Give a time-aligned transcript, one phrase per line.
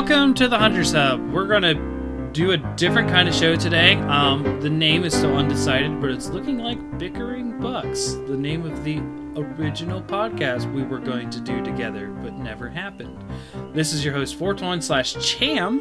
[0.00, 1.20] Welcome to the Hunters Hub.
[1.30, 3.96] We're going to do a different kind of show today.
[3.96, 8.82] Um, the name is still undecided, but it's looking like Bickering Bucks, the name of
[8.82, 9.00] the
[9.36, 13.14] original podcast we were going to do together, but never happened.
[13.74, 15.80] This is your host, Fortune slash Cham,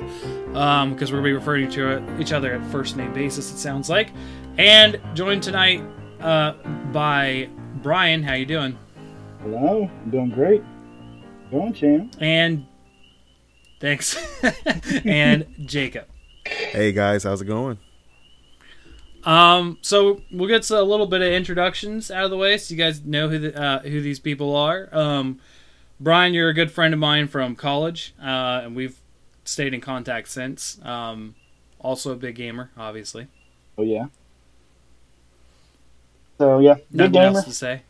[0.53, 3.57] um, because we're going to be referring to each other at first name basis, it
[3.57, 4.09] sounds like.
[4.57, 5.81] And joined tonight
[6.19, 6.55] uh,
[6.91, 8.21] by Brian.
[8.23, 8.77] How you doing?
[9.43, 10.61] Hello, I'm doing great.
[11.51, 12.11] Going, Cham.
[12.19, 12.67] And
[13.79, 14.17] thanks.
[15.05, 16.07] and Jacob.
[16.45, 17.77] Hey guys, how's it going?
[19.23, 22.73] Um, so we'll get to a little bit of introductions out of the way, so
[22.73, 24.89] you guys know who the, uh, who these people are.
[24.91, 25.39] Um,
[25.99, 28.97] Brian, you're a good friend of mine from college, uh, and we've
[29.43, 30.79] stayed in contact since.
[30.83, 31.35] Um,
[31.79, 33.27] also a big gamer, obviously.
[33.77, 34.05] Oh yeah.
[36.37, 37.37] So yeah, big Nothing gamer.
[37.37, 37.81] else to say.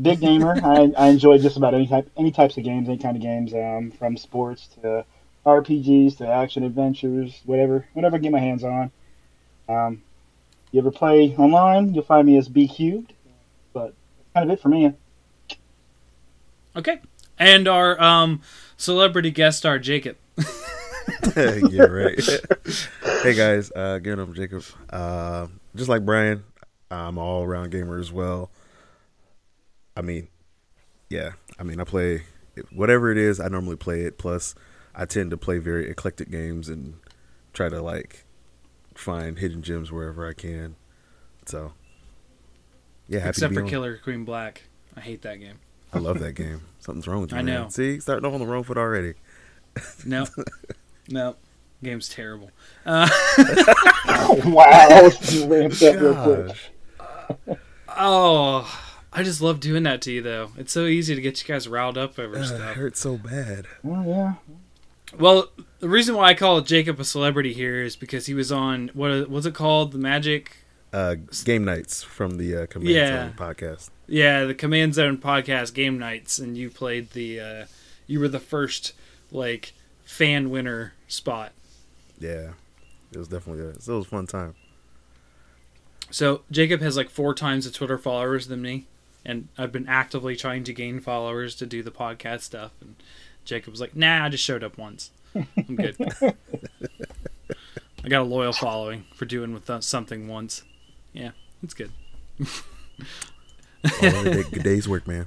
[0.00, 0.60] Big gamer.
[0.62, 3.54] I, I enjoy just about any type, any types of games, any kind of games,
[3.54, 5.06] um, from sports to
[5.46, 8.90] RPGs to action adventures, whatever, whatever I get my hands on.
[9.68, 10.02] Um,
[10.72, 11.94] you ever play online?
[11.94, 13.12] You'll find me as B cubed,
[13.72, 13.94] but
[14.34, 14.92] kind of it for me.
[16.74, 17.00] Okay,
[17.38, 18.42] and our um
[18.76, 20.16] celebrity guest star Jacob.
[21.36, 22.20] yeah, right.
[23.22, 24.64] hey guys, uh, again I'm Jacob.
[24.90, 26.44] Uh, just like Brian,
[26.90, 28.50] I'm all around gamer as well.
[29.96, 30.28] I mean,
[31.08, 32.24] yeah, I mean I play
[32.72, 33.40] whatever it is.
[33.40, 34.18] I normally play it.
[34.18, 34.54] Plus,
[34.96, 36.94] I tend to play very eclectic games and
[37.52, 38.24] try to like
[38.94, 40.76] find hidden gems wherever I can.
[41.44, 41.72] So,
[43.06, 43.68] yeah, happy Except to be for on.
[43.68, 44.64] Killer Queen Black.
[44.96, 45.58] I hate that game.
[45.92, 46.62] I love that game.
[46.80, 47.38] Something's wrong with you.
[47.38, 47.62] I man.
[47.64, 47.68] know.
[47.68, 49.14] See, starting off on the wrong foot already.
[50.06, 50.26] No,
[51.10, 51.36] no,
[51.84, 52.50] game's terrible.
[52.86, 53.06] Uh,
[54.46, 55.10] wow,
[55.44, 56.56] ramped up real quick.
[56.98, 57.58] Gosh.
[57.98, 60.52] oh, I just love doing that to you, though.
[60.56, 62.58] It's so easy to get you guys riled up over stuff.
[62.58, 63.66] it hurts so bad.
[63.86, 64.34] Oh yeah.
[65.18, 65.48] Well,
[65.80, 69.28] the reason why I call Jacob a celebrity here is because he was on what
[69.30, 70.56] was it called, the Magic?
[70.92, 73.08] Uh, game nights from the uh, Command Yeah.
[73.28, 73.90] Zone podcast.
[74.06, 77.40] Yeah, the Command Zone podcast game nights, and you played the.
[77.40, 77.66] Uh,
[78.06, 78.92] you were the first
[79.32, 79.72] like
[80.04, 81.52] fan winner spot.
[82.18, 82.52] Yeah,
[83.12, 84.54] it was definitely a, it was a fun time.
[86.10, 88.86] So Jacob has like four times the Twitter followers than me,
[89.24, 92.70] and I've been actively trying to gain followers to do the podcast stuff.
[92.80, 92.94] And
[93.46, 95.10] Jacob was like, "Nah, I just showed up once.
[95.34, 95.96] I'm good."
[98.04, 100.62] I got a loyal following for doing with uh, something once.
[101.12, 101.30] Yeah,
[101.62, 101.90] it's good.
[102.40, 105.26] All a good day's work, man.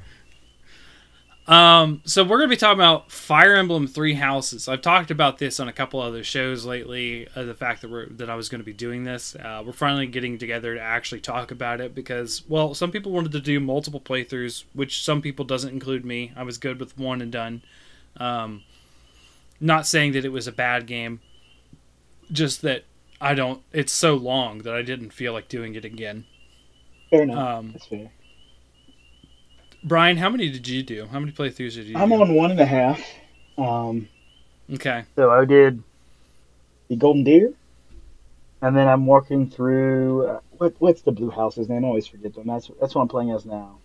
[1.50, 4.68] Um, so we're gonna be talking about Fire Emblem Three Houses.
[4.68, 7.28] I've talked about this on a couple other shows lately.
[7.36, 9.74] Uh, the fact that we're that I was going to be doing this, uh, we're
[9.74, 13.60] finally getting together to actually talk about it because, well, some people wanted to do
[13.60, 16.32] multiple playthroughs, which some people doesn't include me.
[16.36, 17.64] I was good with one and done.
[18.20, 18.64] Um,
[19.60, 21.22] not saying that it was a bad game,
[22.32, 22.84] just that
[23.20, 23.62] I don't.
[23.72, 26.26] It's so long that I didn't feel like doing it again.
[27.10, 27.38] Fair enough.
[27.38, 28.12] Um, That's fair.
[29.84, 31.08] Brian, how many did you do?
[31.08, 31.98] How many playthroughs did you?
[31.98, 32.22] I'm do?
[32.22, 33.02] on one and a half.
[33.58, 34.10] Um,
[34.74, 35.04] Okay.
[35.16, 35.82] So I did
[36.90, 37.54] the Golden Deer,
[38.62, 41.84] and then I'm working through uh, what what's the Blue House's name?
[41.84, 42.48] I always forget them.
[42.48, 43.79] That's that's what I'm playing as now.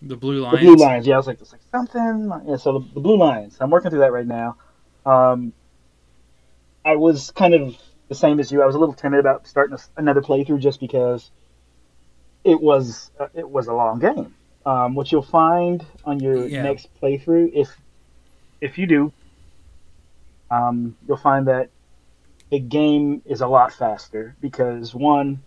[0.00, 0.60] The Blue lines.
[0.60, 1.06] The Blue Lions.
[1.06, 2.30] Yeah, I was like, it's like something.
[2.46, 3.56] Yeah, so the, the Blue Lions.
[3.60, 4.56] I'm working through that right now.
[5.04, 5.52] Um,
[6.84, 7.76] I was kind of
[8.08, 8.62] the same as you.
[8.62, 11.30] I was a little timid about starting a, another playthrough just because
[12.44, 14.34] it was uh, it was a long game.
[14.64, 16.62] Um, what you'll find on your Yeah.
[16.62, 17.76] next playthrough, if
[18.60, 19.12] if you do,
[20.50, 21.70] um, you'll find that
[22.50, 25.42] the game is a lot faster because one,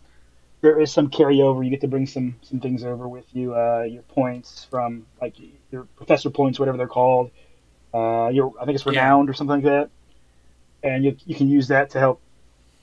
[0.61, 1.63] there is some carryover.
[1.63, 3.55] You get to bring some some things over with you.
[3.55, 5.35] Uh, your points from like
[5.71, 7.31] your professor points, whatever they're called.
[7.93, 8.91] Uh, your I think it's Yeah.
[8.91, 9.89] renowned or something like that,
[10.83, 12.21] and you you can use that to help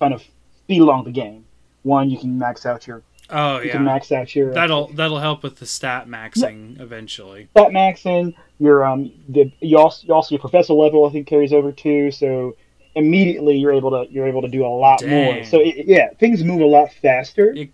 [0.00, 0.22] kind of
[0.64, 1.44] speed along the game.
[1.82, 3.64] One, you can max out your Oh yeah.
[3.64, 7.48] you can max out your uh, That'll that'll help with the stat maxing eventually.
[7.52, 8.34] stat maxing.
[8.58, 12.10] Your um the you also you also your professor level I think carries over too.
[12.10, 12.56] So
[12.94, 15.44] immediately you're able to you're able to do a lot more.
[15.44, 17.52] So it, yeah, things move a lot faster.
[17.54, 17.66] Yeah.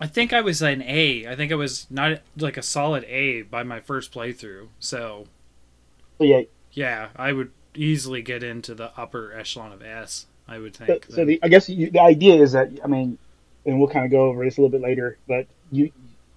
[0.00, 1.26] I think I was an A.
[1.28, 4.68] I think I was not like a solid A by my first playthrough.
[4.80, 5.26] So
[6.18, 6.42] So yeah,
[6.72, 10.26] yeah, I would easily get into the upper echelon of S.
[10.48, 11.06] I would So, think.
[11.08, 13.16] so the, I guess you, the idea is that I mean,
[13.64, 15.92] and we'll kind of go over this a little bit later, but you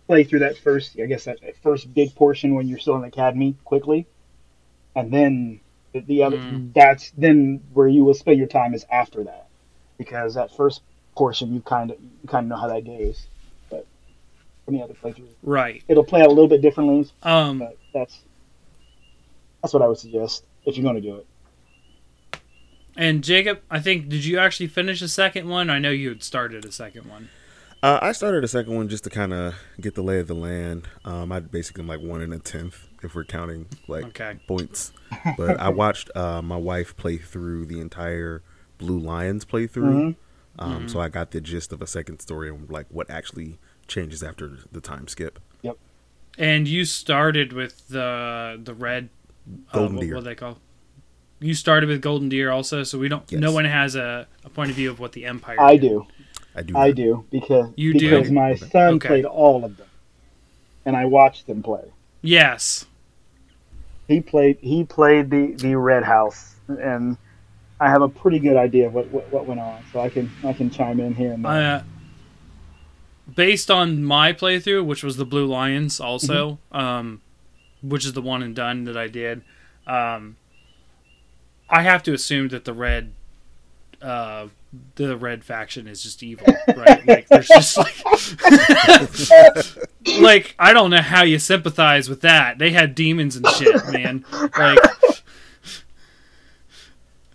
[0.07, 3.01] play through that first, I guess that, that first big portion when you're still in
[3.01, 4.05] the academy quickly,
[4.95, 5.59] and then
[5.95, 6.73] the, the other Mm.
[6.73, 9.47] that's then where you will spend your time is after that,
[9.97, 10.81] because that first
[11.15, 13.27] portion you kind of you kind of know how that goes,
[13.69, 13.85] but
[14.65, 15.83] from the other playthrough, right.
[15.87, 17.59] it'll play out a little bit differently, Um.
[17.59, 18.19] but that's
[19.61, 21.25] that's what I would suggest if you're going to do it.
[22.97, 25.69] And Jacob, I think did you actually finish the second one?
[25.69, 27.29] I know you had started a second one.
[27.83, 30.33] Uh, I started a second one just to kind of get the lay of the
[30.33, 30.87] land.
[31.03, 34.37] Um, I basically am like one in a tenth if we're counting like Okay.
[34.47, 34.91] points.
[35.37, 38.41] But I watched uh, my wife play through the entire
[38.77, 40.15] Blue Lions playthrough,
[40.59, 43.57] um, so I got the gist of a second story and like what actually
[43.87, 45.39] changes after the time skip.
[45.61, 45.77] Yep.
[46.37, 49.09] And you started with the the red
[49.71, 50.15] Golden uh, what, Deer.
[50.15, 50.57] What they call?
[51.39, 53.23] You started with Golden Deer also, so we don't.
[53.31, 53.39] Yes.
[53.39, 55.59] No one has a, a point of view of what the Empire.
[55.61, 55.89] I did.
[55.89, 56.07] do.
[56.55, 56.77] I do.
[56.77, 58.09] I do because You do?
[58.09, 58.65] because my Okay.
[58.67, 59.07] son Okay.
[59.07, 59.87] played all of them,
[60.85, 61.91] and I watched them play.
[62.21, 62.85] Yes.
[64.07, 67.17] He played he played the the Red House, and
[67.79, 70.31] I have a pretty good idea of what what, what went on, so I can
[70.43, 71.45] I can chime in here and.
[71.45, 71.81] Uh,
[73.33, 77.21] based on my playthrough, which was the Blue Lions, also, um,
[77.81, 79.41] which is the one and done that I did,
[79.87, 80.37] um,
[81.69, 83.13] I have to assume that the red,
[84.01, 84.47] uh,
[84.95, 87.05] the red faction is just evil, right?
[87.07, 87.95] like there's just like,
[90.19, 92.57] like I don't know how you sympathize with that.
[92.59, 94.25] They had demons and shit, man.
[94.57, 94.79] Like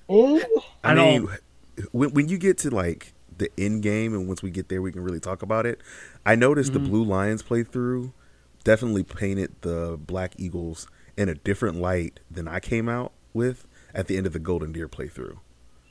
[0.08, 0.40] Eh,
[0.84, 1.28] I, I mean,
[1.92, 4.92] when when you get to like the end game, and once we get there, we
[4.92, 5.80] can really talk about it.
[6.26, 6.84] I noticed Mm-hmm.
[6.84, 8.12] the Blue Lions playthrough
[8.64, 10.86] definitely painted the Black Eagles
[11.16, 14.72] in a different light than I came out with at the end of the Golden
[14.72, 15.38] Deer playthrough.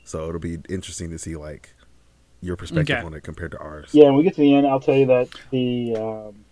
[0.04, 1.74] So it'll be interesting to see like
[2.40, 3.06] your perspective Okay.
[3.06, 3.90] on it compared to ours.
[3.92, 6.44] yeah, when we get to the end, I'll tell you that the um,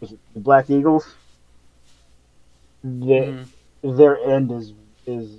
[0.00, 1.06] was it the Black Eagles,
[2.82, 3.46] the, Mhm.
[3.96, 4.72] their end is
[5.06, 5.30] is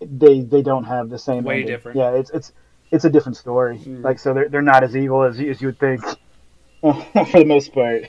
[0.00, 1.68] they they don't have the same Way ending.
[1.68, 1.98] different.
[1.98, 2.52] Yeah, it's it's
[2.90, 3.78] it's a different story.
[3.78, 4.02] Mm.
[4.02, 6.02] Like so, they're they're not as evil as you, as you would think,
[6.80, 6.94] for
[7.32, 8.04] the most part.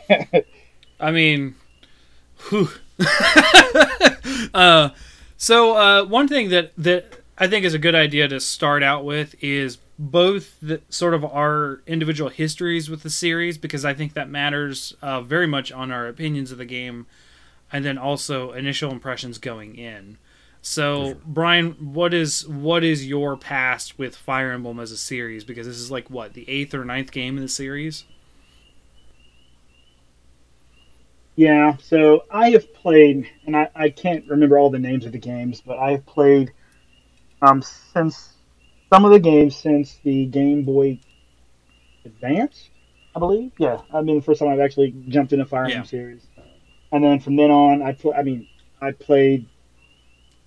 [1.00, 1.56] I mean,
[2.50, 2.70] whew.
[4.54, 4.90] uh,
[5.38, 9.06] so uh, one thing that that I think is a good idea to start out
[9.06, 14.14] with is both the sort of our individual histories with the series because I think
[14.14, 17.08] that matters uh, very much on our opinions of the game,
[17.72, 20.18] and then also initial impressions going in.
[20.62, 25.44] So Brian, what is what is your past with Fire Emblem as a series?
[25.44, 28.04] Because this is like what the eighth or ninth game in the series.
[31.38, 35.20] Yeah, so I have played, and I, I can't remember all the names of the
[35.20, 36.52] games, but I've played
[37.44, 38.34] um, since
[38.90, 41.00] some of the games since the Game Boy
[42.06, 42.70] Advance,
[43.16, 43.52] I believe.
[43.58, 45.84] Yeah, I mean, the first time I've actually jumped in a Fire Emblem Yeah.
[45.86, 46.26] series.
[46.92, 48.48] And then from then on, I pl- I mean,
[48.80, 49.46] I played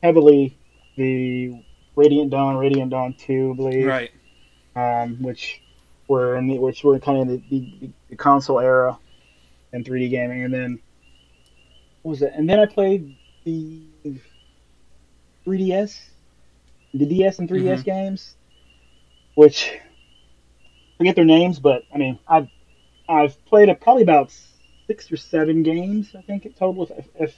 [0.02, 0.56] heavily
[0.96, 1.54] the
[1.96, 4.10] Radiant Dawn, Radiant Dawn 2, I believe Right.
[4.74, 5.60] um, which
[6.08, 8.98] were in the which were kind of the, the, the console era
[9.72, 10.78] and 3D gaming, and then
[12.02, 12.32] what was it?
[12.34, 13.14] And then I played
[13.44, 13.84] the
[15.46, 16.09] 3DS,
[16.92, 18.36] the DS and 3DS games,
[19.34, 22.48] which I forget their names, but I mean I've
[23.08, 24.32] I've played a, probably about
[24.86, 27.36] six or seven games I think in total, if, if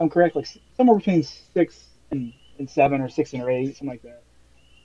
[0.00, 3.88] I'm correct, like somewhere between six and, and seven or six and or eight, something
[3.88, 4.22] like that.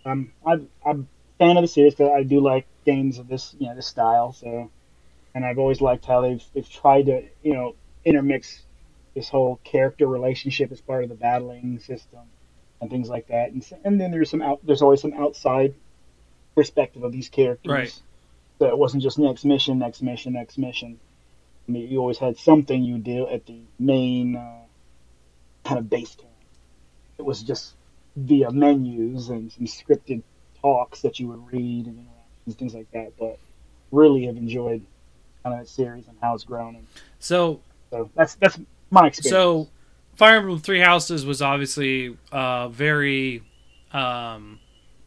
[0.06, 3.56] Um, I've, I'm a fan of the series because I do like games of this
[3.60, 4.34] you know this style.
[4.34, 4.72] So,
[5.36, 7.76] and I've always liked how they've they've tried to you know
[8.06, 8.64] intermix
[9.16, 12.22] this whole character relationship as part of the battling system
[12.82, 13.52] and things like that.
[13.52, 15.74] And and then there's some out there's always some outside
[16.56, 17.72] perspective of these characters.
[17.72, 18.02] Right.
[18.60, 21.00] So it wasn't just next mission, next mission, next mission.
[21.68, 24.64] I mean, you always had something you do at the main uh,
[25.64, 26.30] kind of base camp.
[27.18, 27.74] It was just
[28.16, 30.24] via menus and some scripted
[30.62, 33.14] talks that you would read and interactions, things like that.
[33.18, 33.40] But
[33.92, 34.86] really have enjoyed
[35.44, 36.76] kind of that series and how it's grown.
[36.76, 36.88] And
[37.20, 38.60] So so that's that's
[38.92, 39.32] my experience.
[39.32, 39.70] So,
[40.20, 43.42] Fire Emblem Three Houses was obviously uh, very
[43.94, 44.60] um,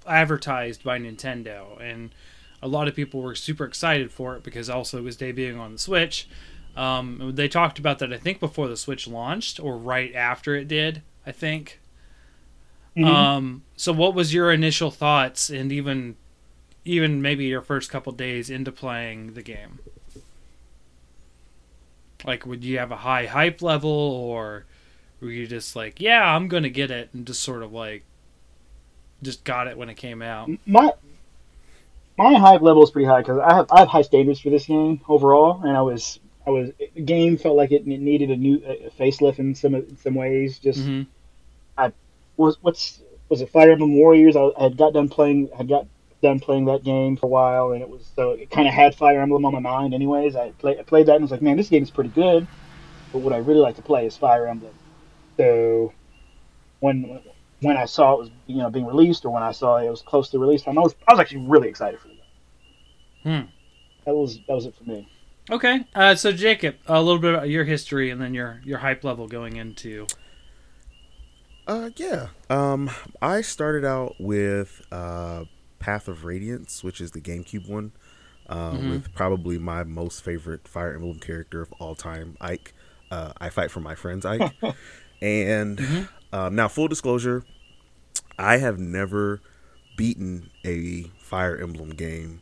[0.07, 2.14] advertised by Nintendo, and
[2.62, 5.73] a lot of people were super excited for it because also it was debuting on
[5.73, 6.26] the Switch.
[6.78, 10.66] Um, they talked about that I think before the Switch launched or right after it
[10.66, 11.02] did.
[11.26, 11.78] I think.
[12.97, 13.04] Mhm.
[13.04, 16.16] Um, so, what was your initial thoughts, and even
[16.87, 19.78] even maybe your first couple days into playing the game?
[22.25, 24.64] Like, would you have a high hype level, or
[25.23, 28.02] were you just like, "Yeah, I'm gonna get it," and just sort of like,
[29.23, 30.50] just got it when it came out?
[30.67, 30.93] my
[32.19, 34.67] my hype level is pretty high because I have I have high standards for this
[34.67, 38.62] game overall, and I was I was the game felt like it needed a new
[38.67, 40.59] a facelift in some in some ways.
[40.59, 41.02] Just hmm
[42.37, 44.37] was what's was it Fire Emblem Warriors?
[44.37, 45.87] I, I had got done playing had got
[46.23, 48.95] done playing that game for a while, and it was so it kind of had
[48.95, 49.95] Fire Emblem on my mind.
[49.95, 52.47] Anyways, I, play, I played that and was like, man, this game is pretty good,
[53.12, 54.75] but what I really like to play is Fire Emblem.
[55.42, 55.92] So
[56.78, 57.20] when
[57.62, 60.02] when I saw it was you know being released or when I saw it was
[60.02, 60.78] close to release time.
[60.78, 62.22] I was I was actually really excited for the game.
[63.25, 63.50] Hmm.
[64.06, 65.08] That was that was it for me.
[65.50, 69.02] Okay, uh, so Jacob, a little bit about your history and then your your hype
[69.02, 70.06] level going into.
[71.66, 72.28] Uh, yeah.
[72.49, 75.44] Um, I started out with uh,
[75.80, 77.92] Path of Radiance, which is the GameCube one,
[78.49, 78.90] uh, Mhm.
[78.90, 82.72] with probably my most favorite Fire Emblem character of all time, Ike.
[83.11, 84.52] Uh, I fight for my friends, Ike.
[85.23, 86.09] and Mhm.
[86.33, 87.45] um, now, full disclosure,
[88.38, 89.41] I have never
[89.97, 92.41] beaten a Fire Emblem game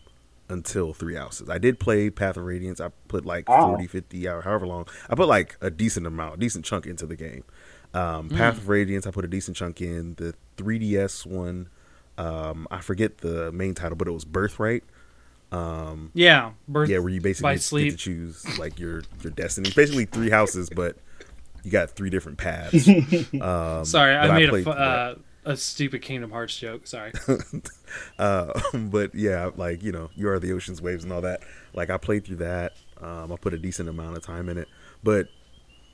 [0.49, 1.49] until Three Houses.
[1.49, 2.81] I did play Path of Radiance.
[2.81, 3.67] I put like Wow.
[3.69, 4.87] 40, 50 hours, however long.
[5.09, 7.45] I put like a decent amount, a decent chunk into the game.
[7.93, 10.15] Um, Path of Radiance, I put a decent chunk in.
[10.15, 11.69] The 3DS one,
[12.19, 14.85] um, I forget the main title, but it was Birthright.
[15.53, 16.89] Um, Yeah, birth.
[16.89, 19.67] yeah, where you basically by get to choose like your your destiny.
[19.69, 20.97] It's basically three houses, but
[21.63, 22.89] you got three different paths.
[23.41, 25.15] Um, Sorry, I made a played fu- uh,
[25.45, 26.87] a stupid Kingdom Hearts joke.
[26.87, 27.13] Sorry.
[28.19, 31.43] Uh, but yeah, like you know, you are the ocean's waves and all that.
[31.75, 32.75] Like I played through that.
[33.01, 34.69] Um, I put a decent amount of time in it,
[35.03, 35.27] but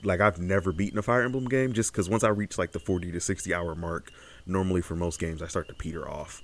[0.02, 2.80] like I've never beaten a Fire Emblem game just because once I reach like the
[2.80, 4.11] forty to sixty hour mark,
[4.46, 6.42] normally for most games I start to peter off.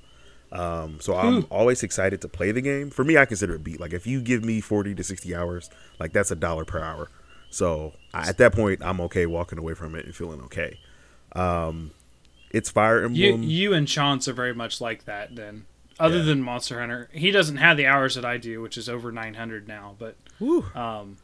[0.50, 1.46] Um, so I'm Ooh.
[1.50, 2.90] always excited to play the game.
[2.90, 3.80] For me, I consider it beat.
[3.80, 7.08] Like if you give me forty to sixty hours, like that's a dollar per hour.
[7.52, 10.78] So I, at that point, I'm okay walking away from it and feeling okay.
[11.32, 11.90] Um,
[12.50, 13.42] it's Fire You Emblem.
[13.50, 15.36] you and Chance are very much like that.
[15.36, 15.66] Then,
[16.00, 16.24] other Yeah.
[16.24, 19.34] than Monster Hunter, he doesn't have the hours that I do, which is over nine
[19.34, 19.94] hundred now.
[19.98, 20.64] But Whew.
[20.74, 21.18] um,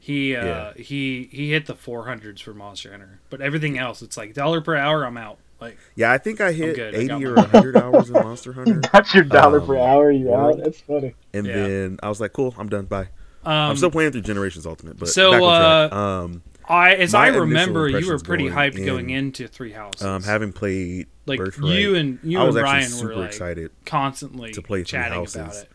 [0.00, 0.72] he uh, Yeah.
[0.74, 3.20] he he hit the four hundreds for Monster Hunter.
[3.30, 5.04] But everything else, it's like dollar per hour.
[5.04, 5.38] I'm out.
[5.60, 6.94] Like Yeah, I think I hit good.
[6.94, 8.80] I 80 or 100 hours in Monster Hunter.
[8.92, 10.10] That's your dollar Um, per hour.
[10.10, 10.58] You out?
[10.58, 11.14] That's funny.
[11.32, 11.54] And Yeah.
[11.54, 12.86] then I was like, cool, I'm done.
[12.86, 13.08] Bye.
[13.50, 15.92] Um, I'm still playing through Generations Ultimate, but So, back on track.
[15.92, 20.02] uh, um, I as I remember, you were pretty going hyped going into Three Houses.
[20.06, 23.20] um, having played like Birthright, you and you I was and actually Ryan super were
[23.20, 23.70] like excited.
[23.86, 25.36] constantly to play Three chatting Houses.
[25.36, 25.68] about it.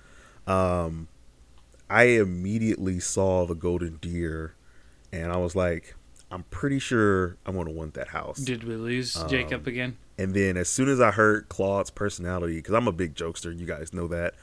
[0.47, 1.07] Um,
[1.89, 4.53] I immediately saw the Golden Deer,
[5.11, 5.95] and I was like,
[6.31, 8.37] I'm pretty sure I'm going to want that house.
[8.39, 9.97] Did we lose Jacob Um, again?
[10.17, 13.65] And then as soon as I heard Claude's personality, because I'm a big jokester, you
[13.65, 14.35] guys know that.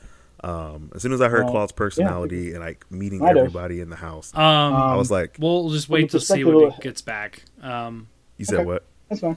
[0.42, 3.40] Um, as soon as I heard Well, Claude's personality and like meeting I do.
[3.40, 4.40] everybody in the house, Um,
[4.74, 7.42] I was like, we'll just wait to see perspective when of- it gets back.
[7.62, 8.64] Um, "You said okay.
[8.64, 9.36] what?" That's fine.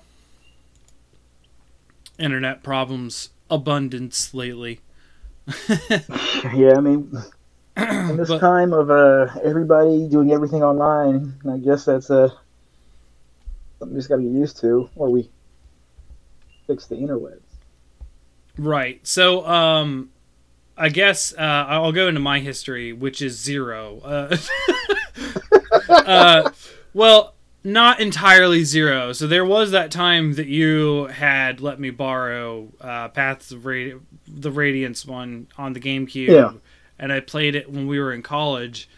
[2.19, 4.79] internet problems abundance lately.
[6.53, 7.12] Yeah, I mean,
[7.75, 12.29] in this But- time of uh, everybody doing everything online, I guess that's uh,
[13.79, 15.29] something we just got to get used to, or we
[16.67, 17.41] fix the interwebs.
[18.57, 19.05] Right.
[19.05, 20.12] So, um,
[20.75, 24.00] I guess uh, I'll go into my history, which is zero.
[24.03, 24.38] Uh,
[25.89, 26.50] uh,
[26.94, 29.13] well, not entirely zero.
[29.13, 34.01] So there was that time that you had let me borrow uh, Paths of Radi-
[34.27, 36.51] the Radiance one on the GameCube, Yeah.
[37.00, 38.89] and I played it when we were in college.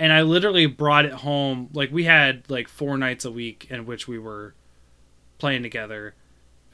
[0.00, 1.70] And I literally brought it home.
[1.72, 4.54] Like we had like four nights a week in which we were
[5.38, 6.14] playing together,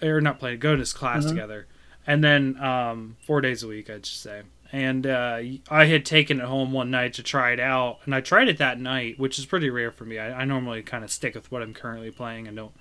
[0.03, 1.31] or not playing, going to class Mhm.
[1.31, 1.67] together
[2.07, 4.43] and then um, four days a week, I should say.
[4.73, 8.21] And uh, I had taken it home one night to try it out, and I
[8.21, 10.19] tried it that night, which is pretty rare for me.
[10.19, 12.75] I, I normally kind of stick with what I'm currently playing and don't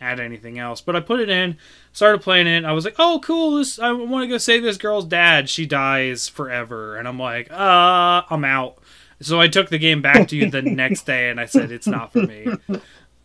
[0.00, 0.80] add anything else.
[0.80, 1.56] But I put it in,
[1.92, 2.56] started playing it.
[2.56, 3.56] And I was like, "Oh, cool!
[3.56, 5.48] This I want to go save this girl's dad.
[5.48, 8.78] She dies forever." And I'm like, "Uh, I'm out."
[9.20, 11.86] So I took the game back to you the next day, and I said, "It's
[11.86, 12.48] not for me."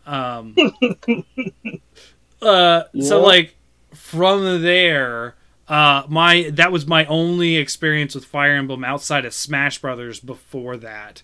[0.06, 0.56] Um,
[2.42, 3.56] uh, so like
[3.94, 5.36] from there,
[5.68, 10.78] uh, my that was my only experience with Fire Emblem outside of Smash Brothers before
[10.78, 11.22] that.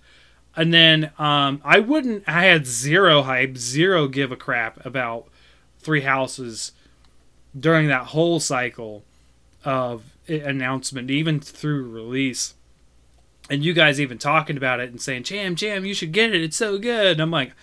[0.56, 2.24] And then um, I wouldn't.
[2.28, 5.28] I had zero hype, zero give a crap about
[5.80, 6.72] Three Houses
[7.58, 9.04] during that whole cycle
[9.64, 12.56] of announcement, even through release.
[13.50, 16.42] And you guys even talking about it and saying, "Jam, Jam, you should get it.
[16.44, 17.54] It's so good." And I'm like,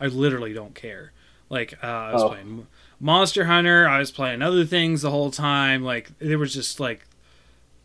[0.00, 1.12] I literally don't care.
[1.48, 2.28] Like uh, I was Oh.
[2.30, 2.66] playing
[2.98, 3.86] Monster Hunter.
[3.88, 5.82] I was playing other things the whole time.
[5.82, 7.06] Like there was just like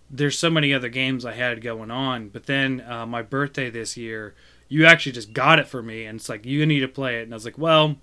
[0.10, 2.30] there's so many other games I had going on.
[2.30, 4.36] But then uh, my birthday this year,
[4.68, 7.24] you actually just got it for me, and it's like you need to play it.
[7.24, 7.96] And I was like, well,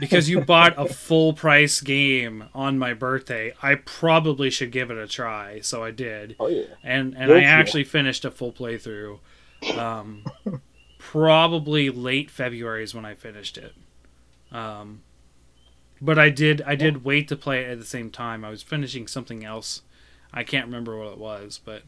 [0.00, 4.98] because you bought a full price game on my birthday, I probably should give it
[4.98, 5.60] a try.
[5.60, 6.64] So I did, Oh yeah.
[6.82, 9.18] and and Good I actually finished a full playthrough.
[9.78, 10.24] Um,
[10.98, 13.74] probably late February is when I finished it.
[14.52, 15.02] Um,
[16.04, 18.44] but I did I did wait to play it at the same time.
[18.44, 19.82] I was finishing something else.
[20.32, 21.82] I can't remember what it was, but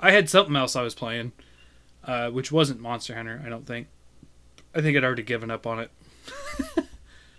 [0.00, 1.32] I had something else I was playing,
[2.04, 3.42] uh, which wasn't Monster Hunter.
[3.44, 3.88] I don't think.
[4.74, 5.90] I think I'd already given up on it.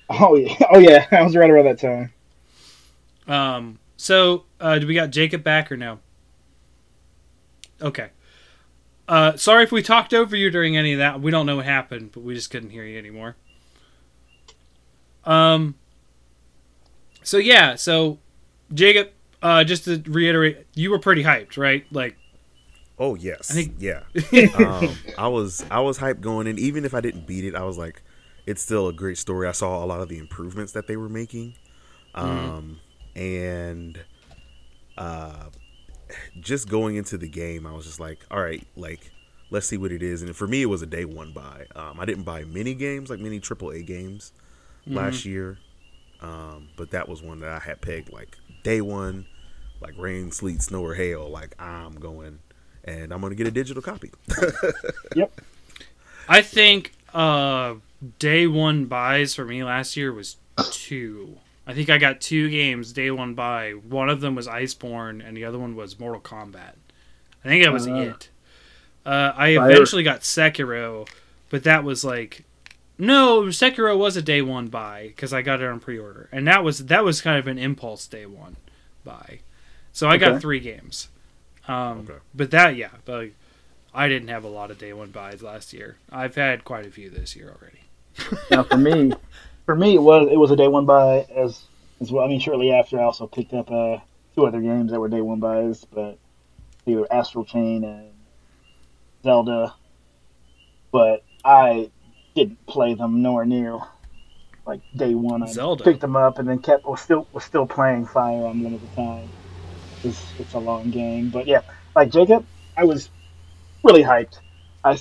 [0.10, 0.56] Oh yeah.
[0.72, 1.06] Oh yeah.
[1.12, 2.12] I was right around that time.
[3.28, 6.00] Um, so uh, do we got Jacob back or no?
[7.80, 8.10] Okay.
[9.08, 11.22] Uh, sorry if we talked over you during any of that.
[11.22, 13.36] We don't know what happened, but we just couldn't hear you anymore.
[15.26, 15.76] Um.
[17.24, 18.18] So yeah, so
[18.74, 19.10] Jacob,
[19.42, 21.86] uh, just to reiterate, you were pretty hyped, right?
[21.92, 22.16] Like,
[22.98, 24.04] Oh yes, I think- yeah.
[24.58, 26.58] um, I was I was hyped going in.
[26.60, 28.02] Even if I didn't beat it, I was like,
[28.46, 29.48] it's still a great story.
[29.48, 31.54] I saw a lot of the improvements that they were making,
[32.16, 32.80] um,
[33.16, 34.00] and
[34.98, 35.46] uh,
[36.40, 39.12] just going into the game, I was just like, all right, like
[39.52, 40.22] let's see what it is.
[40.22, 41.66] And for me, it was a day one buy.
[41.76, 44.32] Um, I didn't buy many games like many AAA games
[44.88, 45.58] last year,
[46.22, 49.26] um, but that was one that I had pegged like day one,
[49.82, 51.30] like rain, sleet, snow, or hail.
[51.30, 52.40] Like I'm going,
[52.84, 54.12] and I'm gonna get a digital copy.
[55.16, 55.42] Yep.
[56.28, 57.76] I think uh,
[58.20, 60.38] day one buys for me last year was
[60.72, 61.38] two.
[61.66, 63.72] I think I got two games day one buy.
[63.72, 66.74] One of them was Iceborne, and the other one was Mortal Kombat.
[67.44, 68.30] I think that was Uh, it.
[69.06, 69.72] Uh, I Fire.
[69.72, 71.08] eventually got Sekiro,
[71.50, 72.44] but that was like
[73.00, 76.63] no, Sekiro was a day one buy because I got it on pre-order, and that
[76.65, 78.58] was that was kind of an impulse day one
[79.06, 79.39] buy.
[79.94, 81.08] So I got three games.
[81.68, 82.20] Um, Okay.
[82.36, 83.36] But that, yeah, but like,
[83.94, 85.98] I didn't have a lot of day one buys last year.
[86.12, 87.79] I've had quite a few this year already.
[88.51, 89.13] Now for me,
[89.65, 91.63] for me it was it was a day one buy as
[92.01, 92.25] as well.
[92.25, 94.00] I mean, shortly after I also picked up uh,
[94.36, 96.17] two other games that were day one buys, but
[96.86, 98.10] they were Astral Chain and
[99.24, 99.74] Zelda.
[100.91, 101.91] But I
[102.36, 103.80] didn't play them nowhere near
[104.65, 105.44] like day one.
[105.44, 105.84] I Zelda?
[105.84, 108.96] picked them up and then kept was still was still playing Fire Emblem at the
[108.96, 109.30] time.
[110.04, 111.62] It's it's a long game, but yeah,
[111.96, 112.46] like Jacob,
[112.78, 113.10] I was
[113.84, 114.39] really hyped.
[114.84, 114.98] I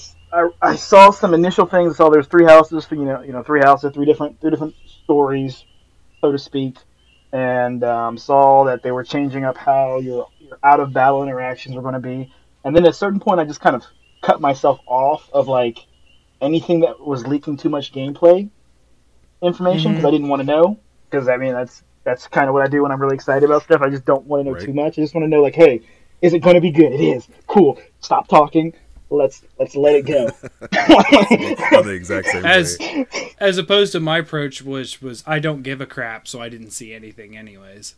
[0.60, 1.94] I saw some initial things.
[1.94, 4.50] I saw there's three houses, for you know, you know, three houses, three different three
[4.50, 5.64] different stories,
[6.20, 6.76] so to speak,
[7.32, 11.74] and um, saw that they were changing up how your your out of battle interactions
[11.76, 12.32] were going to be.
[12.64, 13.84] And then at a certain point, I just kind of
[14.22, 15.78] cut myself off of like
[16.40, 18.48] anything that was leaking too much gameplay
[19.42, 20.16] information because I mm-hmm.
[20.16, 20.78] didn't want to know.
[21.10, 23.62] Because I mean, that's that's kind of what I do when I'm really excited about
[23.64, 23.82] stuff.
[23.82, 24.64] I just don't want to know Right.
[24.64, 24.98] too much.
[24.98, 25.82] I just want to know like, hey,
[26.22, 26.92] is it going to be good?
[26.92, 27.28] It is.
[27.46, 27.78] Cool.
[28.00, 28.74] Stop talking.
[29.10, 30.26] Let's let's let it go.
[30.60, 33.06] I'm the exact same As way.
[33.38, 36.72] as opposed to my approach, which was I don't give a crap, so I didn't
[36.72, 37.94] see anything anyways.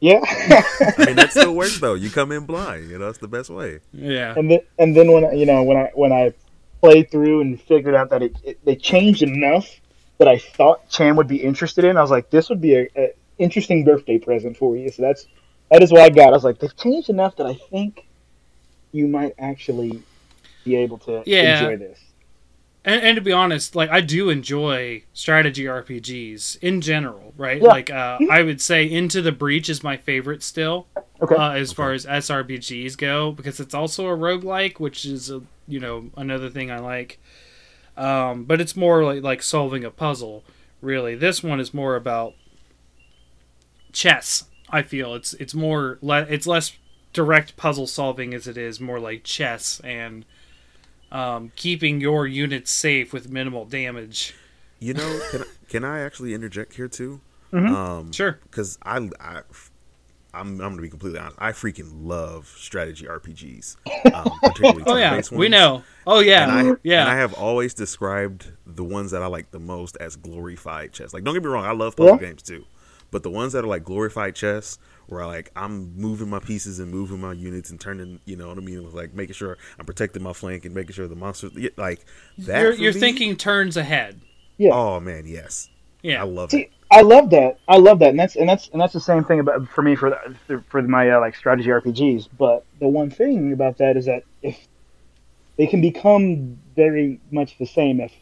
[0.00, 0.20] yeah.
[0.24, 1.92] I mean, that still works though.
[1.92, 2.88] You come in blind.
[2.88, 3.80] You know, that's the best way.
[3.92, 6.32] Yeah, and then and then when I- you know when I when I
[6.84, 9.66] played through and figured out that it, it they changed enough
[10.18, 12.88] that I thought Chan would be interested in, I was like, this would be a,
[12.96, 14.90] a interesting birthday present for you.
[14.90, 15.26] So that's
[15.70, 16.28] that is what I got.
[16.28, 18.06] I was like, they've changed enough that I think
[18.92, 20.02] you might actually
[20.64, 21.58] be able to Yeah.
[21.60, 21.98] enjoy this.
[22.84, 27.60] and, and to be honest, like I do enjoy strategy RPGs in general, right?
[27.62, 27.68] Yeah.
[27.68, 30.86] Like uh, I would say Into the Breach is my favorite still.
[31.22, 31.34] Okay.
[31.36, 35.80] uh, as far as SRPGs go because it's also a roguelike, which is a, you
[35.80, 37.18] know another thing I like.
[37.96, 40.44] Um, but it's more like like solving a puzzle.
[40.80, 42.34] Really, this one is more about
[43.92, 44.44] chess.
[44.70, 46.72] I feel it's it's more le- it's less
[47.12, 50.24] direct puzzle solving as it is more like chess and
[51.12, 54.34] um, keeping your units safe with minimal damage.
[54.80, 57.20] You know, can I, can I actually interject here too?
[57.52, 57.70] Mhm.
[57.70, 58.40] Um, Sure.
[58.50, 59.42] because I, I,
[60.34, 61.36] I'm, I'm gonna be completely honest.
[61.38, 63.76] I freaking love strategy RPGs,
[64.12, 65.84] um, particularly Oh yeah, turn-based we know.
[66.06, 67.00] Oh yeah, And I, yeah.
[67.00, 71.12] and I have always described the ones that I like the most as glorified chess.
[71.14, 72.18] Like, don't get me wrong, I love puzzle Yeah.
[72.18, 72.66] games too,
[73.10, 76.78] but the ones that are like glorified chess, where I like I'm moving my pieces
[76.80, 79.86] and moving my units and turning, you know what I mean, like making sure I'm
[79.86, 82.04] protecting my flank and making sure the monsters, yeah, like
[82.38, 82.60] that.
[82.60, 84.20] you're you're me- thinking turns ahead.
[84.56, 84.70] Yeah.
[84.70, 85.70] Oh man, yes,
[86.02, 86.20] Yeah.
[86.20, 86.70] I love See, it.
[86.94, 87.58] I love that.
[87.66, 89.96] I love that, and that's and that's and that's the same thing about for me
[89.96, 92.28] for the, for my uh, like strategy RPGs.
[92.38, 94.56] But the one thing about that is that if
[95.58, 98.12] they can become very much the same if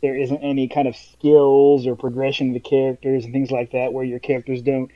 [0.00, 3.92] there isn't any kind of skills or progression of the characters and things like that,
[3.92, 4.92] where your characters don't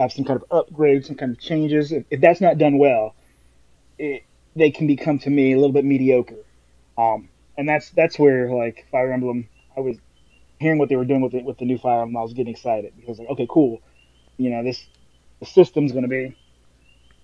[0.00, 1.92] have some kind of upgrade, some kind of changes.
[1.92, 3.14] If, if that's not done well,
[3.98, 4.22] it,
[4.54, 6.42] they can become to me a little bit mediocre.
[6.96, 9.98] Um, and that's that's where like Fire Emblem, I was
[10.58, 12.52] hearing what they were doing with it with the new Fire Emblem, I was getting
[12.52, 13.80] excited because like, okay, cool,
[14.36, 14.86] you know this
[15.40, 16.36] the system's going to be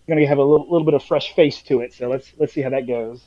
[0.09, 1.95] going to have a little, little bit of fresh face to it.
[1.95, 3.23] So let's let's see how that goes.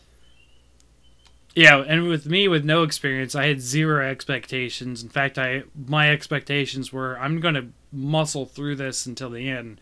[1.56, 5.02] Yeah, and with me with no experience, I had zero expectations.
[5.02, 9.80] In fact, I my expectations were I'm going to muscle through this until the end.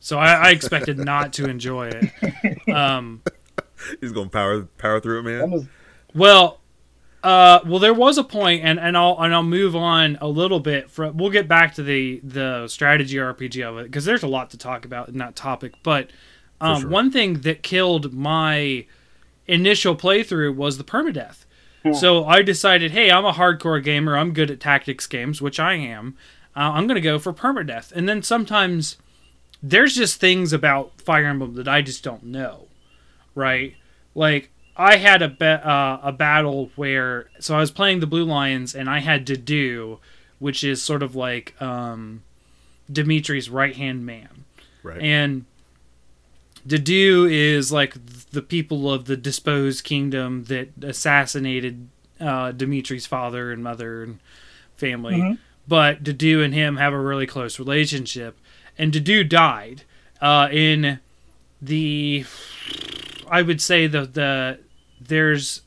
[0.00, 2.58] So I, I expected not to enjoy it.
[2.68, 3.22] Um,
[4.00, 5.50] He's gonna power power through it, man.
[5.50, 5.66] was
[6.14, 6.60] well,
[7.22, 10.60] Uh, well, there was a point, and, and I'll and I'll move on a little
[10.60, 10.90] bit.
[10.90, 14.50] From we'll get back to the the strategy RPG of it because there's a lot
[14.50, 15.74] to talk about in that topic.
[15.82, 16.10] But
[16.60, 16.90] um, sure.
[16.90, 18.86] one thing that killed my
[19.46, 21.44] initial playthrough was the permadeath.
[21.94, 24.14] So I decided, hey, I'm a hardcore gamer.
[24.14, 26.18] I'm good at tactics games, which I am.
[26.54, 28.96] Uh, I'm gonna go for permadeath, and then sometimes
[29.62, 32.66] there's just things about Fire Emblem that I just don't know,
[33.34, 33.74] right?
[34.14, 38.24] Like I had a be- uh, a battle where so I was playing the Blue
[38.24, 39.98] Lions and I had Dedue,
[40.38, 42.22] which is sort of like um,
[42.90, 44.44] Dimitri's right hand man,
[44.84, 45.00] Right.
[45.02, 45.44] and
[46.66, 47.94] Dedue is like
[48.30, 51.88] the people of the disposed kingdom that assassinated
[52.20, 54.18] uh, Dimitri's father and mother and
[54.76, 55.14] family.
[55.16, 55.38] Mhm.
[55.66, 58.38] But Dedue and him have a really close relationship,
[58.78, 59.82] and Dedue died
[60.20, 60.98] uh, in
[61.60, 62.24] the.
[63.30, 64.58] I would say the the
[65.08, 65.62] there's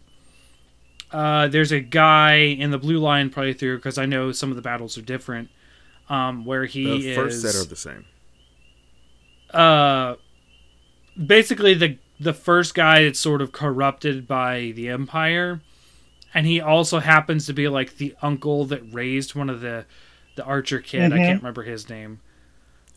[1.11, 4.61] uh, there's a guy in the Blue Lion playthrough because I know some of the
[4.61, 5.49] battles are different.
[6.09, 8.05] Um, where he the first is set are the same.
[9.53, 10.15] uh
[11.25, 15.61] basically the the first guy that's sort of corrupted by the empire
[16.33, 19.85] and he also happens to be like the uncle that raised one of the
[20.35, 21.25] the archer kid i Mhm.
[21.25, 22.19] can't remember his name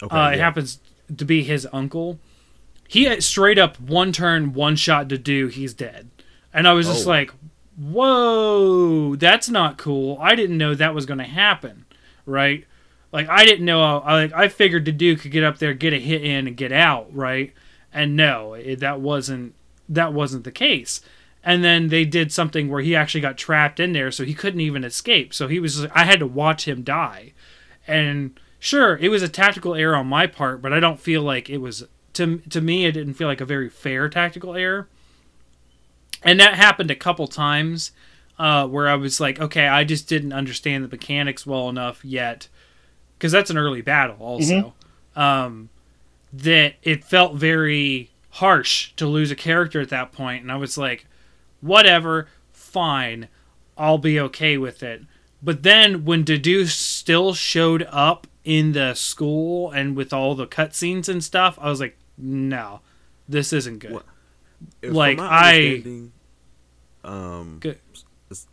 [0.03, 0.17] Okay.
[0.17, 0.79] uh, it happens
[1.17, 2.19] to be his uncle
[2.89, 6.09] he straight up one turn one shot Dedue he's dead
[6.55, 7.11] and i was just Oh.
[7.11, 7.31] like
[7.77, 10.17] whoa that's not cool.
[10.21, 11.85] I didn't know that was going to happen
[12.27, 12.65] right?
[13.13, 15.93] Like i didn't know i like i figured the dude could get up there get
[15.93, 17.53] a hit in and get out right?
[17.93, 19.55] And no it, that wasn't
[19.89, 21.01] that wasn't the case.
[21.43, 24.61] And then they did something where he actually got trapped in there so he couldn't
[24.63, 25.35] even escape.
[25.35, 27.33] So he was i had to watch him die.
[27.87, 31.51] And sure it was a tactical error on my part but i don't feel like
[31.51, 34.89] it was to to me it didn't feel like a very fair tactical error
[36.25, 37.93] and that happened a couple times
[38.39, 42.49] uh, where i was like okay i just didn't understand the mechanics well enough yet
[43.19, 44.75] because that's an early battle also
[45.17, 45.69] um,
[46.33, 50.77] that it felt very harsh to lose a character at that point and i was
[50.77, 51.07] like
[51.61, 53.29] whatever fine
[53.79, 55.03] i'll be okay with it
[55.43, 61.07] but then when Dedue still showed up in the school and with all the cutscenes
[61.07, 62.81] and stuff, I was like, no,
[63.29, 63.93] this isn't good.
[63.93, 64.07] What?
[64.83, 65.83] Like, I-
[67.05, 67.79] um, Good.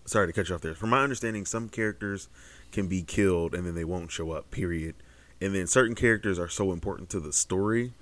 [0.05, 0.75] sorry to cut you off there.
[0.75, 2.27] From my understanding, some characters
[2.71, 4.51] can be killed and then they won't show up.
[4.51, 4.95] Period.
[5.41, 7.93] And then certain characters are so important to the story.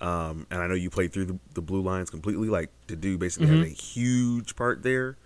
[0.00, 2.48] Um, and I know you played through the, the Blue Lions completely.
[2.48, 3.58] Like Dedue basically Mhm.
[3.58, 5.16] has a huge part there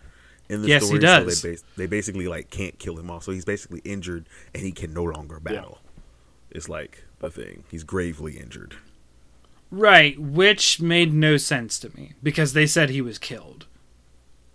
[0.48, 1.00] in the Yes, he story.
[1.00, 1.40] does.
[1.40, 3.24] So they, bas- they basically like can't kill him off.
[3.24, 5.78] So he's basically injured and he can no longer battle.
[6.50, 7.64] It's like the thing.
[7.70, 8.74] He's gravely injured.
[9.70, 13.66] Right, which made no sense to me because they said he was killed.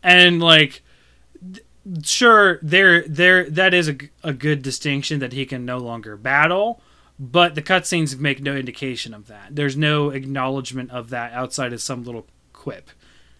[0.05, 0.83] And like
[1.41, 1.65] th-
[2.03, 6.79] sure there there that is a, a good distinction that he can no longer battle,
[7.19, 9.55] but the cutscenes make no indication of that.
[9.55, 12.91] There's no acknowledgement of that outside of some little quip.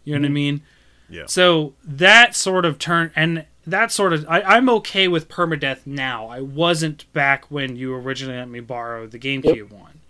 [0.03, 0.61] You know what I mean?
[1.07, 1.25] Yeah.
[1.27, 6.27] So that sort of turn and that sort of I, I'm okay with permadeath now.
[6.27, 10.01] I wasn't back when you originally let me borrow the GameCube one.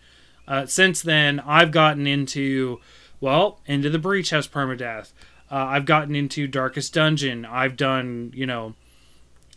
[0.48, 2.80] Uh, since then, I've gotten into
[3.20, 5.12] well, into the Breach has permadeath.
[5.52, 7.46] Uh, I've gotten into Darkest Dungeon.
[7.46, 8.74] I've done you know,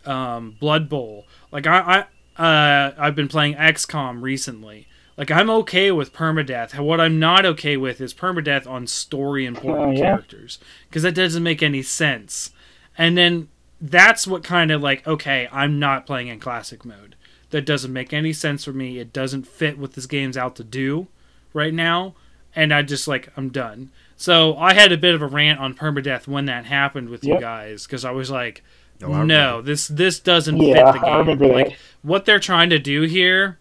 [0.04, 1.26] um, Blood Bowl.
[1.50, 2.06] Like I,
[2.38, 4.86] I uh, I've been playing XCOM recently.
[5.16, 6.78] Like I'm okay with permadeath.
[6.78, 9.98] What I'm not okay with is permadeath on story important Oh, yeah.
[10.10, 12.50] characters because that doesn't make any sense.
[12.96, 13.48] And then
[13.80, 17.16] that's what kind of like okay, I'm not playing in classic mode.
[17.50, 18.98] That doesn't make any sense for me.
[18.98, 21.08] It doesn't fit what this game's out to do
[21.54, 22.14] right now,
[22.54, 23.90] and I just like I'm done.
[24.20, 27.38] So I had a bit of a rant on permadeath when that happened with you
[27.38, 28.62] guys because I was like,
[29.02, 31.18] I no, this this doesn't Yeah, fit the I game.
[31.20, 31.46] remember.
[31.46, 33.58] Like what they're trying to do here,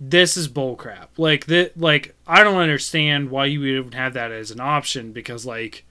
[0.00, 1.08] this is bullcrap.
[1.18, 5.12] Like that, like I don't understand why you would even have that as an option
[5.12, 5.84] because like.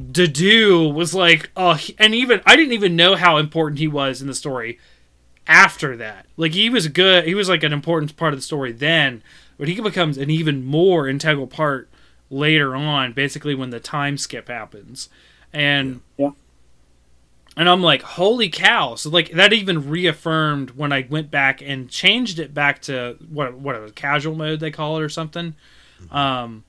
[0.00, 4.22] Dedue was like, oh, he- and even I didn't even know how important he was
[4.22, 4.78] in the story
[5.46, 6.24] after that.
[6.38, 9.22] Like he was good, he was like an important part of the story then,
[9.58, 11.90] but he becomes an even more integral part
[12.32, 15.08] later on, basically when the time skip happens.
[15.52, 16.30] And Yeah.
[17.56, 18.94] and I'm like, holy cow!
[18.94, 23.54] So like that even reaffirmed when I went back and changed it back to what
[23.54, 25.54] what it was casual mode they call it or something.
[26.10, 26.64] Um,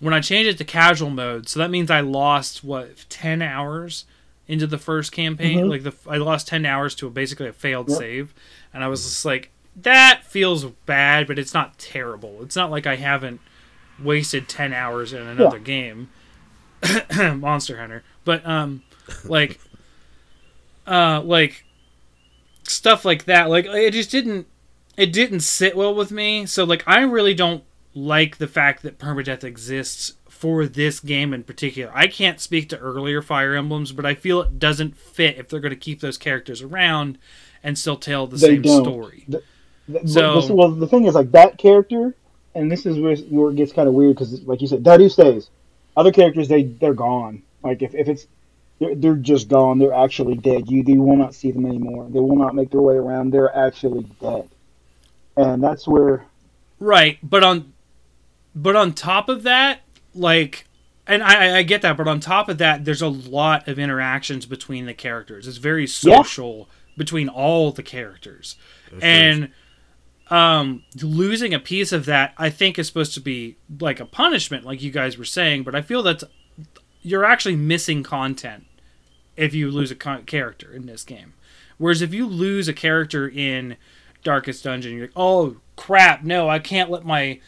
[0.00, 4.04] when I changed it to casual mode, so that means I lost what ten hours
[4.46, 5.58] into the first campaign.
[5.66, 5.68] Mhm.
[5.70, 7.98] Like the I lost ten hours to a, basically a failed Yep.
[7.98, 8.34] save,
[8.72, 12.38] and I was just like, that feels bad, but it's not terrible.
[12.42, 13.40] It's not like I haven't
[14.02, 16.08] wasted ten hours in another game,
[17.16, 18.02] Monster Hunter.
[18.24, 18.82] But um,
[19.24, 19.60] like,
[20.86, 21.64] uh, like
[22.64, 23.48] stuff like that.
[23.50, 24.46] Like it just didn't,
[24.96, 26.46] it didn't sit well with me.
[26.46, 31.42] So like I really don't like the fact that permadeath exists for this game in
[31.42, 31.90] particular.
[31.94, 35.58] I can't speak to earlier Fire Emblems, but I feel it doesn't fit if they're
[35.58, 37.18] going to keep those characters around
[37.64, 38.84] and still tell the They same don't.
[38.84, 39.24] story.
[39.26, 39.42] The-
[39.88, 42.14] the- So- well, the thing is, like that character,
[42.54, 45.10] and this is where, where it gets kind of weird because, like you said, Dedue
[45.10, 45.50] stays.
[45.96, 47.42] Other characters, they they're gone.
[47.62, 48.26] Like if, if it's
[48.78, 49.78] they're, they're just gone.
[49.78, 50.70] They're actually dead.
[50.70, 52.06] You you will not see them anymore.
[52.10, 53.32] They will not make their way around.
[53.32, 54.48] They're actually dead.
[55.36, 56.24] And that's where
[56.80, 57.72] Right, but on
[58.54, 59.80] but on top of that,
[60.14, 60.66] like
[61.06, 64.46] and I, I get that, but on top of that, there's a lot of interactions
[64.46, 65.48] between the characters.
[65.48, 66.22] It's very Yeah.
[66.22, 68.56] social between all the characters.
[69.02, 69.50] and
[70.30, 74.64] um losing a piece of that I think is supposed to be like a punishment,
[74.64, 76.24] like you guys were saying, but I feel that's
[77.02, 78.66] you're actually missing content
[79.36, 81.34] if you lose a con- character in this game.
[81.78, 83.76] Whereas if you lose a character in
[84.24, 87.40] Darkest Dungeon, you're like, oh crap, no, I can't let my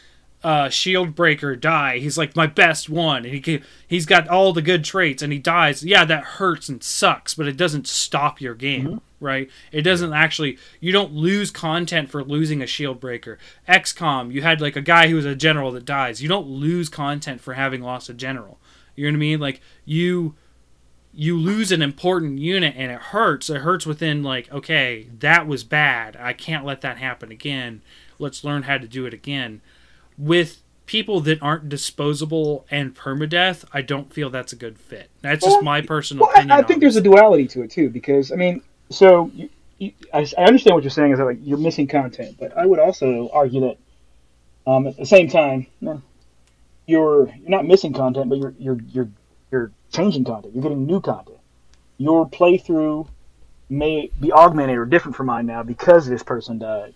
[0.43, 1.99] uh, Shield Breaker die.
[1.99, 5.31] He's like my best one, and he can, he's got all the good traits, and
[5.31, 5.83] he dies.
[5.83, 9.49] Yeah, that hurts and sucks, but it doesn't stop your game, right?
[9.71, 10.57] It doesn't actually.
[10.79, 13.37] You don't lose content for losing a Shield Breaker.
[13.69, 16.21] XCOM, you had like a guy who was a general that dies.
[16.21, 18.59] You don't lose content for having lost a general.
[18.95, 19.39] You know what I mean?
[19.39, 20.35] Like you
[21.13, 23.49] you lose an important unit and it hurts.
[23.49, 26.15] It hurts within like, okay, that was bad.
[26.17, 27.81] I can't let that happen again.
[28.17, 29.61] Let's learn how to do it again.
[30.17, 35.09] With people that aren't disposable and permadeath, I don't feel that's a good fit.
[35.21, 36.51] That's just my personal Well, opinion.
[36.51, 40.27] I think there's a duality to it too, because I mean, so you, you, I,
[40.37, 43.29] I understand what you're saying is that like you're missing content, but I would also
[43.31, 43.77] argue that
[44.67, 46.01] um, at the same time, you're
[46.85, 49.09] you're not missing content, but you're you're you're
[49.49, 50.53] you're changing content.
[50.53, 51.37] You're getting new content.
[51.97, 53.07] Your playthrough
[53.69, 56.93] may be augmented or different from mine now because this person died.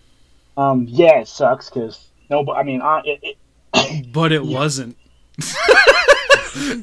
[0.56, 3.36] Um, yeah, it sucks because no, but I mean, I, it,
[3.74, 4.96] it, but it wasn't.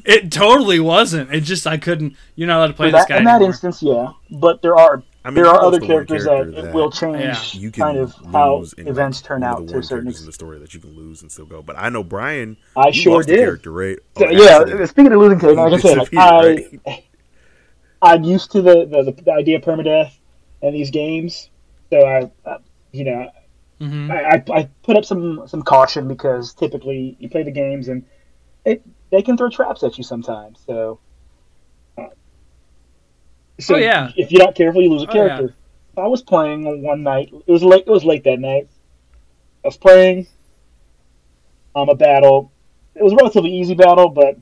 [0.04, 1.32] it totally wasn't.
[1.34, 2.16] It just I couldn't.
[2.36, 4.12] You're not allowed to play in this guy in that instance, yeah.
[4.30, 7.54] But there are I mean, there are other the one characters that, character will change
[7.54, 7.60] Yeah.
[7.60, 10.26] you can kind of how lose events turn out to a certain characters in extent.
[10.26, 11.62] the story that you can lose and still go.
[11.62, 12.58] But I know Brian.
[12.76, 13.38] I you sure lost did.
[13.38, 13.98] character, right?
[14.18, 14.88] So, yeah, accident.
[14.90, 16.46] speaking of losing characters, like I said, like, I
[16.86, 17.04] right?
[18.02, 20.12] I'm used to the, the, the idea of permadeath
[20.60, 21.48] and these games,
[21.88, 22.58] so I, uh,
[22.92, 23.30] you know,
[23.84, 28.04] hmm I, I, put up some some caution because typically you play the games and
[28.64, 30.60] it, they can throw traps at you sometimes.
[30.66, 31.00] So,
[31.98, 32.06] uh,
[33.60, 34.10] so Oh, yeah.
[34.16, 35.36] if you're not careful, you lose a Oh, yeah.
[35.36, 35.54] character.
[35.96, 37.30] I was playing one night.
[37.46, 37.84] It was late.
[37.86, 38.68] It was late that night.
[39.64, 40.26] I was playing
[41.74, 42.52] um, a battle.
[42.94, 44.36] It was a relatively easy battle, but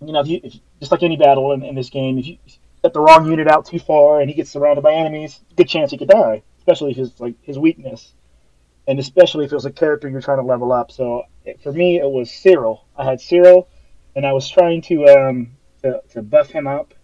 [0.00, 2.38] you know, if you, if, just like any battle in, in this game, if you
[2.82, 5.90] set the wrong unit out too far and he gets surrounded by enemies, good chance
[5.90, 6.42] he could die.
[6.58, 8.14] Especially if it's like his weakness,
[8.86, 10.90] and especially if it was a character you're trying to level up.
[10.90, 12.86] So it, for me, it was Cyril.
[12.96, 13.68] I had Cyril,
[14.14, 16.94] and I was trying to um, to, to buff him up.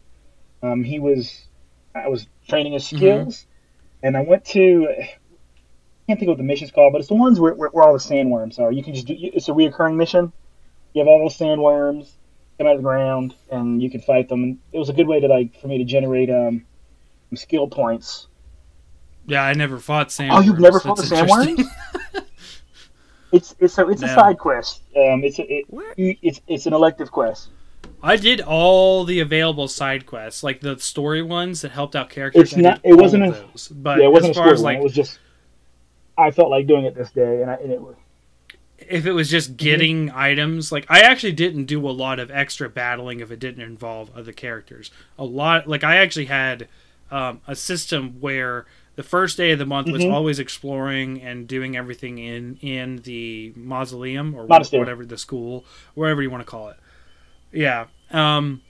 [0.62, 1.40] Um, he was,
[1.94, 3.46] I was training his skills,
[4.02, 4.88] and I went to.
[4.90, 5.16] I
[6.06, 7.92] can't think of what the mission's called, but it's the ones where, where, where all
[7.92, 8.72] the sandworms are.
[8.72, 9.14] You can just do.
[9.16, 10.32] It's a reoccurring mission.
[10.92, 12.10] You have all those sandworms
[12.58, 14.42] come out of the ground, and you can fight them.
[14.42, 16.66] And it was a good way to like for me to generate um,
[17.30, 18.26] some skill points.
[19.26, 20.30] Yeah, I never fought sandworms.
[20.32, 21.56] Oh, you've never fought the That's interesting.
[21.56, 21.70] sandworms?
[23.32, 24.80] It's it's so it's a side quest.
[24.96, 25.66] Um, it's a, it,
[26.20, 27.50] it's it's an elective quest.
[28.02, 32.42] I did all the available side quests, like the story ones that helped out characters.
[32.52, 33.68] It's I not- it wasn't a- those.
[33.68, 34.64] But yeah, it wasn't as far as one.
[34.74, 35.20] like It was just
[36.18, 37.94] I felt like doing it this day, and, I, and it was
[38.80, 39.32] if it was Mm-hmm.
[39.36, 43.38] just getting items, like I actually didn't do a lot of extra battling if it
[43.38, 44.90] didn't involve other characters.
[45.16, 46.66] A lot, like I actually had
[47.12, 50.12] um, a system where the first day of the month was Mhm.
[50.12, 54.80] always exploring and doing everything in in the mausoleum or Monastery.
[54.80, 56.76] whatever the school, wherever you want to call it.
[57.52, 58.60] Yeah, um,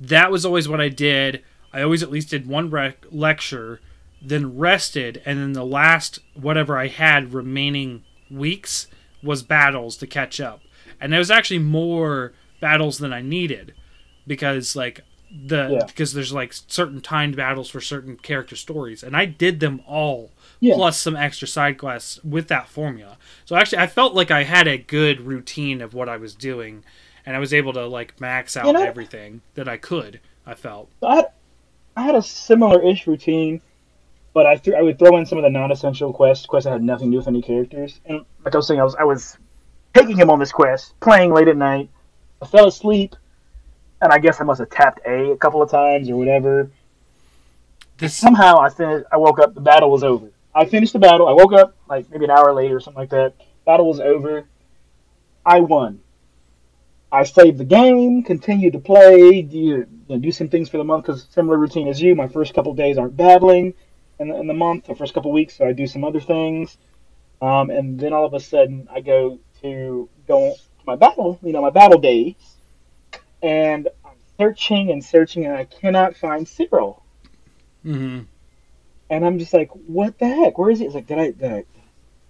[0.00, 1.42] that was always what I did.
[1.72, 3.80] I always at least did one rec- lecture,
[4.20, 8.86] then rested, and then the last whatever I had remaining weeks
[9.22, 10.62] was battles to catch up.
[11.00, 13.74] And there was actually more battles than I needed
[14.26, 15.86] because like the Yeah.
[15.86, 20.30] because there's like certain timed battles for certain character stories and I did them all
[20.58, 20.74] Yeah.
[20.74, 23.16] plus some extra side quests with that formula.
[23.44, 26.82] So actually I felt like I had a good routine of what I was doing
[27.24, 30.20] and I was able to like max out You know- everything that I could.
[30.46, 30.88] I felt.
[31.02, 31.26] I had,
[31.96, 33.60] I had a similar ish routine,
[34.34, 36.72] but I threw I would throw in some of the non essential quests, quests that
[36.72, 38.00] had nothing to do with any characters.
[38.06, 39.36] And like I was saying, I was I was
[39.94, 41.88] taking him on this quest, playing late at night.
[42.42, 43.14] I fell asleep,
[44.00, 46.70] and I guess I must have tapped A a couple of times or whatever.
[47.98, 49.06] This Somehow I finished.
[49.12, 49.54] I woke up.
[49.54, 50.30] The battle was over.
[50.54, 51.28] I finished the battle.
[51.28, 53.34] I woke up like maybe an hour later or something like that.
[53.66, 54.46] Battle was over.
[55.44, 56.00] I won.
[57.12, 60.84] I saved the game, continued to play, do, you know, do some things for the
[60.84, 62.14] month because similar routine as you.
[62.14, 63.74] My first couple days aren't battling
[64.20, 66.76] in the, in the month, the first couple weeks, so I do some other things.
[67.42, 71.52] Um, and then all of a sudden, I go to go to my battle, you
[71.52, 72.36] know, my battle day,
[73.42, 77.04] and I'm searching and searching, and I cannot find Cyril.
[77.82, 78.20] hmm
[79.08, 80.58] And I'm just like, what the heck?
[80.58, 80.86] Where is he?
[80.86, 81.64] It's like, did I, did I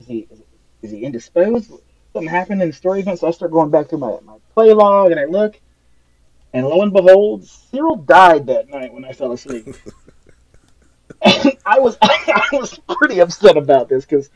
[0.01, 0.43] is he, is,
[0.83, 1.71] is he indisposed?
[2.13, 4.73] Something happened in the story event, so I start going back through my, my play
[4.73, 5.61] log and I look,
[6.53, 9.67] and lo and behold, Cyril died that night when I fell asleep.
[9.67, 14.31] and I was I was pretty upset about this because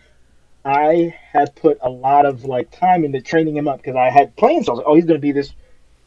[0.65, 4.37] I had put a lot of like time into training him up because I had
[4.37, 4.67] plans.
[4.67, 5.53] So I was like, oh, he's going to be this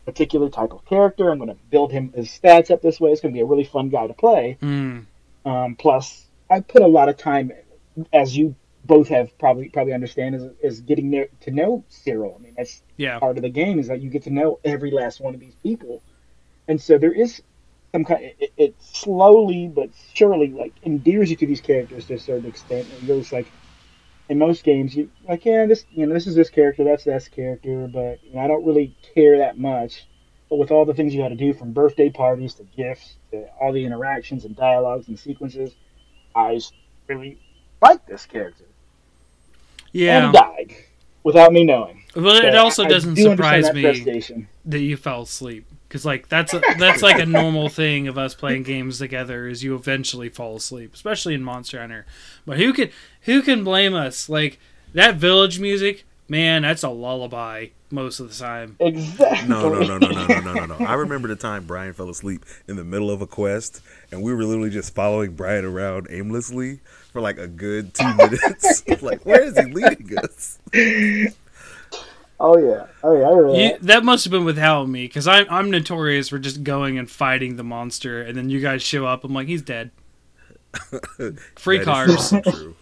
[0.08, 1.30] particular type of character.
[1.30, 3.12] I'm going to build him his stats up this way.
[3.12, 4.58] It's going to be a really fun guy to play.
[4.62, 5.06] Mm.
[5.46, 7.52] Um, plus, I put a lot of time,
[8.14, 12.38] as you both have probably probably understand, is, is getting there to know Cyril.
[12.40, 13.20] I mean, that's Yeah.
[13.20, 15.56] part of the game is that you get to know every last one of these
[15.56, 16.02] people,
[16.70, 17.42] and so there is
[17.92, 18.32] some kind.
[18.40, 22.88] It, it slowly but surely like endears you to these characters to a certain extent,
[22.98, 23.48] and goes like.
[24.30, 27.28] In most games, you like, yeah, this you know, this is this character, that's this
[27.30, 30.06] character, but you know, I don't really care that much.
[30.50, 33.48] But with all the things you got to do, from birthday parties to gifts to
[33.60, 35.76] all the interactions and dialogues and sequences,
[36.36, 36.60] I
[37.08, 37.38] really
[37.82, 38.64] like this character.
[39.94, 40.28] Yeah.
[40.28, 40.76] he died
[41.24, 42.04] without me knowing.
[42.16, 46.28] Well, it also I- I doesn't do surprise me that you fell asleep because like
[46.30, 50.30] that's a, that's like a normal thing of us playing games together is you eventually
[50.30, 52.06] fall asleep especially in monster hunter
[52.46, 52.90] but who can
[53.22, 54.60] who can blame us like
[54.94, 59.48] that village music man that's a lullaby most of the time Exactly.
[59.48, 60.86] No, no, no, no, no, no, no, no, no.
[60.86, 64.34] I remember the time Brian fell asleep in the middle of a quest, and we
[64.34, 66.82] were literally just following Brian around aimlessly
[67.14, 68.84] for like a good two minutes.
[69.02, 70.60] like, where is he leading us?
[72.40, 72.86] Oh yeah.
[73.04, 73.28] Oh yeah.
[73.28, 73.82] I you, that.
[73.82, 77.10] that must have been with without me because I'm, I'm notorious for just going and
[77.10, 79.92] fighting the monster and then you guys show up i'm like he's dead
[81.56, 82.76] free That is carbs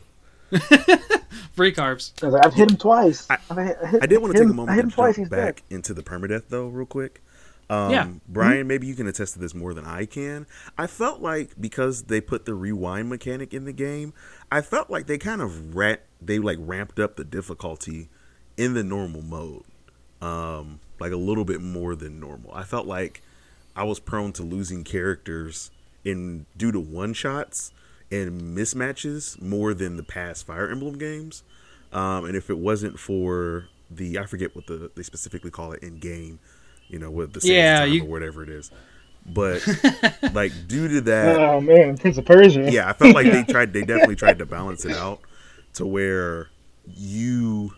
[1.54, 3.28] free carbs I was like, I've hit him twice.
[3.30, 4.88] I- I've hit, hit, I did want to take a him- I moment hit to
[4.88, 5.16] him twice.
[5.16, 5.76] jump He's back dead.
[5.76, 7.22] into the permadeath though, real quick.
[7.70, 8.08] Um, Yeah.
[8.28, 10.46] Brian, maybe you can attest to this more than I can.
[10.78, 14.14] I felt like because they put the rewind mechanic in the game,
[14.52, 18.10] I felt like they kind of rat they like ramped up the difficulty
[18.58, 19.64] in the normal mode,
[20.22, 22.52] um, like a little bit more than normal.
[22.54, 23.22] I felt like
[23.76, 25.72] I was prone to losing characters
[26.04, 27.72] in due to one shots
[28.12, 31.44] and mismatches more than the past Fire Emblem games.
[31.92, 35.84] Um, and if it wasn't for the I forget what the they specifically call it
[35.84, 36.40] in game,
[36.88, 38.72] you know, with the sands Yeah, time you- or whatever it is.
[39.28, 39.68] But
[40.34, 42.70] like due to that, Oh man, Prince of Persia.
[42.72, 43.74] yeah, I felt like they tried.
[43.74, 45.20] They definitely tried to balance it out
[45.74, 46.50] to where
[46.96, 47.74] you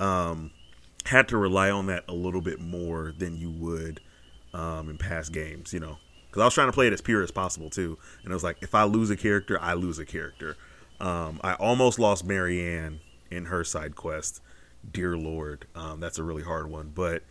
[0.00, 0.50] um,
[1.04, 4.00] had to rely on that a little bit more than you would
[4.54, 5.72] um, in past games.
[5.72, 8.30] You know, because I was trying to play it as pure as possible too, and
[8.30, 10.56] it was like if I lose a character, I lose a character.
[11.00, 14.40] Um, I almost lost Marianne in her side quest.
[14.90, 17.22] Dear Lord, um, that's a really hard one, but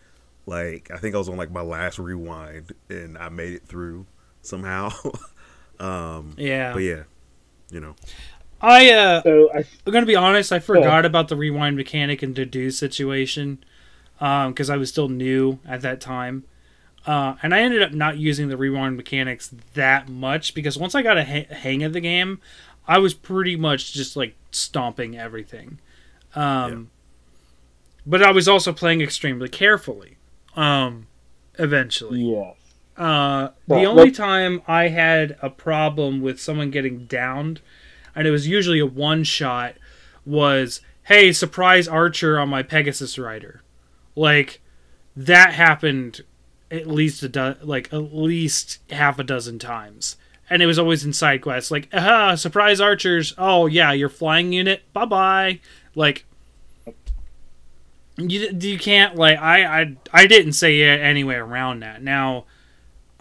[0.46, 4.06] like I think I was on like my last rewind and I made it through
[4.42, 4.92] somehow.
[5.80, 7.04] um, yeah but yeah,
[7.72, 7.96] you know,
[8.66, 10.52] i uh So I I'm gonna be honest.
[10.52, 13.64] I forgot about the rewind mechanic and to do situation
[14.20, 16.46] because I was still new at that time,
[17.06, 21.02] uh, and I ended up not using the rewind mechanics that much because once I
[21.04, 22.40] got a ha- hang of the game,
[22.88, 25.80] I was pretty much just like stomping everything.
[26.36, 26.92] Um,
[28.06, 30.18] But I was also playing extremely carefully.
[30.56, 31.08] Um,
[31.60, 32.56] eventually, yes.
[32.98, 37.62] uh, the Well, only time I had a problem with someone getting downed,
[38.16, 39.76] and it was usually a one shot,
[40.26, 43.62] was hey, surprise archer on my Pegasus rider.
[44.16, 44.62] Like
[45.16, 46.22] that happened
[46.72, 50.18] at least a do- like at least half a dozen times.
[50.50, 53.34] And it was always in side quests, like, aha, surprise archers.
[53.38, 54.84] Oh yeah, your flying unit.
[54.94, 55.60] Bye bye.
[55.96, 56.26] Like,
[58.18, 62.04] you you can't like I I I didn't say it anyway around that.
[62.04, 62.46] Now,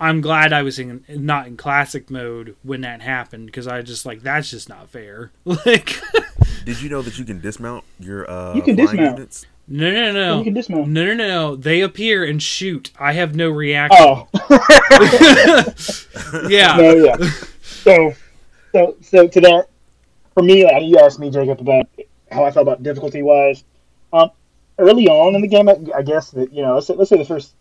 [0.05, 4.05] I'm glad I was in not in classic mode when that happened because I just
[4.05, 5.31] like that's just not fair.
[5.45, 5.99] Like,
[6.67, 9.19] did you know that you can dismount your uh, You can dismount.
[9.19, 9.47] units?
[9.67, 10.89] no no no You can dismount.
[10.89, 12.93] no no no no they appear and shoot.
[12.99, 14.05] I have no reaction.
[14.07, 14.29] Oh.
[16.49, 16.77] yeah.
[16.77, 17.17] no, yeah.
[17.63, 18.13] So,
[18.73, 19.69] so, so to that,
[20.35, 21.87] for me, like, you asked me, Jacob, about
[22.31, 23.65] how I felt about difficulty wise.
[24.13, 24.31] Um,
[24.79, 27.17] early on in the game, I, I guess that you know, let's say, let's say
[27.17, 27.55] the first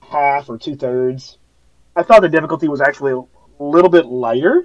[0.00, 1.38] half or two thirds.
[2.00, 4.64] I thought the difficulty was actually a little bit lighter.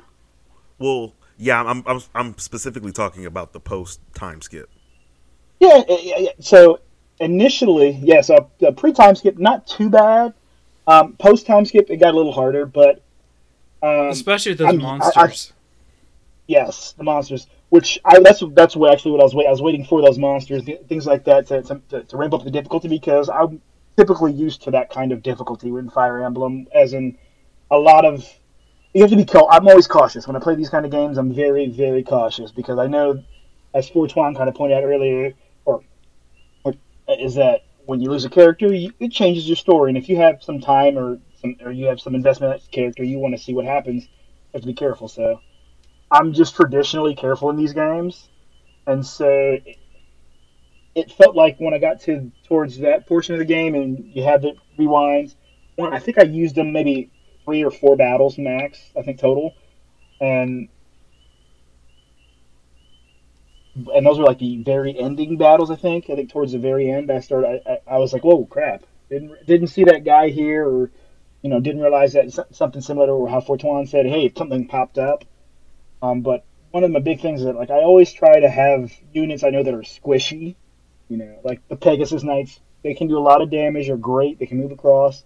[0.79, 4.69] Well, yeah, I'm I'm I'm specifically talking about the post time skip.
[5.59, 6.29] Yeah, yeah, yeah.
[6.39, 6.79] So
[7.19, 10.33] initially, yes, a, a pre time skip not too bad.
[10.87, 13.01] Um, post time skip it got a little harder, but
[13.83, 15.51] um, especially those I'm- I- monsters.
[16.47, 17.47] yes, the monsters.
[17.69, 19.47] Which I that's that's what actually what I was waiting.
[19.49, 22.51] I was waiting for those monsters, things like that, to, to, to ramp up the
[22.51, 23.59] difficulty because I'm
[23.97, 27.17] typically used to that kind of difficulty in Fire Emblem, as in
[27.71, 28.27] a lot of
[28.93, 29.25] you have to be.
[29.25, 31.17] Cau- I'm always cautious when I play these kind of games.
[31.17, 33.23] I'm very very cautious because I know,
[33.73, 35.33] as Fortuan kind of pointed out earlier,
[35.65, 35.83] or,
[36.63, 36.73] or
[37.19, 40.17] is that when you lose a character, you, it changes your story, and if you
[40.17, 43.35] have some time or some or you have some investment in that character, you want
[43.35, 44.03] to see what happens.
[44.03, 44.09] You
[44.53, 45.07] have to be careful.
[45.07, 45.39] So.
[46.11, 48.29] I'm just traditionally careful in these games,
[48.85, 49.27] and so
[49.65, 49.77] it,
[50.93, 54.23] it felt like when I got to towards that portion of the game and you
[54.23, 55.35] had the rewinds,
[55.75, 57.11] one I think I used them maybe
[57.45, 59.55] three or four battles max, I think total,
[60.19, 60.69] and
[63.93, 65.69] and those were like the very ending battles.
[65.69, 67.61] I think I think towards the very end, I started.
[67.65, 68.83] I, I, I was like, whoa, crap!
[69.09, 70.91] Didn't didn't see that guy here, or
[71.41, 75.25] you know, didn't realize that something similar to how Fortuan said, hey, something popped up.
[76.01, 78.91] Um, but one of my big things is that like I always try to have
[79.13, 80.55] units I know that are squishy.
[81.07, 83.87] You know, like the Pegasus Knights, they can do a lot of damage.
[83.87, 84.39] They're great.
[84.39, 85.23] They can move across.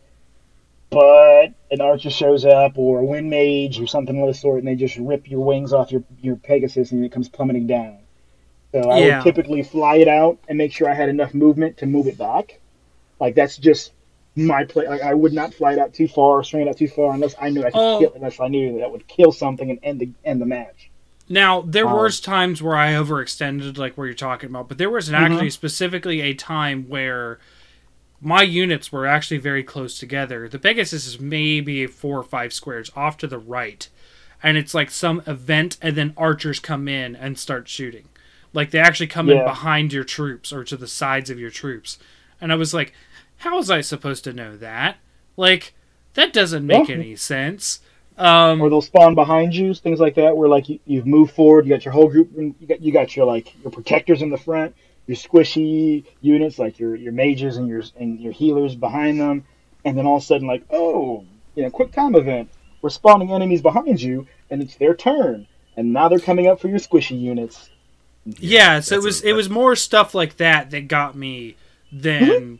[0.91, 4.67] But an archer shows up, or a wind mage, or something of the sort, and
[4.67, 8.07] they just rip your wings off your your Pegasus, and it comes plummeting down.
[8.73, 9.01] So I Yeah.
[9.01, 12.17] would typically fly it out and make sure I had enough movement to move it
[12.17, 12.59] back.
[13.19, 13.93] Like that's just
[14.35, 14.87] my play.
[14.87, 17.13] Like I would not fly it out too far, or swing it out too far,
[17.13, 17.89] unless I knew I could Oh.
[17.89, 18.13] kill.
[18.15, 20.91] Unless I knew that would kill something and end the end the match.
[21.27, 24.89] Now there Um, was times where I overextended, like where you're talking about, but there
[24.89, 25.21] was an Mm-hmm.
[25.25, 27.39] actually specifically a time where
[28.21, 30.47] my units were actually very close together.
[30.49, 33.87] The Pegasus is maybe four or five squares off to the right,
[34.43, 38.05] and it's like some event, and then archers come in and start shooting.
[38.53, 41.97] Like they actually come in behind your troops or to the sides of your troops,
[42.41, 42.93] and I was like,
[43.37, 44.97] "How was I supposed to know that?
[45.37, 45.73] Like
[46.15, 46.95] that doesn't make Yeah.
[46.95, 47.79] any sense."
[48.17, 51.65] Um, or they'll spawn behind you, things like that, where like you, you've moved forward,
[51.65, 54.37] you got your whole group, you got you got your like your protectors in the
[54.37, 54.75] front,
[55.09, 59.43] your squishy units like your your mages and your and your healers behind them,
[59.83, 62.47] and then all of a sudden like oh you know quick time event,
[62.83, 66.67] we're spawning enemies behind you, and it's their turn, and now they're coming up for
[66.67, 67.71] your squishy units.
[68.23, 71.55] Yeah, so it was a- it was more stuff like that that got me
[71.91, 72.55] than Mm-hmm.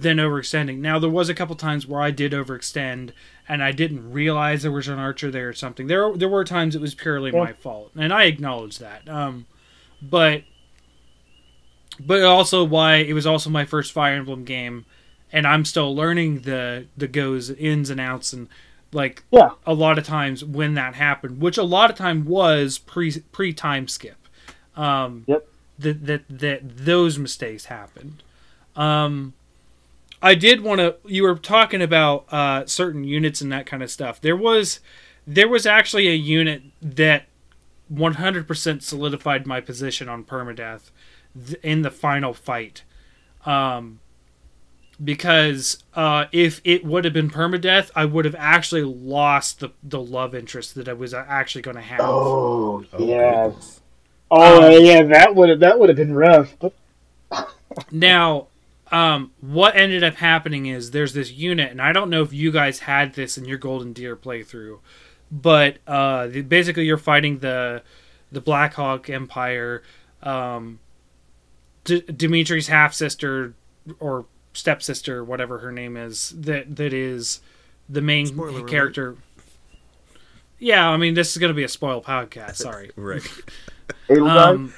[0.00, 0.78] than overextending.
[0.78, 3.10] Now there was a couple times where I did overextend
[3.48, 5.86] and I didn't realize there was an archer there or something.
[5.86, 7.44] There there were times it was purely Yeah.
[7.44, 9.08] my fault, and I acknowledge that.
[9.08, 9.46] Um,
[10.02, 10.42] but
[12.00, 14.84] but also why it was also my first Fire Emblem game,
[15.32, 18.48] and I'm still learning the the goes ins and outs and
[18.92, 22.78] like Yeah, a lot of times when that happened, which a lot of time was
[22.78, 24.16] pre pre time skip.
[24.76, 25.48] Um, Yep.
[25.76, 28.22] That that that those mistakes happened.
[28.76, 29.34] Um,
[30.22, 30.96] I did want to.
[31.04, 34.20] You were talking about uh, certain units and that kind of stuff.
[34.20, 34.80] There was
[35.26, 37.26] there was actually a unit that
[37.92, 40.90] 100% solidified my position on permadeath
[41.46, 42.82] th- in the final fight.
[43.46, 44.00] Um,
[45.02, 50.00] because uh, if it would have been permadeath, I would have actually lost the, the
[50.00, 52.00] love interest that I was actually going to have.
[52.00, 53.52] Oh, Oh, yeah.
[54.30, 56.56] Oh Um, yeah, that would have that would have been rough.
[56.58, 56.72] But
[57.90, 58.48] Now,
[58.92, 62.52] um, what ended up happening is there's this unit, and I don't know if you
[62.52, 64.78] guys had this in your Golden Deer playthrough,
[65.30, 67.82] but uh, the- basically you're fighting the
[68.30, 69.82] the Black Hawk Empire.
[70.22, 70.78] Um,
[71.84, 73.54] D- Dimitri's half sister
[74.00, 77.40] or stepsister, whatever her name is, that that is
[77.88, 78.70] the main Spoiler alert.
[78.70, 79.16] character.
[80.58, 82.56] Yeah, I mean this is going to be a spoil podcast.
[82.56, 82.90] Sorry.
[82.96, 83.22] Right.
[84.08, 84.74] Edelgard, Um,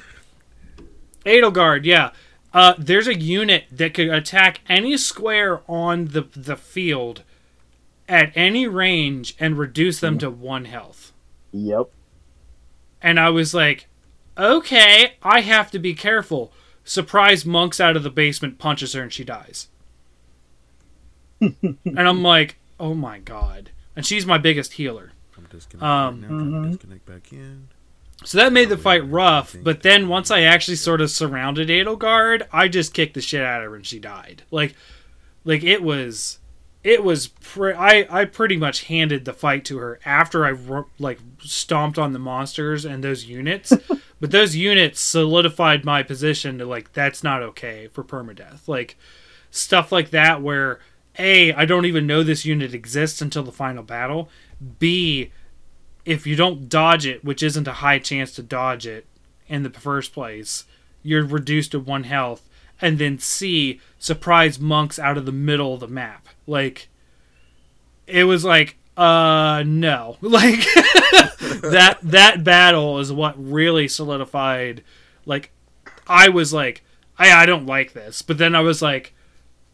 [1.25, 2.11] Edelgard, yeah.
[2.53, 7.23] Uh, there's a unit that could attack any square on the the field
[8.09, 11.13] at any range and reduce them to one health.
[11.53, 11.91] yep.
[13.03, 13.89] And I was like,
[14.39, 16.53] okay, I have to be careful.
[16.89, 19.69] Surprise monks out of the basement punches her and she dies.
[21.41, 23.71] and I'm like, oh my god.
[23.95, 25.13] And she's my biggest healer.
[25.37, 26.29] I'm disconnecting Um, right now.
[26.29, 26.63] Trying Mhm.
[26.65, 27.69] to disconnect back in.
[28.25, 32.47] So that made the fight rough, but then once I actually sort of surrounded Edelgard,
[32.51, 34.43] I just kicked the shit out of her and she died.
[34.51, 34.75] Like,
[35.45, 36.39] like it was,
[36.83, 37.27] it was.
[37.29, 41.99] Pre- I I pretty much handed the fight to her after I ro- like stomped
[41.99, 43.73] on the monsters and those units,
[44.21, 48.67] but those units solidified my position to like that's not okay for permadeath.
[48.67, 48.97] Like
[49.51, 50.81] stuff like that where
[51.19, 54.29] A, I don't even know this unit exists until the final battle.
[54.79, 55.33] B,
[56.05, 59.07] if you don't dodge it, which isn't a high chance to dodge it
[59.49, 60.65] in the first place,
[61.03, 62.49] you're reduced to one health.
[62.81, 66.29] And then C, surprise monks out of the middle of the map.
[66.47, 66.89] Like,
[68.07, 70.17] it was like, uh, no.
[70.23, 70.61] Like,
[71.63, 74.83] that that battle is what really solidified.
[75.25, 75.51] Like,
[76.07, 76.83] I was like,
[77.19, 79.15] I I don't like this, but then I was like,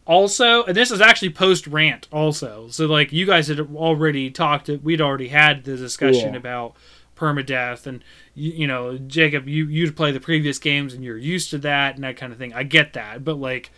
[0.05, 2.67] also, and this is actually post rant also.
[2.69, 4.67] So like, you guys had already talked.
[4.69, 6.39] We'd already had the discussion Yeah.
[6.39, 6.75] about
[7.15, 8.03] permadeath and
[8.33, 11.93] you, you know jacob you you play the previous games and you're used to that
[11.93, 13.69] and that kind of thing i get that but like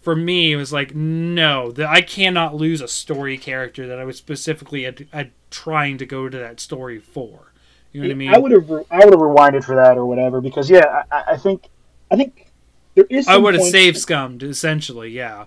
[0.00, 4.04] for me it was like no that i cannot lose a story character that i
[4.04, 7.52] was specifically at, at trying to go to that story for
[7.92, 10.06] you know what i mean I would have I would have rewinded for that or
[10.06, 11.68] whatever because yeah, I, I- think
[12.10, 12.46] I think
[12.94, 13.26] there is.
[13.28, 15.46] I would have save scummed essentially yeah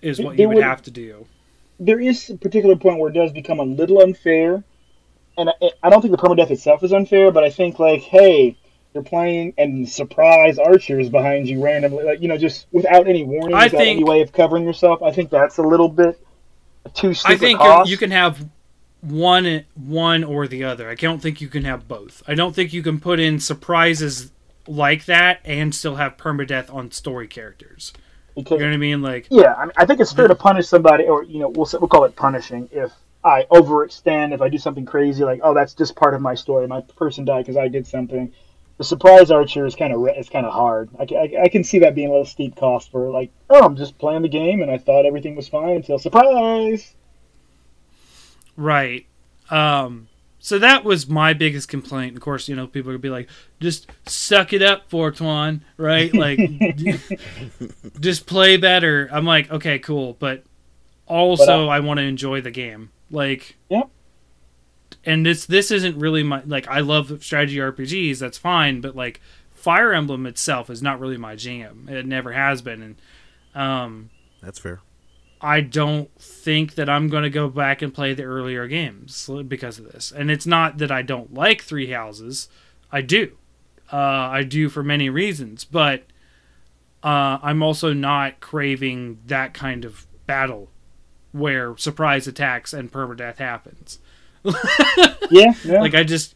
[0.00, 1.26] is what you would would- have to do
[1.80, 4.62] There is a particular point where it does become a little unfair,
[5.36, 8.56] and I, I don't think the permadeath itself is unfair, but I think like, hey,
[8.94, 13.54] you're playing and surprise archers behind you randomly, like you know, just without any warning,
[13.54, 15.02] I without any way of covering yourself.
[15.02, 16.18] I think that's a little bit
[16.94, 18.44] too steep i think you can have
[19.02, 20.88] one one or the other.
[20.88, 22.22] I don't think you can have both.
[22.26, 24.30] I don't think you can put in surprises
[24.68, 27.92] like that and still have permadeath on story characters.
[28.34, 29.02] Because you know what i mean?
[29.02, 30.40] Like Yeah, I, mean, I think it's fair to hmm.
[30.40, 32.68] punish somebody, or you know, we'll we'll call it punishing.
[32.72, 32.92] If
[33.24, 36.66] I overextend, if I do something crazy, like oh, that's just part of my story.
[36.68, 38.32] My person died because I did something.
[38.78, 40.90] The surprise archer is kind of it's kind of hard.
[40.98, 43.76] I, I, I can see that being a little steep cost for like oh, I'm
[43.76, 46.94] just playing the game and I thought everything was fine until surprise.
[48.56, 49.06] Right.
[49.50, 50.08] Um,
[50.38, 52.16] so that was my biggest complaint.
[52.16, 53.28] Of course, you know, people would be like,
[53.60, 56.12] just suck it up, Fortuan, right?
[56.22, 56.38] Like,
[58.00, 59.08] just play better.
[59.12, 60.16] I'm like, okay, cool.
[60.18, 60.42] But
[61.06, 62.90] also, I want to enjoy the game.
[63.10, 63.88] Like, Yep.
[65.04, 69.20] And this this isn't really my like I love strategy RPGs, that's fine, but like
[69.52, 71.88] Fire Emblem itself is not really my jam.
[71.90, 72.96] It never has been and
[73.54, 74.10] um
[74.42, 74.80] That's fair.
[75.42, 79.78] I don't think that I'm going to go back and play the earlier games because
[79.80, 80.12] of this.
[80.12, 82.48] And it's not that I don't like Three Houses.
[82.92, 83.36] I do.
[83.92, 85.64] Uh, I do for many reasons.
[85.64, 86.04] But
[87.02, 90.68] uh, I'm also not craving that kind of battle
[91.32, 93.98] where surprise attacks and permadeath happens.
[94.44, 95.80] Yeah, yeah.
[95.80, 96.34] Like, I just.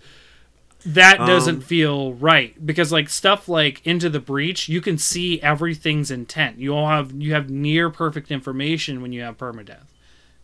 [0.84, 5.40] That Um, doesn't feel right because like stuff like into the breach you can see
[5.42, 9.88] everything's intent you all have you have near perfect information when you have permadeath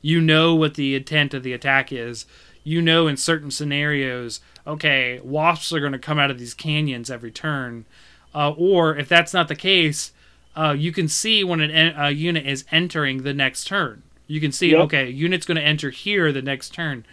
[0.00, 2.26] you know what the intent of the attack is
[2.64, 7.08] you know in certain scenarios okay wasps are going to come out of these canyons
[7.08, 7.84] every turn
[8.34, 10.10] uh, or if that's not the case
[10.56, 14.40] uh, you can see when an, en- a unit is entering the next turn you
[14.40, 14.80] can see Yep.
[14.86, 17.04] okay unit's going to enter here the next turn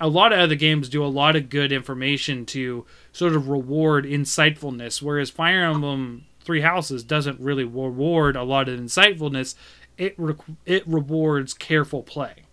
[0.00, 4.04] a lot of other games do a lot of good information to sort of reward
[4.04, 9.54] insightfulness, whereas Fire Emblem Three Houses doesn't really reward a lot of insightfulness.
[9.98, 10.34] It re-
[10.64, 12.44] it rewards careful play,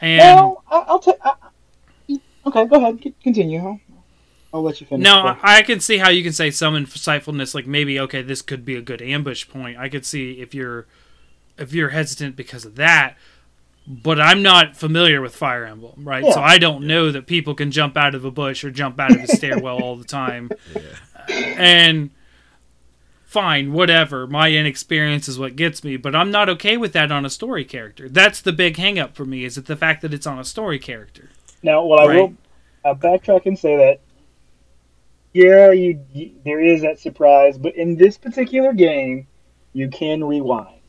[0.00, 1.16] and well, I'll take.
[2.46, 3.14] Okay, go ahead.
[3.22, 3.60] Continue.
[3.60, 3.80] I'll,
[4.52, 5.04] I'll let you finish.
[5.04, 8.64] no, I can see how you can say some insightfulness, like maybe okay, this could
[8.64, 9.78] be a good ambush point.
[9.78, 10.86] I could see if you're
[11.56, 13.16] if you're hesitant because of that.
[13.92, 16.24] But I'm not familiar with Fire Emblem, right?
[16.32, 19.16] So I don't know that people can jump out of a bush or jump out
[19.16, 20.50] of a stairwell all the time.
[21.58, 22.10] And
[23.24, 24.28] fine, whatever.
[24.28, 27.64] My inexperience is what gets me, but I'm not okay with that on a story
[27.64, 28.08] character.
[28.08, 30.44] That's the big hang up for me, is it the fact that it's on a
[30.44, 31.30] story character.
[31.62, 32.16] Now, what I Right.
[32.16, 32.34] will
[32.84, 34.00] I'll backtrack and say that,
[35.32, 39.26] yeah, you, you there is that surprise, but in this particular game,
[39.72, 40.79] you can rewind,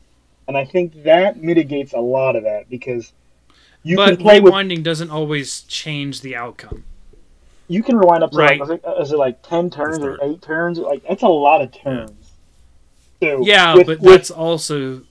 [0.48, 3.12] and I think that mitigates a lot of that because
[3.82, 6.84] you but can play with rewinding doesn't always change the outcome.
[7.68, 8.60] you can rewind up to Right.
[8.60, 10.78] like, is it like ten turns or eight turns?
[10.78, 12.32] Like that's a lot of turns.
[13.22, 15.02] So Yeah, with- but with- that's also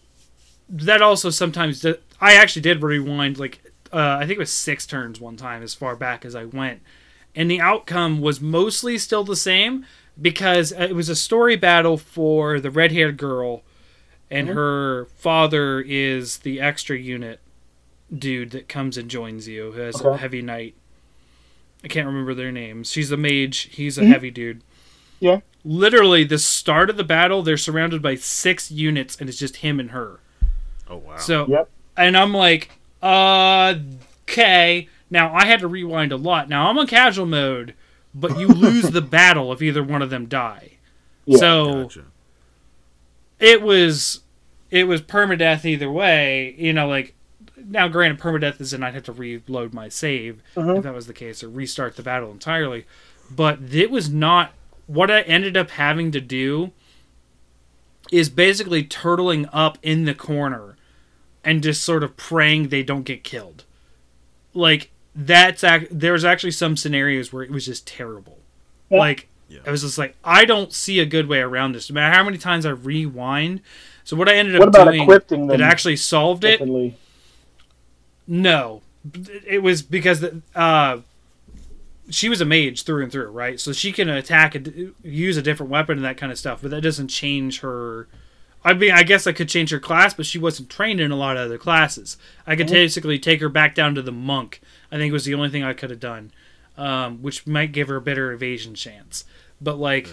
[0.70, 1.86] that also sometimes
[2.22, 3.62] I actually did rewind like
[3.94, 6.82] uh, I think it was six turns one time as far back as I went,
[7.36, 9.86] and the outcome was mostly still the same
[10.22, 13.64] because it was a story battle for the red-haired girl,
[14.32, 14.54] and Mhm.
[14.54, 17.40] her father is the extra unit
[18.18, 20.74] dude that comes and joins you who has a heavy knight.
[21.84, 22.92] I can't remember their names.
[22.92, 23.70] She's a mage.
[23.72, 24.08] He's a Mhm.
[24.08, 24.62] heavy dude
[25.20, 29.58] yeah, literally the start of the battle they're surrounded by six units and it's just
[29.58, 30.20] him and her
[30.90, 31.18] Oh wow.
[31.18, 31.70] so Yep.
[31.96, 32.72] and i'm like
[33.04, 33.76] uh
[34.28, 37.76] okay now i had to rewind a lot now i'm on casual mode
[38.16, 40.72] but you lose the battle if either one of them die
[41.28, 41.38] Yeah.
[41.38, 42.06] so gotcha.
[43.40, 44.21] it was
[44.72, 47.14] it was permadeath either way you know like
[47.64, 50.78] now, granted, permadeath is, and I'd have to reload my save Mhm.
[50.78, 52.86] if that was the case, or restart the battle entirely.
[53.30, 54.54] But it was not
[54.88, 56.72] what I ended up having to do.
[58.12, 60.76] Is basically turtling up in the corner,
[61.46, 63.64] and just sort of praying they don't get killed.
[64.56, 68.40] Like that's ac- there was actually some scenarios where it was just terrible.
[68.90, 68.98] Yeah.
[69.00, 69.60] Like Yeah.
[69.68, 71.90] I was just like, I don't see a good way around this.
[71.90, 73.62] No matter how many times I rewind.
[74.04, 76.62] So what I ended What up about doing equipping that actually solved it.
[78.28, 78.82] No,
[79.46, 81.00] it was because the, uh,
[82.10, 83.60] she was a mage through and through, right?
[83.60, 86.72] So she can attack and use a different weapon and that kind of stuff, but
[86.72, 88.08] that doesn't change her.
[88.64, 91.16] I mean, I guess I could change her class, but she wasn't trained in a
[91.16, 92.18] lot of other classes.
[92.46, 92.72] I could Mhm.
[92.74, 94.62] basically take her back down to the monk.
[94.92, 96.32] I think was the only thing I could have done,
[96.78, 99.26] um, which might give her a better evasion chance.
[99.60, 100.10] But like,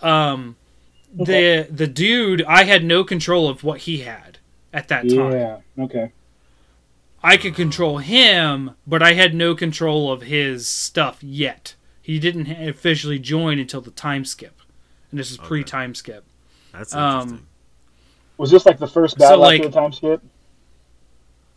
[0.00, 0.56] um,
[1.20, 1.62] Okay.
[1.62, 4.38] the the dude, I had no control of what he had
[4.72, 5.32] at that time.
[5.32, 5.58] Yeah.
[5.78, 6.12] Okay.
[7.22, 11.74] I could control him, but I had no control of his stuff yet.
[12.02, 14.60] He didn't officially join until the time skip,
[15.10, 15.48] and this is Okay.
[15.48, 16.24] pre-time skip.
[16.72, 17.46] That's Um, interesting.
[18.38, 20.22] Was this like the first So, battle like- after the time skip?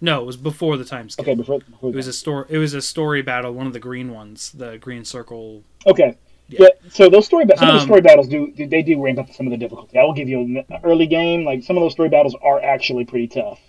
[0.01, 1.24] No, it was before the time skip.
[1.28, 1.60] Okay, before.
[1.60, 2.45] before It was a story.
[2.49, 3.51] It was a story battle.
[3.53, 5.64] One of the green ones, the green circle.
[5.86, 6.18] Okay.
[6.50, 6.60] Yeah.
[6.62, 6.89] Yeah.
[6.89, 9.47] So those story, some of the Um, story battles do they do ramp up some
[9.47, 9.97] of the difficulty.
[9.97, 11.45] I will give you an early game.
[11.45, 13.60] Like some of those story battles are actually pretty tough.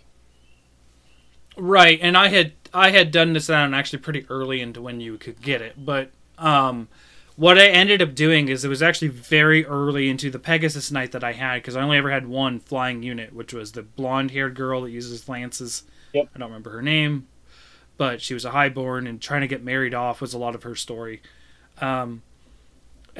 [1.56, 5.18] Right, and I had I had done this down actually pretty early into when you
[5.18, 6.88] could get it, but um,
[7.36, 11.12] what I ended up doing is it was actually very early into the Pegasus Knight
[11.12, 14.54] that I had because I only ever had one flying unit, which was the blonde-haired
[14.54, 15.82] girl that uses lances.
[16.14, 16.28] Yep.
[16.34, 17.26] I don't remember her name,
[17.98, 20.62] but she was a highborn and trying to get married off was a lot of
[20.62, 21.20] her story.
[21.80, 22.22] Um,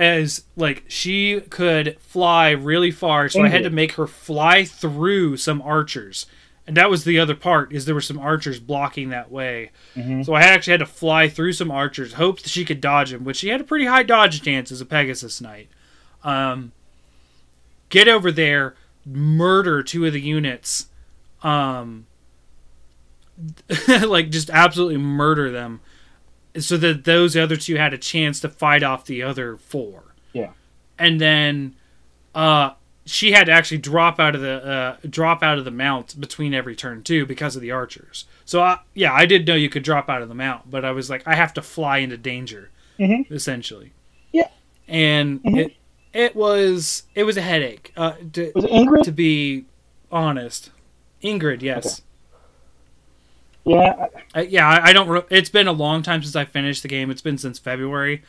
[0.01, 5.37] as like she could fly really far, so I had to make her fly through
[5.37, 6.25] some archers,
[6.67, 9.71] and that was the other part is there were some archers blocking that way.
[9.95, 10.25] Mhm.
[10.25, 13.25] So I actually had to fly through some archers, hoped that she could dodge them,
[13.25, 15.69] which she had a pretty high dodge chance as a Pegasus Knight.
[16.25, 16.73] Um,
[17.91, 18.75] get over there,
[19.05, 20.87] murder two of the units,
[21.43, 22.07] um,
[24.07, 25.81] like just absolutely murder them,
[26.59, 30.03] so that those other two had a chance to fight off the other four.
[30.33, 30.51] Yeah.
[30.99, 31.75] and then,
[32.35, 32.73] uh,
[33.07, 36.55] she had to actually drop out of the uh, drop out of the mount between
[36.55, 38.27] every turn too because of the archers.
[38.45, 40.93] So I, yeah, I did know you could drop out of the mount, but I
[40.93, 43.33] was like, I have to fly into danger, mm-hmm.
[43.35, 43.93] essentially.
[44.33, 44.49] Yeah.
[44.87, 45.59] and Mhm.
[45.59, 45.77] it
[46.13, 47.93] it was it was a headache.
[47.97, 49.03] Uh, to, Was it Ingrid?
[49.05, 49.65] to be
[50.13, 50.71] honest,
[51.23, 52.03] Ingrid, yes.
[53.65, 54.07] Yeah.
[54.35, 55.09] I- yeah, I, I don't.
[55.09, 57.11] Re- it's been a long time since I finished the game.
[57.11, 58.23] It's been since February,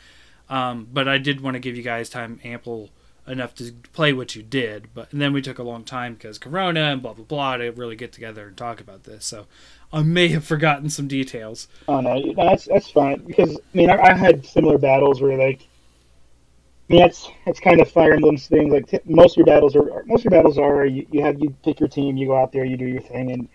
[0.50, 2.90] um, but I did want to give you guys time ample
[3.26, 4.88] enough to play what you did.
[4.94, 7.70] But and then we took a long time because Corona and blah blah blah to
[7.70, 9.24] really get together and talk about this.
[9.24, 9.46] So
[9.92, 11.68] I may have forgotten some details.
[11.88, 15.36] Oh no, no, that's that's fine because I mean I, I had similar battles where
[15.38, 15.66] like.
[16.90, 18.70] I mean, that's that's kind of Fire Emblem's thing.
[18.70, 21.40] Like t- most of your battles are most of your battles are you, you have
[21.40, 23.48] you pick your team, you go out there, you do your thing, and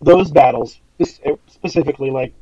[0.00, 2.34] those battles specifically like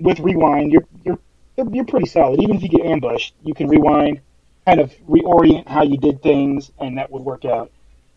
[0.00, 1.18] with rewind, you're you're
[1.56, 2.40] you're pretty solid.
[2.40, 4.20] Even if you get ambushed, you can rewind,
[4.66, 7.70] kind of reorient how you did things, and that would work out.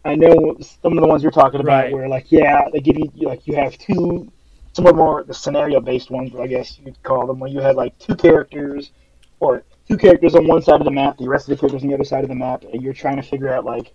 [0.05, 1.93] I know some of the ones you're talking about Right.
[1.93, 4.31] where like yeah, they give you like you have two
[4.73, 7.75] some of more the scenario based ones, I guess you'd call them, where you had
[7.75, 8.91] like two characters
[9.39, 11.89] or two characters on one side of the map, the rest of the characters on
[11.89, 13.93] the other side of the map, and you're trying to figure out like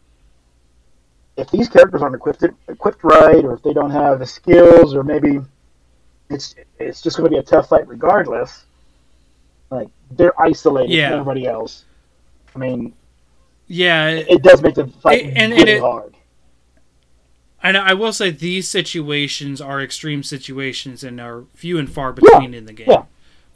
[1.37, 5.03] if these characters aren't equipped equipped right, or if they don't have the skills, or
[5.03, 5.41] maybe
[6.30, 8.64] it's it's just going to be a tough fight regardless.
[9.70, 11.11] Like they're isolated Yeah.
[11.11, 11.85] from everybody else.
[12.55, 12.93] I mean,
[13.66, 16.14] Yeah, it- it does make the fight And- and really it- hard.
[17.62, 22.55] and I will say these situations are extreme situations and are few and far between
[22.55, 22.87] in the game.
[22.91, 23.03] yeah.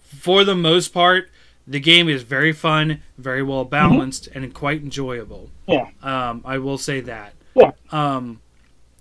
[0.03, 1.31] For the most part,
[1.67, 5.51] the game is very fun, very well balanced, and quite enjoyable.
[5.67, 5.89] Yeah.
[6.03, 7.35] Um, I will say that.
[7.59, 7.71] Yeah.
[7.91, 8.41] Um,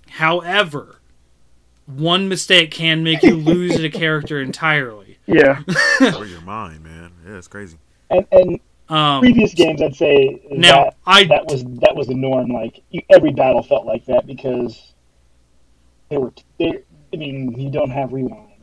[0.10, 1.00] however,
[1.86, 5.18] one mistake can make you lose a character entirely.
[5.26, 5.62] Yeah,
[6.02, 7.12] Or your mind, man.
[7.26, 7.78] Yeah, it's crazy.
[8.10, 12.16] and, and Um, previous games, I'd say now, that, I that was that was the
[12.16, 12.50] norm.
[12.50, 14.94] Like every battle felt like that because
[16.10, 16.32] they were.
[16.58, 16.80] They,
[17.14, 18.62] I mean, you don't have rewind,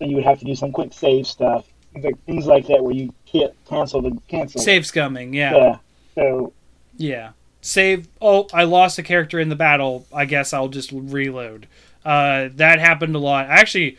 [0.00, 1.64] and you would have to do some quick save stuff,
[2.00, 4.60] like, things like that, where you can't cancel the cancel.
[4.60, 5.32] save scumming.
[5.34, 5.54] Yeah.
[5.56, 5.76] Yeah.
[6.14, 6.52] So
[6.96, 7.30] Yeah.
[7.64, 8.08] Save.
[8.20, 10.06] Oh, I lost a character in the battle.
[10.12, 11.66] I guess I'll just reload.
[12.04, 13.46] Uh, that happened a lot.
[13.48, 13.96] Actually,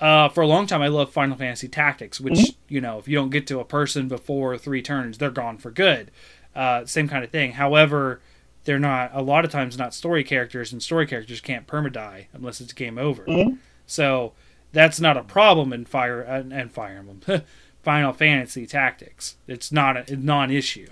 [0.00, 2.54] uh, for a long time, I loved Final Fantasy Tactics, which, Mhm.
[2.68, 5.72] you know, if you don't get to a person before three turns, they're gone for
[5.72, 6.12] good.
[6.54, 7.52] Uh, same kind of thing.
[7.52, 8.20] However,
[8.64, 12.60] they're not, a lot of times, not story characters, and story characters can't permadie unless
[12.60, 13.24] it's game over.
[13.24, 13.58] Mhm.
[13.86, 14.32] So
[14.72, 17.42] that's not a problem in Fire and, and Fire Emblem,
[17.82, 19.34] Final Fantasy Tactics.
[19.48, 20.86] It's not a, a non-issue,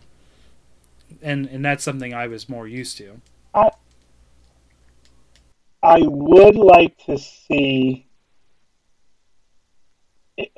[1.23, 3.21] and and that's something I was more used to.
[3.55, 3.71] I
[5.83, 8.07] I would like to see.
[10.37, 10.51] It,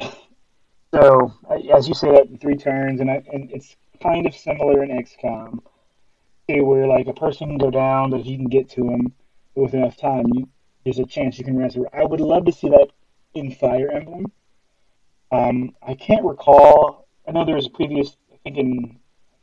[0.94, 1.34] so,
[1.74, 5.61] as you say that three turns, and, I, and it's kind of similar in XCOM,
[6.49, 9.12] where like a person can go down, but if you can get to him
[9.55, 10.49] with enough time, you,
[10.84, 11.84] there's a chance you can rescue.
[11.92, 12.88] I would love to see that
[13.34, 14.32] in Fire Emblem.
[15.30, 17.07] Um, I can't recall.
[17.28, 18.16] I know there was a previous.
[18.32, 18.99] I think in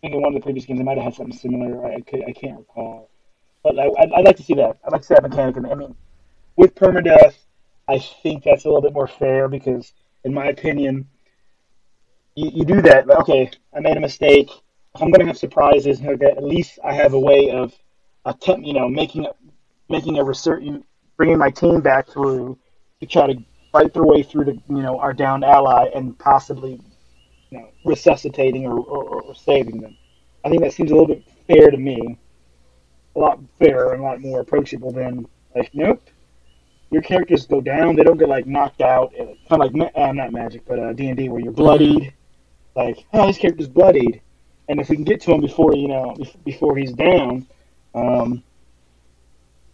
[0.05, 1.85] think in one of the previous games, I might have had something similar.
[1.85, 3.09] I could, I can't recall,
[3.63, 4.77] but I, I'd, I'd like to see that.
[4.85, 5.57] I'd like to see that mechanic.
[5.57, 5.95] I mean,
[6.55, 7.33] with permadeath,
[7.87, 9.93] I think that's a little bit more fair because,
[10.23, 11.07] in my opinion,
[12.35, 13.09] you, you do that.
[13.09, 14.49] Okay, I made a mistake.
[14.95, 16.01] I'm going to have surprises.
[16.01, 17.73] Okay, at least I have a way of
[18.25, 19.27] attempt, you know, making
[19.89, 20.63] making a research,
[21.17, 22.57] bringing my team back through
[22.99, 23.39] to try to
[23.71, 26.79] fight their way through the, you know, our downed ally and possibly,
[27.49, 29.95] you know, resuscitating or, or, or saving them.
[30.43, 32.17] I think that seems a little bit fair to me.
[33.15, 35.25] A lot fairer and a lot more approachable than
[35.55, 36.01] like, nope,
[36.91, 37.95] your characters go down.
[37.95, 39.13] They don't get like knocked out.
[39.15, 42.13] Kind of like uh, not magic, but uh, D and D, where you're bloodied.
[42.75, 44.21] Like, oh, this character's bloodied,
[44.67, 47.47] and if we can get to him before you know before he's down,
[47.93, 48.43] um,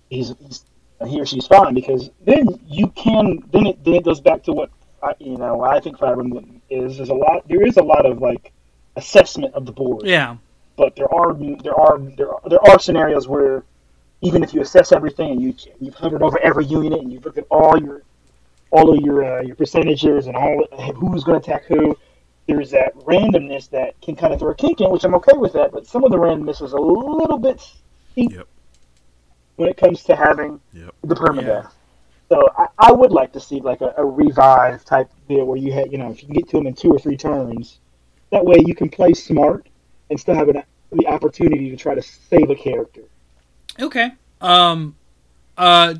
[0.09, 0.65] he's, he's
[1.07, 4.53] he or she's fine because then you can then it then it goes back to
[4.53, 4.69] what
[5.01, 8.05] I, you know I think Fire Emblem is is a lot there is a lot
[8.05, 8.51] of like
[8.95, 10.05] assessment of the board.
[10.05, 10.37] Yeah.
[10.77, 13.63] But there are there are there are, there are scenarios where
[14.21, 17.37] even if you assess everything and you you've hovered over every unit and you've looked
[17.37, 18.03] at all your
[18.71, 20.65] all of your uh, your percentages and all
[20.95, 21.97] who's going to attack who,
[22.47, 25.53] there's that randomness that can kind of throw a kink in, which I'm okay with
[25.53, 25.71] that.
[25.71, 27.59] But some of the randomness is a little bit
[28.11, 28.47] steep Yep.
[29.57, 30.95] when it comes to having Yep.
[31.03, 31.45] the permadeath.
[31.45, 31.67] Yeah.
[32.31, 35.73] So I, I would like to see like a, a revive type deal where you
[35.73, 37.79] had you know if you can get to them in two or three turns,
[38.29, 39.67] that way you can play smart
[40.09, 40.63] and still have an,
[40.93, 43.01] the opportunity to try to save a character.
[43.77, 44.11] Okay.
[44.39, 44.95] Um.
[45.57, 45.95] Uh.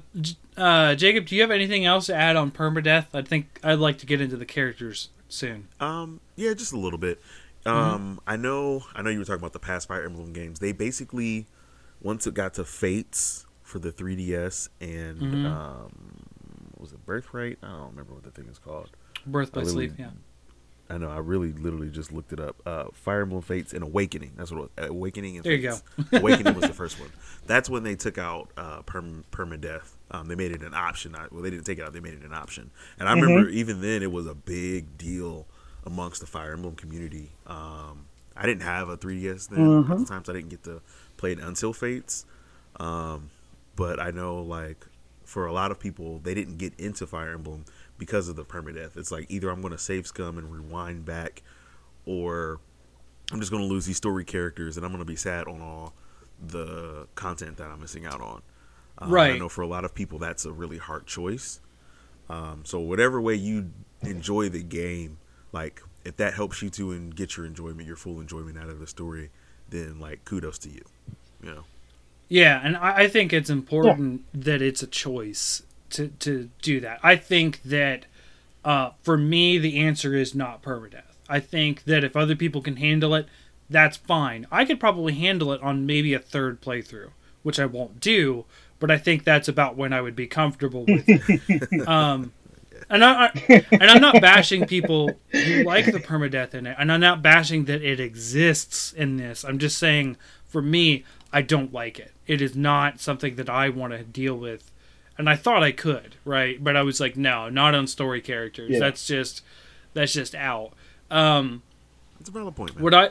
[0.55, 0.95] Uh.
[0.95, 3.07] Jacob, do you have anything else to add on permadeath?
[3.13, 5.67] I think I'd like to get into the characters soon.
[5.81, 7.21] Um, yeah, just a little bit.
[7.65, 10.59] Um, I know, I know you were talking about the past Fire Emblem games.
[10.59, 11.45] They basically,
[12.01, 15.91] once it got to Fates for the 3DS and um,
[16.77, 17.57] was it Birthright?
[17.63, 18.89] I don't remember what the thing is called.
[19.25, 19.93] Birth by I sleep.
[19.97, 20.09] Yeah.
[20.89, 21.09] I know.
[21.09, 22.57] I really, literally just looked it up.
[22.65, 24.33] Uh, Fire Emblem Fates and Awakening.
[24.35, 24.89] That's what it was.
[24.89, 25.83] Awakening and There you Fates.
[26.11, 27.09] Awakening was the first one.
[27.47, 29.93] That's when they took out uh, perm permadeath.
[30.11, 31.13] Um, they made it an option.
[31.13, 31.93] Not, well, they didn't take it out.
[31.93, 32.71] They made it an option.
[32.99, 35.47] And I remember even then it was a big deal
[35.85, 37.29] amongst the Fire Emblem community.
[37.47, 40.81] Um, I didn't have a 3DS then at the time, so I didn't get to
[41.15, 42.25] play it until Fates.
[42.77, 43.29] Um,
[43.75, 44.85] but I know like
[45.23, 47.65] for a lot of people, they didn't get into Fire Emblem
[47.97, 48.97] because of the permadeath.
[48.97, 51.41] It's like either I'm going to save scum and rewind back,
[52.05, 52.59] or
[53.31, 55.61] I'm just going to lose these story characters and I'm going to be sad on
[55.61, 55.93] all
[56.41, 58.41] the content that I'm missing out on.
[58.97, 61.61] Um, I know for a lot of people that's a really hard choice.
[62.29, 65.19] Um, so whatever way you enjoy the game,
[65.51, 68.79] like if that helps you to and get your enjoyment, your full enjoyment out of
[68.79, 69.29] the story,
[69.69, 70.83] then like kudos to you.
[71.41, 71.63] You know.
[72.31, 77.01] Yeah, and I, I think it's important that it's a choice to to do that.
[77.03, 78.05] I think that
[78.63, 81.17] uh, for me, the answer is not permadeath.
[81.27, 83.27] I think that if other people can handle it,
[83.69, 84.47] that's fine.
[84.49, 87.09] I could probably handle it on maybe a third playthrough,
[87.43, 88.45] which I won't do.
[88.79, 91.85] But I think that's about when I would be comfortable with it.
[91.87, 92.31] um,
[92.89, 96.93] and I, I and I'm not bashing people who like the permadeath in it, and
[96.93, 99.43] I'm not bashing that it exists in this.
[99.43, 100.15] I'm just saying,
[100.47, 101.03] for me,
[101.33, 102.11] I don't like it.
[102.27, 104.71] It is not something that I want to deal with.
[105.17, 106.61] And I thought I could, right?
[106.63, 108.71] But I was like, no, not on story characters.
[108.71, 108.79] Yeah.
[108.79, 109.43] That's just
[109.93, 110.73] that's just out.
[111.09, 111.61] Um,
[112.19, 112.83] It's a valid point, man.
[112.83, 113.09] what I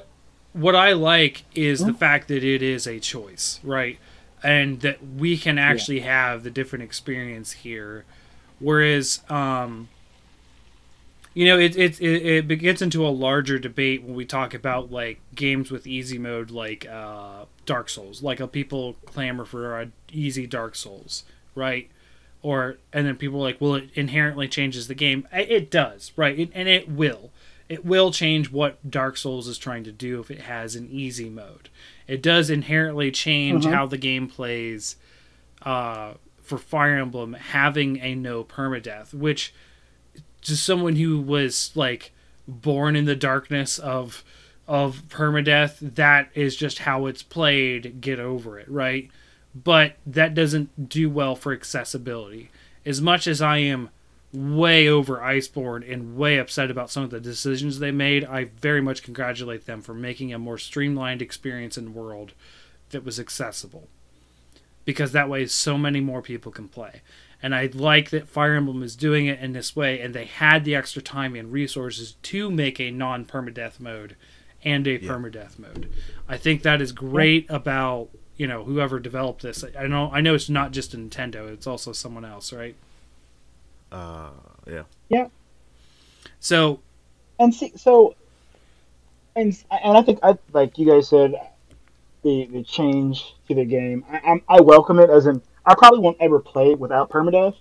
[0.52, 3.98] what I like is the fact that it is a choice, right?
[4.42, 8.04] And that we can actually have the different experience here.
[8.58, 9.88] Whereas, um,
[11.32, 14.90] you know, it, it it it gets into a larger debate when we talk about
[14.90, 18.22] like games with easy mode, like uh, Dark Souls.
[18.22, 21.24] Like uh, people clamor for a easy Dark Souls,
[21.54, 21.88] right?
[22.42, 25.28] Or and then people are like, well, it inherently changes the game.
[25.32, 26.38] It does, right?
[26.38, 27.30] It, and it will.
[27.68, 31.30] It will change what Dark Souls is trying to do if it has an easy
[31.30, 31.68] mode.
[32.08, 34.96] It does inherently change how the game plays
[35.62, 39.54] uh, for Fire Emblem having a no permadeath, which
[40.42, 42.12] to someone who was like
[42.46, 44.24] born in the darkness of
[44.66, 48.00] of permadeath, that is just how it's played.
[48.00, 49.10] Get over it, right?
[49.52, 52.50] But that doesn't do well for accessibility.
[52.86, 53.90] As much as I am
[54.32, 58.24] way over Iceborne and way upset about some of the decisions they made.
[58.24, 62.32] I very much congratulate them for making a more streamlined experience and world
[62.90, 63.88] that was accessible.
[64.84, 67.02] Because that way so many more people can play.
[67.42, 70.64] And I like that Fire Emblem is doing it in this way, and they had
[70.64, 74.16] the extra time and resources to make a non permadeath mode
[74.64, 75.12] and a Yeah.
[75.12, 75.88] permadeath mode.
[76.28, 79.64] I think that is great about you know whoever developed this.
[79.78, 82.76] I know I know it's not just Nintendo; it's also someone else, right?
[83.90, 84.30] Uh,
[84.66, 84.84] yeah.
[85.08, 85.28] Yeah.
[86.40, 86.80] So
[87.38, 88.14] And see, so,
[89.36, 91.34] and and I think I like you guys said,
[92.22, 94.04] the the change to the game.
[94.10, 97.54] I I'm, I welcome it as in I probably won't ever play it without permadeath,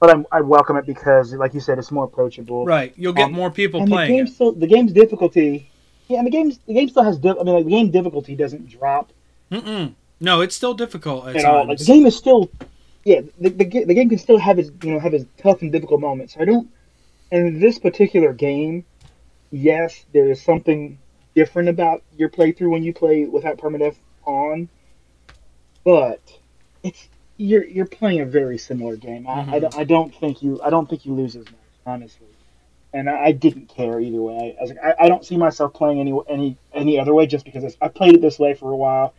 [0.00, 2.64] but I'm, I welcome it because, like you said, it's more approachable.
[2.66, 4.30] right, you'll get Um, more people and the playing game it.
[4.30, 5.70] still the game's difficulty.
[6.08, 7.16] Yeah, and the game's the game still has.
[7.18, 9.10] Di- I mean, like the game difficulty doesn't drop
[9.50, 9.94] Mm-mm.
[10.20, 11.66] No, it's still difficult at at all.
[11.66, 12.50] Like the game is still,
[13.04, 15.72] yeah, the, the, the game can still have its you know have its tough and
[15.72, 16.36] difficult moments.
[16.38, 16.68] I don't.
[17.30, 18.84] In this particular game,
[19.50, 20.98] yes, there is something
[21.34, 24.68] different about your playthrough when you play without permadeath on,
[25.84, 26.20] but
[26.82, 29.26] it's you're you're playing a very similar game.
[29.26, 29.60] I, I, Mhm.
[29.60, 32.28] don't, I don't think you I don't think you lose as much, honestly.
[32.92, 34.54] And I, I didn't care either way.
[34.56, 37.44] I was like, I, I don't see myself playing any any any other way just
[37.44, 39.14] because it's, I played it this way for a while.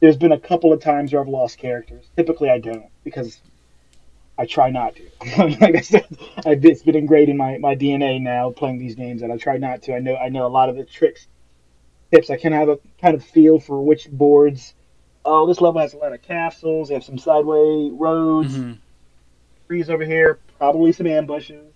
[0.00, 2.06] There's been a couple of times where I've lost characters.
[2.16, 3.40] Typically, I don't because
[4.38, 5.10] I try not to.
[5.60, 6.06] like I said,
[6.46, 9.58] I've, it's been ingrained in my, my DNA now playing these games, and I try
[9.58, 9.94] not to.
[9.94, 11.28] I know I know a lot of the tricks,
[12.12, 12.30] tips.
[12.30, 14.74] I can have a kind of feel for which boards.
[15.24, 16.88] Oh, this level has a lot of castles.
[16.88, 18.78] They have some sideway roads, Mhm.
[19.66, 21.72] trees over here, probably some ambushes.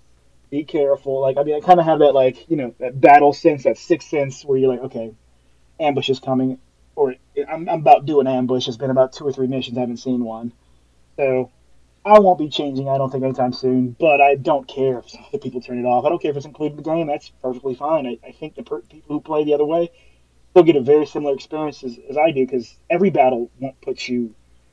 [0.50, 1.20] Be careful.
[1.20, 3.76] Like I mean, I kind of have that like you know that battle sense, that
[3.76, 5.12] sixth sense, where you're like, okay,
[5.80, 6.58] ambush is coming,
[6.96, 7.14] or
[7.48, 8.68] I'm, I'm about due an ambush.
[8.68, 9.76] It's been about two or three missions.
[9.76, 10.52] I haven't seen one,
[11.16, 11.50] so
[12.04, 12.88] I won't be changing.
[12.88, 13.96] I don't think anytime soon.
[13.98, 16.04] But I don't care if the people turn it off.
[16.04, 17.08] I don't care if it's included in the game.
[17.08, 18.06] That's perfectly fine.
[18.06, 19.90] I, I think the per- people who play the other way
[20.54, 24.06] still get a very similar experience as, as I do because every battle won't put
[24.06, 24.32] you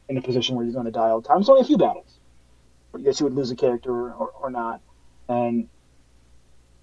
[0.10, 1.40] in a position where you're going to die all the time.
[1.40, 2.20] It's only a few battles.
[3.00, 4.80] Yes, you would lose a character or, or, or not,
[5.28, 5.68] and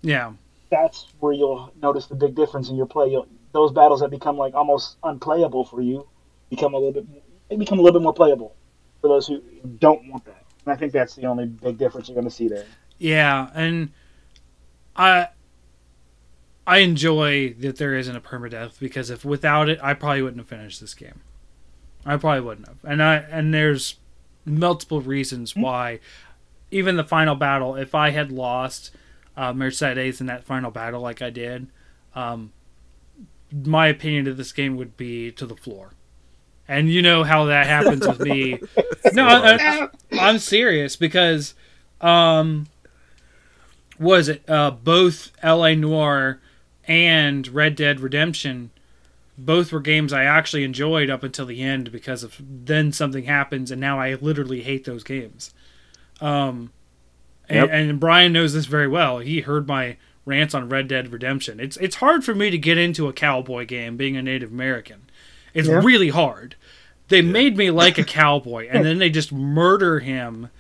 [0.02, 0.32] Yeah,
[0.68, 3.08] that's where you'll notice the big difference in your play.
[3.10, 6.08] You'll, those battles that become like almost unplayable for you
[6.50, 7.04] become a little bit
[7.50, 8.56] they become a little bit more playable
[9.00, 9.40] for those who
[9.78, 10.44] don't want that.
[10.64, 12.66] And I think that's the only big difference you're going to see there.
[12.98, 13.90] yeah, and
[14.96, 15.28] I
[16.68, 20.48] I enjoy that there isn't a permadeath because if without it, I probably wouldn't have
[20.48, 21.22] finished this game.
[22.04, 23.96] I probably wouldn't have, and I and there's
[24.44, 26.00] multiple reasons why.
[26.70, 28.90] Even the final battle, if I had lost
[29.34, 31.68] uh, Mercedes in that final battle like I did,
[32.14, 32.52] um,
[33.50, 35.92] my opinion of this game would be to the floor.
[36.68, 38.60] And you know how that happens with me.
[39.14, 41.54] No, I, I'm serious because,
[42.02, 42.66] um,
[43.98, 45.74] was it uh, both L.A.
[45.74, 46.40] Noire
[46.88, 48.70] and Red Dead Redemption?
[49.36, 53.70] Both were games I actually enjoyed up until the end because of then something happens
[53.70, 55.54] and now I literally hate those games.
[56.20, 56.72] Um,
[57.50, 57.70] Yep.
[57.72, 59.20] and, and Brian knows this very well.
[59.20, 61.60] He heard my rants on Red Dead Redemption.
[61.60, 65.08] It's it's hard for me to get into a cowboy game being a Native American.
[65.54, 65.80] It's Yeah.
[65.82, 66.56] really hard.
[67.08, 70.50] They made me like a cowboy, and then they just murder him.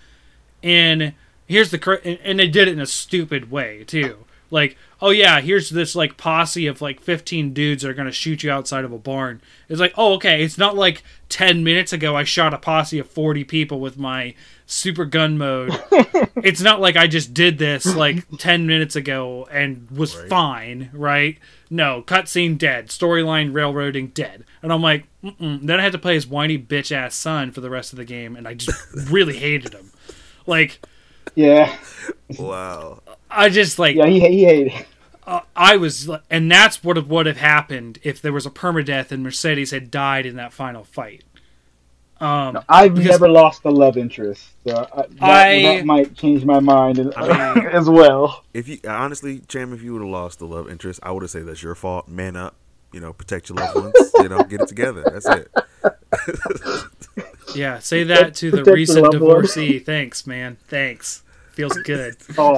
[0.62, 1.12] And
[1.46, 4.24] here's the cr- and, and they did it in a stupid way too.
[4.50, 8.42] Like, oh yeah, here's this like posse of like 15 dudes that are gonna shoot
[8.42, 9.40] you outside of a barn.
[9.68, 13.08] It's like, oh okay, it's not like 10 minutes ago I shot a posse of
[13.08, 14.34] 40 people with my
[14.66, 15.70] super gun mode.
[16.36, 20.28] it's not like I just did this like 10 minutes ago and was Right.
[20.28, 21.38] fine, right?
[21.70, 24.44] No, cutscene dead, storyline railroading dead.
[24.62, 25.60] And I'm like, Mm-mm.
[25.66, 28.04] then I had to play his whiny bitch ass son for the rest of the
[28.06, 28.80] game, and I just
[29.10, 29.90] really hated him.
[30.46, 30.80] Like,
[31.34, 31.76] Yeah,
[32.38, 33.02] Wow.
[33.30, 34.86] I just like yeah, he, he hated.
[35.26, 39.22] uh, I was, and that's what would have happened if there was a permadeath and
[39.22, 41.24] Mercedes had died in that final fight.
[42.20, 46.58] Um, I've never lost a love interest, so I, that, I- that might change my
[46.58, 48.44] mind as, I as well.
[48.52, 51.30] If you honestly, Cham, if you would have lost the love interest, I would have
[51.30, 52.08] said that's your fault.
[52.08, 52.56] Man up.
[52.92, 54.12] You know, protect your loved ones.
[54.16, 55.04] you know, get it together.
[55.04, 55.48] That's it.
[57.54, 59.78] yeah, say that to the recent loved divorcee.
[59.84, 60.56] Thanks, man.
[60.68, 61.22] Thanks.
[61.52, 62.16] Feels good.
[62.38, 62.54] Oh,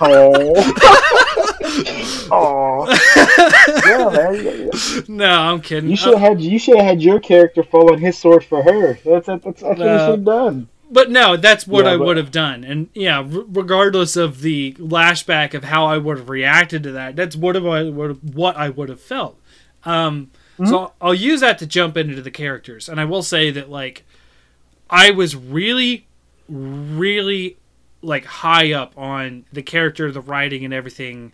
[0.00, 0.64] oh,
[2.30, 2.86] oh.
[3.86, 4.44] Yeah, man.
[4.44, 4.50] yeah,
[4.94, 5.00] yeah.
[5.08, 5.90] No, I'm kidding.
[5.90, 8.62] You should have had you should have had your character fall on his sword for
[8.62, 8.98] her.
[9.04, 10.68] That's that's, that's what you should have done.
[10.90, 12.62] But no, that's what Yeah, I but- would have done.
[12.64, 17.16] And yeah, r- regardless of the lashback of how I would have reacted to that,
[17.16, 19.38] that's what I would have, what I would have felt.
[19.84, 20.30] Um,
[20.64, 23.70] So I'll, I'll use that to jump into the characters, and I will say that
[23.70, 24.04] like
[24.88, 26.06] I was really,
[26.48, 27.56] really
[28.02, 31.32] like high up on the character, the writing, and everything,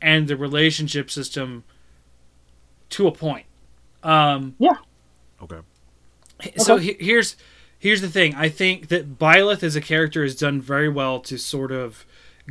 [0.00, 1.64] and the relationship system
[2.90, 3.44] to a point.
[4.02, 4.76] Um, yeah.
[5.42, 5.58] Okay.
[6.56, 6.94] so Okay.
[6.98, 7.36] he- here's
[7.78, 8.34] here's the thing.
[8.34, 12.06] I think that Byleth as a character has done very well to sort of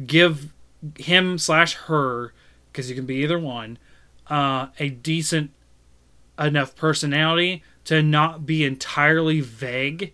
[0.05, 0.53] give
[0.99, 2.33] him slash her,
[2.71, 3.79] because you can be either one,
[4.29, 5.51] uh, a decent
[6.39, 10.13] enough personality to not be entirely vague,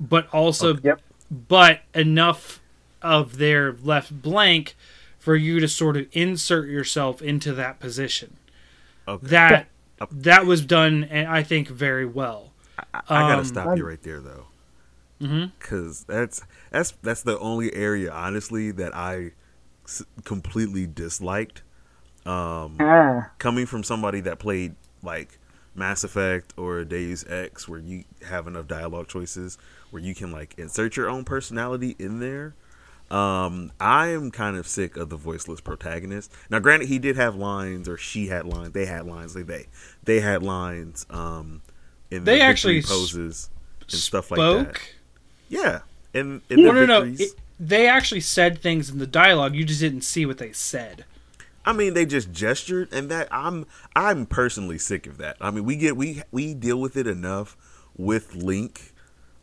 [0.00, 1.00] but also Yep.
[1.30, 2.60] but enough
[3.00, 4.76] of their left blank
[5.18, 8.36] for you to sort of insert yourself into that position.
[9.08, 9.26] Okay.
[9.28, 9.66] That
[10.00, 10.06] Yeah.
[10.10, 12.52] that was done, and I think very well.
[12.78, 14.46] I, I gotta Um, stop you right there though,
[15.20, 15.52] Mhm.
[15.58, 19.32] because that's that's that's the only area honestly that I
[19.84, 21.62] s- completely disliked.
[22.26, 25.38] Um, Ah, coming from somebody that played like
[25.74, 29.58] Mass Effect or Deus Ex, where you have enough dialogue choices
[29.90, 32.54] where you can like insert your own personality in there.
[33.10, 36.32] Um, I am kind of sick of the voiceless protagonist.
[36.48, 38.72] Now, granted, he did have lines, or she had lines.
[38.72, 39.34] They had lines.
[39.34, 39.66] They they,
[40.04, 41.04] they had lines.
[41.10, 41.60] Um,
[42.10, 43.50] in They the actually poses
[43.82, 44.80] and stuff like that.
[45.48, 45.80] Yeah,
[46.14, 47.02] and No, no, no.
[47.18, 49.54] It- they actually said things in the dialogue.
[49.54, 51.04] You just didn't see what they said.
[51.64, 55.36] I mean, they just gestured, and that I'm I'm personally sick of that.
[55.40, 57.56] I mean, we get we we deal with it enough
[57.96, 58.92] with Link.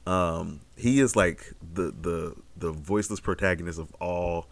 [0.05, 4.47] Um, he is like the the the voiceless protagonist of all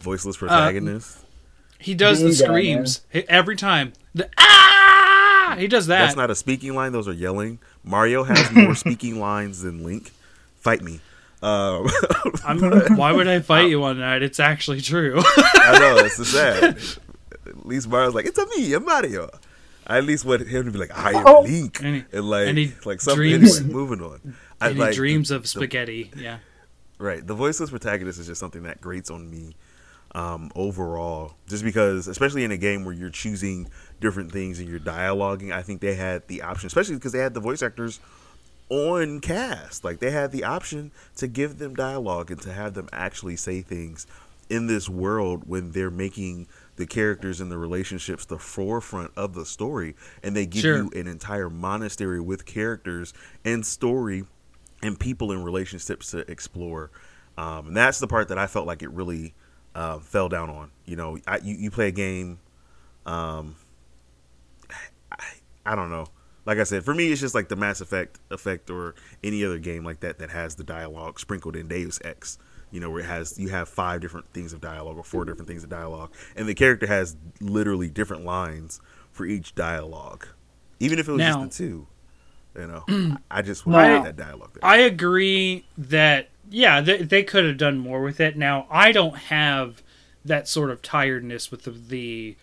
[0.00, 1.24] voiceless protagonists.
[1.78, 3.92] He does the screams He- every time.
[4.14, 5.56] The ah!
[5.58, 6.00] He does that.
[6.00, 7.58] That's not a speaking line; those are yelling.
[7.82, 10.12] Mario has more speaking lines than Link.
[10.60, 11.00] Fight me.
[11.42, 11.88] Um,
[12.44, 12.60] I'm,
[12.96, 14.22] why would I fight you on that?
[14.22, 15.20] It's actually true.
[15.24, 16.78] I know it's so sad.
[17.70, 19.30] At least Mario's like, "It's a me, a Mario."
[19.86, 21.40] I at least want him to be like, "I am Oh.
[21.42, 23.16] Link," And and, like, and he like something.
[23.28, 24.34] dreams- Anyway, moving on.
[24.60, 26.10] I and like he dreams of the- spaghetti.
[26.16, 26.38] Yeah.
[26.98, 27.24] Right.
[27.24, 29.54] The voiceless protagonist is just something that grates on me
[30.16, 31.34] um, overall.
[31.48, 33.68] Just because, especially in a game where you're choosing
[34.00, 37.32] different things and you're dialoguing, I think they had the option, especially because they had
[37.34, 38.00] the voice actors
[38.68, 39.84] on cast.
[39.84, 43.62] Like they had the option to give them dialogue and to have them actually say
[43.62, 44.06] things
[44.48, 46.48] in this world when they're making
[46.80, 50.76] the characters and the relationships the forefront of the story and they give Sure.
[50.78, 53.14] you an entire monastery with characters
[53.44, 54.24] and story
[54.82, 56.90] and people in relationships to explore.
[57.38, 59.34] Um, and that's the part that I felt like it really
[59.74, 60.70] uh, fell down on.
[60.84, 62.38] You know, I, you, you play a game.
[63.06, 63.56] Um,
[65.12, 65.24] I,
[65.66, 66.06] I don't know.
[66.46, 69.58] Like I said, for me, it's just like the Mass Effect effect or any other
[69.58, 72.38] game like that that has the dialogue sprinkled in Deus Ex.
[72.70, 75.48] You know, where it has you have five different things of dialogue or four different
[75.48, 80.26] things of dialogue, and the character has literally different lines for each dialogue,
[80.78, 81.86] even if it was Now- just the two.
[82.56, 84.64] You know, I just want Now- that dialogue there.
[84.68, 88.36] I agree that yeah, they, they could have done more with it.
[88.36, 89.82] Now I don't have
[90.24, 92.36] that sort of tiredness with the the,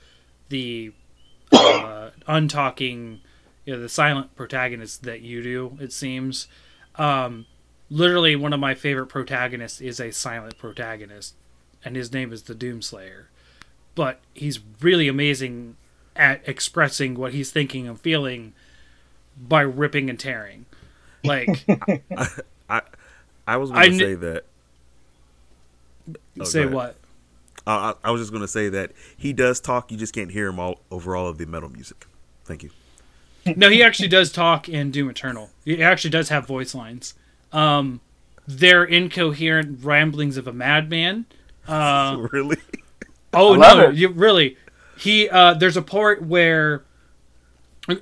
[0.49, 0.93] the
[1.51, 3.19] uh, untalking,
[3.65, 5.77] you know, the silent protagonist that you do.
[5.79, 6.47] It seems,
[6.95, 7.45] um,
[7.89, 11.35] literally one of my favorite protagonists is a silent protagonist,
[11.83, 13.25] and his name is the Doomslayer.
[13.95, 15.75] But he's really amazing
[16.15, 18.53] at expressing what he's thinking and feeling
[19.39, 20.65] by ripping and tearing.
[21.23, 21.65] Like
[22.69, 22.81] I
[23.47, 24.43] I was I going to kn- say that.
[26.39, 26.95] Oh, say what?
[27.65, 29.91] Uh, I, I was just going to say that he does talk.
[29.91, 32.05] You just can't hear him all over all of the metal music.
[32.45, 32.69] Thank you.
[33.55, 35.49] No, he actually does talk in Doom Eternal.
[35.65, 37.13] He actually does have voice lines.
[37.51, 38.01] Um,
[38.47, 41.25] they're incoherent ramblings of a madman.
[41.67, 42.57] Uh, really?
[43.33, 43.95] oh no, it.
[43.95, 44.57] you really.
[44.97, 46.83] He uh, there's a part where.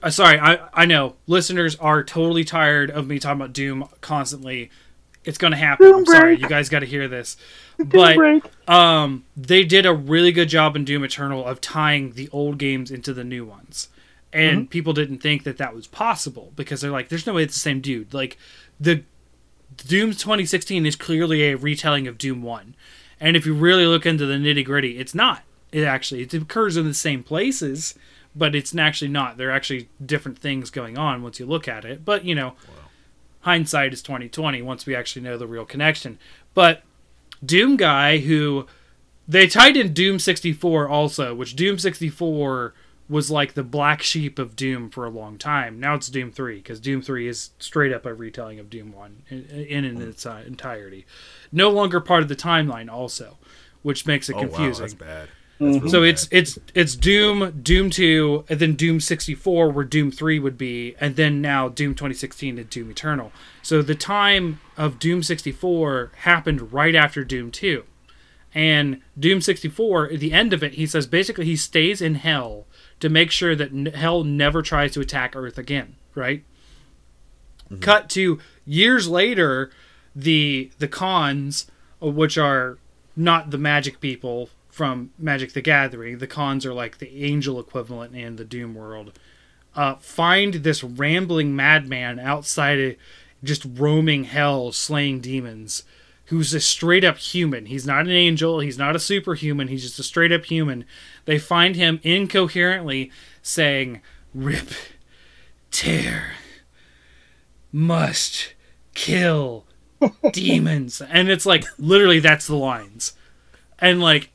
[0.02, 4.70] Uh, sorry, I I know listeners are totally tired of me talking about Doom constantly.
[5.24, 5.88] It's gonna happen.
[5.88, 7.38] Doom I'm sorry, you guys got to hear this.
[7.78, 8.70] But break.
[8.70, 12.90] um, they did a really good job in Doom Eternal of tying the old games
[12.90, 13.90] into the new ones,
[14.32, 17.54] and people didn't think that that was possible because they're like, "There's no way it's
[17.54, 18.38] the same dude." Like
[18.80, 19.04] the
[19.76, 22.76] Doom 2016 is clearly a retelling of Doom One,
[23.20, 25.44] and if you really look into the nitty gritty, it's not.
[25.72, 27.96] It actually it occurs in the same places,
[28.36, 29.38] but it's actually not.
[29.38, 32.06] There are actually different things going on once you look at it.
[32.06, 32.54] But you know,
[33.42, 36.20] hindsight is 2020 once we actually know the real connection.
[36.54, 36.84] But
[37.44, 38.68] Doom guy who
[39.28, 42.74] they tied in Doom 64 also, which Doom 64
[43.08, 45.80] was like the black sheep of Doom for a long time.
[45.80, 49.24] Now it's Doom 3 because Doom 3 is straight up a retelling of Doom 1
[49.30, 51.06] in, in, in its uh, entirety.
[51.52, 53.38] No longer part of the timeline also,
[53.84, 54.82] which makes it Oh wow, confusing.
[54.84, 55.30] that's bad.
[55.62, 55.90] Mhm.
[55.90, 60.38] So it's it's it's Doom, Doom Two, and then Doom sixty four, where Doom Three
[60.38, 63.32] would be, and then now Doom twenty sixteen and Doom Eternal.
[63.62, 67.86] So the time of Doom sixty four happened right after Doom Two,
[68.54, 70.12] and Doom sixty four.
[70.12, 72.66] At the end of it, he says basically he stays in Hell
[73.00, 75.96] to make sure that n- Hell never tries to attack Earth again.
[76.14, 76.44] Right.
[77.82, 79.72] Cut to years later,
[80.16, 81.70] the the cons,
[82.02, 82.78] uh, which are
[83.16, 86.20] not the magic people from Magic the Gathering.
[86.20, 89.18] The cons are like the angel equivalent in the Doom world.
[89.76, 92.96] Uh, find this rambling madman outside of
[93.44, 95.84] just roaming hell, slaying demons,
[96.26, 97.68] who's a straight up human.
[97.68, 98.60] He's not an angel.
[98.60, 99.68] He's not a superhuman.
[99.68, 100.86] He's just a straight up human.
[101.26, 103.12] They find him incoherently
[103.42, 104.02] saying,
[104.34, 104.70] "Rip,
[105.72, 106.34] tear,
[107.72, 108.54] must
[108.94, 109.66] kill."
[110.34, 113.14] demons and it's like literally that's the lines
[113.80, 114.30] and like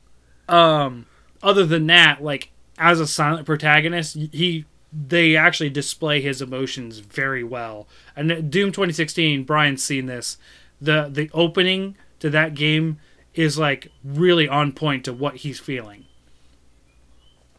[0.49, 1.05] um
[1.43, 7.43] other than that like as a silent protagonist he they actually display his emotions very
[7.43, 10.37] well and doom 2016 brian's seen this
[10.81, 12.99] the the opening to that game
[13.33, 16.05] is like really on point to what he's feeling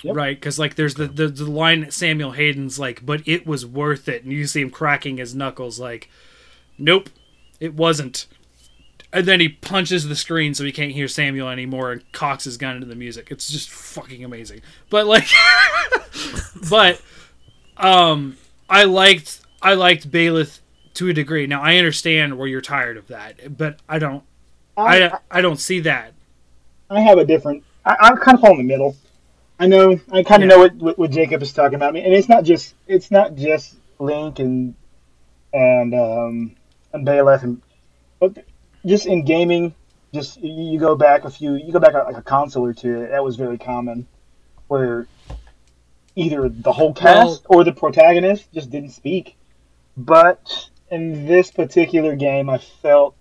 [0.03, 0.17] Yep.
[0.17, 3.65] right because like there's the, the the line that samuel hayden's like but it was
[3.65, 6.11] worth it and you see him cracking his knuckles like
[6.77, 7.09] nope
[7.61, 8.27] it wasn't
[9.13, 12.57] and then he punches the screen so he can't hear Samuel anymore and cocks his
[12.57, 13.29] gun into the music.
[13.31, 14.63] It's just fucking amazing.
[14.89, 15.27] But like
[16.71, 16.99] but
[17.77, 18.39] um
[18.71, 20.61] I liked I liked Byleth
[20.95, 21.47] to a degree.
[21.47, 24.23] Now I understand where you're tired of that, but I don't
[24.77, 26.13] I, I I don't see that.
[26.91, 27.65] I have a different.
[27.85, 28.97] I, I'm kind of fall in the middle.
[29.59, 29.99] I know.
[30.11, 30.57] I kind of Yeah.
[30.57, 31.91] know what, what what Jacob is talking about.
[31.91, 34.75] I mean, and it's not just it's not just Link and
[35.53, 36.57] and um
[36.93, 37.61] and Byleth and
[38.19, 38.45] but
[38.85, 39.75] just in gaming,
[40.13, 41.55] just you, you go back a few.
[41.55, 43.07] You go back like a console or two.
[43.09, 44.07] That was very common,
[44.69, 45.07] where
[46.17, 49.37] either the whole cast or the protagonist just didn't speak.
[49.97, 53.17] But in this particular game, I felt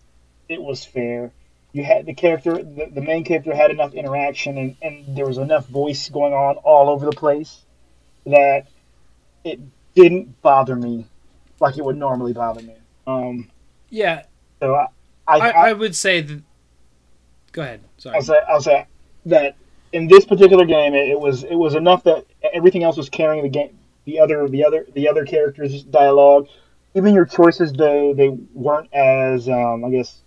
[0.47, 1.32] it was fair
[1.74, 5.38] you had the character the, the main character had enough interaction and, and there was
[5.38, 7.61] enough voice going on all over the place
[8.26, 8.67] that
[9.43, 9.59] it
[9.95, 11.05] didn't bother me
[11.59, 12.76] like it would normally bother me
[13.07, 13.49] um
[13.89, 14.24] Yeah,
[14.59, 14.88] so i
[15.28, 16.43] i, I, I, I would say that
[17.53, 17.82] Go ahead.
[17.97, 18.15] Sorry.
[18.15, 18.86] I'll say I'll say
[19.26, 19.55] that
[19.91, 23.43] in this particular game it, it was it was enough that everything else was carrying
[23.43, 26.47] the game the other the other the other characters dialogue
[26.93, 30.21] even your choices though they weren't as um, I guess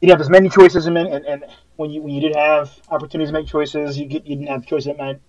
[0.00, 1.44] you didn't have as many choices in it, and, and
[1.76, 4.66] when you when you did have opportunities to make choices you get you didn't have
[4.66, 5.20] choices that might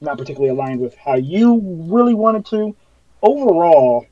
[0.00, 2.74] not particularly aligned with how you really wanted to.
[3.22, 4.06] Overall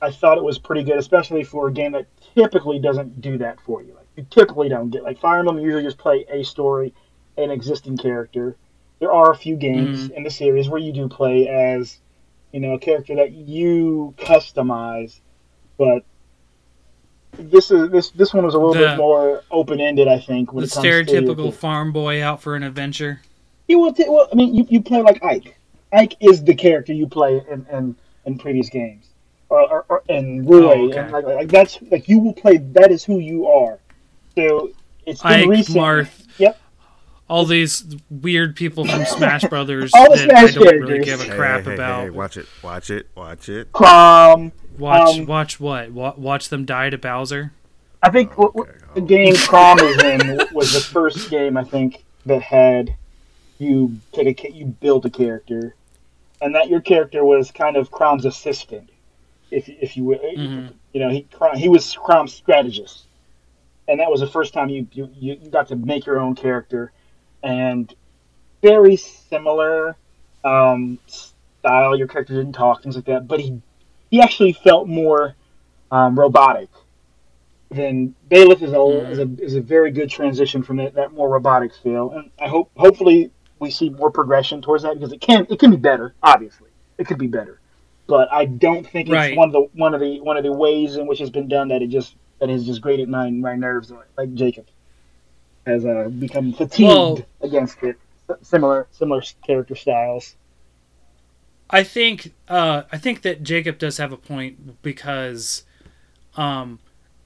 [0.00, 3.60] I thought it was pretty good especially for a game that typically doesn't do that
[3.60, 3.94] for you.
[3.94, 6.94] Like you typically don't get like Fire Emblem usually just play a story
[7.36, 8.56] an existing character.
[9.00, 11.98] There are a few games in the series where you do play as
[12.52, 15.18] you know a character that you customize
[15.78, 16.04] but
[17.38, 20.52] this is this this one was a little The- bit more open ended I think
[20.52, 20.90] when the it comes to
[21.22, 23.20] stereotypical farm boy out for an adventure.
[23.68, 25.56] you will t- well, I mean, you, you play like Ike.
[25.92, 27.96] Ike is the character you play in, in,
[28.26, 29.06] in previous games,
[29.48, 30.98] or, or, or oh, and Roy, Oh, okay.
[30.98, 32.58] and like, like that's like you will play.
[32.58, 33.78] That is who you are.
[34.34, 34.70] So
[35.06, 35.76] it's been Ike, recent.
[35.78, 36.21] Marth.
[37.32, 37.38] Yep.
[37.38, 41.34] All these weird people from Smash Brothers All the that I don't really give a
[41.34, 42.02] crap hey, hey, about.
[42.04, 43.72] hey, watch it, watch it, watch it.
[43.72, 44.52] Chrom.
[44.78, 45.92] Watch, Um, watch what?
[45.92, 47.52] Wa- Watch them die to Bowser.
[48.02, 49.04] I think what, what Okay, the oh.
[49.04, 52.94] game Chrom is in was the first game I think that had
[53.58, 55.74] you take a you build a character,
[56.40, 58.90] and that your character was kind of Chrom's assistant,
[59.50, 60.18] if if you will.
[60.18, 60.72] Mhm.
[60.92, 63.04] You know, he Chrom- he was Chrom's strategist,
[63.88, 66.34] and that was the first time you you, you you got to make your own
[66.34, 66.90] character,
[67.42, 67.92] and
[68.62, 69.96] very similar
[70.44, 71.96] um, style.
[71.96, 73.60] Your character didn't talk, things like that, but he
[74.10, 75.34] he actually felt more
[75.90, 76.68] um, robotic.
[77.70, 79.10] Then Byleth is a, Mhm.
[79.10, 82.48] is a is a very good transition from that, that more robotic feel, and I
[82.48, 86.14] hope hopefully we see more progression towards that because it can it can be better.
[86.22, 87.60] Obviously, it could be better,
[88.06, 89.36] but I don't think it's Right.
[89.36, 91.68] one of the one of the one of the ways in which it's been done
[91.68, 94.66] that it just that has just grated my my nerves like Jacob
[95.66, 97.96] has uh, become fatigued Well- against it.
[98.42, 100.36] Similar similar character styles.
[101.68, 105.64] I think uh, I think that Jacob does have a point because
[106.36, 106.78] um,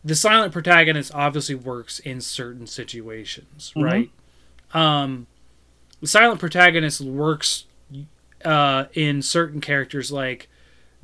[0.05, 3.85] the silent protagonist obviously works in certain situations, Mhm.
[3.85, 4.11] right?
[4.75, 5.27] Um,
[6.01, 7.65] the silent protagonist works
[8.45, 10.49] uh, in certain characters like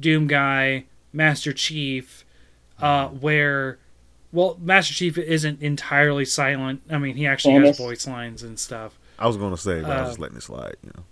[0.01, 2.25] Doom Guy, Master Chief,
[2.81, 3.79] uh, where
[4.33, 6.83] well, Master Chief isn't entirely silent.
[6.91, 8.99] I mean, he actually has voice lines and stuff.
[9.19, 10.77] I was going to say, but I was Uh, just letting it slide.
[10.83, 11.05] You know.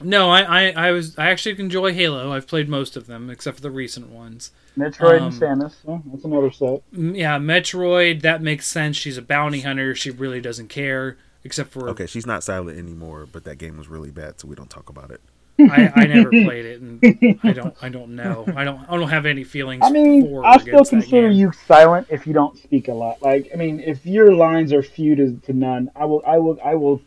[0.00, 2.32] No, I, I, I was I actually enjoy Halo.
[2.32, 4.52] I've played most of them except for the recent ones.
[4.76, 5.74] Metroid Um, and Samus.
[5.86, 6.82] Yeah, that's another set.
[6.92, 8.22] Yeah, Metroid.
[8.22, 8.96] That makes sense.
[8.96, 9.94] She's a bounty hunter.
[9.96, 13.88] She really doesn't care except for Okay, she's not silent anymore, but that game was
[13.88, 15.20] really bad, so we don't talk about it.
[15.60, 18.44] I, I never played it, and I don't I don't know.
[18.54, 19.82] I don't I don't have any feelings.
[19.84, 23.20] I mean, for I still consider you silent if you don't speak a lot.
[23.22, 26.58] Like, I mean, if your lines are few to, to none, I will, I will,
[26.64, 27.02] I will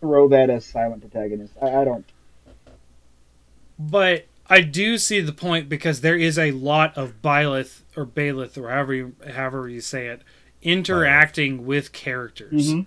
[0.00, 1.54] throw that as silent protagonist.
[1.62, 2.04] I, I don't.
[3.78, 8.58] But I do see the point because there is a lot of Byleth or Baelith
[8.58, 10.22] or however you, however you say it
[10.62, 12.72] interacting with characters.
[12.72, 12.86] Mhm.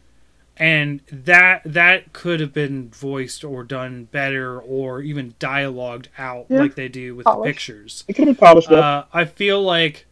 [0.58, 6.60] And that that could have been voiced or done better or even dialogued out Yeah.
[6.60, 8.06] like they do with the pictures.
[8.08, 8.84] It could have been polished up.
[9.14, 10.06] Uh, I feel like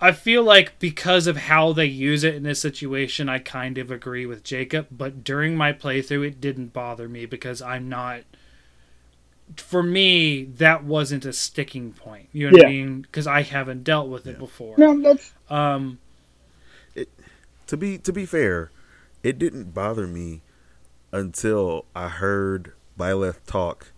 [0.00, 3.90] I feel like because of how they use it in this situation, I kind of
[3.90, 4.88] agree with Jacob.
[4.90, 8.20] But during my playthrough, it didn't bother me because I'm not.
[9.56, 12.28] For me, that wasn't a sticking point.
[12.32, 13.00] You know what I mean?
[13.02, 14.74] Because I haven't dealt with it before.
[14.78, 15.98] no, that's Um,
[16.94, 17.08] It,
[17.68, 18.70] To be to be fair,
[19.24, 20.42] it didn't bother me
[21.12, 23.92] until I heard Byleth talk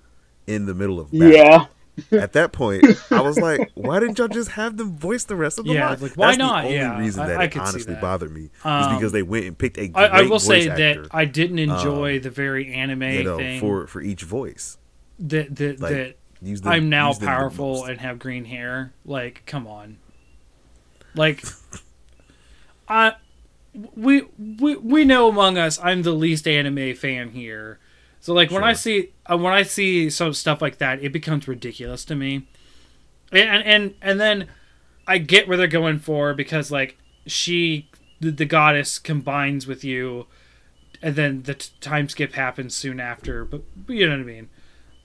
[0.46, 1.56] in the middle of battle.
[1.56, 1.66] yeah.
[2.18, 5.58] At that point, I was like, "Why didn't y'all just have them voice the rest
[5.58, 6.60] of the Yeah, lines?" like, why That's not?
[6.60, 8.00] The only Yeah, reason that I it honestly that.
[8.00, 10.66] bothered me is Um, because they went and picked a great I, I will say
[10.66, 14.78] voice that I didn't enjoy the very anime you know, thing for for each voice.
[15.18, 18.44] that that, like, that Use them, I'm now use them the powerful and have green
[18.44, 18.92] hair.
[19.04, 19.98] Like, come on.
[21.14, 21.48] Like,
[22.88, 23.14] I
[23.94, 27.78] we we we know among us, I'm the least anime fan here.
[28.20, 31.46] So like when I see uh, when I see some stuff like that, it becomes
[31.46, 32.48] ridiculous to me.
[33.32, 34.48] And and and then
[35.06, 37.88] I get where they're going for because like she
[38.20, 40.26] the, the goddess combines with you
[41.02, 44.48] and then the t- time skip happens soon after, but you know what I mean.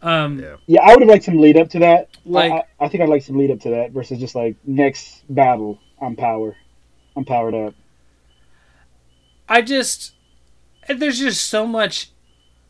[0.02, 0.56] Um Yeah.
[0.66, 2.10] Yeah, I would have liked some lead up to that.
[2.26, 5.24] Like- I, I think I'd like some lead up to that versus just like next
[5.30, 5.80] battle.
[6.02, 6.56] I'm power.
[7.16, 7.76] I'm powered up.
[9.52, 10.14] I just
[10.88, 12.12] there's just so much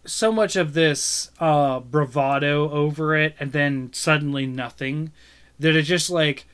[0.04, 5.12] so much of this uh bravado over it and then suddenly nothing
[5.60, 6.48] that it just like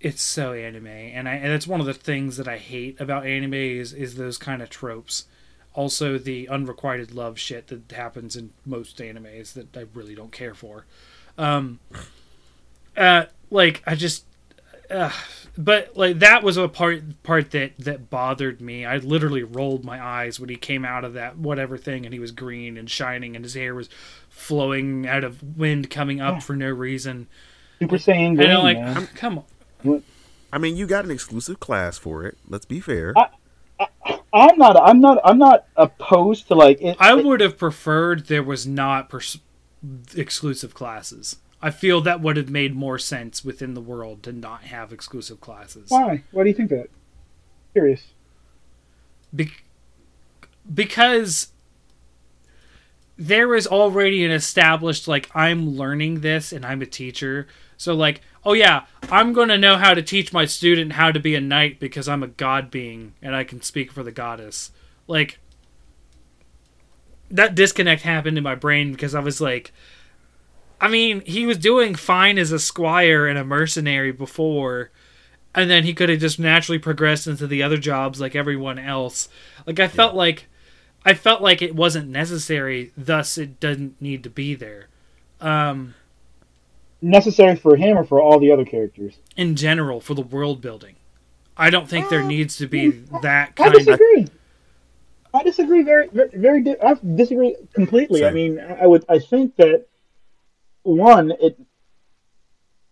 [0.00, 3.26] it's so anime and I and it's one of the things that I hate about
[3.26, 5.26] anime is is those kind of tropes.
[5.72, 10.54] Also the unrequited love shit that happens in most animes that I really don't care
[10.54, 10.84] for.
[11.38, 11.78] Um
[12.96, 14.24] uh like I just
[14.90, 15.12] uh,
[15.58, 18.86] but like that was a part part that that bothered me.
[18.86, 22.20] I literally rolled my eyes when he came out of that whatever thing and he
[22.20, 23.90] was green and shining and his hair was
[24.30, 26.40] flowing out of wind coming up Yeah.
[26.40, 27.26] for no reason.
[27.80, 29.44] Super Saiyan And Green, I'm come
[29.84, 30.02] on.
[30.52, 32.38] I mean, you got an exclusive class for it.
[32.48, 33.12] Let's be fair.
[33.16, 33.28] I-
[34.32, 34.76] I'm not.
[34.76, 35.18] I'm not.
[35.24, 36.80] I'm not opposed to like.
[36.82, 39.38] It, I it- would have preferred there was not pers-
[40.16, 41.36] exclusive classes.
[41.60, 45.40] I feel that would have made more sense within the world to not have exclusive
[45.40, 45.90] classes.
[45.90, 46.22] why?
[46.30, 46.88] Why do you think that?
[47.72, 48.08] Curious.
[49.34, 49.52] Be-
[50.72, 51.48] because
[53.16, 57.48] there is already an established like I'm learning this and I'm a teacher.
[57.76, 61.18] So like, oh yeah, I'm going to know how to teach my student how to
[61.18, 64.70] be a knight because I'm a god being and I can speak for the goddess.
[65.08, 65.40] Like
[67.30, 69.72] that disconnect happened in my brain because I was like
[70.80, 74.90] I mean, he was doing fine as a squire and a mercenary before
[75.54, 79.28] and then he could have just naturally progressed into the other jobs like everyone else.
[79.66, 80.46] Like I felt like
[81.04, 84.86] I felt like it wasn't necessary, thus it doesn't need to be there.
[85.40, 85.94] Um
[87.00, 89.18] Necessary for him or for all the other characters?
[89.36, 90.94] in general for the world building.
[91.56, 92.90] I don't think there Uh, needs to be
[93.22, 94.26] that I kind of disagree.
[95.34, 98.24] I disagree very, very, very di- I disagree completely.
[98.24, 99.86] I mean, I would, I think that
[100.88, 101.58] one, it,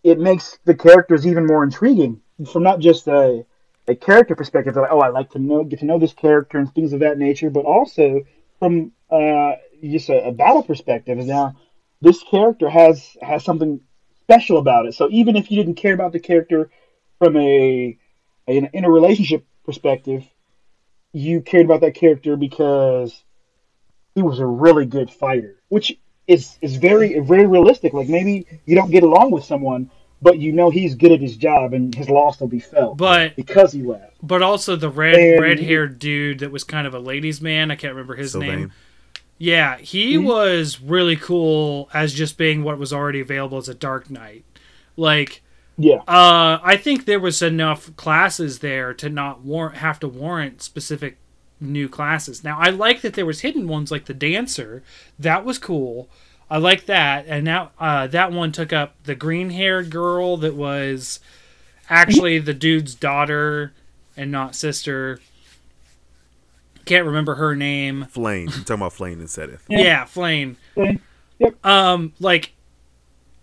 [0.02, 2.20] it makes the characters even more intriguing
[2.50, 3.44] from not just a,
[3.88, 4.76] a character perspective.
[4.76, 7.18] Like, oh, I like to know, get to know this character and things of that
[7.18, 8.22] nature, but also
[8.58, 9.52] from uh,
[9.82, 11.18] just a, a battle perspective.
[11.18, 11.56] Now
[12.00, 13.80] this character has has something
[14.22, 14.94] special about it.
[14.94, 16.70] So even if you didn't care about the character
[17.18, 17.96] from a
[18.46, 20.24] in a relationship perspective,
[21.12, 23.24] you cared about that character because
[24.14, 27.92] he was a really good fighter, which is is very very realistic.
[27.92, 29.90] Like maybe you don't get along with someone,
[30.22, 33.36] but you know he's good at his job and his loss will be felt but
[33.36, 34.14] because he left.
[34.22, 37.76] but also the red red haired dude that was kind of a ladies man, I
[37.76, 38.58] can't remember his Sylvain.
[38.58, 38.72] name.
[39.38, 40.24] Yeah, he Mhm.
[40.24, 44.44] was really cool as just being what was already available as a Dark Knight.
[44.96, 45.42] Like
[45.78, 50.62] Yeah, Uh, I think there was enough classes there to not warrant have to warrant
[50.62, 51.18] specific
[51.60, 52.44] new classes.
[52.44, 54.82] Now I like that there was hidden ones like the dancer.
[55.18, 56.08] That was cool.
[56.50, 57.26] I like that.
[57.26, 61.20] And now uh, that one took up the green haired girl that was
[61.88, 63.72] actually the dude's daughter
[64.16, 65.20] and not sister.
[66.84, 68.06] Can't remember her name.
[68.12, 68.44] Flayn.
[68.44, 69.60] You're talking about Flayn and Seteth.
[69.68, 70.56] Yeah, yeah Flayn.
[70.76, 71.00] Flayn.
[71.38, 71.66] Yep.
[71.66, 72.52] Um, like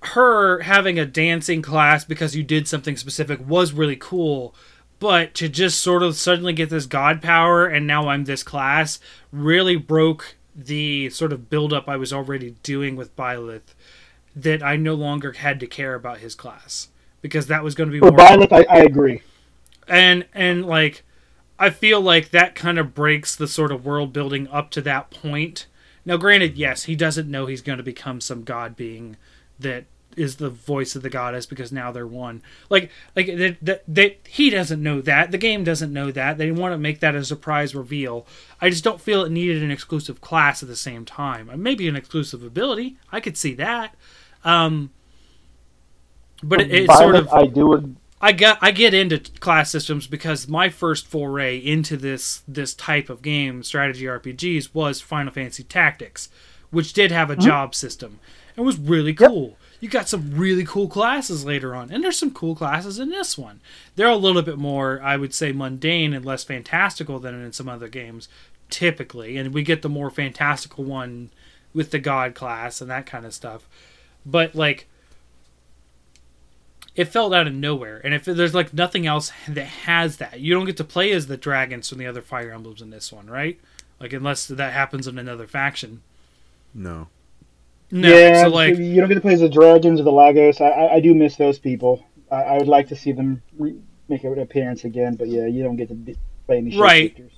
[0.02, 4.56] her having a dancing class because you did something specific was really cool.
[5.04, 9.02] But to just sort of suddenly get this god power and now I'm this class
[9.34, 13.76] really broke the sort of build up I was already doing with Byleth
[14.34, 16.88] that I no longer had to care about his class
[17.22, 19.22] because that was going to be For more Byleth, I, I agree.
[19.90, 21.04] and and like
[21.60, 25.12] I feel like that kind of breaks the sort of world building up to that
[25.12, 25.68] point.
[26.06, 29.18] Now, granted, yes, he doesn't know he's going to become some god being
[29.60, 29.84] that
[30.18, 32.42] is the voice of the goddess because now they're one.
[32.70, 35.32] Like, like that, he doesn't know that.
[35.32, 36.38] The game doesn't know that.
[36.38, 38.26] They want to make that a surprise reveal.
[38.62, 41.50] I just don't feel it needed an exclusive class at the same time.
[41.50, 42.98] Uh, Maybe an exclusive ability.
[43.12, 43.96] I could see that.
[44.44, 44.92] Um,
[46.42, 47.96] but it, it's sort of I do.
[48.22, 53.10] I get I get into class systems because my first foray into this this type
[53.10, 56.30] of game, strategy RPGs, was Final Fantasy Tactics,
[56.72, 58.20] which did have a job system
[58.56, 59.58] and was really cool.
[59.84, 63.38] You got some really cool classes later on, and there's some cool classes in this
[63.38, 63.60] one.
[63.98, 67.68] They're a little bit more, I would say, mundane and less fantastical than in some
[67.68, 68.30] other games,
[68.70, 69.36] typically.
[69.36, 71.32] And we get the more fantastical one
[71.74, 73.68] with the God class and that kind of stuff.
[74.26, 74.88] But like
[76.96, 78.00] it felt out of nowhere.
[78.06, 81.28] And if there's like nothing else that has that, you don't get to play as
[81.28, 83.60] the dragons from the other Fire Emblems in this one, right?
[84.00, 86.04] Like unless that happens in another faction.
[86.74, 87.10] No.
[87.96, 90.60] No, yeah, so like you don't get to play as the dragons or the Laguz.
[90.62, 92.04] I, I, I do miss those people.
[92.32, 93.80] I, I would like to see them re-
[94.10, 96.16] make an appearance again, but yeah, you don't get to be,
[96.48, 97.16] play any Right.
[97.16, 97.30] shapeshifters.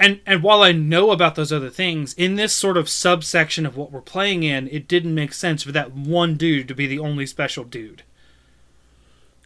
[0.00, 3.76] and and while I know about those other things, in this sort of subsection of
[3.76, 6.98] what we're playing in, it didn't make sense for that one dude to be the
[6.98, 8.02] only special dude.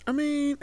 [0.07, 0.57] I mean,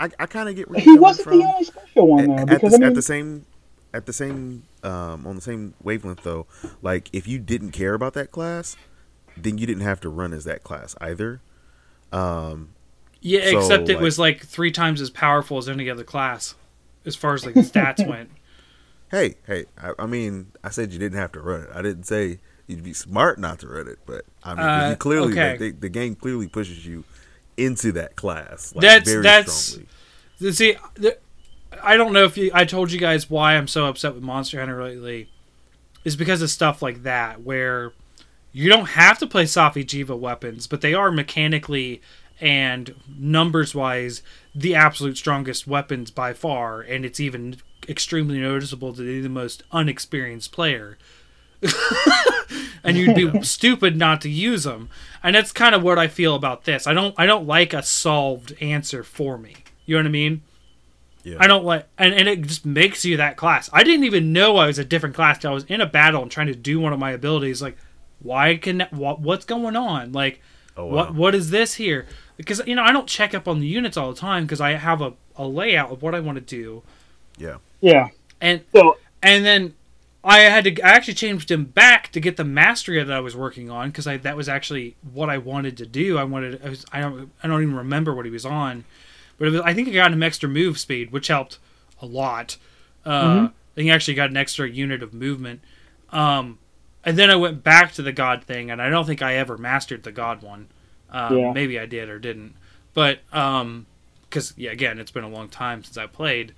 [0.00, 1.38] I, I kind of get where He you're wasn't from.
[1.38, 3.46] the only special one though, at, because the, I mean, at the same
[3.94, 6.46] at the same um, on the same wavelength though
[6.82, 8.76] like if you didn't care about that class
[9.36, 11.40] then you didn't have to run as that class either
[12.12, 12.70] um,
[13.20, 16.54] Yeah, So, except it like- was like three times as powerful as any other class,
[17.04, 18.30] as far as like the stats went.
[19.10, 22.04] hey hey I, I mean i said you didn't have to run it i didn't
[22.04, 22.38] say
[22.68, 25.50] you'd be smart not to run it but i mean, Uh, clearly okay.
[25.50, 27.02] like, the, the game clearly pushes you
[27.56, 29.88] into that class like, That's- very that's- strongly
[30.52, 31.18] See, the,
[31.82, 34.58] I don't know if you, I told you guys why I'm so upset with Monster
[34.58, 35.28] Hunter lately.
[36.02, 37.92] Is because of stuff like that, where
[38.52, 42.00] you don't have to play Safi'jiiva weapons, but they are mechanically
[42.40, 44.22] and numbers wise
[44.54, 47.56] the absolute strongest weapons by far, and it's even
[47.88, 50.96] extremely noticeable to the most unexperienced player.
[52.84, 54.88] and you'd be stupid not to use them.
[55.22, 56.86] And that's kind of what I feel about this.
[56.86, 59.56] I don't I don't like a solved answer for me.
[59.84, 60.42] You know what I mean?
[61.24, 63.68] Yeah I don't like, and, and it just makes you that class.
[63.72, 66.30] I didn't even know I was a different class I was in a battle and
[66.30, 67.60] trying to do one of my abilities.
[67.60, 67.76] Like,
[68.20, 70.12] why can what, what's going on?
[70.12, 70.40] Like,
[70.76, 72.06] Oh, what what is this here?
[72.36, 74.72] Because you know I don't check up on the units all the time because I
[74.72, 76.82] have a, a layout of what I want to do,
[77.38, 78.08] yeah yeah.
[78.40, 79.74] and So and then
[80.22, 83.36] I had to I actually changed him back to get the mastery that I was
[83.36, 86.18] working on because I that was actually what I wanted to do.
[86.18, 88.84] I wanted I, was, I don't I don't even remember what he was on,
[89.40, 91.58] but it was, I think I got him extra move speed, which helped
[92.00, 92.58] a lot.
[93.04, 95.62] Uh, I think he actually got an extra unit of movement.
[96.10, 96.58] Um,
[97.04, 99.56] and then I went back to the god thing, and I don't think I ever
[99.56, 100.68] mastered the god one.
[101.10, 101.52] Um, Yeah.
[101.54, 102.54] Maybe I did or didn't,
[102.92, 103.86] but um,
[104.28, 106.52] because yeah, again, it's been a long time since I played.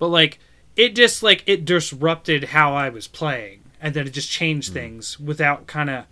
[0.00, 0.40] But like,
[0.74, 5.20] it just like it disrupted how I was playing, and then it just changed things
[5.20, 6.06] without kind of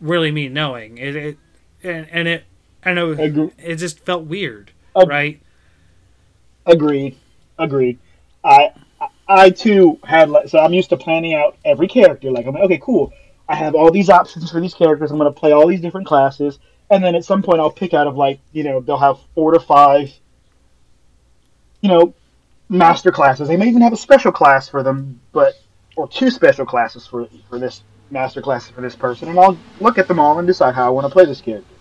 [0.00, 1.14] really me knowing it.
[1.16, 1.38] it
[1.84, 2.44] and, and it,
[2.84, 4.72] I know it just felt weird,
[5.02, 5.40] Ag- right?
[6.66, 7.16] Agreed.
[7.58, 7.98] Agreed.
[8.44, 8.72] I
[9.28, 12.30] I- too had like so I'm used to planning out every character.
[12.30, 13.12] Like I'm like, okay, cool.
[13.48, 15.10] I have all these options for these characters.
[15.10, 16.58] I'm gonna play all these different classes,
[16.90, 19.52] and then at some point I'll pick out of like you know they'll have four
[19.52, 20.12] to five,
[21.80, 22.14] you know,
[22.68, 23.48] master classes.
[23.48, 25.54] They may even have a special class for them, but
[25.96, 29.98] or two special classes for for this master classes for this person, and I'll look
[29.98, 31.74] at them all and decide how I want to play this character.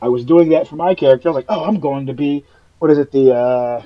[0.00, 1.28] I was doing that for my character.
[1.28, 2.44] I was like, oh, I'm going to be
[2.78, 3.82] what is it the uh,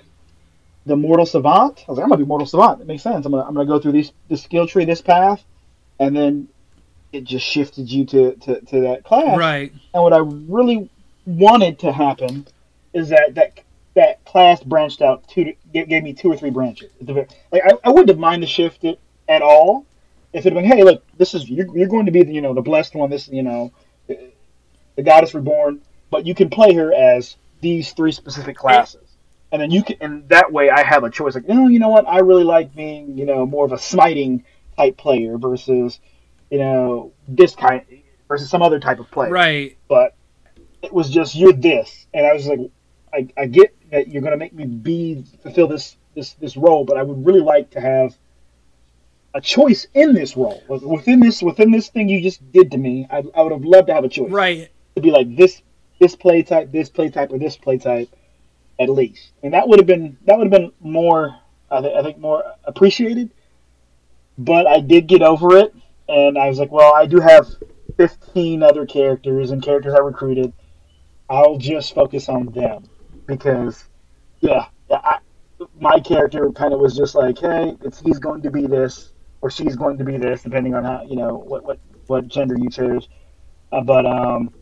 [0.87, 1.85] the mortal savant.
[1.87, 2.81] I was like, I'm gonna be mortal savant.
[2.81, 3.25] It makes sense.
[3.27, 5.45] I'm gonna I'm gonna go through these the skill tree, this path,
[5.99, 6.49] and then
[7.13, 9.37] it just shifted you to, to, to that class.
[9.37, 9.73] Right.
[9.95, 10.89] And what I really
[11.27, 12.47] wanted to happen
[12.93, 13.61] is that that
[13.95, 16.91] that class branched out two gave, gave me two or three branches.
[17.01, 18.99] Like I, I wouldn't have minded the shift it
[19.29, 19.87] at all
[20.33, 22.41] if it had been, hey, look, this is you're, you're going to be the you
[22.41, 23.11] know the blessed one.
[23.11, 23.73] This you know
[24.07, 25.81] the goddess reborn,
[26.11, 29.17] but you can play her as these three specific classes.
[29.53, 31.35] And then you can, and that way I have a choice.
[31.35, 32.07] Like, oh, you know what?
[32.07, 34.45] I really like being, you know, more of a smiting
[34.77, 35.99] type player versus,
[36.51, 37.83] you know, this kind
[38.29, 39.31] versus some other type of player.
[39.31, 39.77] Right.
[39.89, 40.15] But
[40.83, 42.61] it was just you're this, and I was like,
[43.13, 46.85] I, I get that you're going to make me be fulfill this this this role,
[46.85, 48.17] but I would really like to have
[49.35, 53.07] a choice in this role within this within this thing you just did to me.
[53.11, 54.31] I, I would have loved to have a choice.
[54.31, 54.69] Right.
[54.97, 55.63] To be like this
[56.01, 58.09] this play type, this play type, or this play type,
[58.81, 61.37] at least, and that would have been that would have been more
[61.71, 63.31] I, th- I think more appreciated.
[64.39, 65.75] But I did get over it,
[66.09, 67.47] and I was like, well, I do have
[67.97, 70.53] 15 other characters and characters I recruited.
[71.29, 72.85] I'll just focus on them
[73.27, 73.85] because,
[74.41, 75.19] yeah, I,
[75.79, 79.13] my character kind of was just like, hey, it's he's going to be this
[79.43, 82.57] or she's going to be this, depending on how you know what what what gender
[82.59, 83.09] you choose.
[83.71, 84.53] Uh, but um,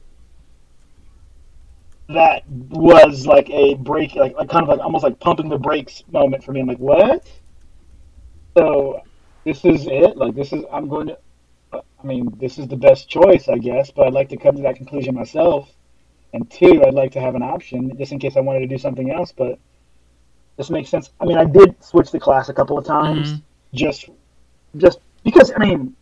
[2.09, 6.03] that was like a break, like, like kind of like almost like pumping the brakes
[6.11, 6.61] moment for me.
[6.61, 7.27] I'm like, what?
[8.57, 9.03] So
[9.45, 10.17] this is it.
[10.17, 11.19] Like this is I'm going to.
[11.73, 13.91] I mean, this is the best choice, I guess.
[13.91, 15.71] But I'd like to come to that conclusion myself.
[16.33, 18.79] And two, I'd like to have an option just in case I wanted to do
[18.79, 19.33] something else.
[19.33, 19.59] But
[20.57, 21.11] this makes sense.
[21.21, 23.43] I mean, I did switch the class a couple of times, Mhm.
[23.75, 24.09] just
[24.77, 25.53] just because.
[25.55, 25.95] I mean,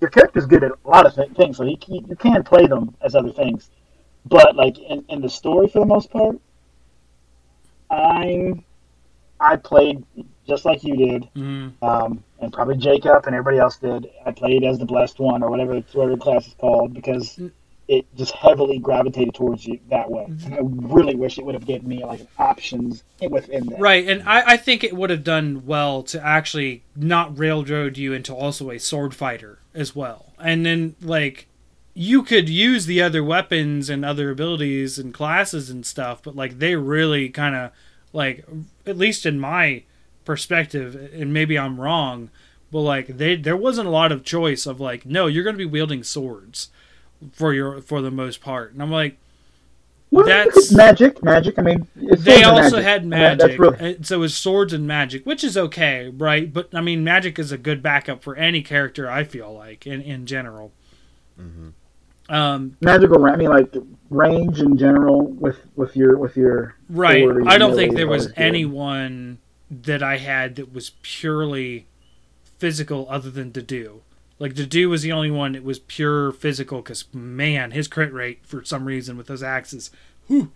[0.00, 2.66] your character's good at a lot of th- things, so he, he, you can play
[2.66, 3.70] them as other things.
[4.26, 6.36] But like in, in the story, for the most part,
[7.90, 8.64] I'm
[9.40, 10.04] I played
[10.46, 11.72] just like you did, Mm.
[11.82, 14.10] um, and probably Jacob and everybody else did.
[14.26, 17.40] I played as the blessed one or whatever whatever the class is called because
[17.88, 20.24] it just heavily gravitated towards you that way.
[20.44, 23.80] And I really wish it would have given me like options within that.
[23.80, 28.12] Right, and I, I think it would have done well to actually not railroad you
[28.12, 30.32] into also a sword fighter as well.
[30.38, 31.48] And then, like,
[31.94, 36.58] you could use the other weapons and other abilities and classes and stuff, but, like,
[36.58, 37.70] they really kind of,
[38.12, 38.44] like,
[38.86, 39.82] at least in my
[40.24, 42.30] perspective, and maybe I'm wrong,
[42.70, 45.58] but, like, they there wasn't a lot of choice of, like, no, you're going to
[45.58, 46.68] be wielding swords
[47.32, 48.72] for your for the most part.
[48.72, 49.16] And I'm like,
[50.12, 51.22] Well, That's- magic.
[51.22, 51.58] Magic.
[51.58, 52.84] I mean, it's they also magic.
[52.84, 56.52] had I mean, magic, That's so it was swords and magic, which is okay, right?
[56.52, 59.10] But I mean, magic is a good backup for any character.
[59.10, 60.72] I feel like in in general.
[61.40, 61.68] Mm-hmm.
[62.30, 63.26] Um, magical.
[63.26, 63.74] I mean, like
[64.08, 67.26] range in general with with your with your right.
[67.46, 69.38] I don't think there was anyone
[69.70, 71.86] that I had that was purely
[72.58, 74.00] physical other than Dedue.
[74.38, 78.40] Like Dedue was the only one that was pure physical because man, his crit rate
[78.46, 79.90] for some reason with those axes,
[80.28, 80.52] whew,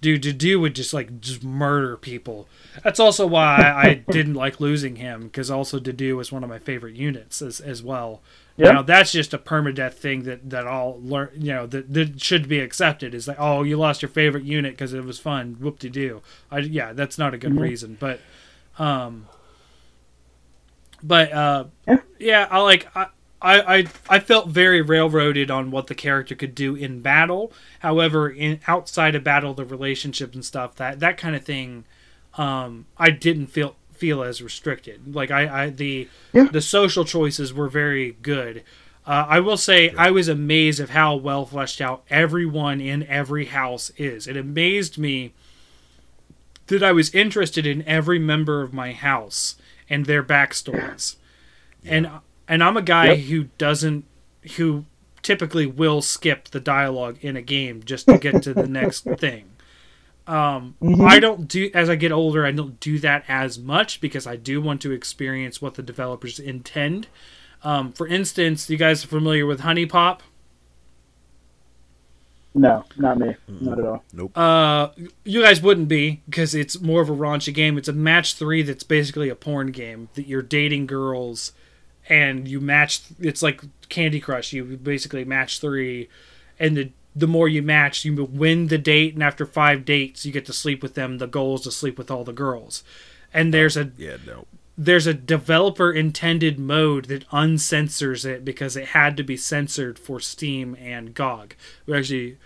[0.00, 2.46] dude, Dedue would just like just murder people.
[2.84, 6.58] That's also why I didn't like losing him because also Dedue was one of my
[6.58, 8.20] favorite units as as well.
[8.60, 8.72] Yeah.
[8.72, 11.30] Now that's just a permadeath thing that that I'll learn.
[11.36, 13.14] You know that, that should be accepted.
[13.14, 15.56] Is like, oh, you lost your favorite unit because it was fun.
[15.60, 16.22] Whoop de doo.
[16.50, 17.60] I yeah, that's not a good Mhm.
[17.60, 18.20] reason, but
[18.78, 19.26] um,
[21.02, 21.96] but uh, Yeah.
[22.18, 23.06] yeah, I like I.
[23.42, 27.54] I, I, I felt very railroaded on what the character could do in battle.
[27.78, 31.84] However, in outside of battle, the relationship and stuff that that kind of thing,
[32.34, 35.14] um, I didn't feel feel as restricted.
[35.14, 36.44] Like I, I the Yeah.
[36.50, 38.64] the social choices were very good.
[39.06, 43.46] Uh, I will say I was amazed of how well fleshed out everyone in every
[43.46, 44.26] house is.
[44.26, 45.32] It amazed me
[46.66, 49.56] that I was interested in every member of my house
[49.88, 51.16] and their backstories.
[51.84, 52.10] And
[52.46, 53.18] and I'm a guy Yep.
[53.28, 54.04] who doesn't
[54.56, 54.84] who
[55.22, 59.49] typically will skip the dialogue in a game just to get to the next thing.
[60.26, 61.08] Um, Mhm.
[61.08, 62.46] I don't do as I get older.
[62.46, 66.38] I don't do that as much because I do want to experience what the developers
[66.38, 67.08] intend.
[67.64, 70.20] Um, for instance, you guys are familiar with HuniePop.
[72.52, 74.02] no, not me, not at all.
[74.12, 74.36] Nope.
[74.36, 74.88] Uh,
[75.24, 77.78] you guys wouldn't be because it's more of a raunchy game.
[77.78, 81.52] It's a match three that's basically a porn game that you're dating girls,
[82.08, 83.02] and you match.
[83.20, 84.52] It's like Candy Crush.
[84.52, 86.08] You basically match three,
[86.58, 86.90] and the
[87.20, 90.52] the more you match, you win the date, and after five dates, you get to
[90.52, 91.18] sleep with them.
[91.18, 92.82] The goal is to sleep with all the girls,
[93.32, 94.46] and oh, there's a Yeah, no.
[94.76, 100.18] there's a developer intended mode that uncensors it because it had to be censored for
[100.20, 101.54] Steam and GOG.
[101.86, 102.38] We actually,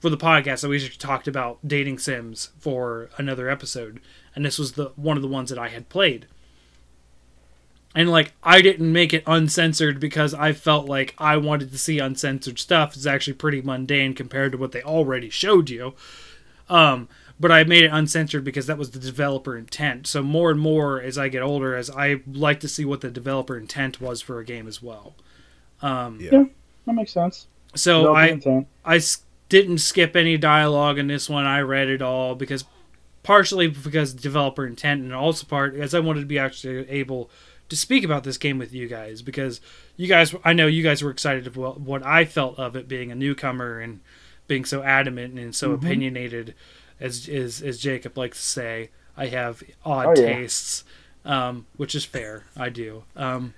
[0.00, 4.00] for the podcast, we actually talked about dating sims for another episode,
[4.34, 6.26] and this was the one of the ones that I had played.
[7.96, 11.98] And like, I didn't make it uncensored because I felt like I wanted to see
[11.98, 12.94] uncensored stuff.
[12.94, 15.94] It's actually pretty mundane compared to what they already showed you.
[16.68, 17.08] Um,
[17.40, 20.06] but I made it uncensored because that was the developer intent.
[20.06, 23.10] So more and more as I get older, as I like to see what the
[23.10, 25.14] developer intent was for a game as well.
[25.82, 26.30] Um, Yeah.
[26.32, 26.44] Yeah.
[26.86, 27.46] That makes sense.
[27.74, 28.66] so Developing I intent.
[28.84, 31.44] I s- didn't skip any dialogue in this one.
[31.46, 32.64] I read it all because
[33.22, 37.28] partially because developer intent and also part as I wanted to be actually able
[37.68, 39.60] to speak about this game with you guys because
[39.96, 43.10] you guys I know you guys were excited about what I felt of it being
[43.10, 44.00] a newcomer and
[44.46, 45.74] being so adamant and so Mhm.
[45.74, 46.54] opinionated
[47.00, 50.34] as as as Jacob likes to say I have odd Oh, yeah.
[50.34, 50.84] tastes
[51.24, 53.54] um, which is fair I do um,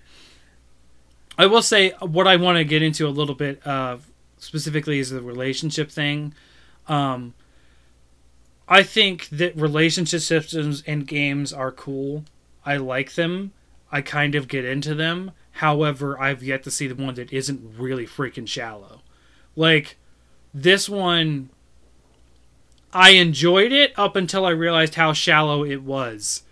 [1.37, 3.99] I will say what I want to get into a little bit uh,
[4.39, 6.35] specifically is the relationship thing.
[6.89, 7.35] Um,
[8.69, 12.25] I think that relationship systems in games are cool.
[12.65, 13.53] I like them.
[13.90, 15.32] I kind of get into them.
[15.52, 19.02] However, I've yet to see the one that isn't really freaking shallow.
[19.56, 19.97] Like
[20.55, 21.51] this one,
[22.93, 26.43] I enjoyed it up until I realized how shallow it was.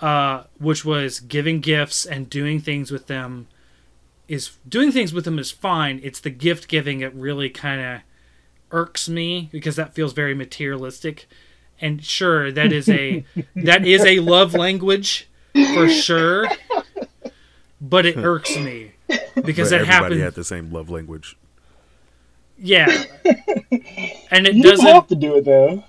[0.00, 3.48] Uh, which was giving gifts and doing things with them
[4.28, 6.00] is doing things with them is fine.
[6.04, 8.00] It's the gift giving that really kind of
[8.70, 11.26] irks me because that feels very materialistic.
[11.80, 13.24] And sure, that is a
[13.56, 15.28] that is a love language
[15.74, 16.46] for sure,
[17.80, 18.92] but it irks me
[19.44, 20.22] because But that everybody happens.
[20.22, 21.36] had the same love language.
[22.60, 22.86] Yeah,
[24.30, 24.86] and it You doesn't.
[24.86, 25.84] have to do it though.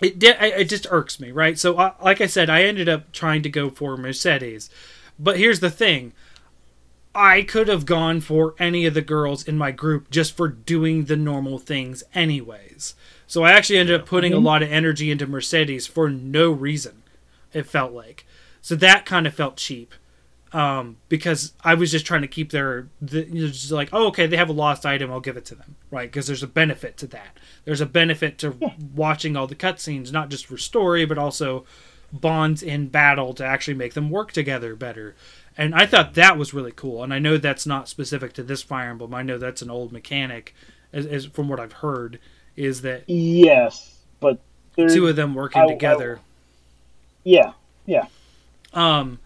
[0.00, 1.58] it di- it just irks me, right?
[1.58, 4.70] So, I, like I said, I ended up trying to go for Mercedes,
[5.18, 6.12] but here's the thing:
[7.14, 11.06] I could have gone for any of the girls in my group just for doing
[11.06, 12.94] the normal things, anyways.
[13.26, 14.46] So I actually ended up putting a mm-hmm.
[14.46, 17.02] lot of energy into Mercedes for no reason.
[17.52, 18.24] It felt like
[18.62, 19.94] so that kind of felt cheap.
[20.52, 24.08] Um, because I was just trying to keep their, the, you know, just like, oh,
[24.08, 26.10] okay, they have a lost item, I'll give it to them, right?
[26.10, 27.38] Because there's a benefit to that.
[27.64, 28.56] There's a benefit to
[28.94, 31.64] watching all the cutscenes, not just for story, but also
[32.12, 35.14] bonds in battle to actually make them work together better.
[35.56, 37.04] And I thought that was really cool.
[37.04, 39.14] And I know that's not specific to this Fire Emblem.
[39.14, 40.52] I know that's an old mechanic,
[40.92, 42.18] as, as from what I've heard,
[42.56, 44.40] is that Yes, but
[44.76, 46.18] two of them working I- I- together.
[47.22, 47.52] yeah,
[47.86, 48.06] yeah.
[48.72, 49.20] Um,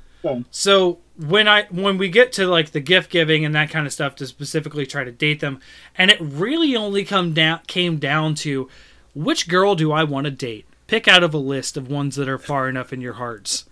[0.50, 3.92] So when I when we get to like the gift giving and that kind of
[3.92, 5.60] stuff to specifically try to date them,
[5.96, 8.68] and it really only come down came down to
[9.14, 10.66] which girl do I want to date?
[10.86, 13.64] Pick out of a list of ones that are far enough in your hearts.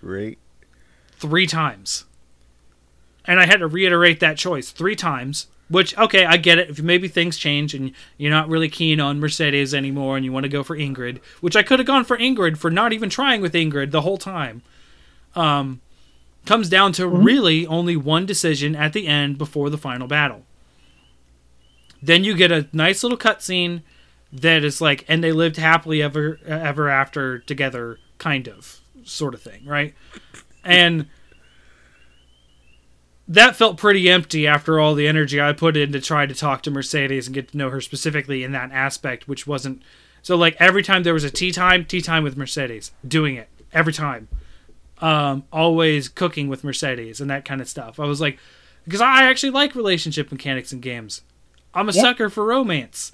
[0.00, 0.38] Right?
[1.12, 2.04] Three times.
[3.24, 5.48] And I had to reiterate that choice three times.
[5.68, 6.70] Which okay, I get it.
[6.70, 10.44] If maybe things change and you're not really keen on Mercedes anymore, and you want
[10.44, 13.40] to go for Ingrid, which I could have gone for Ingrid for not even trying
[13.40, 14.62] with Ingrid the whole time.
[15.34, 15.80] Um,
[16.46, 17.22] comes down to mm-hmm.
[17.22, 20.42] really only one decision at the end before the final battle.
[22.02, 23.82] Then you get a nice little cutscene
[24.32, 29.42] that is like, and they lived happily ever ever after together, kind of, sort of
[29.42, 29.94] thing, right?
[30.64, 31.06] And
[33.28, 36.62] that felt pretty empty after all the energy I put in to try to talk
[36.62, 39.82] to Mercedes and get to know her specifically in that aspect, which wasn't
[40.22, 43.48] so like every time there was a tea time, tea time with Mercedes, doing it
[43.72, 44.28] every time.
[45.00, 48.00] Um, always cooking with Mercedes and that kind of stuff.
[48.00, 48.38] I was like,
[48.84, 51.22] because I actually like relationship mechanics in games.
[51.74, 52.00] I'm a Yeah.
[52.02, 53.12] sucker for romance.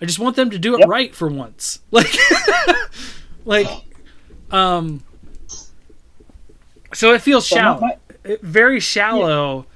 [0.00, 0.88] I just want them to do it Yep.
[0.88, 1.80] right for once.
[1.92, 2.14] Like,
[3.44, 3.68] like,
[4.50, 5.02] um.
[6.92, 7.88] So it feels shallow
[8.24, 9.66] it- very shallow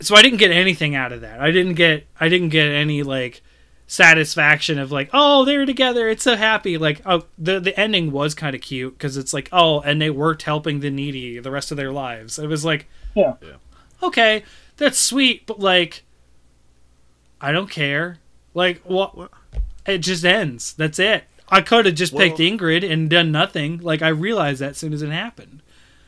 [0.00, 3.02] so i didn't get anything out of that i didn't get i didn't get any
[3.02, 3.40] like
[3.90, 8.34] satisfaction of like oh they're together it's so happy like oh the the ending was
[8.34, 11.70] kind of cute because it's like oh and they worked helping the needy the rest
[11.70, 13.34] of their lives it was like Yeah.
[13.40, 13.52] Yeah.
[14.02, 14.42] okay
[14.76, 16.04] that's sweet but like
[17.40, 18.18] i don't care
[18.52, 19.30] like what What?
[19.86, 24.02] it just ends that's it i could have just picked ingrid and done nothing like
[24.02, 25.62] i realized that as soon as it happened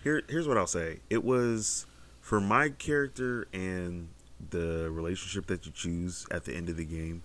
[0.05, 1.01] Here, here's what I'll say.
[1.11, 1.87] It was
[2.21, 4.09] for my character and
[4.51, 7.23] the relationship that you choose at the end of the game.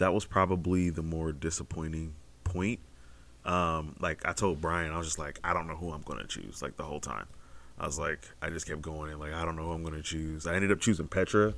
[0.00, 2.14] That was probably the more disappointing
[2.44, 2.80] point.
[3.44, 6.26] Um, like I told Brian, I was just like, I don't know who I'm gonna
[6.26, 6.60] choose.
[6.60, 7.26] Like the whole time,
[7.78, 10.02] I was like, I just kept going and like, I don't know who I'm gonna
[10.02, 10.46] choose.
[10.46, 11.54] I ended up choosing Petra.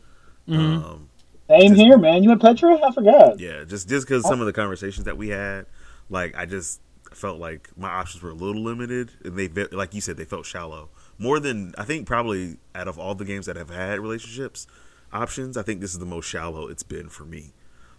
[0.48, 0.84] Mhm.
[0.84, 1.08] Um,
[1.48, 2.22] Same Just- here, man.
[2.22, 2.78] You and Petra?
[2.82, 3.40] I forgot.
[3.40, 5.66] yeah, just just because some of the conversations that we had,
[6.08, 6.80] like I just
[7.12, 10.46] felt like my options were a little limited, and they like you said they felt
[10.46, 10.88] shallow
[11.18, 14.66] more than I think probably out of all the games that have had relationships
[15.12, 17.52] options, I think this is the most shallow it's been for me.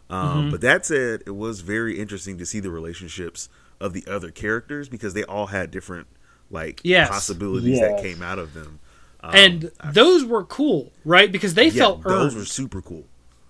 [0.10, 3.50] Um, But that said, it was very interesting to see the relationships
[3.80, 6.08] of the other characters because they all had different
[6.52, 7.10] like Yes.
[7.10, 7.92] possibilities Yes.
[7.96, 8.80] that came out of them.
[9.22, 12.36] Um, and I- those were cool right because they yeah, felt those earned.
[12.42, 13.06] were super cool.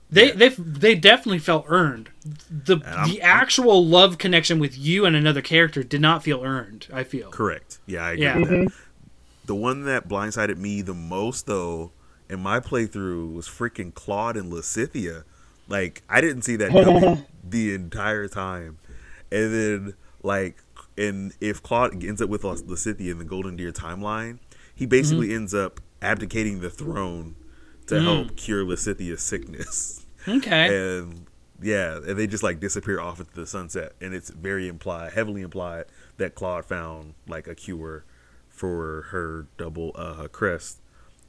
[0.09, 0.33] They Yeah.
[0.35, 2.09] they they definitely felt earned.
[2.49, 6.43] The And I'm- the actual love connection with you and another character did not feel
[6.43, 6.87] earned.
[6.93, 7.29] I feel.
[7.31, 7.79] Correct.
[7.87, 8.37] Yeah, I agree Yeah.
[8.39, 8.71] with that.
[9.45, 11.91] The one that blindsided me the most, though,
[12.29, 15.23] in my playthrough was freaking Claude and Lysithea.
[15.67, 18.79] Like, I didn't see that coming the entire time.
[19.31, 20.57] And then, like,
[20.97, 24.39] and if Claude ends up with Lysithea in the Golden Deer timeline,
[24.75, 27.35] he basically ends up abdicating the throne
[27.87, 30.05] to help cure Lysithea's sickness.
[30.27, 30.99] Okay.
[30.99, 31.25] and
[31.61, 35.41] yeah, and they just like disappear off into the sunset, and it's very implied, heavily
[35.41, 35.85] implied
[36.17, 38.05] that Claude found like a cure
[38.49, 40.79] for her double uh her crest,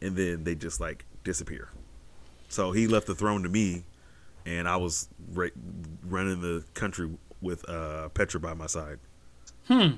[0.01, 1.71] and then they just like disappear.
[2.49, 3.85] So he left the throne to me,
[4.47, 5.49] and I was ra-
[6.03, 7.11] running the country
[7.41, 8.99] with uh Petra by my side.
[9.69, 9.93] Hmm.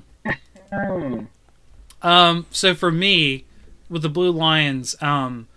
[2.01, 3.45] Um, so for me,
[3.89, 5.47] with the Blue Lions, um,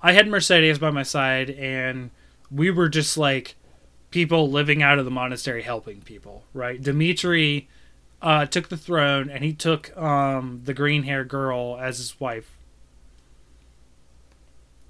[0.00, 2.10] I had Mercedes by my side, and
[2.50, 3.56] we were just like
[4.10, 6.80] people living out of the monastery helping people, right?
[6.80, 7.68] Dimitri
[8.20, 12.56] uh, took the throne, and he took um, the green haired girl as his wife.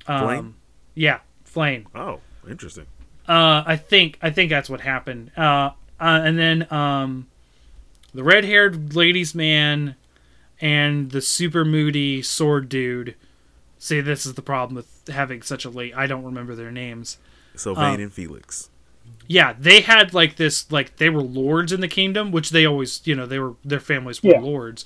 [0.07, 0.53] Um, Flayn?
[0.95, 1.87] Yeah, Flayn.
[1.95, 2.87] Oh, interesting.
[3.29, 5.31] Uh, I think I think that's what happened.
[5.37, 5.71] Uh,
[6.01, 7.29] uh, and then um,
[8.13, 9.95] the red-haired ladies' man
[10.61, 13.15] and the super moody sword dude.
[13.79, 15.95] See, this is the problem with having such a late.
[15.97, 17.19] I don't remember their names.
[17.55, 18.71] Sylvain Um, and Felix.
[19.27, 23.01] Yeah, they had like this, like they were lords in the kingdom, which they always,
[23.05, 24.41] you know, they were their families were Yeah.
[24.41, 24.85] lords,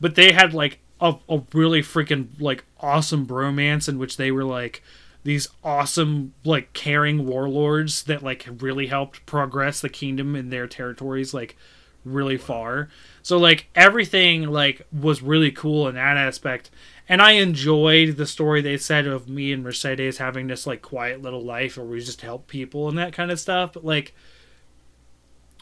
[0.00, 4.44] but they had like a, a really freaking like awesome bromance in which they were
[4.44, 4.82] like
[5.26, 11.34] these awesome like caring warlords that like really helped progress the kingdom in their territories
[11.34, 11.56] like
[12.04, 12.88] really far.
[13.24, 16.70] So like everything like was really cool in that aspect.
[17.08, 21.22] And I enjoyed the story they said of me and Mercedes having this like quiet
[21.22, 23.72] little life where we just help people and that kind of stuff.
[23.72, 24.14] But like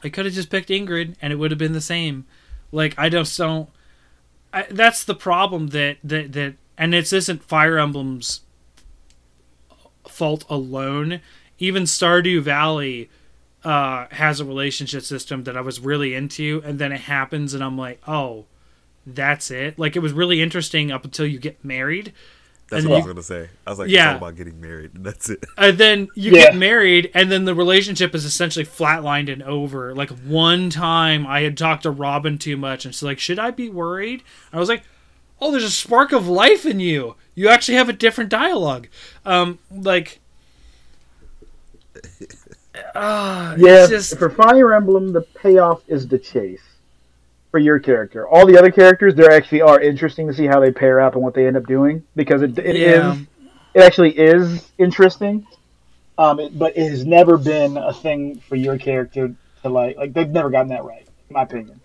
[0.02, 2.26] I could have just picked Ingrid and it would have been the same.
[2.70, 3.70] Like I just don't
[4.52, 8.42] I, that's the problem that that that and this isn't Fire Emblem's
[10.14, 11.20] fault alone.
[11.58, 13.10] Even Stardew Valley
[13.64, 17.62] uh, has a relationship system that I was really into, and then it happens, and
[17.64, 18.44] I'm like, oh,
[19.06, 19.78] that's it.
[19.78, 22.12] Like it was really interesting up until you get married,
[22.68, 23.50] That's and what I was gonna say.
[23.66, 24.12] I was like, Yeah.
[24.14, 25.44] it's all about getting married, and that's it.
[25.56, 26.40] and then you Yeah.
[26.46, 29.94] get married, and then the relationship is essentially flatlined and over.
[29.94, 33.50] Like one time, I had talked to Robin too much, and she's like, "Should I
[33.50, 34.22] be worried?"
[34.52, 34.82] I was like,
[35.40, 37.16] "Oh, there's a spark of life in you.
[37.34, 38.88] You actually have a different dialogue.
[39.24, 40.20] Um, like,
[42.94, 46.62] uh, Yeah, it's just for Fire Emblem, the payoff is the chase
[47.50, 48.26] for your character.
[48.26, 51.22] All the other characters, there actually are interesting to see how they pair up and
[51.22, 53.16] what they end up doing because it, it is Yeah.
[53.74, 55.46] it actually is interesting.
[56.18, 59.96] Um, it, but it has never been a thing for your character to like.
[59.96, 61.80] Like they've never gotten that right, in my opinion.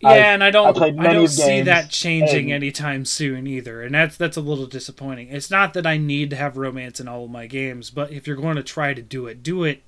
[0.00, 3.82] Yeah, I've- and I I don't, I don't see that changing and- anytime soon either,
[3.82, 5.28] and that's that's a little disappointing.
[5.30, 8.26] It's not that I need to have romance in all of my games, but if
[8.26, 9.82] you're going to try to do it, do it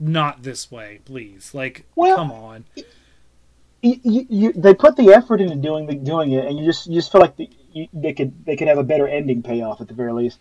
[0.00, 1.52] not this way, please.
[1.54, 2.64] Like, Well- come on.
[3.82, 6.86] you, you, you, they put the effort into doing the, doing it, and you just
[6.86, 7.50] you just feel like the,
[7.92, 10.38] they could they could have a better ending payoff at the very least.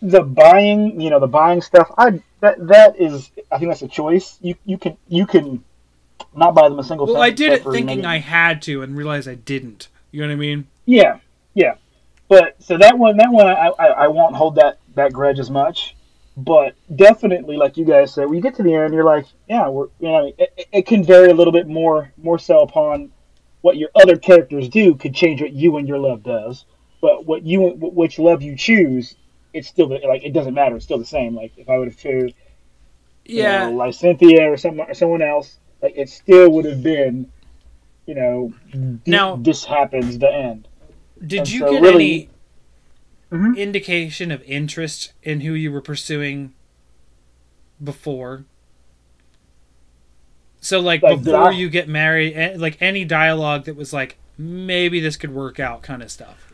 [0.00, 1.90] The buying, you know, the buying stuff.
[1.98, 4.38] I that that is, I think that's a choice.
[4.40, 5.64] You you can you can
[6.34, 7.06] not buy them a single.
[7.06, 9.88] Well, I did it thinking I had to, and realized I didn't.
[10.10, 10.66] You know what I mean?
[10.86, 11.18] Yeah,
[11.54, 11.74] yeah.
[12.28, 15.50] But so that one, that one, I, I, I won't hold that that grudge as
[15.50, 15.94] much.
[16.36, 19.68] But definitely, like you guys said, when you get to the end, you're like, yeah,
[19.68, 23.10] we're, you know, it, it- can vary a little bit more, more so upon
[23.62, 26.64] what your other characters do could change what you and your love does.
[27.00, 29.16] But what you, which love you choose,
[29.52, 30.76] it's still the, like it doesn't matter.
[30.76, 31.34] It's still the same.
[31.34, 32.30] Like if I would have chose,
[33.24, 33.66] you Yeah.
[33.70, 37.30] know, like Cynthia or someone, or someone else, like it still would have been,
[38.06, 40.66] you know, th- Now- this happens the end.
[41.24, 42.28] Did and you so get really-
[43.30, 43.56] any Mhm.
[43.58, 46.54] indication of interest in who you were pursuing
[47.82, 48.44] before?
[50.60, 54.16] So, like, Like, before I- you get married, eh, like any dialogue that was like,
[54.36, 56.52] maybe this could work out kind of stuff?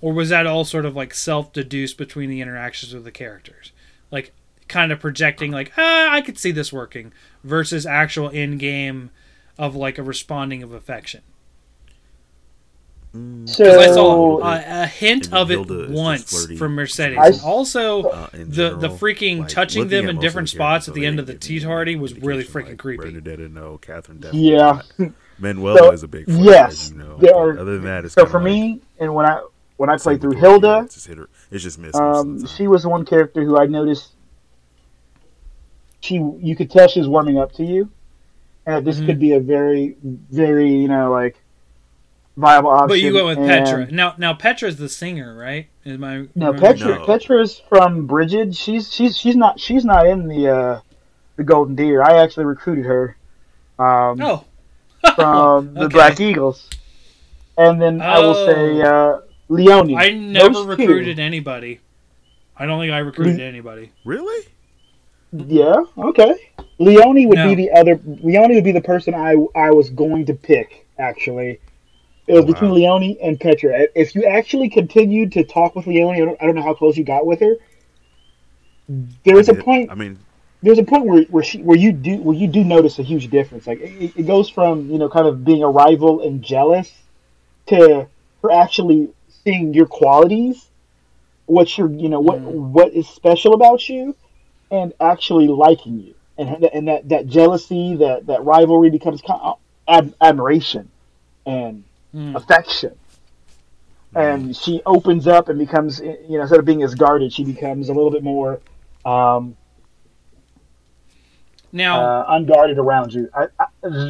[0.00, 3.72] Or was that all sort of like self deduced between the interactions with the characters?
[4.10, 4.32] Like,
[4.68, 7.12] kind of projecting, like, ah, I could see this working,
[7.46, 9.10] versus actual in game
[9.58, 11.22] of like a responding of affection?
[13.46, 17.18] So I saw uh, a hint of it Hilda is just once from Mercedes.
[17.18, 20.94] I- also, Uh, in the the freaking like, touching them in different spots characters, at
[20.94, 23.04] the end of the tea party was really freaking like, creepy.
[23.04, 24.82] Bernadette, no, Catherine definitely Yeah.
[24.98, 25.12] not.
[25.38, 27.16] Manuela So, is a big flirt, yes, as you know.
[27.18, 29.40] there are- Other than that, it's so for like me, and when I
[29.78, 31.94] when I played through Hilda, it's just hit or, it's just miss.
[31.94, 34.12] um, she was the one character who I noticed
[36.00, 37.90] she you could tell she was warming up to you,
[38.66, 39.06] and that this Mhm.
[39.06, 41.36] could be a very very you know like
[42.36, 42.88] viable option.
[42.88, 43.90] But you went with and- Petra.
[43.90, 45.66] Now, now Petra's the singer, right?
[45.84, 46.98] Is my No, remember- Petra.
[46.98, 47.06] No.
[47.06, 48.54] Petra's from Brigid.
[48.54, 50.80] She's she's she's not she's not in the uh,
[51.36, 52.02] the Golden Deer.
[52.02, 53.16] I actually recruited her
[53.78, 54.44] um, Oh,
[55.14, 55.92] from the okay.
[55.92, 56.68] Black Eagles,
[57.58, 59.18] and then I will say uh,
[59.48, 59.96] Leonie.
[59.96, 60.70] I never Those two.
[60.70, 61.80] recruited anybody.
[62.58, 63.92] I don't think I recruited anybody.
[64.04, 64.46] Really?
[65.46, 65.82] Yeah.
[65.98, 66.34] Okay.
[66.78, 67.48] Leonie would No.
[67.48, 67.98] be the other.
[68.22, 70.86] Leonie would be the person I I was going to pick.
[70.98, 71.58] Actually,
[72.26, 72.52] it was Wow.
[72.52, 73.88] between Leonie and Petra.
[73.94, 76.96] If you actually continued to talk with Leonie, I don't, I don't know how close
[76.96, 77.56] you got with her.
[79.24, 79.90] There was I a point.
[79.90, 80.18] I mean,
[80.62, 83.28] there's a point where where she where you do where you do notice a huge
[83.30, 83.66] difference.
[83.66, 86.92] Like it, it goes from you know kind of being a rival and jealous
[87.66, 88.06] to
[88.42, 89.08] her actually
[89.44, 90.66] seeing your qualities,
[91.46, 92.70] what you're you know what Mm.
[92.70, 94.14] what is special about you,
[94.70, 96.14] and actually liking you.
[96.38, 100.90] And and that, that jealousy, that, that rivalry becomes kind of ad, admiration
[101.46, 102.36] and Hmm.
[102.36, 102.96] affection.
[104.14, 107.88] And she opens up and becomes, you know, instead of being as guarded, she becomes
[107.90, 108.60] a little bit more
[109.04, 109.56] um,
[111.72, 113.28] Now, uh, unguarded around you.
[113.34, 113.66] I, I,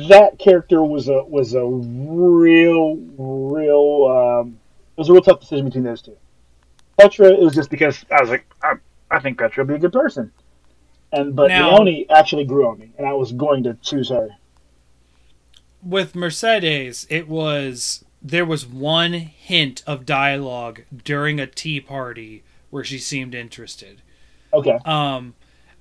[0.09, 4.41] that character was a was a real, real.
[4.45, 4.61] Um,
[4.97, 6.17] it was a real tough decision between those two.
[6.99, 8.75] Petra, it was just because I was like, I,
[9.11, 10.33] I think Petra would be a good person,
[11.13, 14.29] and but Now- Leonie actually grew on me, and I was going to choose her.
[15.83, 22.83] with Mercedes, it was there was one hint of dialogue during a tea party where
[22.83, 24.03] she seemed interested.
[24.53, 25.35] Okay, Um,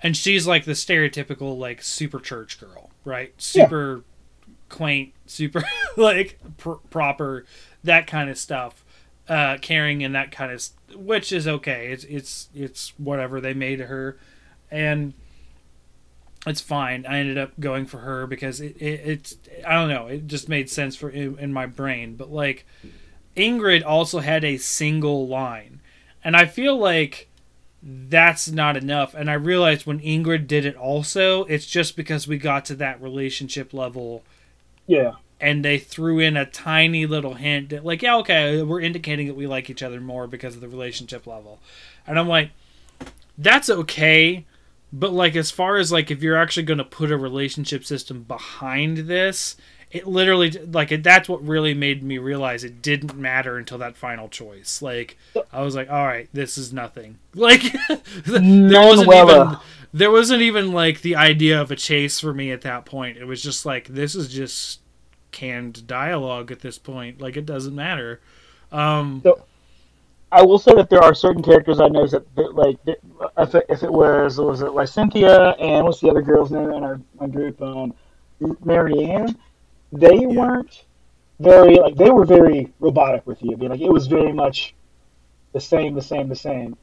[0.03, 3.33] and she's like the stereotypical like super church girl, right?
[3.41, 4.03] Super
[4.69, 5.63] quaint, super
[5.97, 7.45] like pr- proper,
[7.83, 8.83] that kind of stuff.
[9.27, 11.87] Uh, caring and that kind of, s- which is okay.
[11.87, 14.19] It's it's it's whatever they made her,
[14.71, 15.13] and
[16.47, 17.05] it's fine.
[17.07, 20.07] I ended up going for her because it, it it's I don't know.
[20.07, 22.15] It just made sense for in, in my brain.
[22.15, 22.65] But like
[23.35, 25.81] Ingrid also had a single line,
[26.23, 27.29] and I feel like
[27.81, 29.13] that's not enough.
[29.13, 33.01] And I realized when Ingrid did it also, it's just because we got to that
[33.01, 34.23] relationship level
[34.87, 39.27] yeah, and they threw in a tiny little hint that, like, yeah, okay, we're indicating
[39.27, 41.59] that we like each other more because of the relationship level.
[42.07, 42.51] And I'm like,
[43.37, 44.45] that's okay.
[44.97, 48.23] But, like, as far as, like, if you're actually going to put a relationship system
[48.23, 49.57] behind this,
[49.91, 53.97] it literally, like, it, that's what really made me realize it didn't matter until that
[53.97, 54.81] final choice.
[54.81, 55.17] Like,
[55.51, 57.19] I was like, all right, this is nothing.
[57.35, 57.63] Like,
[58.25, 59.57] there wasn't even
[59.95, 63.17] there wasn't even like the idea of a chase for me at that point.
[63.17, 64.81] It was just like this is just
[65.31, 67.21] canned dialogue at this point.
[67.21, 68.19] Like it doesn't matter.
[68.73, 69.23] Um,
[70.35, 72.97] I will say that there are certain characters I know that, that like that,
[73.37, 76.71] if, it, if it was was it like Cynthia and what's the other girl's name
[76.71, 77.93] in our, our group, um,
[78.65, 79.37] Marianne,
[79.93, 80.83] they weren't
[81.39, 83.53] very like they were very robotic with you.
[83.53, 84.75] I mean, like it was very much
[85.53, 86.75] the same, the same, the same.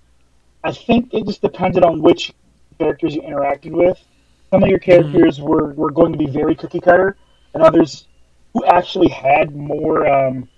[0.65, 2.33] I think it just depended on which
[2.79, 4.03] characters you interacted with.
[4.51, 7.19] Some of your characters were, were going to be very cookie cutter,
[7.53, 8.09] and others
[8.55, 10.49] who actually had more um,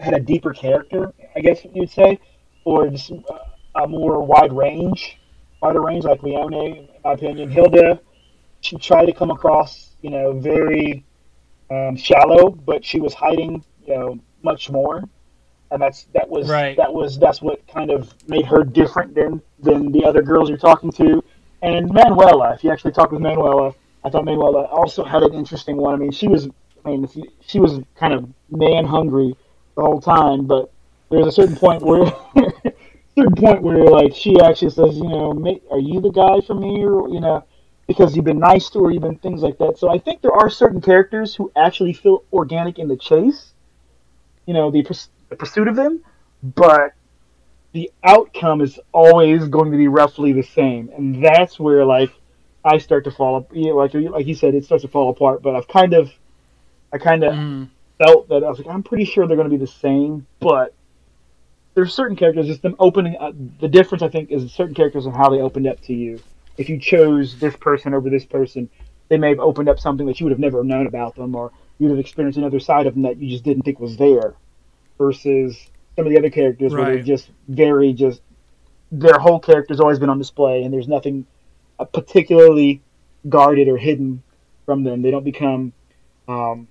[0.00, 2.18] had a deeper character, I guess you'd say,
[2.64, 3.12] or just
[3.74, 5.18] a more wide range,
[5.62, 7.50] wider range, like Leonie, in my opinion.
[7.50, 8.00] Hilda,
[8.60, 11.04] she tried to come across, you know, very
[11.70, 15.04] um, shallow, but she was hiding, you know, much more,
[15.70, 16.76] and that's that was Right.
[16.76, 20.58] that was that's what kind of made her different than than the other girls you're
[20.58, 21.22] talking to.
[21.62, 25.76] And Manuela, if you actually talk with Manuela, I thought Manuela also had an interesting
[25.76, 25.94] one.
[25.94, 26.48] I mean, she was,
[26.84, 27.06] I mean,
[27.46, 29.36] she was kind of man hungry
[29.76, 30.72] the whole time, but
[31.10, 32.06] there's a certain point where,
[33.16, 35.32] certain point where like she actually says, you know,
[35.70, 37.08] are you the guy from here?
[37.08, 37.44] You know,
[37.86, 39.78] because you've been nice to her, you've been things like that.
[39.78, 43.52] So I think there are certain characters who actually feel organic in the chase,
[44.46, 46.04] you know, the, purs- the pursuit of them,
[46.42, 46.94] but
[47.72, 52.12] the outcome is always going to be roughly the same, and that's where like
[52.64, 55.42] I start to fall, yeah, like like you said, it starts to fall apart.
[55.42, 56.10] But I've kind of,
[56.92, 57.68] I kind of mm,
[57.98, 60.74] felt that I was like, I'm pretty sure they're going to be the same, but
[61.74, 63.16] there's certain characters, just them opening.
[63.18, 66.20] Uh, the difference I think is certain characters and how they opened up to you.
[66.58, 68.68] If you chose this person over this person,
[69.08, 71.52] they may have opened up something that you would have never known about them, or
[71.78, 74.34] you'd have experienced another side of them that you just didn't think was there.
[74.98, 75.56] Versus
[75.96, 78.20] some of the other characters where they're just very just
[78.92, 81.26] their whole character's always been on display, and there's nothing
[81.78, 82.82] uh, particularly
[83.28, 84.22] guarded or hidden
[84.66, 85.02] from them.
[85.02, 85.72] They don't become
[86.28, 86.68] um,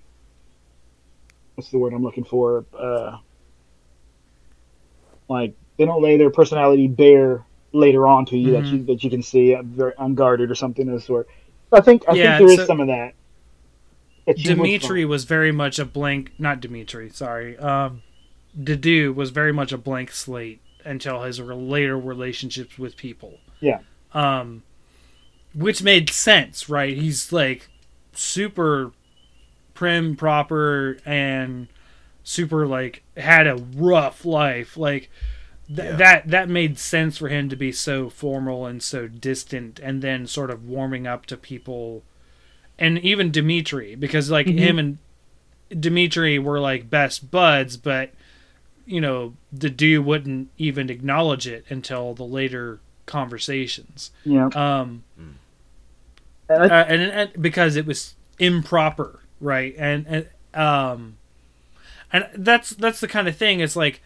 [1.56, 2.66] what's the word I'm looking for?
[2.78, 3.18] Uh,
[5.30, 8.76] like they don't lay their personality bare later on to you that Mm-hmm.
[8.78, 11.28] you that you can see uh, very unguarded or something of the sort.
[11.70, 13.14] So I think I Yeah, think there is so- some of that.
[14.26, 16.32] that Dimitri was very much a blank.
[16.38, 17.10] Not Dimitri.
[17.10, 17.58] Sorry.
[17.58, 18.02] Um,
[18.60, 23.40] Dedue was very much a blank slate until his later relationships with people.
[23.60, 23.80] Yeah.
[24.14, 24.64] Um,
[25.54, 26.98] which made sense, right?
[26.98, 27.70] He's like
[28.14, 28.92] super
[29.76, 31.68] prim, proper, and
[32.30, 34.78] super like had a rough life.
[34.78, 35.10] Like
[35.68, 35.96] th- Yeah.
[35.96, 40.28] that that made sense for him to be so formal and so distant, and then
[40.28, 42.04] sort of warming up to people,
[42.78, 44.60] and even Dimitri because like Mhm.
[44.60, 44.98] him and
[45.80, 48.12] Dimitri were like best buds, but
[48.86, 54.12] you know the dude wouldn't even acknowledge it until the later conversations.
[54.24, 55.04] Yeah, Um,
[56.48, 59.74] and uh, and, and because it was improper, right?
[59.78, 61.18] And and um,
[62.12, 63.60] and that's that's the kind of thing.
[63.60, 64.02] It's like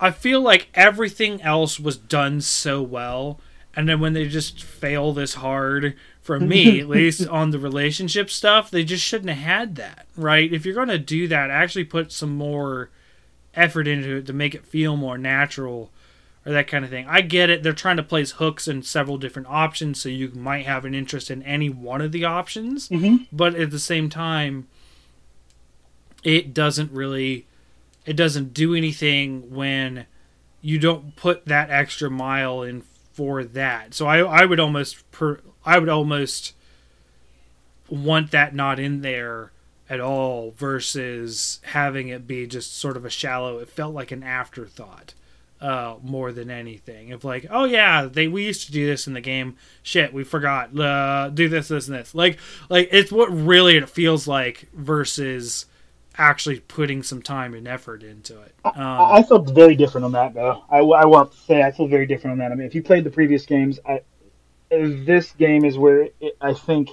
[0.00, 3.40] I feel like everything else was done so well,
[3.74, 8.30] and then when they just fail this hard, for me at least on the relationship
[8.30, 10.52] stuff, they just shouldn't have had that, right?
[10.52, 12.90] If you're gonna do that, actually put some more
[13.54, 15.90] effort into it to make it feel more natural
[16.44, 17.06] or that kind of thing.
[17.08, 17.62] I get it.
[17.62, 21.30] They're trying to place hooks in several different options, so you might have an interest
[21.30, 22.88] in any one of the options.
[22.88, 23.26] Mhm.
[23.30, 24.66] But at the same time,
[26.22, 27.46] it doesn't really,
[28.06, 30.06] it doesn't do anything when
[30.60, 32.82] you don't put that extra mile in
[33.12, 33.94] for that.
[33.94, 36.54] So I, I would almost, per, I would almost
[37.88, 39.52] want that not in there
[39.90, 43.58] at all versus having it be just sort of a shallow.
[43.58, 45.12] It felt like an afterthought
[45.60, 47.12] uh, more than anything.
[47.12, 49.56] Of like, oh yeah, they we used to do this in the game.
[49.82, 50.78] Shit, we forgot.
[50.78, 52.14] Uh, do this, this, and this.
[52.14, 52.38] Like,
[52.68, 55.66] like it's what really it feels like versus
[56.18, 58.54] actually putting some time and effort into it.
[58.64, 60.62] Um, I I felt very different on that though.
[60.70, 62.52] I, I want to say I feel very different on that.
[62.52, 64.02] I mean, if you played the previous games, I,
[64.70, 66.90] this game is where it, I think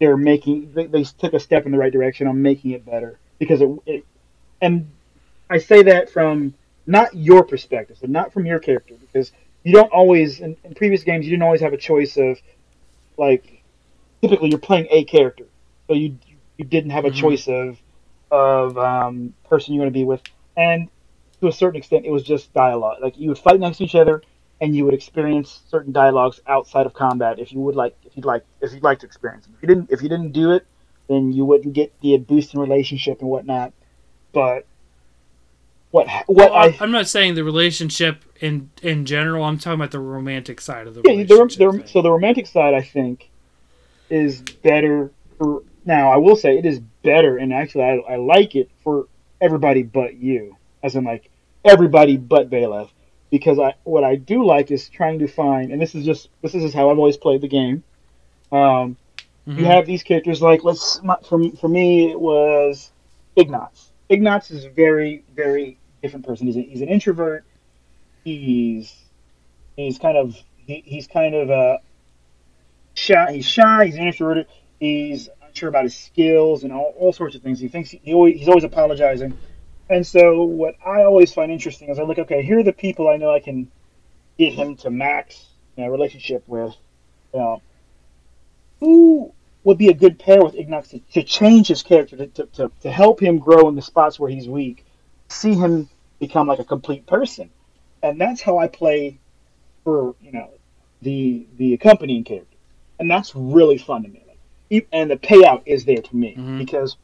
[0.00, 3.18] they're making they, they took a step in the right direction on making it better
[3.38, 4.04] because it, it
[4.60, 4.90] and
[5.50, 6.54] I say that from
[6.86, 9.32] not your perspective, so not from your character because
[9.64, 12.40] you don't always in, in previous games you didn't always have a choice of
[13.16, 13.62] like
[14.20, 15.44] typically you're playing a character,
[15.86, 16.18] so you
[16.58, 17.14] you didn't have a Mhm.
[17.14, 17.78] choice of
[18.32, 20.22] of um, person you're going to be with,
[20.56, 20.88] and
[21.40, 22.98] to a certain extent, it was just dialogue.
[23.00, 24.22] Like you would fight next to each other,
[24.60, 28.24] and you would experience certain dialogues outside of combat if you would like, if you'd
[28.24, 29.54] like, if you'd like to experience them.
[29.56, 30.66] If you didn't, if you didn't do it,
[31.08, 33.72] then you wouldn't get the boost in relationship and whatnot.
[34.32, 34.66] But
[35.90, 39.44] what what well, I, I'm not saying the relationship in in general.
[39.44, 41.82] I'm talking about the romantic side of the yeah, the, relationship.
[41.82, 43.28] the, so the romantic side, I think,
[44.08, 46.10] is better for now.
[46.12, 49.06] I will say it is better, and actually, I, I like it for
[49.40, 51.30] everybody but you, as in like
[51.64, 52.90] everybody but Byleth,
[53.30, 56.54] because I what I do like is trying to find, and this is just this
[56.54, 57.82] is just how I've always played the game.
[58.50, 58.96] Um,
[59.46, 59.58] Mhm.
[59.58, 62.92] You have these characters like let's my- for for me it was
[63.34, 63.90] Ignatz.
[64.08, 66.46] Ignatz is a very very different person.
[66.46, 67.44] He's a, he's an introvert.
[68.22, 68.94] He's
[69.74, 71.78] he's kind of he, he's kind of uh
[72.94, 73.32] shy.
[73.32, 73.86] He's shy.
[73.86, 74.46] He's introverted.
[74.78, 77.60] He's unsure about his skills and all, all sorts of things.
[77.60, 79.36] He thinks he, he always, he's always apologizing.
[79.90, 83.08] And so what I always find interesting is I look okay here are the people
[83.08, 83.70] I know I can
[84.38, 85.46] get him to max
[85.76, 86.74] you know, relationship with.
[87.34, 87.62] You know,
[88.80, 89.32] who
[89.64, 92.72] would be a good pair with Ignatz to, to change his character, to, to, to,
[92.80, 94.84] to help him grow in the spots where he's weak,
[95.28, 95.88] see him
[96.18, 97.50] become like a complete person.
[98.02, 99.18] And that's how I play
[99.84, 100.50] for, you know,
[101.02, 102.56] the the accompanying character.
[102.98, 104.21] And that's really fun to me.
[104.92, 106.58] And the payout is there to me Mhm.
[106.58, 106.96] because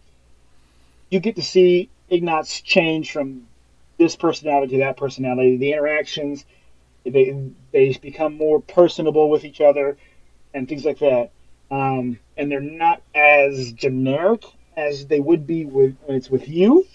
[1.11, 3.47] you get to see Ignatz change from
[3.99, 5.57] this personality to that personality.
[5.57, 6.47] The interactions,
[7.05, 7.35] they
[7.73, 9.99] they become more personable with each other,
[10.55, 11.31] and things like that.
[11.71, 14.45] Um, and they're not as generic
[14.77, 16.87] as they would be with, when it's with you,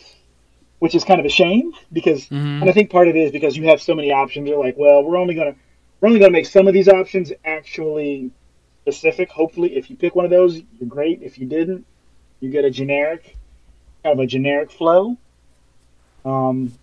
[0.80, 2.62] which is kind of a shame because, Mhm.
[2.62, 4.48] and I think part of it is because you have so many options.
[4.50, 5.56] You're like, well, we're only gonna
[6.02, 8.32] we're only gonna make some of these options actually
[8.84, 9.30] specific.
[9.30, 11.22] Hopefully, if you pick one of those, you're great.
[11.22, 11.86] If you didn't,
[12.40, 13.38] you get a generic,
[14.04, 15.18] kind of a generic flow.
[16.26, 16.74] Um,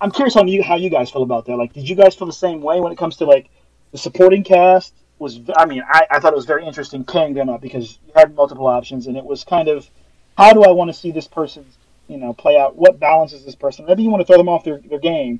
[0.00, 1.56] I'm curious on you how you guys feel about that.
[1.56, 3.48] Like, did you guys feel the same way when it comes to like
[3.92, 4.94] the supporting cast?
[5.20, 8.12] Was I mean, I, I thought it was very interesting pairing them up because you
[8.16, 9.88] had multiple options, and it was kind of
[10.36, 11.66] how do I want to see this person,
[12.08, 12.74] you know, play out?
[12.74, 13.84] What balances this person?
[13.86, 15.36] Maybe you want to throw them off their, their game.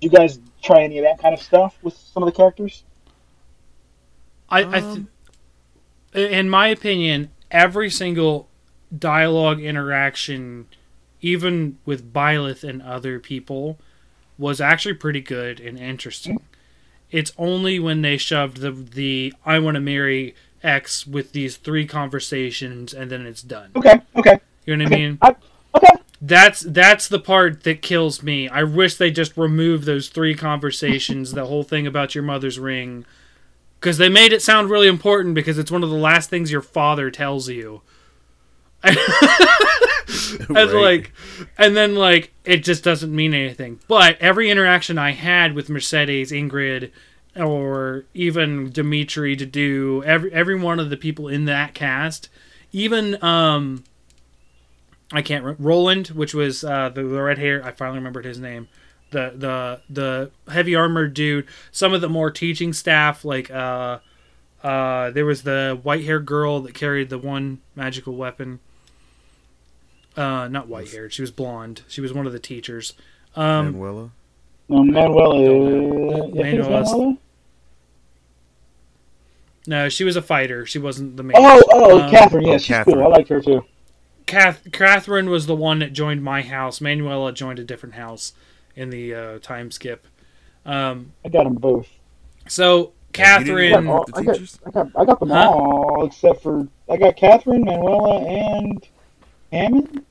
[0.00, 2.82] Do you guys try any of that kind of stuff with some of the characters?
[4.50, 5.06] I, I th-
[6.12, 8.48] in my opinion, every single
[8.96, 10.66] dialogue interaction,
[11.20, 13.78] even with Byleth and other people,
[14.38, 16.40] was actually pretty good and interesting.
[17.10, 21.86] It's only when they shoved the the I want to marry X with these three
[21.86, 23.70] conversations and then it's done.
[23.76, 25.18] Okay, okay, You know what I mean?
[25.22, 25.36] I,
[25.74, 26.02] okay.
[26.20, 28.48] That's that's the part that kills me.
[28.48, 33.06] I wish they just removed those three conversations, the whole thing about your mother's ring,
[33.80, 36.60] because they made it sound really important because it's one of the last things your
[36.62, 37.80] father tells you.
[38.82, 38.96] and
[40.48, 40.72] Right.
[40.72, 41.12] like,
[41.58, 43.80] and then like it just doesn't mean anything.
[43.88, 46.90] But every interaction I had with Mercedes, Ingrid,
[47.36, 52.28] or even Dimitri Dedue every every one of the people in that cast,
[52.72, 53.84] even um
[55.12, 57.64] I can't re- Roland, which was uh, the, the red hair.
[57.64, 58.68] I finally remembered his name.
[59.10, 61.46] The the the heavy armored dude.
[61.72, 63.98] Some of the more teaching staff, like uh,
[64.62, 68.60] uh, there was the white haired girl that carried the one magical weapon.
[70.16, 71.12] Uh, not white haired.
[71.12, 71.82] She was blonde.
[71.88, 72.92] She was one of the teachers.
[73.36, 74.10] Um, Manuela.
[74.68, 75.48] No, Manuel is.
[75.48, 77.16] Don't- I think it's Manuel's- Manuela?
[79.66, 80.66] no, she was a fighter.
[80.66, 81.36] She wasn't the main.
[81.38, 82.46] Oh, oh, Um, Catherine.
[82.46, 82.96] Yeah, Oh, she's Catherine.
[82.96, 83.04] cool.
[83.06, 83.64] I like her too.
[84.26, 86.80] Kath- Catherine was the one that joined my house.
[86.80, 88.32] Manuela joined a different house
[88.80, 90.06] in the uh, time skip.
[90.64, 91.88] Um, I got them both.
[92.48, 94.40] so Yeah, I Catherine, got, all, I, got.
[94.66, 95.50] I got I got them Huh?
[95.50, 98.86] all except for I got Catherine, Manuela, and
[99.52, 100.04] Hammond,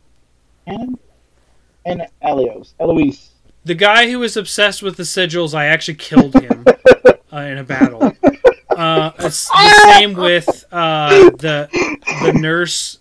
[0.67, 0.99] Hammond,
[1.85, 3.31] and Elios, Alois.
[3.63, 6.65] the guy who was obsessed with the sigils, I actually killed him
[7.33, 8.17] uh, in a battle.
[8.69, 11.69] Uh, it's the same with uh, the
[12.23, 12.99] the nurse.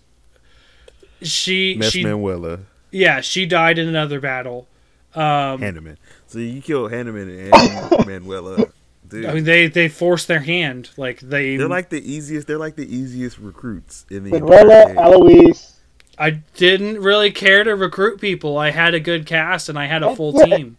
[1.21, 2.59] She Miss she Manuela.
[2.91, 4.68] yeah she died in another battle.
[5.15, 5.97] Um, Hanneman.
[6.27, 8.65] So you killed Hanneman and Manuela.
[9.07, 9.25] Dude.
[9.25, 11.57] I mean they they forced their hand like they.
[11.57, 12.45] they're like the easiest.
[12.47, 14.93] They're like the easiest recruits in the Manuela.
[14.95, 15.73] Alois.
[16.17, 18.57] I didn't really care to recruit people.
[18.57, 20.77] I had a good cast and I had a full team.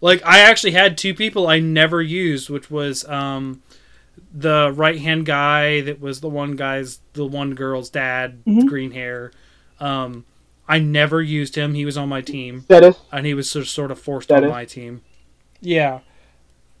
[0.00, 3.62] Like I actually had two people I never used, which was um,
[4.32, 8.66] the right hand guy that was the one guy's the one girl's dad, Mhm.
[8.66, 9.32] green hair.
[9.80, 10.24] Um,
[10.68, 11.74] I never used him.
[11.74, 12.98] He was on my team, Status.
[13.10, 15.02] and he was sort of, sort of forced That on my team.
[15.60, 16.00] Yeah,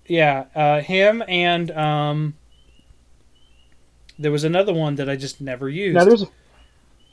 [0.06, 0.46] yeah.
[0.54, 2.34] Uh, him and um,
[4.18, 5.96] there was another one that I just never used.
[5.96, 6.28] Now there's a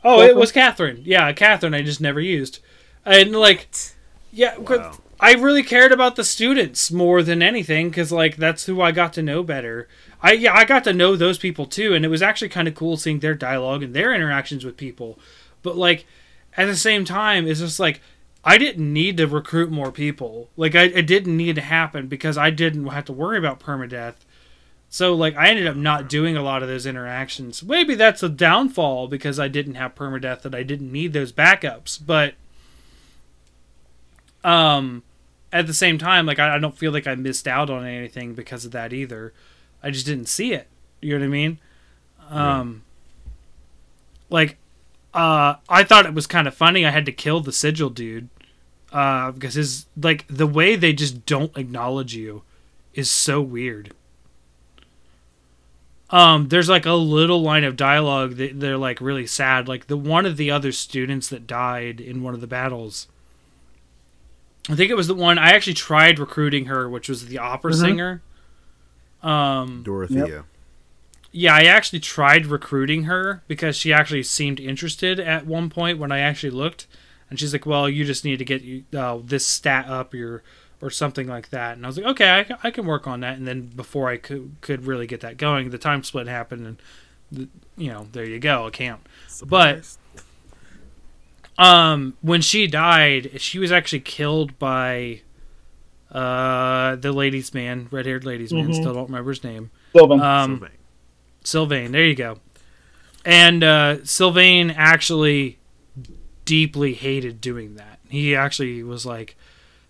[0.04, 1.02] Oh, it was Catherine.
[1.04, 1.74] Yeah, Catherine.
[1.74, 2.60] I just never used,
[3.06, 3.68] and like,
[4.32, 4.98] yeah, Wow.
[5.20, 9.12] I really cared about the students more than anything because like that's who I got
[9.14, 9.90] to know better.
[10.22, 12.76] I yeah, I got to know those people too, and it was actually kind of
[12.76, 15.20] cool seeing their dialogue and their interactions with people.
[15.64, 16.06] But like,
[16.58, 18.02] at the same time, it's just like
[18.44, 20.50] I didn't need to recruit more people.
[20.56, 24.16] Like I, it didn't need to happen because I didn't have to worry about permadeath.
[24.90, 27.62] So like I ended up not doing a lot of those interactions.
[27.62, 32.00] Maybe that's a downfall because I didn't have permadeath that I didn't need those backups.
[32.04, 32.34] But
[34.44, 35.04] um
[35.52, 38.34] at the same time, like I, I don't feel like I missed out on anything
[38.34, 39.34] because of that either.
[39.84, 40.68] I just didn't see it.
[41.02, 41.60] You know what I mean?
[42.30, 42.84] Um
[44.30, 44.58] like
[45.20, 48.30] uh I thought it was kind of funny I had to kill the sigil dude.
[48.92, 52.44] Uh because his like the way they just don't acknowledge you
[52.94, 53.94] is so weird.
[56.12, 59.68] Um, there's like a little line of dialogue that they're like really sad.
[59.68, 63.08] Like the one of the other students that died in one of the battles.
[64.68, 67.74] I think it was the one I actually tried recruiting her, which was the opera
[67.74, 67.80] Mhm.
[67.80, 68.22] singer.
[69.22, 70.46] Um, Dorothea.
[71.32, 76.12] Yeah, I actually tried recruiting her because she actually seemed interested at one point when
[76.12, 76.88] I actually looked,
[77.30, 78.64] and she's like, "Well, you just need to get
[78.96, 80.44] uh, this stat up, your
[80.82, 83.38] or something like that." And I was like, "Okay, I, I can work on that."
[83.38, 86.82] And then before I could could really get that going, the time split happened, and
[87.32, 87.48] the,
[87.78, 89.08] you know, there you go, a camp.
[89.28, 89.98] Surprise.
[91.58, 95.22] Um, when she died, she was actually killed by
[96.12, 98.70] uh the ladies' man, red haired ladies' man.
[98.70, 98.74] Mhm.
[98.76, 99.70] Still don't remember his name.
[99.94, 100.22] Sylvan.
[100.22, 100.70] Um, Sylvain.
[101.44, 102.40] Sylvain, there you go.
[103.26, 105.60] And uh, Sylvain actually
[106.46, 108.00] deeply hated doing that.
[108.10, 109.36] He actually was like,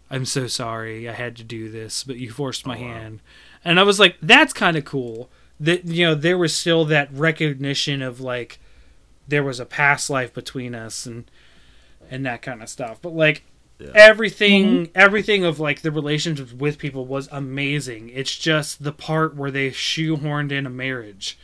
[0.10, 2.88] "I'm so sorry, I had to do this, but you forced my Oh, wow.
[2.94, 3.20] hand."
[3.64, 7.12] And I was like, "That's kind of cool." That you know there was still that
[7.14, 8.60] recognition of like
[9.28, 11.30] there was a past life between us and
[12.10, 13.00] and that kind of stuff.
[13.02, 13.44] But like
[13.80, 13.91] Yeah.
[13.93, 18.10] everything everything of like the relationships with people was amazing.
[18.14, 21.38] It's just the part where they shoehorned in a marriage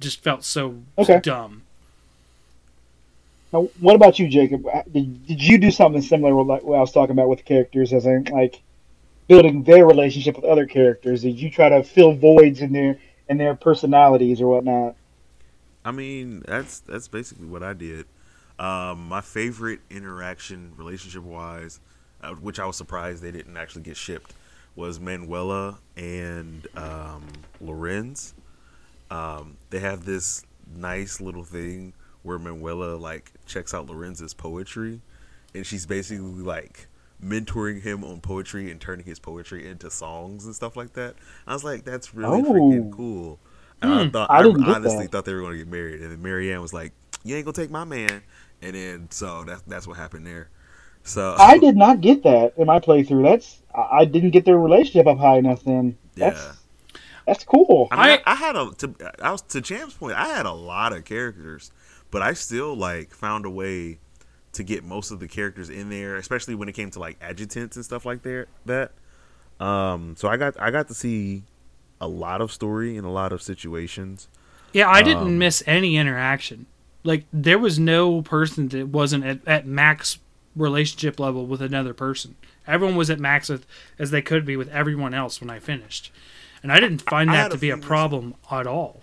[0.00, 1.20] just felt so Okay.
[1.20, 1.62] dumb.
[3.52, 4.66] Now, what about you, Jacob?
[4.66, 7.38] Uh, Did, did you do something similar with like what I was talking about with
[7.40, 8.62] the characters, as in like
[9.28, 11.22] building their relationship with other characters?
[11.22, 12.98] Did you try to fill voids in their
[13.28, 14.96] in their personalities or whatnot?
[15.84, 18.06] I mean, that's that's basically what I did.
[18.62, 21.80] Um, my favorite interaction, relationship wise,
[22.22, 24.34] uh, which I was surprised they didn't actually get shipped,
[24.76, 27.26] was Manuela and um,
[27.60, 28.34] Lorenz.
[29.10, 30.44] Um, they have this
[30.76, 35.00] nice little thing where Manuela like checks out Lorenz's poetry,
[35.54, 36.86] and she's basically like
[37.22, 41.14] mentoring him on poetry and turning his poetry into songs and stuff like that.
[41.46, 42.44] I was like, that's really Oh.
[42.44, 43.38] freaking cool.
[43.80, 44.44] And I thought I I,
[44.76, 45.12] honestly that.
[45.12, 46.92] thought they were going to get married, and then Marianne was like,
[47.24, 48.22] "You ain't gonna take my man,"
[48.62, 50.48] and then so that's that's what happened there.
[51.04, 53.22] So I did not get that in my playthrough.
[53.24, 55.64] That's I I didn't get their relationship up high enough.
[55.64, 56.52] Then that's Yeah.
[57.26, 57.88] that's cool.
[57.90, 60.14] I, mean, I- I, I had a to I was to Champ's point.
[60.16, 61.70] I had a lot of characters,
[62.10, 63.98] but I still like found a way
[64.52, 67.74] to get most of the characters in there, especially when it came to like adjutants
[67.76, 68.46] and stuff like that.
[68.66, 68.92] That
[69.58, 71.42] um, so I got I got to see
[72.00, 74.28] a lot of story in a lot of situations.
[74.72, 76.66] Yeah, I didn't Um, miss any interaction.
[77.04, 80.18] Like there was no person that wasn't at, at max
[80.54, 82.36] relationship level with another person.
[82.66, 83.66] Everyone was at max with,
[83.98, 86.12] as they could be with everyone else when I finished,
[86.62, 89.02] and I didn't find I that had to a be a problem at all.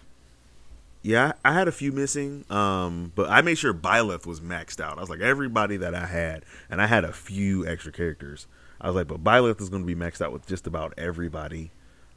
[1.02, 4.80] Yeah, I I had a few missing, um, but I made sure Byleth was maxed
[4.80, 4.98] out.
[4.98, 8.48] I was like everybody that I had, and I had a few extra characters.
[8.82, 11.72] I was like, but Byleth is going to be maxed out with just about everybody.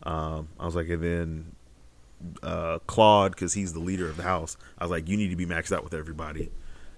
[0.05, 1.53] Um, I was like, and then
[2.43, 4.57] uh, Claude, because he's the leader of the house.
[4.79, 6.51] I was like, you need to be maxed out with everybody.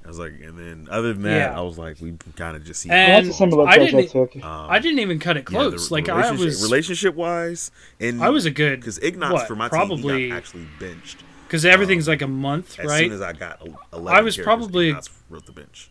[0.04, 1.58] I was like, and then other than that, Yeah.
[1.58, 2.90] I was like, we kind of just see.
[2.90, 4.36] And that's a similar I didn't- took.
[4.36, 5.90] um, I didn't even cut it yeah, the close.
[5.90, 9.64] like I was, relationship wise, and I was a good because Ignatz what, for my
[9.64, 11.24] team, probably he got actually benched.
[11.46, 12.86] because everything's like a month, right?
[12.90, 15.90] As soon as I got el- eleven, I was probably- Ignatz wrote the bench.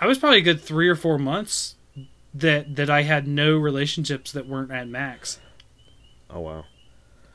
[0.00, 1.74] I was probably a good three or four months
[2.34, 5.40] that that I had no relationships that weren't at max.
[6.30, 6.64] Oh wow.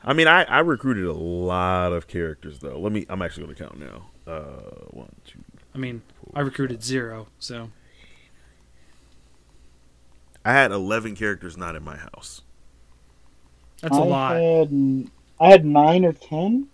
[0.08, 2.80] I mean, I, I recruited a lot of characters though.
[2.80, 3.04] Let me.
[3.10, 4.06] I'm actually going to count now.
[4.26, 5.38] Uh, one, two.
[5.74, 6.00] I mean,
[6.32, 7.70] I recruited zero, so
[10.46, 12.40] I had 11 characters not in my house.
[13.82, 14.36] that's a I lot.
[14.36, 16.68] Had, I had nine or ten.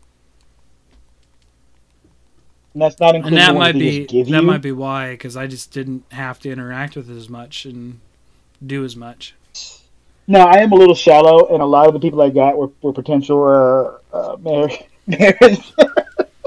[2.72, 3.36] And that's not including.
[3.38, 4.42] and that might be that you.
[4.42, 7.98] might be why because I just didn't have to interact with it as much and
[8.64, 9.34] do as much.
[10.26, 12.70] No, I am a little shallow, and a lot of the people I got were,
[12.82, 13.42] were potential
[14.12, 14.82] uh, uh, marriage.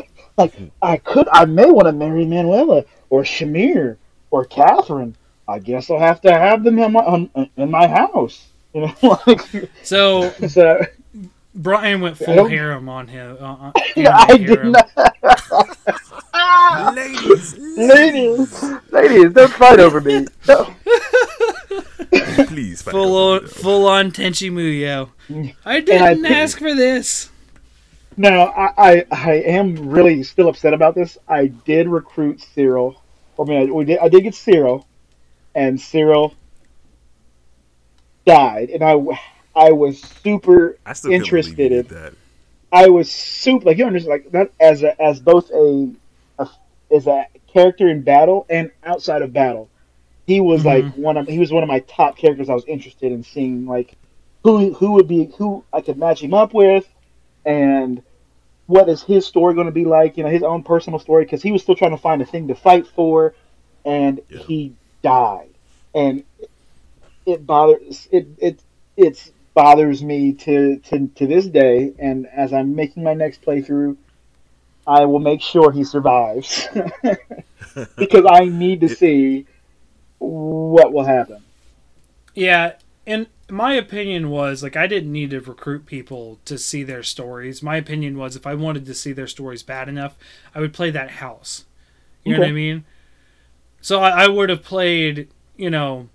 [0.37, 3.97] like I could, I may want to marry Manuela or Shamir
[4.31, 5.15] or Catherine.
[5.47, 8.47] I guess I'll have to have them in my on, in my house.
[8.73, 9.41] You know, like
[9.83, 10.81] So so.
[11.55, 13.35] Brian went full harem on him.
[13.39, 14.63] Uh, uh, Yeah, anime I did
[16.33, 16.95] not.
[16.95, 20.27] ladies, ladies, ladies, don't fight over me.
[20.47, 20.75] No.
[22.47, 22.81] Please.
[22.81, 25.09] full on, me, full on Tenchi Muyo.
[25.65, 27.29] I I didn't think- ask for this.
[28.19, 31.19] Now, I, I, I am really still upset about this.
[31.27, 32.99] I did recruit Cyril.
[33.39, 34.87] I mean, I, we did, I did get Cyril,
[35.53, 36.33] and Cyril
[38.25, 38.93] died, and I,
[39.55, 41.87] I was super I still can't believe you interested in.
[41.95, 42.13] that.
[42.71, 45.89] I was super like you understand like that as a, as both a,
[46.39, 46.49] a
[46.91, 49.69] as a character in battle and outside of battle.
[50.27, 51.01] He was like mm-hmm.
[51.01, 53.95] one of he was one of my top characters I was interested in seeing like
[54.43, 56.87] who who would be who I could match him up with
[57.45, 58.03] and
[58.67, 61.41] what is his story going to be like, you know, his own personal story because
[61.41, 63.33] he was still trying to find a thing to fight for
[63.85, 64.39] and Yeah.
[64.39, 65.49] he died.
[65.95, 66.23] And
[67.27, 68.59] it bothers it it
[68.95, 73.97] it's bothers me to, to to this day and as i'm making my next playthrough
[74.85, 76.67] i will make sure he survives
[77.97, 79.45] because i need to see
[80.19, 81.43] what will happen
[82.35, 82.73] Yeah,
[83.05, 87.63] and my opinion was like I didn't need to recruit people to see their stories.
[87.63, 90.17] My opinion was if I wanted to see their stories bad enough,
[90.53, 91.65] I would play that house.
[92.23, 92.83] You know what I mean?
[93.79, 96.09] So I, I would have played, you know,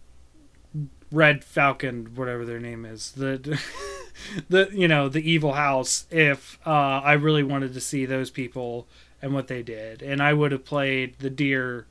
[1.11, 3.59] Red Falcon, whatever their name is, the
[4.49, 6.07] the you know the evil house.
[6.11, 8.87] If uh, I really wanted to see those people
[9.23, 11.87] and what they did, and I would have played the deer,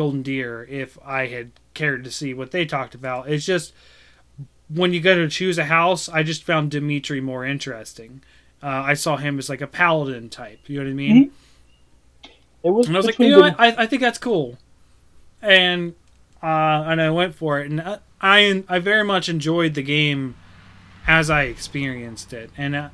[0.00, 3.28] golden deer, if I had cared to see what they talked about.
[3.28, 3.74] It's just
[4.70, 8.22] when you go to choose a house, I just found Dimitri more interesting.
[8.62, 10.60] Uh, I saw him as like a paladin type.
[10.68, 11.32] You know what I mean?
[12.64, 13.60] it was And I was like, you know what?
[13.60, 14.56] I, I think that's cool.
[15.42, 15.94] And
[16.42, 20.34] uh, and I went for it, and I, I I very much enjoyed the game
[21.06, 22.90] as I experienced it, and I,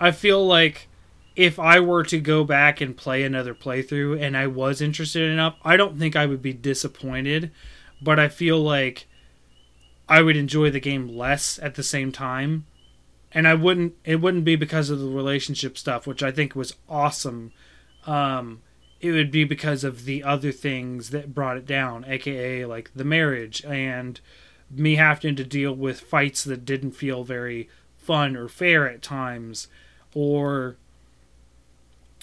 [0.00, 0.88] I feel like
[1.36, 5.56] if I were to go back and play another playthrough, and I was interested enough,
[5.64, 7.50] I don't think I would be disappointed,
[8.02, 9.06] but I feel like
[10.08, 12.66] I would enjoy the game less at the same time.
[13.32, 13.94] And I wouldn't.
[14.04, 17.52] It wouldn't be because of the relationship stuff, which I think was awesome.
[18.04, 18.62] Um,
[19.00, 23.04] it would be because of the other things that brought it down, aka like the
[23.04, 24.20] marriage and
[24.68, 29.68] me having to deal with fights that didn't feel very fun or fair at times,
[30.12, 30.76] or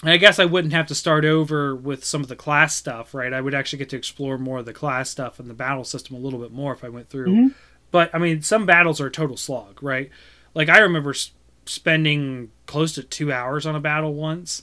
[0.04, 3.32] I guess I wouldn't have to start over with some of the class stuff, right?
[3.32, 6.14] I would actually get to explore more of the class stuff and the battle system
[6.14, 7.26] a little bit more if I went through.
[7.28, 7.54] Mhm.
[7.90, 10.10] But I mean, some battles are a total slog, right?
[10.54, 11.32] Like I remember s-
[11.66, 14.62] spending close to two hours on a battle once,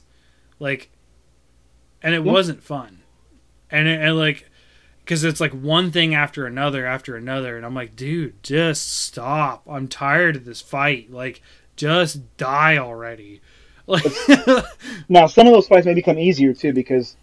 [0.59, 0.89] like,
[2.01, 2.99] and it wasn't fun,
[3.69, 4.49] and it, and like,
[5.03, 9.63] because it's like one thing after another after another, and I'm like, dude, just stop!
[9.69, 11.11] I'm tired of this fight.
[11.11, 11.41] Like,
[11.75, 13.41] just die already.
[13.87, 14.03] Like,
[15.09, 17.15] Now, some of those fights may become easier too because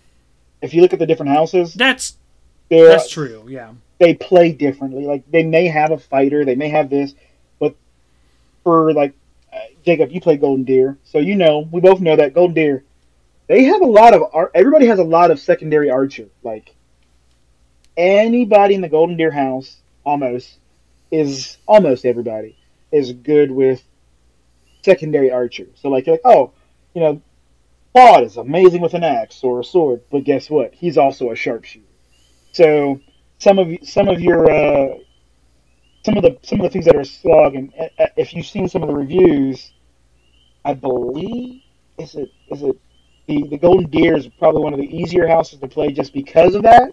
[0.60, 2.16] if you look at the different houses, that's
[2.68, 3.44] that's true.
[3.48, 3.72] Yeah.
[3.98, 5.04] they play differently.
[5.04, 7.14] Like they may have a fighter, they may have this,
[7.58, 7.74] but
[8.64, 9.14] for like
[9.52, 12.84] uh, Jacob, you play Golden Deer, so you know we both know that Golden Deer,
[13.48, 16.28] they have a lot of ar- everybody has a lot of secondary archer.
[16.42, 16.74] Like
[17.96, 20.58] anybody in the Golden Deer house, almost
[21.10, 22.56] is almost everybody
[22.90, 23.82] is good with
[24.84, 25.66] secondary archer.
[25.74, 26.52] So like you're like oh,
[26.94, 27.22] you know,
[27.94, 30.74] Claude is amazing with an axe or a sword, but guess what?
[30.74, 31.86] He's also a sharpshooter.
[32.52, 33.00] So
[33.38, 34.98] some of some of your uh,
[36.04, 38.46] some of the some of the things that are slog, and uh, uh, if you've
[38.46, 39.72] seen some of the reviews,
[40.64, 41.62] I believe
[41.98, 42.76] is it is it
[43.26, 46.54] the the Golden Deer is probably one of the easier houses to play just because
[46.54, 46.92] of that.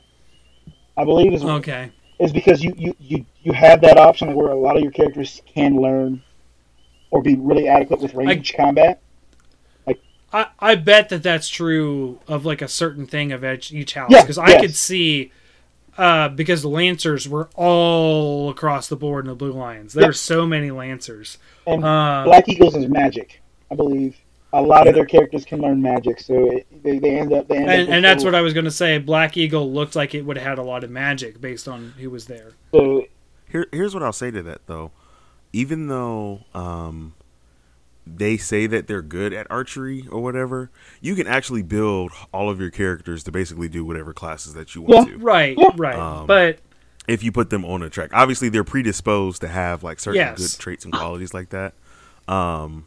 [0.97, 1.91] I believe is Okay.
[2.19, 5.41] is because you, you, you, you have that option where a lot of your characters
[5.45, 6.21] can learn
[7.11, 9.01] or be really adequate with range combat.
[10.31, 14.11] I, I bet that that's true of like a certain thing of each, each house
[14.11, 14.61] Yeah, because I yes.
[14.61, 15.31] could see
[15.97, 19.93] uh, because the Lancers were all across the board in the Blue Lions.
[19.93, 20.09] There Yeah.
[20.09, 21.39] are so many Lancers.
[21.65, 23.41] And Uh, Black Eagles is magic,
[23.71, 24.17] I believe.
[24.53, 27.57] A lot of their characters can learn magic, so it, they, they end up they
[27.57, 28.99] end and, with and that's what I was going to say.
[28.99, 32.09] Black Eagle looked like it would have had a lot of magic based on who
[32.11, 32.51] was there.
[32.71, 33.05] so
[33.49, 34.91] Here, here's what I'll say to that though.
[35.51, 37.13] Even though um,
[38.05, 40.69] they say that they're good at archery or whatever,
[41.01, 44.81] you can actually build all of your characters to basically do whatever classes that you
[44.83, 45.13] want Yeah.
[45.17, 45.19] to.
[45.23, 45.69] Right, Yeah.
[45.75, 45.95] right.
[45.95, 46.59] Um, but
[47.07, 50.37] If you put them on a track, obviously they're predisposed to have like certain Yes.
[50.55, 51.73] good traits and qualities like that.
[52.27, 52.83] Um,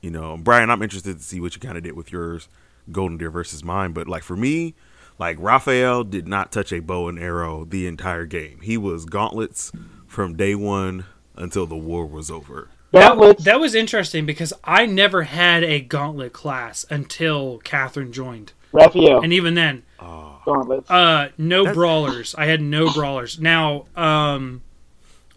[0.00, 2.48] you know, Brian, I'm interested to see what you kind of did with yours,
[2.92, 3.90] Golden Deer versus mine.
[3.92, 4.74] But like for me,
[5.18, 8.60] like Raphael did not touch a bow and arrow the entire game.
[8.62, 9.72] He was gauntlets
[10.06, 11.04] from day one
[11.36, 12.68] until the war was over.
[12.92, 13.44] gauntlets.
[13.44, 19.32] that was interesting because I never had a gauntlet class until Catherine joined, Raphael, and
[19.32, 20.88] even then, gauntlets.
[20.90, 22.34] Uh, no That's- brawlers.
[22.36, 23.40] I had no brawlers.
[23.40, 24.62] Now, um,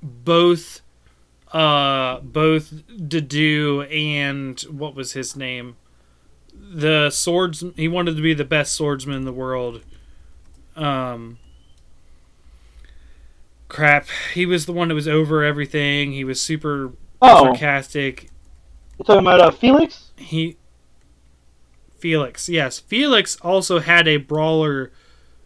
[0.03, 0.81] both,
[1.51, 5.77] uh, both Dedue and what was his name?
[6.53, 7.63] The swords.
[7.75, 9.81] He wanted to be the best swordsman in the world.
[10.75, 11.39] Um,
[13.67, 14.07] crap.
[14.33, 16.11] He was the one that was over everything.
[16.13, 18.29] He was super oh, sarcastic.
[18.97, 20.11] you're talking about uh, Felix?
[20.15, 20.57] He
[21.99, 22.79] Felix, yes.
[22.79, 24.91] Felix also had a brawler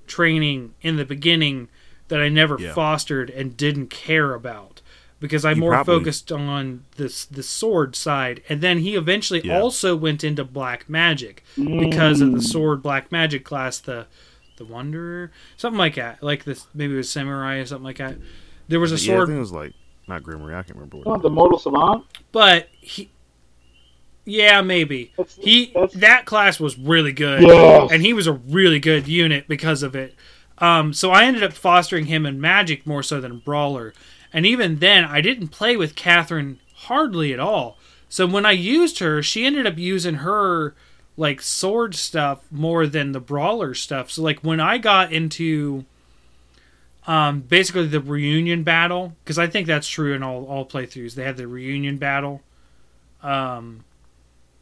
[0.06, 1.70] training in the beginning
[2.10, 2.74] that I never Yeah.
[2.74, 4.82] fostered and didn't care about
[5.22, 9.40] because I You more probably- focused on this the sword side and then he eventually
[9.46, 9.60] Yeah.
[9.62, 12.44] also went into black magic because of the Mm.
[12.44, 14.08] sword black magic class the
[14.66, 15.32] the wanderer?
[15.58, 16.22] Something like that.
[16.22, 18.18] Like this maybe it was samurai or something like that.
[18.68, 19.28] There was a yeah, I sword.
[19.28, 19.74] think it was like
[20.08, 20.56] not Grimoire.
[20.56, 21.08] I can't remember what.
[21.08, 22.06] Oh, the Mortal Savant.
[22.32, 23.10] but he
[24.26, 25.14] yeah maybe.
[25.18, 27.42] That's, he that's, that class was really good.
[27.42, 27.92] Yes.
[27.92, 30.16] and he was a really good unit because of it.
[30.60, 33.94] Um, so i ended up fostering him in magic more so than brawler.
[34.32, 37.78] And even then i didn't play with catherine hardly at all.
[38.10, 40.76] So when i used her she ended up using her
[41.22, 44.10] like sword stuff more than the brawler stuff.
[44.10, 45.86] So like when i got into
[47.06, 51.14] um, basically the reunion battle because i think that's true in all, all playthroughs.
[51.14, 52.42] They have the reunion battle
[53.22, 53.84] um,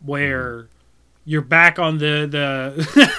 [0.06, 0.68] where
[1.24, 3.14] you're back on the the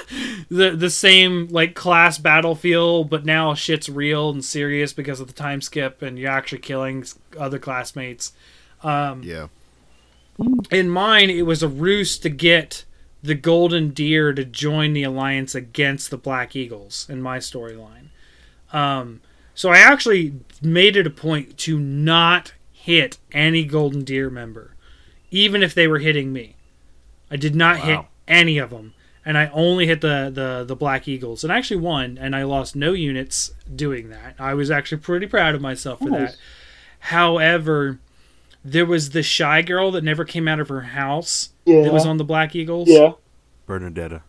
[0.51, 5.33] the the same like class battlefield, but now shit's real and serious because of the
[5.33, 7.07] time skip, and you're actually killing
[7.39, 8.33] other classmates.
[8.83, 9.47] Um, Yeah,
[10.71, 12.85] in mine, it was a ruse to get
[13.23, 18.09] the Golden Deer to join the alliance against the Black Eagles in my storyline.
[18.73, 19.21] Um,
[19.55, 24.75] so I actually made it a point to not hit any Golden Deer member,
[25.31, 26.57] even if they were hitting me.
[27.31, 28.95] I did not hit any of them,
[29.25, 32.43] and I only hit the, the the Black Eagles, and I actually won, and I
[32.45, 34.35] lost no units doing that.
[34.39, 36.33] I was actually pretty proud of myself for Nice.
[36.33, 36.39] that.
[37.01, 37.99] However,
[38.65, 41.83] there was the shy girl that never came out of her house yeah.
[41.83, 42.89] that was on the Black Eagles.
[42.89, 43.13] yeah.
[43.67, 44.23] Bernadetta.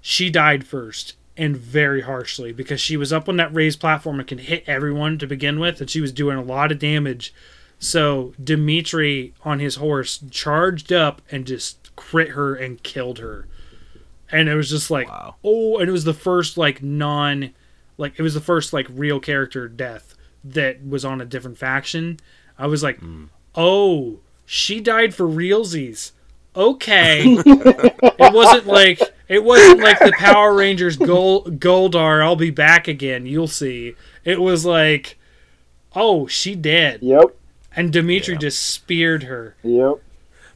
[0.00, 1.14] She died first.
[1.38, 5.18] and very harshly because she was up on that raised platform and can hit everyone
[5.18, 7.34] to begin with, and she was doing a lot of damage.
[7.78, 13.46] So Dimitri on his horse charged up and just crit her and killed her.
[14.30, 15.34] And it was just like, Wow.
[15.44, 17.50] oh, and it was the first like non,
[17.98, 22.18] like it was the first like real character death that was on a different faction.
[22.58, 23.24] I was like, hmm.
[23.56, 26.12] Oh, she died for realsies.
[26.54, 32.22] Okay, it wasn't like it wasn't like the Power Rangers Gold Goldar.
[32.24, 33.26] I'll be back again.
[33.26, 33.94] You'll see.
[34.24, 35.18] It was like,
[35.94, 37.36] oh, she dead, Yep.
[37.74, 38.38] and Dimitri Yeah.
[38.40, 39.56] just speared her.
[39.62, 39.96] Yep.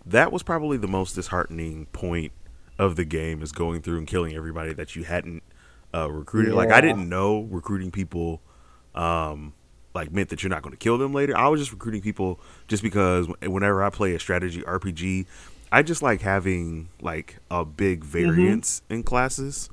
[0.06, 2.32] that was probably the most disheartening point
[2.78, 5.42] of the game is going through and killing everybody that you hadn't
[5.94, 6.54] uh, recruited.
[6.54, 8.40] Like I didn't know recruiting people
[8.94, 9.52] um,
[9.94, 11.36] like meant that you're not going to kill them later.
[11.36, 15.26] I was just recruiting people just because whenever I play a strategy RPG,
[15.72, 19.68] I just like having like a big variance in classes.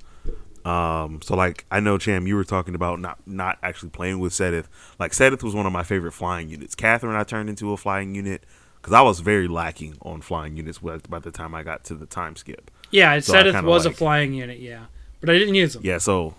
[0.66, 4.34] Um, so like I know Cham, you were talking about not not actually playing with
[4.34, 4.66] Seteth.
[5.00, 6.76] Like Seteth was one of my favorite flying units.
[6.76, 8.44] Catherine, I turned into a flying unit
[8.82, 11.96] because I was very lacking on flying units by by the time I got to
[11.96, 12.70] the time skip.
[12.92, 14.60] Yeah, So I said it kinda was like- a flying unit.
[14.60, 14.86] Yeah,
[15.22, 15.84] but I didn't use them.
[15.86, 16.36] Yeah, so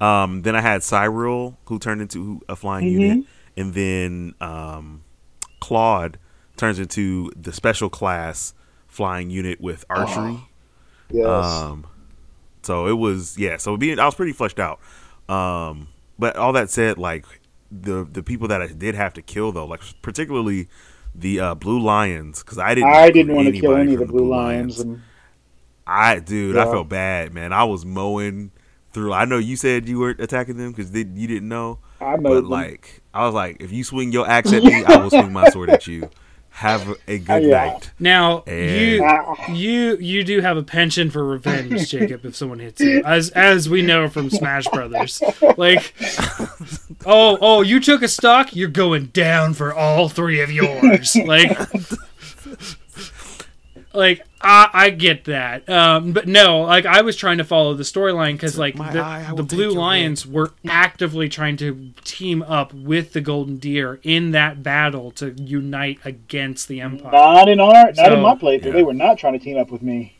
[0.00, 2.90] um, then I had Cyril who turned into a flying Mhm.
[3.00, 3.26] unit,
[3.56, 5.02] and then um,
[5.60, 6.18] Claude
[6.56, 8.54] turns into the special class
[8.86, 10.38] flying unit with archery.
[11.10, 11.26] Yes.
[11.26, 11.86] Um,
[12.62, 13.56] so it was yeah.
[13.56, 14.80] So being I was pretty fleshed out.
[15.28, 15.88] Um,
[16.18, 17.24] but all that said, like
[17.70, 20.68] the the people that I did have to kill though, like particularly
[21.14, 22.90] the uh, Blue Lions, because I didn't.
[22.90, 24.80] I didn't want to kill any of the Blue Lions.
[24.80, 25.02] And
[25.86, 27.52] I dude, I felt bad, man.
[27.52, 28.50] I was mowing
[28.92, 29.12] through.
[29.12, 32.22] I know you said you weren't attacking them because you didn't know, I know.
[32.30, 32.48] but them.
[32.50, 35.48] like I was like, if you swing your axe at me, I will swing my
[35.50, 36.08] sword at you.
[36.50, 37.66] Have a good Yeah.
[37.66, 37.90] night.
[38.00, 39.52] Now you Ah.
[39.52, 42.24] you you do have a penchant for revenge, Jacob.
[42.24, 45.22] If someone hits you, as as we know from Smash Brothers,
[45.56, 45.94] like,
[47.06, 51.14] oh oh, you took a stock, you're going down for all three of yours.
[51.14, 51.56] Like,
[53.98, 57.82] like I I get that, um, but no, like I was trying to follow the
[57.82, 61.90] storyline because like my the, eye, the Blue take your Lions were actively trying to
[62.04, 67.10] team up with the Golden Deer in that battle to unite against the Empire.
[67.10, 68.66] Not in our, not So- in my playthrough.
[68.66, 68.72] Yeah.
[68.72, 70.14] They were not trying to team up with me.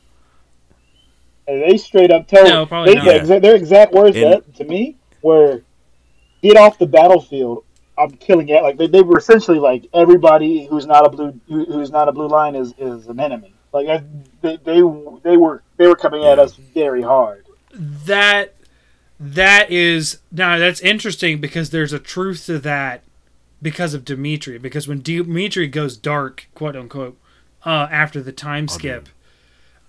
[1.47, 3.27] They straight up told No, probably they, not.
[3.27, 5.63] their their exact words And- that, to me were,
[6.43, 7.65] "Get off the battlefield.
[7.97, 11.65] I'm killing it." Like they, they were essentially like everybody who's not a blue who,
[11.65, 13.55] who's not a blue line is, is an enemy.
[13.73, 14.05] Like I,
[14.41, 14.81] they, they
[15.23, 17.45] they were they were coming at us very hard.
[17.73, 18.55] that
[19.21, 23.03] that is now that's interesting because there's a truth to that
[23.61, 24.59] because of Dimitri.
[24.59, 27.19] Because when Dimitri goes dark quote unquote
[27.65, 29.09] uh, after the time skip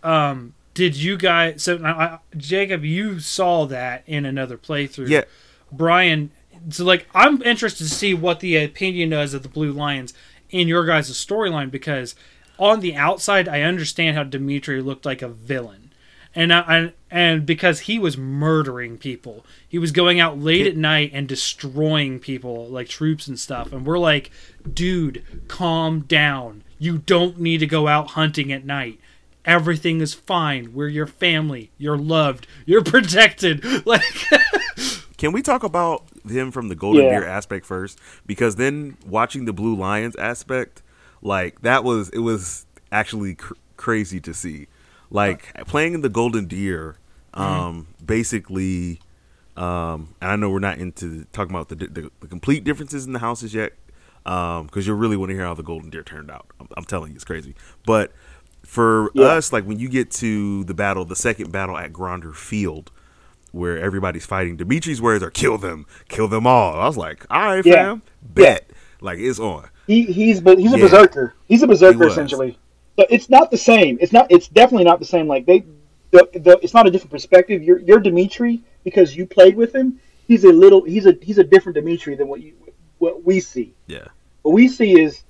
[0.03, 5.09] um did you guys so now I, Jacob you saw that in another playthrough.
[5.09, 5.23] Yeah,
[5.71, 6.31] Brian
[6.69, 10.13] so like I'm interested to see what the opinion is of the Blue Lions
[10.49, 12.15] in your guys' storyline because
[12.59, 15.91] on the outside I understand how Dimitri looked like a villain.
[16.35, 19.43] And I, I and because he was murdering people.
[19.67, 23.85] He was going out late at night and destroying people like troops and stuff and
[23.85, 24.29] we're like,
[24.71, 26.63] "Dude, calm down.
[26.77, 28.99] You don't need to go out hunting at night."
[29.45, 30.73] Everything is fine.
[30.73, 31.71] We're your family.
[31.79, 32.45] You're loved.
[32.65, 33.63] You're protected.
[33.85, 34.03] Like
[35.17, 37.19] Can we talk about him from the Golden Yeah.
[37.21, 37.99] Deer aspect first?
[38.25, 40.81] Because then watching the Blue Lions aspect,
[41.21, 44.67] like that was it was actually cr- crazy to see.
[45.11, 46.97] Like playing in the Golden Deer,
[47.33, 48.99] um, basically,
[49.57, 53.13] um, and I know we're not into talking about the, the, the complete differences in
[53.13, 53.73] the houses yet,
[54.23, 56.45] because you really want to hear how the Golden Deer turned out.
[56.59, 57.55] I'm, I'm telling you, it's crazy.
[57.87, 58.11] But
[58.63, 59.25] for Yeah.
[59.27, 62.91] us, like when you get to the battle, the second battle at Gronder Field,
[63.51, 64.57] where everybody's fighting.
[64.57, 67.73] Dimitri's words are "kill them, kill them all." I was like, "All right, Yeah.
[67.73, 68.68] fam, bet."
[69.01, 69.69] Like it's on.
[69.87, 70.83] He he's but he's a Yeah.
[70.85, 71.33] berserker.
[71.47, 72.11] He's a berserker was.
[72.13, 72.57] essentially.
[72.97, 73.97] So it's not the same.
[74.01, 74.27] It's not.
[74.29, 75.27] It's definitely not the same.
[75.27, 75.63] Like they,
[76.11, 77.63] the, the it's not a different perspective.
[77.63, 79.99] You're you're Dimitri because you played with him.
[80.27, 80.83] He's a little.
[80.83, 82.53] He's a he's a different Dimitri than what you
[82.97, 83.73] what we see.
[83.87, 84.05] Yeah,
[84.41, 85.23] What we see is.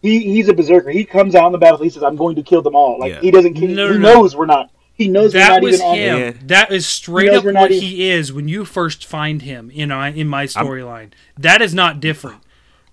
[0.00, 0.90] He, he's a berserker.
[0.90, 1.78] He comes out in the battle.
[1.82, 3.20] He says, "I'm going to kill them all." Like Yeah.
[3.20, 3.56] he doesn't.
[3.56, 4.14] He, No, he no, no.
[4.14, 4.70] knows we're not.
[4.94, 5.96] He knows we're that not was even on.
[5.96, 6.18] him.
[6.18, 6.32] Yeah.
[6.46, 10.28] That is straight up what even- he is when you first find him in in
[10.28, 11.10] my storyline.
[11.36, 12.42] That is not different,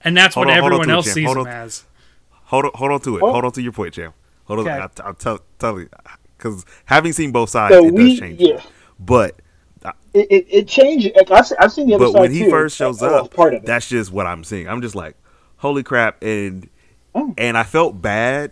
[0.05, 1.51] and that's Hold what on, hold on everyone to it, else sees Hold him on.
[1.53, 1.83] as.
[2.31, 3.23] hold on, hold on to it.
[3.23, 3.31] Oh.
[3.33, 4.13] Hold on to your point, Jam.
[4.45, 4.67] Hold on.
[4.67, 4.77] Okay.
[4.79, 5.89] I'll, I'll tell tell you
[6.37, 8.39] because having seen both sides, So it we- does change.
[8.39, 8.61] yeah.
[8.99, 9.41] But
[10.13, 11.11] It, it, it changed.
[11.15, 12.49] Like, I've, I've seen the other but side when he too.
[12.49, 13.65] first shows I up, part of it.
[13.65, 14.67] that's just what I'm seeing.
[14.69, 15.15] I'm just like,
[15.57, 16.69] holy crap, and
[17.17, 17.33] Oh.
[17.37, 18.51] and I felt bad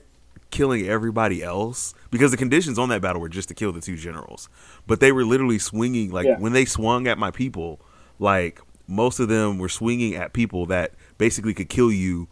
[0.50, 3.98] killing everybody else because the conditions on that battle were just to kill the two
[3.98, 4.48] generals.
[4.88, 6.38] But they were literally swinging like Yeah.
[6.38, 7.82] when they swung at my people,
[8.20, 12.28] like most of them were swinging at people that basically could kill you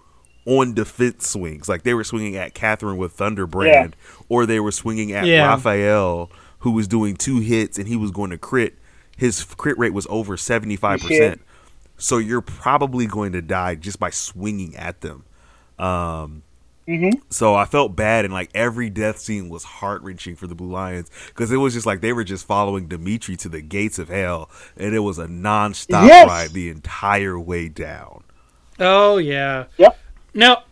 [0.46, 1.70] on defense swings.
[1.70, 3.94] Like they were swinging at Catherine with Thunderbrand,
[4.30, 5.46] or they were swinging at Yeah.
[5.48, 8.76] Raphael, who was doing two hits and he was going to crit.
[9.18, 11.42] His crit rate was over seventy five percent.
[11.98, 15.24] So you're probably going to die just by swinging at them.
[15.78, 16.44] Um,
[16.88, 17.20] Mm-hmm.
[17.30, 20.72] so I felt bad, and like every death scene was heart wrenching for the Blue
[20.72, 24.10] Lions because it was just like they were just following Dimitri to the gates of
[24.10, 26.28] hell, and it was a nonstop Yes!
[26.28, 28.24] ride the entire way down.
[28.82, 29.66] Oh yeah.
[29.78, 29.98] Yep.
[30.34, 30.64] No,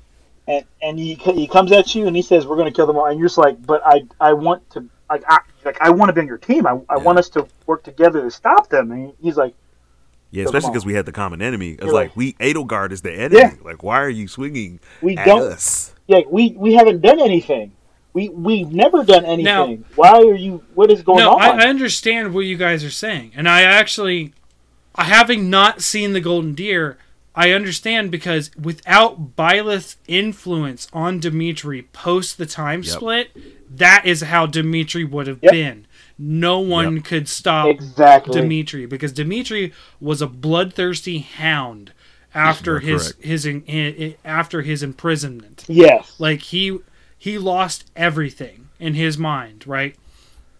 [0.48, 2.98] And and he he comes at you and he says we're going to kill them
[2.98, 6.10] all, and you're just like, but I I want to like I like I want
[6.10, 6.65] to be on your team.
[6.65, 7.03] I, I Yeah.
[7.03, 8.91] want us to work together to stop them.
[8.91, 9.53] And he's like,
[10.31, 11.72] Yeah, especially because we had the common enemy.
[11.72, 13.40] It's You're like like- we Edelgard is the enemy.
[13.41, 13.53] Yeah.
[13.64, 15.94] Like, why are you swinging we at don't us?
[16.07, 17.73] yeah we we haven't done anything.
[18.14, 19.86] We we've never done anything.
[19.95, 20.64] Why are you?
[20.73, 21.41] What is going no, on?
[21.60, 24.34] I, I understand what you guys are saying, and I actually,
[24.95, 26.98] I having not seen the Golden Deer,
[27.35, 32.91] I understand because without Byleth's influence on Dimitri post the time Yep.
[32.95, 33.30] split,
[33.77, 35.51] that is how Dimitri would have Yep.
[35.51, 35.88] been.
[36.18, 37.06] No one Yep.
[37.06, 38.34] could stop exactly.
[38.41, 41.91] Dimitri because Dimitri was a bloodthirsty hound
[42.34, 43.47] after You're his his
[44.26, 45.65] after his imprisonment.
[45.68, 46.14] yes.
[46.19, 46.77] Like he
[47.18, 49.95] he lost everything in his mind, right?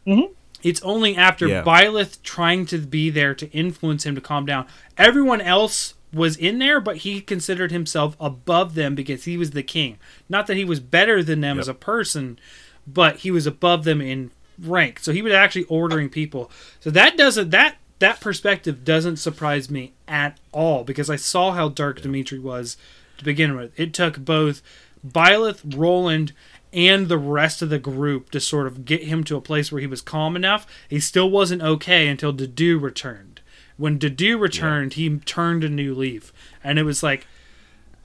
[0.07, 0.29] Mhm.
[0.61, 1.63] It's only after Yeah.
[1.63, 4.65] Byleth trying to be there to influence him to calm down.
[4.97, 9.64] Everyone else was in there, but he considered himself above them because he was the
[9.64, 9.98] king.
[10.27, 11.61] Not that he was better than them Yep.
[11.61, 12.40] as a person,
[12.88, 14.31] but he was above them in
[14.61, 14.99] rank.
[14.99, 16.52] So he was actually ordering people.
[16.80, 21.69] So that doesn't that that perspective doesn't surprise me at all because I saw how
[21.69, 22.77] dark Dimitri was
[23.18, 23.77] to begin with.
[23.80, 24.61] It took both
[25.06, 26.31] Byleth, Roland,
[26.72, 29.81] and the rest of the group to sort of get him to a place where
[29.81, 30.65] he was calm enough.
[30.88, 33.39] He still wasn't okay until Dedue returned.
[33.80, 36.34] When Dedue returned, he turned a new leaf.
[36.64, 37.26] And it was like,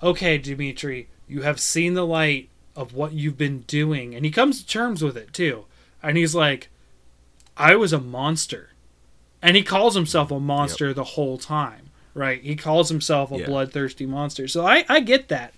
[0.03, 4.15] okay, Dimitri, you have seen the light of what you've been doing.
[4.15, 5.65] And he comes to terms with it, too.
[6.03, 6.69] And he's like,
[7.57, 8.71] I was a monster.
[9.43, 12.41] And he calls himself a monster the whole time, right?
[12.41, 13.47] He calls himself a Yeah.
[13.47, 14.47] bloodthirsty monster.
[14.49, 15.55] So I, I get that.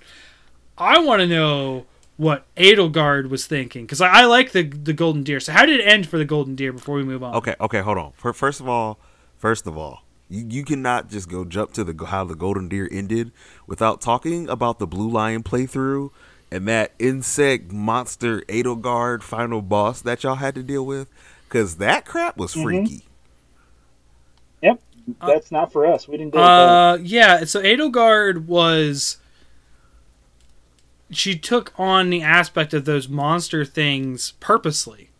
[0.78, 1.84] I want to know
[2.16, 5.38] what Edelgard was thinking because I, I like the the Golden Deer.
[5.40, 7.34] So how did it end for the Golden Deer before we move on?
[7.34, 8.12] Okay, okay, hold on.
[8.12, 8.98] For, first of all,
[9.36, 12.88] first of all, you, you cannot just go jump to the how the Golden Deer
[12.90, 13.32] ended
[13.66, 16.10] without talking about the Blue Lion playthrough
[16.50, 21.08] and that insect monster Edelgard final boss that y'all had to deal with,
[21.48, 22.62] because that crap was mm-hmm.
[22.62, 23.04] freaky.
[24.62, 24.80] Yep.
[25.20, 26.08] Uh, That's not for us.
[26.08, 26.44] We didn't do it.
[26.44, 27.44] Uh, yeah.
[27.44, 29.18] So Edelgard was.
[31.08, 35.10] She took on the aspect of those monster things purposely,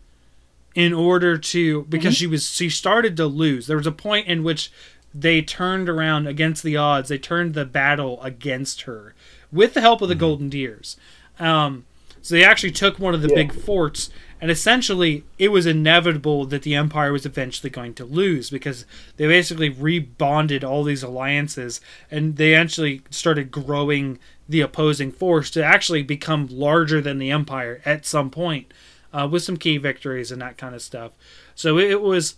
[0.75, 2.19] in order to because mm-hmm.
[2.19, 3.69] she was she started to lose.
[3.69, 4.73] There was a point in which
[5.19, 7.09] they turned around against the odds.
[7.09, 9.15] They turned the battle against her
[9.51, 10.97] with the help of the Golden Deers.
[11.39, 11.85] Um,
[12.21, 13.37] so they actually took one of the Yeah.
[13.37, 14.11] big forts,
[14.41, 18.85] and essentially it was inevitable that the Empire was eventually going to lose because
[19.17, 21.81] they basically rebonded all these alliances,
[22.11, 24.19] and they actually started growing
[24.49, 28.73] the opposing force to actually become larger than the Empire at some point,
[29.13, 31.13] uh, with some key victories and that kind of stuff.
[31.55, 32.35] So it was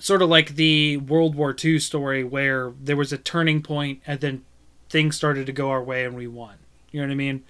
[0.00, 4.18] sort of like the World War II story where there was a turning point and
[4.20, 4.44] then
[4.88, 6.56] things started to go our way and we won.
[6.90, 7.44] You know what I mean?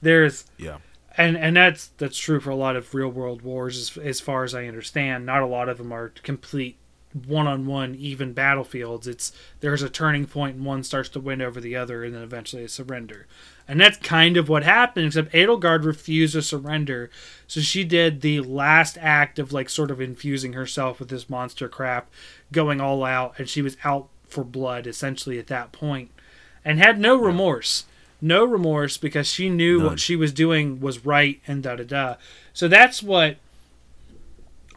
[0.00, 0.78] There's Yeah.
[1.18, 4.44] and and that's that's true for a lot of real world wars as, as far
[4.44, 5.26] as I understand.
[5.26, 6.78] Not a lot of them are complete
[7.26, 9.06] one-on-one even battlefields.
[9.06, 12.22] It's there's a turning point and one starts to win over the other and then
[12.22, 13.26] eventually a surrender.
[13.68, 17.10] And that's kind of what happened except Edelgard refused to surrender.
[17.48, 21.68] So she did the last act of like sort of infusing herself with this monster
[21.68, 22.08] crap,
[22.52, 26.10] going all out and she was out for blood essentially at that point
[26.64, 27.84] and had no remorse.
[28.20, 29.86] No remorse because she knew None.
[29.86, 32.14] what she was doing was right and da da da.
[32.52, 33.36] So that's what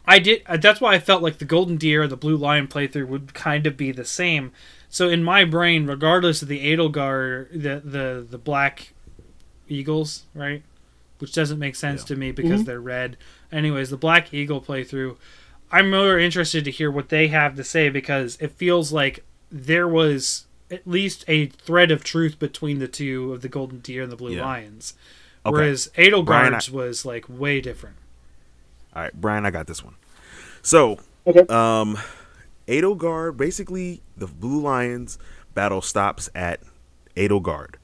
[0.06, 0.42] I did.
[0.46, 3.66] uh, That's why I felt like the Golden Deer, the Blue Lion playthrough would kind
[3.66, 4.52] of be the same.
[4.90, 8.92] So in my brain, regardless of the Edelgard, the the the Black
[9.68, 10.62] Eagles, right,
[11.18, 12.06] which doesn't make sense Yeah.
[12.08, 12.66] to me because Mhm.
[12.66, 13.16] they're red.
[13.52, 15.16] Anyways, the Black Eagle playthrough,
[15.70, 19.86] I'm more interested to hear what they have to say because it feels like there
[19.88, 24.10] was at least a thread of truth between the two of the Golden Deer and
[24.12, 24.44] the Blue Yeah.
[24.44, 24.94] Lions.
[25.46, 25.52] Okay.
[25.52, 27.96] Whereas Brian, Edelgard's was like way different.
[28.94, 29.94] All right, Brian, I got this one.
[30.62, 31.46] So, Okay.
[31.48, 31.96] um,
[32.70, 35.18] Edelgard, basically, the Blue Lions
[35.54, 36.60] battle stops at
[37.16, 37.74] Edelgard.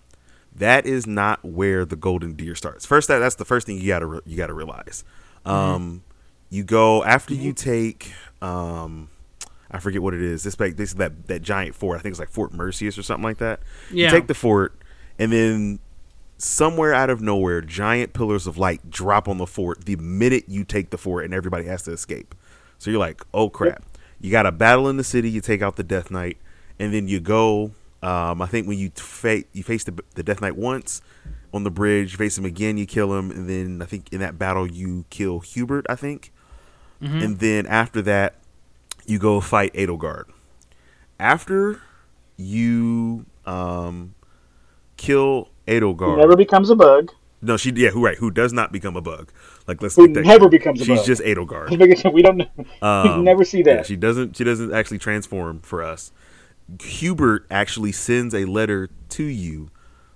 [0.55, 2.87] That is not where the Golden Deer starts.
[2.87, 5.05] First, that that's the first thing you gotta re- you gotta realize.
[5.45, 6.03] Um,
[6.49, 9.11] you go after you take um,
[9.71, 10.45] I forget what it is.
[10.45, 11.99] This like this is that that giant fort.
[11.99, 13.61] I think it's like Fort Merceus or something like that.
[13.93, 14.07] Yeah.
[14.07, 14.75] You take the fort,
[15.19, 15.81] and then
[16.39, 20.65] somewhere out of nowhere, giant pillars of light drop on the fort the minute you
[20.65, 22.35] take the fort, and everybody has to escape.
[22.79, 23.85] So you're like, oh crap!
[24.21, 25.31] You got a battle in the city.
[25.31, 26.39] You take out the Death Knight,
[26.79, 27.73] and then you go.
[28.03, 31.01] Um, I think when you fa- you face the, the Death Knight once
[31.53, 34.21] on the bridge, you face him again, you kill him, and then I think in
[34.21, 35.87] that battle you kill Hubert.
[35.89, 36.33] I think,
[37.01, 38.37] and then after that,
[39.07, 40.25] you go fight Edelgard.
[41.19, 41.81] After
[42.37, 44.15] you um,
[44.97, 47.11] kill Edelgard, Who never becomes a bug.
[47.43, 49.31] No, she yeah, who right, who does not become a bug.
[49.67, 50.49] Like let's Who get that never clear.
[50.49, 51.07] becomes a She's bug.
[51.07, 51.71] just Edelgard.
[52.13, 52.47] we don't know.
[52.83, 53.87] Um, we never see Yeah, that.
[53.87, 54.37] she doesn't.
[54.37, 56.13] She doesn't actually transform for us.
[56.83, 59.71] Hubert actually sends a letter to you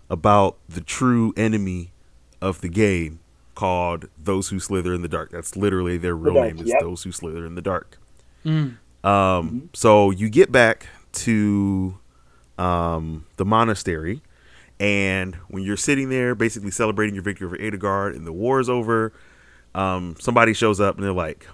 [0.09, 1.92] about the true enemy
[2.40, 3.20] of the game,
[3.55, 6.64] called "Those Who Slither in the Dark." That's literally their real Dark, name.
[6.64, 6.80] Is yep.
[6.80, 7.98] "Those Who Slither in the Dark."
[8.44, 8.76] Mm.
[9.05, 11.98] Um, so you get back to
[12.59, 14.22] um, the monastery,
[14.81, 18.70] and when you're sitting there, basically celebrating your victory over Edelgard, and the war is
[18.70, 19.12] over,
[19.74, 21.47] um, somebody shows up and they're like,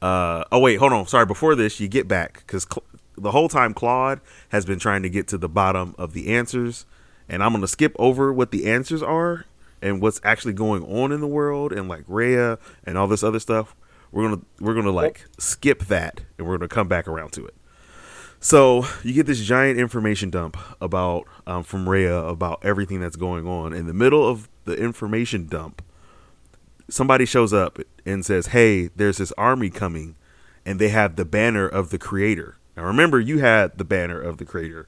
[0.00, 1.06] uh, "Oh wait, hold on.
[1.06, 1.26] Sorry.
[1.26, 2.82] Before this, you get back because Cl-
[3.18, 6.86] the whole time Claude has been trying to get to the bottom of the answers,
[7.28, 9.44] and I'm gonna skip over what the answers are
[9.82, 13.38] and what's actually going on in the world, and like Rhea and all this other
[13.38, 13.76] stuff.
[14.12, 17.54] We're gonna we're gonna like skip that, and we're gonna come back around to it.
[18.40, 23.46] So you get this giant information dump about um, from Rhea about everything that's going
[23.46, 23.72] on.
[23.72, 25.82] In the middle of the information dump,
[26.88, 30.16] somebody shows up and says, "Hey, there's this army coming,
[30.64, 34.36] and they have the banner of the Creator." Now, remember, you had the banner of
[34.36, 34.86] the Creator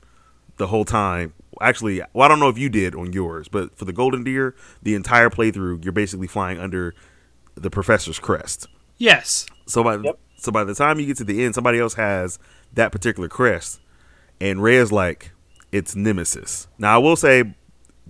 [0.59, 1.33] the whole time.
[1.61, 4.55] Actually, well, I don't know if you did on yours, but for the Golden Deer,
[4.83, 6.95] the entire playthrough, you're basically flying under
[7.55, 8.69] the Professor's crest.
[8.99, 9.47] Yes.
[9.67, 10.19] So by Yep.
[10.39, 12.39] So by the time you get to the end, somebody else has
[12.73, 13.81] that particular crest,
[14.41, 15.33] and Rhea's like,
[15.73, 16.69] it's Nemesis.
[16.79, 17.55] Now I will say,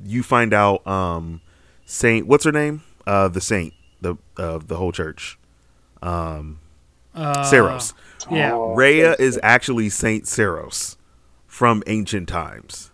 [0.05, 1.41] you find out um,
[1.87, 2.83] Saint, what's her name?
[3.07, 5.39] Uh, the Saint, the of the whole church,
[6.03, 6.61] um,
[7.15, 7.95] Uh, Seiros.
[8.31, 8.53] Yeah.
[8.53, 10.97] Oh, Rhea is actually Saint Seiros
[11.47, 12.93] from ancient times.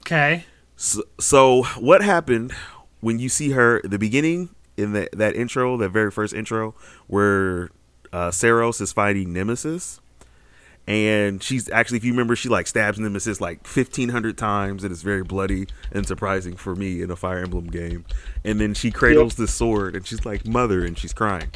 [0.00, 0.44] Okay.
[0.76, 2.52] So, so what happened
[3.00, 6.74] when you see her the beginning in that that intro, that very first intro,
[7.08, 7.70] where
[8.12, 10.00] uh, Seiros is fighting Nemesis,
[10.86, 14.92] and she's actually, if you remember, she like stabs Nemesis like fifteen hundred times, and
[14.92, 18.04] it's very bloody and surprising for me in a Fire Emblem game.
[18.44, 21.50] And then she cradles this sword, and she's like mother, and she's crying.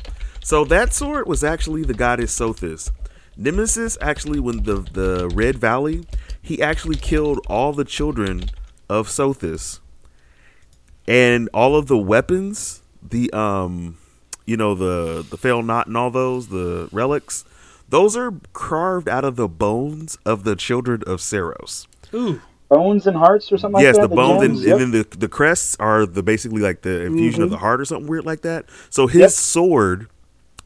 [0.44, 2.90] So that sword was actually the goddess Sothis.
[3.36, 6.04] Nemesis actually, when the the Red Valley,
[6.42, 8.50] he actually killed all the children
[8.90, 9.80] of Sothis,
[11.08, 13.96] and all of the weapons, the um,
[14.47, 17.44] you know the the Failnaught and all those the relics,
[17.89, 21.86] those are carved out of the bones of the children of Seiros.
[22.14, 22.40] Ooh.
[22.69, 24.09] bones and hearts or something yes, like that.
[24.10, 24.59] the bones and.
[24.59, 24.81] Yep.
[24.81, 27.52] and then the the crests are the basically like the infusion of Mhm.
[27.52, 28.64] the heart or something weird like that.
[28.90, 29.31] So his Yep.
[29.31, 30.06] sword,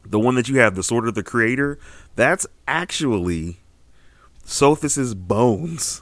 [0.05, 1.77] the one that you have, the sword of the creator,
[2.15, 3.57] that's actually
[4.45, 6.01] Sothis's bones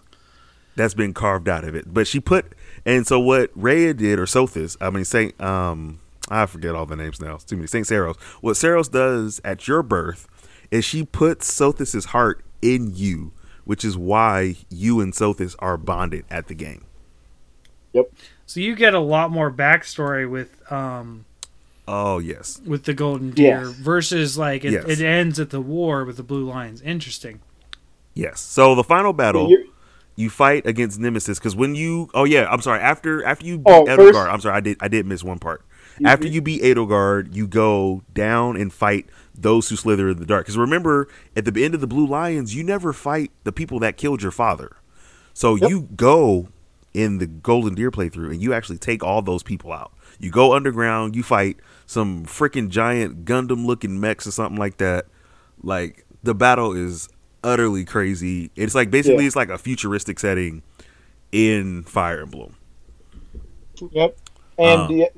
[0.76, 1.92] that's been carved out of it.
[1.94, 2.54] But she put
[2.86, 6.00] and so what Rhea did or Sothis, I mean say um
[6.30, 7.36] I forget all the names now.
[7.36, 7.68] It's too many.
[7.68, 8.20] Saint Seiros.
[8.42, 10.28] What Seiros does at your birth
[10.72, 13.32] is she puts Sothis's heart in you,
[13.64, 16.86] which is why you and Sothis are bonded at the game.
[17.94, 18.12] Yep.
[18.46, 21.26] So you get a lot more backstory with um
[21.88, 22.60] Oh yes.
[22.66, 23.74] with the Golden Deer Yes.
[23.76, 24.86] versus like it, Yes.
[24.86, 26.82] it ends at the war with the Blue Lions.
[26.82, 27.40] Interesting.
[28.16, 28.40] Yes.
[28.42, 29.70] So the final battle You're-
[30.16, 33.66] you fight against Nemesis because when you oh yeah I'm sorry after after you beat
[33.72, 35.64] Oh, Edelgard first- I'm sorry I did I did miss one part
[36.04, 40.26] After you- you beat Edelgard you go down and fight those who slither in the
[40.26, 43.80] dark because remember at the end of the Blue Lions you never fight the people
[43.80, 44.78] that killed your father
[45.34, 45.70] so Yep.
[45.70, 46.50] you go
[46.94, 50.54] in the Golden Deer playthrough and you actually take all those people out you go
[50.54, 55.06] underground you fight some freaking giant Gundam looking mechs or something like that
[55.62, 57.08] like the battle is
[57.44, 58.50] utterly crazy.
[58.56, 59.28] It's like basically Yeah.
[59.28, 60.64] it's like a futuristic setting
[61.32, 62.56] in Fire Emblem.
[63.92, 64.18] Yep.
[64.58, 65.10] And Um, the,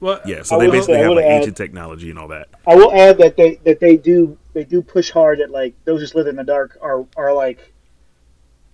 [0.00, 2.18] Well, Yeah, so I they will- basically I have will like add- ancient technology and
[2.18, 2.48] all that.
[2.66, 6.00] I will add that they that they do they do push hard at like those
[6.00, 7.72] who slither in the dark are are like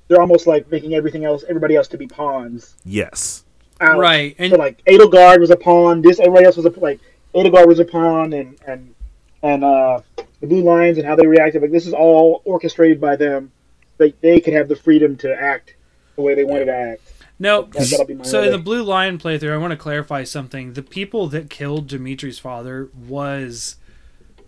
[0.09, 2.74] they're almost like making everything else everybody else to be pawns.
[2.84, 3.44] Yes.
[3.80, 3.98] Out.
[3.98, 4.34] right.
[4.38, 6.02] And so like Edelgard was a pawn.
[6.02, 7.01] This everybody else was a like
[7.34, 8.94] Edelgard was a pawn, and and
[9.42, 10.01] and uh,
[10.40, 11.62] the Blue Lions and how they reacted.
[11.62, 13.51] Like this is all orchestrated by them.
[13.98, 15.74] They they could have the freedom to act
[16.16, 17.01] the way they wanted to act.
[17.39, 18.59] No, That's gotta be my so in the.
[18.59, 20.74] Blue Lion playthrough, I want to clarify something.
[20.74, 23.77] The people that killed Dimitri's father was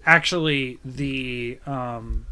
[0.05, 2.27] actually the um,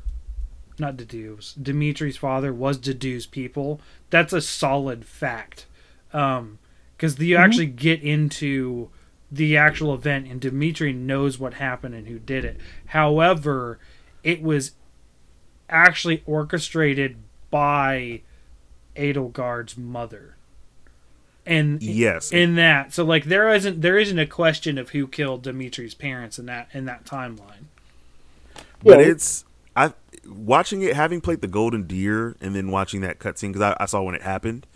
[0.79, 1.55] not Dedue's.
[1.55, 3.81] Dimitri's father was Dedue's people.
[4.11, 5.67] That's a solid fact,
[6.11, 8.91] because you actually get into
[9.31, 12.59] the actual event, and Dimitri knows what happened and who did it.
[12.87, 13.81] However,
[14.23, 14.73] it was
[15.69, 17.17] actually orchestrated
[17.51, 18.23] by
[18.95, 20.34] Edelgard's mother.
[21.47, 22.33] And Yes.
[22.33, 26.39] in that, so like there isn't there isn't a question of who killed Dimitri's parents
[26.39, 27.67] in that in that timeline.
[28.83, 29.07] but Yeah.
[29.07, 29.45] it's
[29.77, 29.93] I
[30.27, 33.87] watching it, having played the Golden Deer, and then watching that cutscene because I, I
[33.87, 34.67] saw when it happened.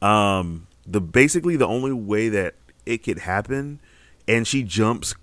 [0.00, 2.54] Um, the basically the only way that
[2.86, 3.80] it could happen,
[4.28, 5.14] and she jumps,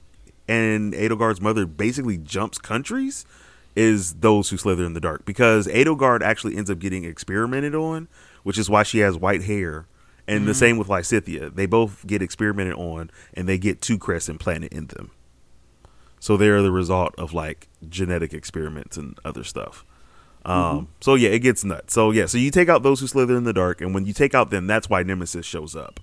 [0.48, 3.26] and Edelgard's mother basically jumps countries,
[3.76, 8.08] is those who slither in the dark because Edelgard actually ends up getting experimented on,
[8.44, 9.86] which is why she has white hair.
[10.30, 11.56] And the same with Lysithea.
[11.56, 15.12] They both get experimented on and they get two crests implanted in them.
[16.20, 19.86] So they're the result of like genetic experiments and other stuff.
[20.46, 21.94] Um, So yeah, it gets nuts.
[21.94, 24.14] So yeah, so you take out those who slither in the dark, and when you
[24.14, 26.00] take out them, that's why Nemesis shows up.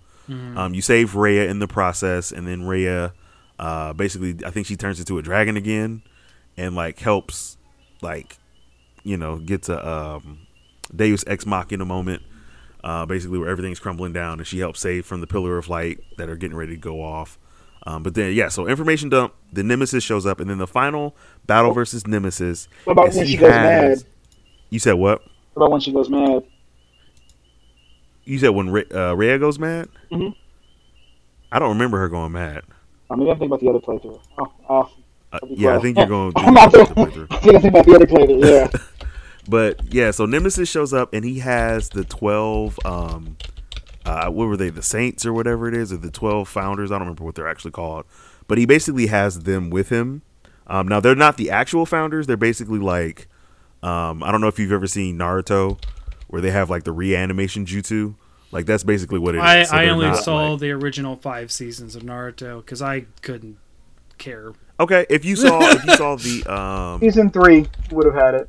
[0.59, 3.13] Um, you save Rhea in the process, and then Rhea,
[3.61, 6.03] uh, basically, I think she turns into a dragon again,
[6.57, 7.57] and like helps,
[8.03, 8.37] like,
[9.05, 10.47] you know, gets a um,
[10.95, 12.23] Deus Ex Machina moment,
[12.87, 15.99] uh, basically where everything's crumbling down, and she helps save from the pillar of light
[16.19, 17.39] that are getting ready to go off.
[17.87, 19.35] Um, but then, yeah, so information dump.
[19.53, 21.15] The Nemesis shows up, and then the final
[21.47, 22.69] battle versus Nemesis.
[22.85, 24.11] What about when she goes has- mad?
[24.71, 25.21] You said what?
[25.55, 26.45] What about when she goes mad?
[28.25, 29.89] You said when uh, Rhea goes mad.
[30.11, 30.35] Mhm.
[31.53, 32.63] I don't remember her going mad.
[33.09, 34.21] I mean, I think about the other playthrough.
[34.39, 34.85] Oh, uh,
[35.33, 36.33] Uh, yeah, I think you're going.
[36.33, 36.41] To.
[36.41, 38.45] I think I think about the other playthrough.
[38.73, 38.79] Yeah.
[39.49, 42.79] But yeah, so Nemesis shows up and he has the twelve.
[42.85, 43.37] Um,
[44.05, 44.71] uh, what were they?
[44.71, 46.91] The Saints or whatever it is, or the twelve founders?
[46.91, 48.05] I don't remember what they're actually called.
[48.49, 50.23] But he basically has them with him.
[50.69, 52.27] Um, now they're not the actual founders.
[52.27, 53.29] They're basically like,
[53.83, 55.83] um, I don't know if you've ever seen Naruto,
[56.29, 58.15] where they have like the reanimation jutsu.
[58.53, 59.45] Like that's basically what it is.
[59.45, 63.59] I, So I only saw like- the original five seasons of Naruto because I couldn't
[64.19, 64.53] care.
[64.81, 68.49] okay, if you saw if you saw the um, Season three would have had it.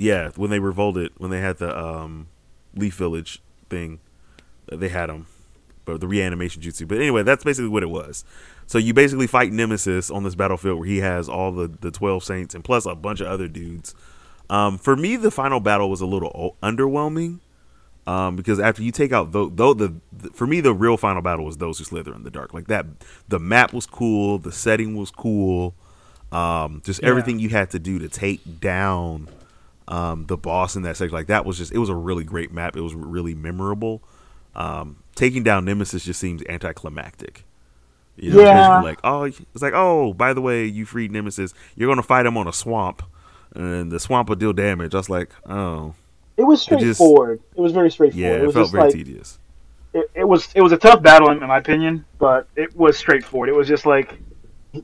[0.00, 2.28] Yeah, when they revolted, when they had the um,
[2.74, 4.00] Leaf Village thing,
[4.72, 5.26] they had them,
[5.84, 6.88] but the reanimation jutsu.
[6.88, 8.24] But anyway, that's basically what it was.
[8.66, 12.24] So you basically fight Nemesis on this battlefield where he has all the the twelve
[12.24, 13.94] saints and plus a bunch of other dudes.
[14.48, 17.40] Um, for me, the final battle was a little o- underwhelming
[18.06, 21.20] um, because after you take out though though the, the for me the real final
[21.20, 22.54] battle was those who slither in the dark.
[22.54, 22.86] Like that,
[23.28, 25.74] the map was cool, the setting was cool,
[26.32, 27.10] um, just Yeah.
[27.10, 29.28] everything you had to do to take down
[29.90, 31.12] um, the boss in that section.
[31.14, 32.76] Like that was just it was a really great map.
[32.76, 34.02] It was really memorable.
[34.54, 37.44] Um, taking down Nemesis just seems anticlimactic.
[38.16, 38.80] You know, Yeah.
[38.82, 41.52] like oh, it's like oh, by the way, you freed Nemesis.
[41.76, 43.02] You're gonna fight him on a swamp,
[43.54, 44.94] and the swamp will deal damage.
[44.94, 45.94] I was like, oh,
[46.36, 47.40] It was It just- straightforward.
[47.56, 48.30] It was very straightforward.
[48.30, 49.38] yeah, it it was felt very like tedious.
[49.94, 50.48] it, it was.
[50.54, 53.48] It was a tough battle in my opinion, but it was straightforward.
[53.48, 54.18] It was just like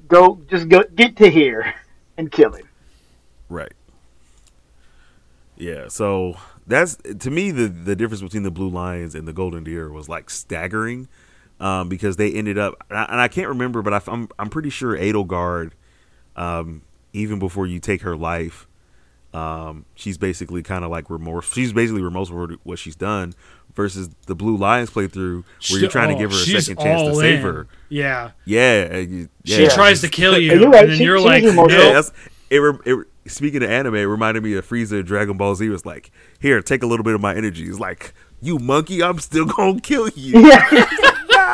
[0.09, 1.75] go, just go, get to here
[2.17, 2.67] and kill him.
[3.49, 3.73] Right.
[5.57, 6.36] Yeah, so
[6.67, 10.09] that's to me the the difference between the Blue Lions and the Golden Deer was
[10.09, 11.09] like staggering,
[11.60, 14.49] um, because they ended up and I, and I can't remember, but I, I'm I'm
[14.51, 15.73] pretty sure Edelgard,
[16.36, 18.67] um, even before you take her life,
[19.33, 21.52] um, she's basically kind of like remorse.
[21.52, 23.35] She's basically remorseful for what she's done.
[23.75, 27.02] Versus the Blue Lions playthrough, where you're trying to Oh, give her a second chance
[27.02, 27.67] to all save her.
[27.91, 29.68] Yeah, Yeah, you- she yeah.
[29.68, 31.78] tries to kill you, And you're right, and then she- you're she's like, remorseful.
[31.83, 32.01] Yeah,
[32.49, 33.07] it, re- it.
[33.27, 35.69] Re- Speaking of anime, it reminded me of Frieza in Dragon Ball Z.
[35.69, 37.69] Was like, here, take a little bit of my energy.
[37.69, 40.41] It's like, you monkey, I'm still gonna kill you.
[40.49, 40.85] Yeah.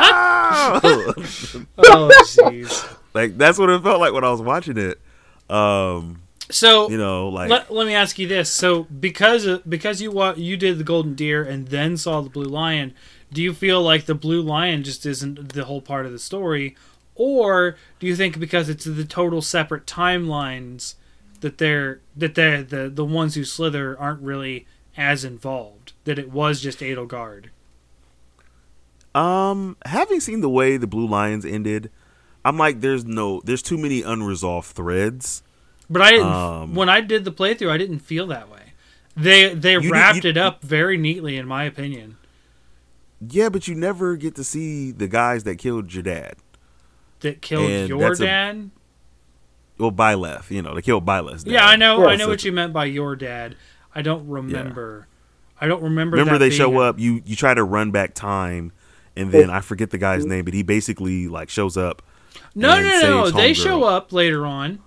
[0.55, 2.97] Oh, jeez.
[3.15, 5.01] like that's what it felt like when I was watching it.
[5.51, 10.11] Um, So you know, like let, let me ask you this: so because because you
[10.11, 12.95] wa- you did the Golden Deer and then saw the Blue Lion,
[13.33, 16.77] do you feel like the Blue Lion just isn't the whole part of the story,
[17.15, 20.95] or do you think because it's the total separate timelines
[21.43, 25.93] that they're that they're the the ones who slither aren't really as involved?
[26.05, 27.51] That it was just Edelgard.
[29.15, 31.91] Um, having seen the way the Blue Lions ended,
[32.45, 35.43] I'm like, there's no, there's too many unresolved threads.
[35.91, 36.27] But I didn't.
[36.27, 38.73] Um, when I did the playthrough, I didn't feel that way.
[39.15, 42.17] They they did- wrapped you- it up very neatly, in my opinion.
[43.21, 46.37] Yeah, but you never get to see the guys that killed your dad.
[47.21, 48.57] That killed And your dad.
[48.57, 48.71] a-
[49.79, 49.83] dad.
[49.83, 51.45] Well, Byleth, you know, they killed Byleth.
[51.47, 52.07] Yeah, I know.
[52.09, 53.57] I know so- what you meant by your dad.
[53.95, 55.07] I don't remember.
[55.61, 56.17] I don't remember.
[56.17, 56.99] Remember that they being show a- up.
[56.99, 58.73] You you try to run back time,
[59.17, 62.03] and then I forget the guy's name, but he basically like shows up.
[62.55, 63.31] No, no, no, no.
[63.31, 63.63] They Homegirl.
[63.63, 64.81] show up later on.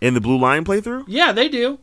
[0.00, 1.04] in the Blue Lion playthrough.
[1.06, 1.78] Yeah, they do.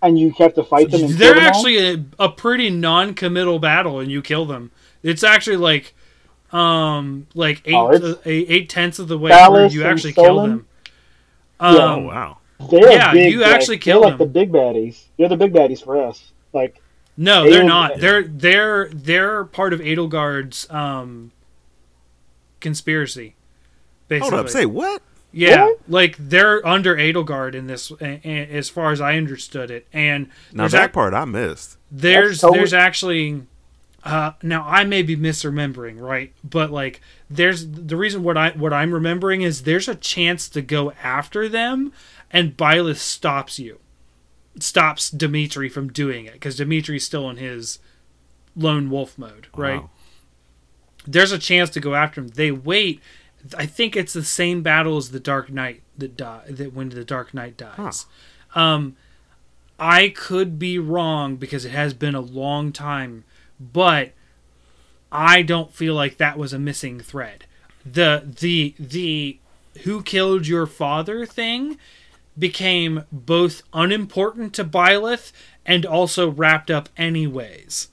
[0.00, 1.02] and you have to fight them.
[1.04, 1.48] And They're kill them all?
[1.48, 4.72] actually a, a pretty non-committal battle, and you kill them.
[5.04, 5.94] It's actually like,
[6.50, 9.92] um, like eight Oh, uh, eight, eight tenths of the way Phallus through you and
[9.92, 10.64] actually kill Solon?
[11.60, 11.74] Them.
[11.74, 11.82] Yeah.
[11.84, 12.38] Um, Oh wow!
[12.70, 14.18] They're Yeah, big, you like, actually they're kill like them.
[14.28, 15.04] the big baddies.
[15.18, 16.32] They're the big baddies for us.
[16.52, 16.80] Like
[17.16, 17.98] No, They they're would- not.
[17.98, 21.32] They're they're they're part of Edelgard's um
[22.60, 23.34] conspiracy.
[24.08, 24.30] Basically.
[24.30, 25.02] Hold up, say what?
[25.32, 25.78] yeah, What?
[25.88, 29.86] like they're under Edelgard in this, a- a- as far as I understood it.
[29.92, 31.78] And Now that ac- part I missed.
[31.90, 33.42] there's totally- there's actually
[34.04, 36.32] uh now I may be misremembering, right?
[36.42, 37.00] But like
[37.30, 41.48] there's the reason what I what I'm remembering is there's a chance to go after
[41.48, 41.92] them
[42.30, 43.78] and Byleth stops you.
[44.58, 47.78] Stops Dimitri from doing it cuz Dimitri's still in his
[48.56, 49.82] lone wolf mode, right?
[49.82, 49.90] Wow.
[51.06, 52.28] There's a chance to go after him.
[52.28, 53.00] They wait.
[53.56, 57.04] I think it's the same battle as the Dark Knight that die that when the
[57.04, 58.06] Dark Knight dies.
[58.54, 58.96] Um
[59.78, 63.24] I could be wrong because it has been a long time,
[63.60, 64.12] but
[65.10, 67.44] I don't feel like that was a missing thread.
[67.84, 69.38] The the the
[69.84, 71.78] who killed your father thing
[72.38, 75.32] became both unimportant to Byleth
[75.66, 77.88] and also wrapped up anyways.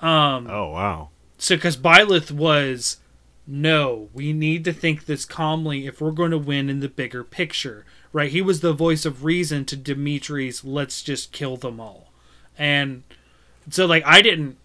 [0.00, 1.10] Um Oh wow!
[1.38, 2.98] so because Byleth was
[3.46, 7.24] no, we need to think this calmly if we're going to win in the bigger
[7.24, 8.30] picture, right?
[8.30, 12.12] He was the voice of reason to Dimitri's let's just kill them all.
[12.58, 13.04] And
[13.70, 14.56] so like I didn't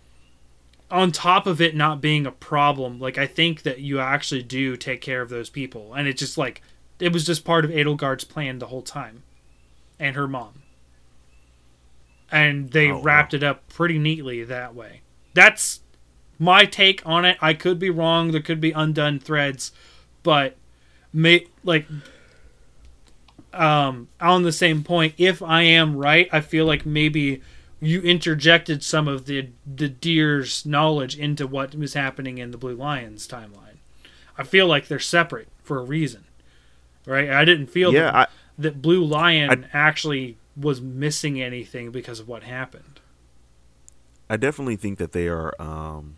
[0.91, 4.77] on top of it not being a problem, like I think that you actually do
[4.77, 5.93] take care of those people.
[5.93, 6.61] And it just like
[6.99, 9.23] it was just part of Edelgard's plan the whole time.
[9.99, 10.61] And her mom.
[12.31, 13.01] And they Oh, wow.
[13.01, 15.01] wrapped it up pretty neatly that way.
[15.33, 15.81] That's
[16.39, 17.37] my take on it.
[17.41, 18.31] I could be wrong.
[18.31, 19.71] There could be undone threads,
[20.23, 20.55] but
[21.11, 21.85] may like
[23.53, 27.41] um on the same point, if I am right, I feel like maybe
[27.83, 32.75] you interjected some of the the deer's knowledge into what was happening in the Blue
[32.75, 33.77] Lions timeline.
[34.37, 36.25] I feel like they're separate for a reason.
[37.05, 37.29] Right?
[37.29, 42.27] I didn't feel Yeah, that, I, that Blue Lion actually was missing anything because of
[42.27, 43.01] what happened.
[44.29, 46.15] I definitely think that they are um,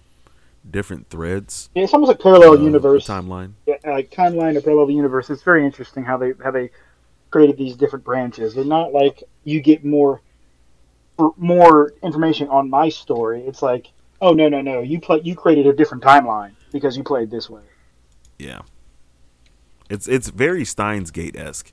[0.70, 1.70] different threads.
[1.74, 3.08] it's almost a parallel of the universe.
[3.08, 3.54] timeline.
[3.66, 5.30] Yeah, like timeline, a parallel universe.
[5.30, 6.70] It's very interesting how they how they
[7.32, 8.54] created these different branches.
[8.54, 10.22] They're not like you get more
[11.38, 13.42] more information on my story.
[13.42, 17.04] It's like, oh no no no, you play you created a different timeline because you
[17.04, 17.64] played this way.
[18.38, 18.62] Yeah.
[19.90, 21.72] It's it's very Steins Gate esque,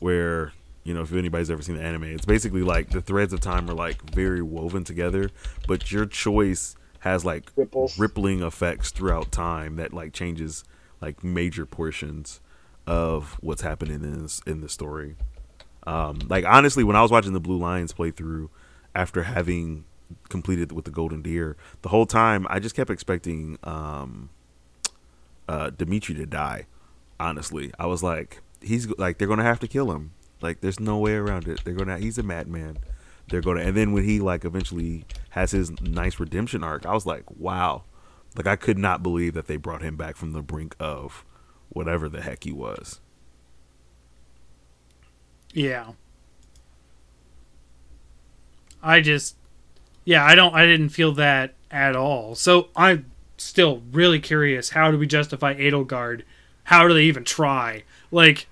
[0.00, 0.52] where
[0.84, 3.68] you know if anybody's ever seen the anime, it's basically like the threads of time
[3.70, 5.30] are like very woven together,
[5.66, 7.98] but your choice has like Ripples.
[7.98, 10.64] rippling effects throughout time that like changes
[11.00, 12.40] like major portions
[12.86, 15.16] of what's happening in this in the story.
[15.86, 18.48] Um, like honestly, when I was watching the Blue Lions playthrough
[18.96, 19.84] after having
[20.28, 24.30] completed with the Golden Deer, the whole time I just kept expecting um,
[25.48, 26.66] uh, Dimitri to die.
[27.20, 30.12] Honestly, I was like, he's like they're gonna have to kill him.
[30.42, 31.60] Like, there's no way around it.
[31.64, 31.98] They're gonna.
[31.98, 32.78] He's a madman.
[33.28, 33.60] They're gonna.
[33.60, 37.84] And then when he like eventually has his nice redemption arc, I was like, wow.
[38.36, 41.24] Like I could not believe that they brought him back from the brink of
[41.70, 43.00] whatever the heck he was.
[45.54, 45.92] Yeah.
[48.86, 49.36] I just
[50.04, 52.34] yeah, I don't I didn't feel that at all.
[52.34, 56.22] So I'm still really curious how do we justify Edelgard?
[56.64, 57.82] How do they even try?
[58.10, 58.46] Like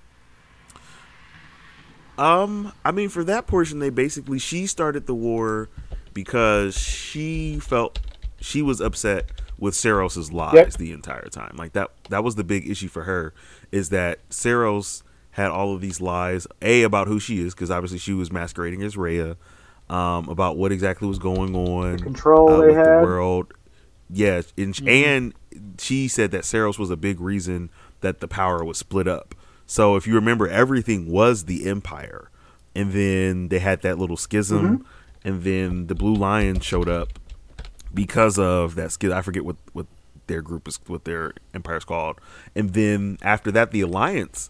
[2.17, 5.69] Um, I mean, for that portion, they basically she started the war
[6.13, 7.99] because she felt
[8.39, 10.73] she was upset with Seiros's lies Yep.
[10.73, 11.55] the entire time.
[11.57, 13.33] Like that that was the big issue for her
[13.71, 17.97] is that Seiros had all of these lies a about who she is because obviously
[17.97, 19.35] she was masquerading as Rhea,
[19.89, 23.53] um, about what exactly was going on, control uh, they with the world.
[24.09, 25.33] Yeah, and, and
[25.79, 27.69] she said that Seiros was a big reason
[28.01, 29.33] that the power was split up.
[29.65, 32.29] So if you remember, everything was the Empire,
[32.75, 34.85] and then they had that little schism,
[35.23, 37.19] and then the Blue Lion showed up
[37.93, 39.17] because of that schism.
[39.17, 39.87] I forget what what
[40.27, 42.19] their group is, what their empire is called,
[42.55, 44.49] and then after that, the Alliance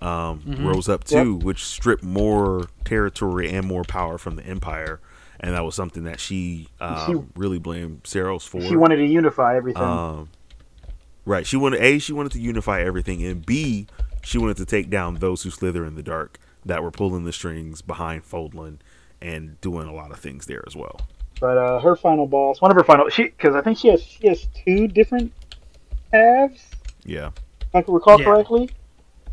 [0.00, 5.00] um, rose up too, which stripped more territory and more power from the Empire.
[5.40, 8.60] And that was something that she, um, She- really blamed Seiros for.
[8.62, 9.82] She wanted to unify everything.
[9.82, 10.28] Um,
[11.26, 11.46] right.
[11.46, 11.98] She wanted a.
[11.98, 13.86] She wanted to unify everything, and b.
[14.22, 17.32] She wanted to take down those who slither in the dark that were pulling the
[17.32, 18.78] strings behind Fódlan
[19.20, 21.00] and doing a lot of things there as well.
[21.40, 24.02] But uh, her final boss, one of her final, she because I think she has
[24.02, 25.30] she has two different
[26.12, 26.62] halves,
[27.04, 27.30] Yeah.
[27.60, 28.26] if I can recall Yeah.
[28.26, 28.70] correctly,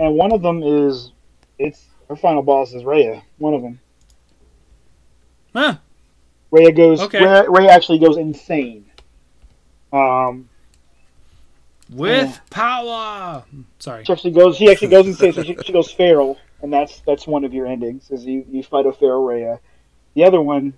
[0.02, 1.12] and one of them is
[1.60, 3.24] it's her final boss is Rhea.
[3.38, 3.80] One of them,
[5.54, 5.76] Huh.
[6.52, 7.00] Rhea goes.
[7.02, 7.20] Okay.
[7.24, 8.86] Rhea, Rhea actually goes insane.
[9.94, 10.50] Um,
[11.90, 12.38] With Yeah.
[12.50, 13.44] power.
[13.80, 14.04] Sorry.
[14.06, 14.58] she actually goes.
[14.58, 15.34] She actually goes insane.
[15.34, 18.10] So she, she goes feral, and that's that's one of your endings.
[18.12, 19.60] Is you you fight a feral Rhea.
[20.14, 20.74] The other one,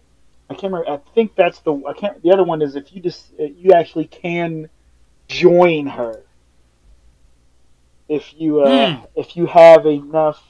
[0.49, 0.89] I can't remember.
[0.89, 2.21] I think that's the I can't.
[2.23, 4.69] The other one is if you just you actually can
[5.27, 6.21] join her.
[8.13, 9.05] If you uh, Hmm.
[9.15, 10.41] if you have enough,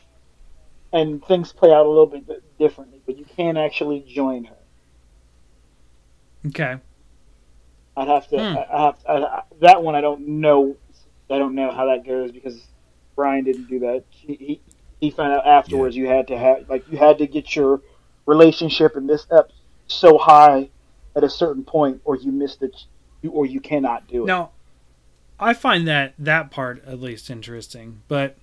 [0.91, 4.57] and things play out a little bit differently, but you can actually join her.
[6.47, 6.75] Okay.
[7.95, 8.37] I'd have to.
[8.37, 8.57] Hmm.
[8.57, 9.95] I, I have I, I, that one.
[9.95, 10.75] I don't know.
[11.29, 12.59] I don't know how that goes because
[13.15, 14.03] Brian didn't do that.
[14.09, 14.61] He he,
[14.99, 15.95] he found out afterwards.
[15.95, 17.81] You had to have like you had to get your
[18.25, 19.51] relationship and this up
[19.87, 20.69] so high
[21.15, 22.75] at a certain point, or you missed it,
[23.29, 24.27] or you cannot do it.
[24.27, 24.51] Now,
[25.43, 28.37] I find that that part at least interesting, but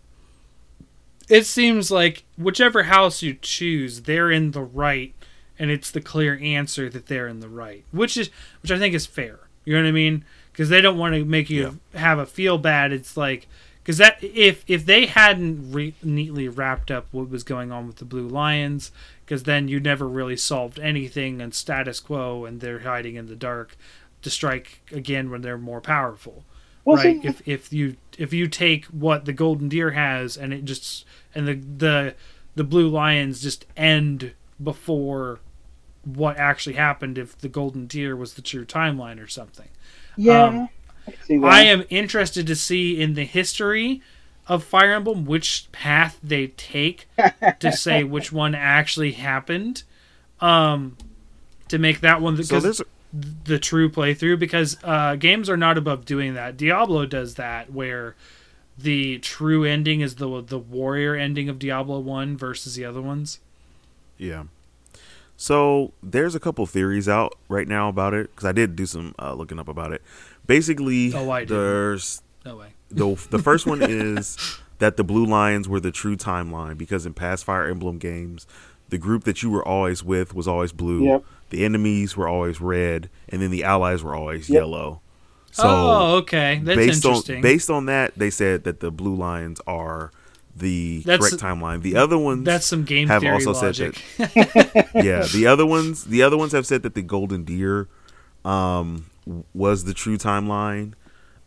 [1.31, 5.15] it seems like whichever house you choose, they're in the right,
[5.59, 8.29] and it's the clear answer that they're in the right, which is
[8.63, 9.41] which I think is fair.
[9.65, 10.25] You know what I mean?
[10.53, 12.93] Because they don't want to make you have a feel bad.
[12.93, 13.49] It's like
[13.83, 17.97] because that if if they hadn't re- neatly wrapped up what was going on with
[17.97, 18.93] the Blue Lions,
[19.25, 23.37] because then you never really solved anything and status quo, and they're hiding in the
[23.37, 23.77] dark
[24.21, 26.45] to strike again when they're more powerful
[26.91, 30.53] Well, right see, if if you if you take what the golden deer has and
[30.53, 31.05] it just
[31.35, 32.15] and the the
[32.55, 35.41] the blue lions just end before
[36.05, 39.69] what actually happened if the golden deer was the true timeline or something
[40.17, 40.45] yeah.
[40.45, 40.69] um,
[41.07, 44.03] I see i am interested to see in the history
[44.47, 47.07] of fire emblem which path they take
[47.61, 49.83] to say which one actually happened
[50.41, 50.97] um
[51.69, 52.83] to make that one So because there's
[53.13, 56.57] the true playthrough because uh, games are not above doing that.
[56.57, 58.15] Diablo does that where
[58.79, 63.41] the true ending is the the warrior ending of Diablo one versus the other ones.
[64.17, 64.45] Yeah.
[65.37, 69.15] So there's a couple theories out right now about it because I did do some
[69.19, 70.03] uh, looking up about it.
[70.47, 71.57] Basically, Oh, I didn't.
[71.57, 72.69] there's No way.
[72.91, 74.37] the the first one is
[74.79, 78.47] that the Blue Lions were the true timeline because in past Fire Emblem games,
[78.91, 81.05] the group that you were always with was always blue.
[81.07, 81.25] Yep.
[81.51, 84.57] The enemies were always red, and then the allies were always Yep.
[84.57, 85.01] yellow.
[85.53, 87.37] So oh, okay, that's based interesting.
[87.37, 90.13] on based on that, they said that the Blue Lions are
[90.55, 91.83] the That's- correct timeline.
[91.83, 94.03] The other ones that's some game have theory also said logic.
[94.95, 97.89] yeah, the other ones, the other ones have said that the golden deer
[98.45, 99.07] um,
[99.55, 100.95] was the true timeline,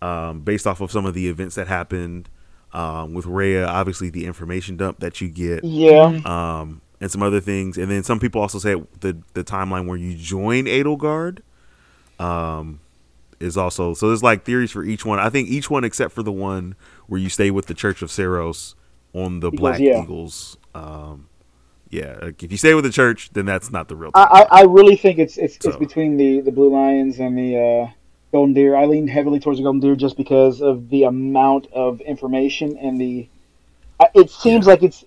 [0.02, 2.30] um, based off of some of the events that happened
[2.74, 3.66] um, with Rhea.
[3.66, 6.20] Obviously, the information dump that you get, yeah.
[6.26, 7.78] um, and some other things.
[7.78, 11.40] And then some people also say the the timeline where you join Edelgard,
[12.20, 12.80] um,
[13.40, 14.08] is also so.
[14.08, 15.20] There's like theories for each one.
[15.20, 16.76] I think each one except for the one
[17.08, 18.76] where you stay with the Church of Seiros
[19.14, 20.02] on the Eagles, Black yeah.
[20.02, 20.58] Eagles.
[20.74, 21.30] Um,
[21.90, 24.12] yeah, like if you stay with the church, then that's not the real.
[24.16, 24.48] I.
[24.52, 27.92] I I really think it's it's, it's between the, the Blue Lions and the uh,
[28.32, 28.76] Golden Deer.
[28.76, 33.00] I lean heavily towards the Golden Deer just because of the amount of information and
[33.00, 33.28] the.
[34.16, 35.06] It seems like it's,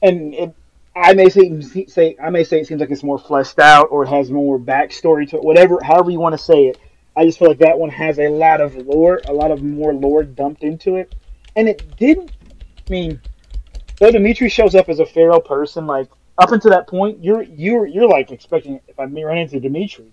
[0.00, 0.54] and it,
[0.96, 4.04] I may say say I may say it seems like it's more fleshed out or
[4.04, 5.44] it has more backstory to it.
[5.44, 6.78] Whatever, however you want to say it.
[7.18, 9.94] I just feel like that one has a lot of lore, a lot of more
[9.94, 11.14] lore dumped into it,
[11.54, 12.30] and it didn't.
[12.86, 13.20] I mean,
[13.98, 16.08] though Dimitri shows up as a feral person, like
[16.38, 20.10] up until that point, you're you're you're like expecting if I run into Dimitri,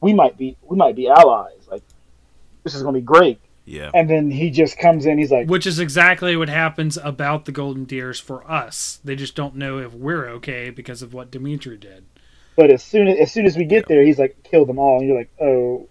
[0.00, 1.68] we might be we might be allies.
[1.70, 1.82] Like
[2.64, 3.40] this is gonna be great.
[3.68, 5.18] Yeah, And then he just comes in.
[5.18, 9.00] He's like, Which is exactly what happens about the golden deers for us.
[9.04, 12.04] They just don't know if we're okay because of what Dimitri did.
[12.56, 14.98] but as soon as as soon as we get there, he's like, kill them all.
[14.98, 15.86] And you're like, oh,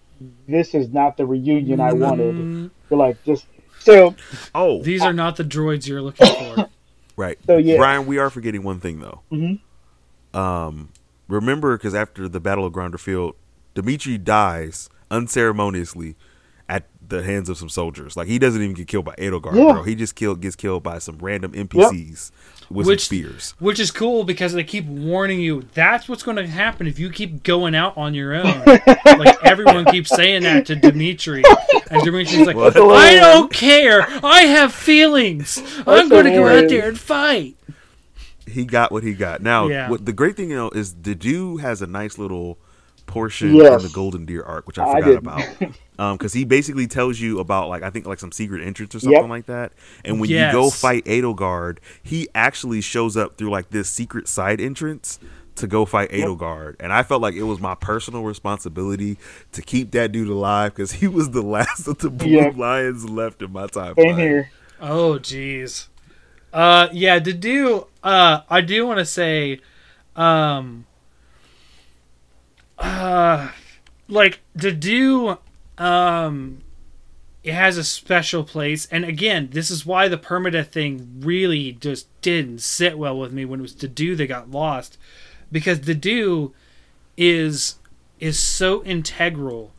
[0.48, 2.34] this is not the reunion I wanted.
[2.34, 3.46] Mm, You're like, just
[3.78, 4.16] so
[4.54, 6.68] Oh, These are not the droids you're looking for.
[7.16, 7.38] right.
[7.46, 7.76] So, yeah.
[7.76, 9.20] Brian, we are forgetting one thing though.
[9.30, 9.60] Mhm.
[10.34, 10.88] Um,
[11.28, 13.36] remember, because after the Battle of Gronder Field,
[13.74, 16.16] Dimitri dies unceremoniously
[16.68, 18.16] at the hands of some soldiers.
[18.16, 19.72] Like he doesn't even get killed by Edelgard, Yeah.
[19.72, 19.82] bro.
[19.82, 22.30] He just killed gets killed by some random NPCs
[22.70, 23.54] with Which- some spears.
[23.58, 27.08] Which is cool because they keep warning you that's what's going to happen if you
[27.10, 28.62] keep going out on your own.
[29.06, 31.42] like everyone keeps saying that to Dimitri,
[31.90, 32.76] and Dimitri's like, What?
[32.76, 34.02] "I don't care.
[34.22, 35.62] I have feelings.
[35.86, 37.54] I'm going to go out there and fight."
[38.46, 39.42] He got what he got.
[39.42, 39.88] Now, Yeah.
[39.90, 42.58] what the great thing you know is Dedue has a nice little
[43.08, 43.82] portion Yes.
[43.82, 45.18] in the Golden Deer arc, which I I forgot didn't.
[45.66, 45.74] about.
[46.00, 49.00] Um, because he basically tells you about like I think like some secret entrance or
[49.00, 49.28] something Yep.
[49.30, 49.72] like that.
[50.04, 54.60] And when you go fight Edelgard, he actually shows up through like this secret side
[54.60, 55.18] entrance
[55.56, 59.18] to go fight Edelgard, and I felt like it was my personal responsibility
[59.50, 62.52] to keep that dude alive because he was the last of the blue Yeah.
[62.54, 64.18] lions left in my Same timeline.
[64.20, 64.50] here.
[64.80, 65.88] Oh, jeez.
[66.52, 69.58] Uh, yeah, Dedue, uh, I do want to say,
[70.14, 70.86] um,
[72.78, 73.50] uh,
[74.08, 75.38] like Dedue,
[75.78, 76.62] um,
[77.44, 82.06] it has a special place, and again, this is why the permadeath thing really just
[82.20, 84.98] didn't sit well with me when it was Dedue that got lost,
[85.50, 86.52] because Dedue
[87.16, 87.76] is
[88.20, 89.72] is so integral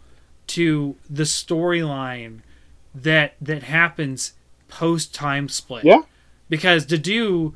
[0.48, 2.40] to the storyline
[2.96, 4.34] that that happens
[4.68, 5.84] post time split.
[5.86, 6.02] Yeah.
[6.50, 7.54] because Dedue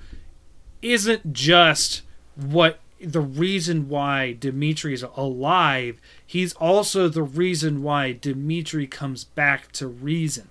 [0.82, 2.02] isn't just
[2.36, 6.00] what the reason why Dimitri is alive.
[6.26, 10.50] He's also the reason why Dimitri comes back to reason,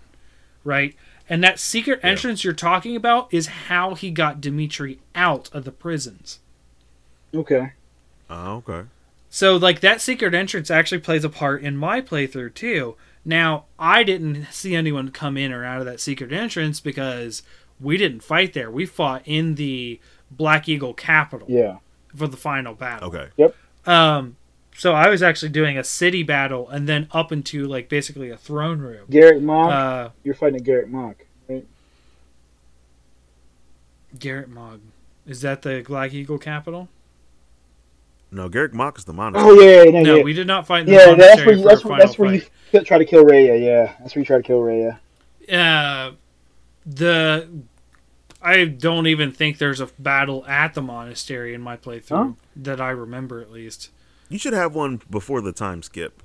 [0.64, 0.94] right?
[1.28, 5.72] And that secret entrance you're talking about is how he got Dimitri out of the
[5.72, 6.40] prisons.
[7.34, 7.72] Okay.
[8.28, 8.88] Oh, okay.
[9.30, 12.96] So like that secret entrance actually plays a part in my playthrough too.
[13.24, 17.42] Now I didn't see anyone come in or out of that secret entrance because
[17.80, 18.70] we didn't fight there.
[18.70, 20.00] We fought in the
[20.30, 21.78] Black Eagle Capital Yeah.
[22.14, 23.08] For the final battle.
[23.08, 23.28] Okay.
[23.36, 23.56] Yep.
[23.86, 24.36] Um
[24.74, 28.36] so I was actually doing a city battle and then up into like basically a
[28.36, 29.06] throne room.
[29.10, 29.70] Garreg Mach.
[29.72, 31.16] Uh You're fighting a Garreg Mach,
[31.48, 31.66] right?
[34.18, 34.78] Garreg Mach.
[35.26, 36.88] Is that the Black Eagle Capital?
[38.30, 39.44] No, Garreg Mach is the monitor.
[39.44, 40.02] Oh yeah, yeah, yeah.
[40.02, 40.22] No, yeah.
[40.22, 42.06] we did not fight the yeah, that's monastery where you, for that's a where, final
[42.06, 42.50] that's where you fight.
[42.74, 43.56] f- try to kill Rhea.
[43.56, 44.98] Yeah, that's where you try to kill Rhea.
[45.52, 46.12] uh,
[46.86, 47.48] the
[48.42, 52.32] I don't even think there's a battle at the monastery in my playthrough Huh?
[52.56, 53.90] that I remember at least.
[54.28, 56.22] You should have one before the time skip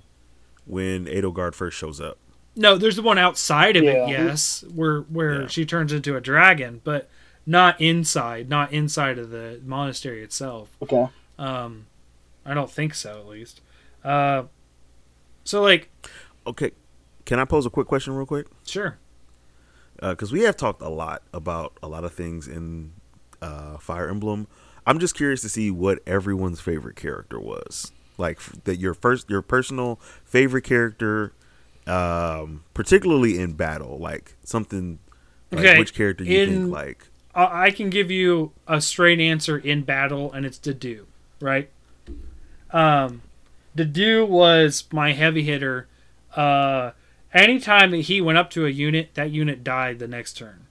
[0.66, 2.18] when Edelgard first shows up.
[2.56, 4.06] No, there's the one outside of Yeah.
[4.06, 5.48] it, yes, where where Yeah.
[5.48, 7.08] she turns into a dragon, but
[7.46, 10.70] not inside, not inside of the monastery itself.
[10.82, 11.08] Okay.
[11.38, 11.86] Um,
[12.46, 13.62] I don't think so, at least.
[14.04, 14.44] Uh,
[15.44, 15.90] so like,
[16.48, 16.72] Okay,
[17.26, 18.48] can I pose a quick question real quick?
[18.66, 18.98] sure,
[20.00, 22.94] Because we have talked a lot about a lot of things in
[23.42, 24.48] uh, Fire Emblem.
[24.86, 27.92] I'm just curious to see what everyone's favorite character was.
[28.18, 31.34] Like that your first, your personal favorite character,
[31.86, 33.98] um, particularly in battle.
[33.98, 35.00] Like something.
[35.52, 37.08] Like Okay, which character you in- think like?
[37.34, 41.06] I, I can give you a straight answer in battle, and it's Dedue,
[41.40, 41.70] right?
[42.72, 43.22] Um,
[43.76, 45.88] Dedue was my heavy hitter.
[46.36, 46.92] Uh,
[47.34, 50.68] anytime that he went up to a unit, that unit died the next turn.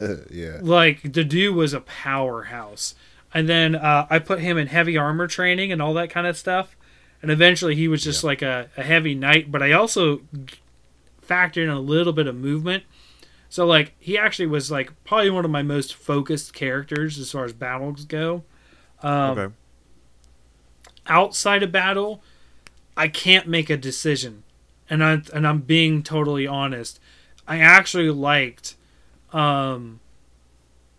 [0.30, 0.58] yeah.
[0.60, 2.94] Like the dude was a powerhouse,
[3.32, 6.36] and then uh, I put him in heavy armor training and all that kind of
[6.36, 6.76] stuff,
[7.20, 9.52] and eventually he was just like a, a heavy knight.
[9.52, 10.22] But I also
[11.26, 12.84] factored in a little bit of movement,
[13.48, 17.44] so like he actually was like probably one of my most focused characters as far
[17.44, 18.42] as battles go.
[19.02, 19.54] Um, okay.
[21.08, 22.22] outside of battle,
[22.96, 24.44] I can't make a decision,
[24.92, 27.00] and I and I'm being totally honest.
[27.48, 28.76] I actually liked,
[29.32, 30.00] um,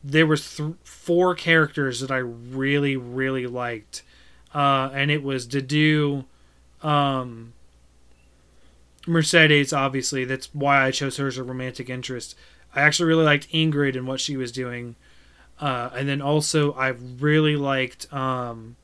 [0.03, 4.03] there was th- four characters that I really really liked,
[4.53, 6.25] uh, and it was Dedue,
[6.81, 7.53] um,
[9.07, 9.73] Mercedes.
[9.73, 12.35] Obviously, that's why I chose her as a romantic interest.
[12.75, 14.95] I actually really liked Ingrid and what she was doing,
[15.59, 18.11] uh, and then also I really liked.
[18.13, 18.75] Um,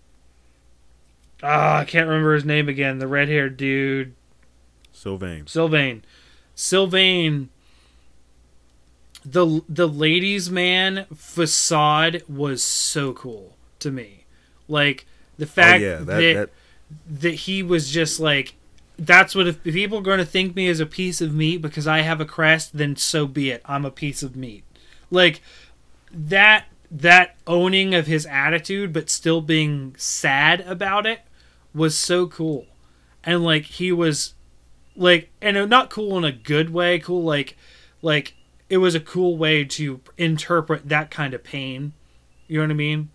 [1.42, 3.00] Ah, I can't remember his name again.
[3.00, 4.14] The red haired dude,
[5.00, 5.48] Sylvain.
[5.48, 6.04] Sylvain.
[6.56, 7.50] Sylvain.
[9.24, 14.26] The the ladies' man facade was so cool to me.
[14.68, 15.06] Like
[15.38, 16.50] the Oh fact yeah, that, that, that
[17.22, 18.56] that he was just like
[18.98, 21.62] that's what if, if people are going to think me as a piece of meat
[21.62, 23.62] because I have a crest, then so be it.
[23.64, 24.66] I'm a piece of meat.
[25.10, 25.42] Like
[26.12, 31.22] that that owning of his attitude but still being sad about it
[31.74, 32.66] was so cool.
[33.24, 34.34] And like he was
[35.00, 37.58] like and not cool in a good way, cool like
[38.02, 38.36] like
[38.70, 41.94] it was a cool way to interpret that kind of pain.
[42.48, 43.10] You know what I mean?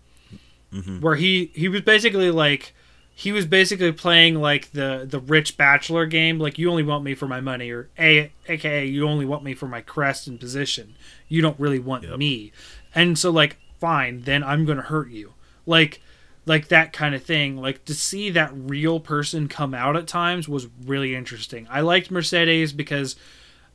[0.73, 1.01] Mhm.
[1.01, 2.73] Where he he was basically like
[3.13, 7.15] he was basically playing like the the rich bachelor game like you only want me
[7.15, 10.95] for my money or a aka you only want me for my crest and position
[11.29, 12.17] you don't really want Yep.
[12.17, 12.51] me
[12.93, 15.33] and so like fine then i'm gonna hurt you
[15.65, 16.01] like
[16.45, 20.47] like that kind of thing like to see that real person come out at times
[20.47, 23.15] was really interesting i liked mercedes because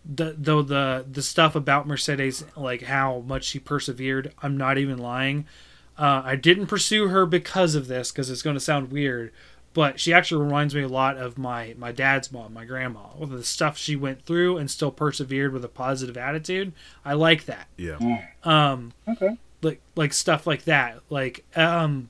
[0.05, 4.99] the though the the stuff about mercedes like how much she persevered i'm not even
[4.99, 5.47] lying
[5.99, 9.33] uh, I didn't pursue her because of this, because it's going to sound weird,
[9.75, 13.29] but she actually reminds me a lot of my my dad's mom, my grandma, with
[13.33, 16.73] the stuff she went through and still persevered with a positive attitude.
[17.05, 17.67] I like that.
[17.77, 17.99] yeah.
[18.45, 19.37] Um, Okay.
[19.61, 21.01] like like stuff like that.
[21.11, 22.09] Like um,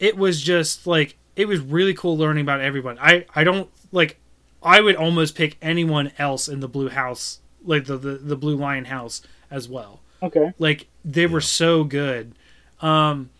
[0.00, 2.98] it was just like it was really cool learning about everyone.
[3.00, 4.18] I I don't like
[4.62, 8.56] I would almost pick anyone else in the blue house, like the the, the blue
[8.56, 10.00] lion house as well.
[10.22, 10.52] Okay.
[10.58, 12.34] Like they were so good.
[12.80, 13.30] Um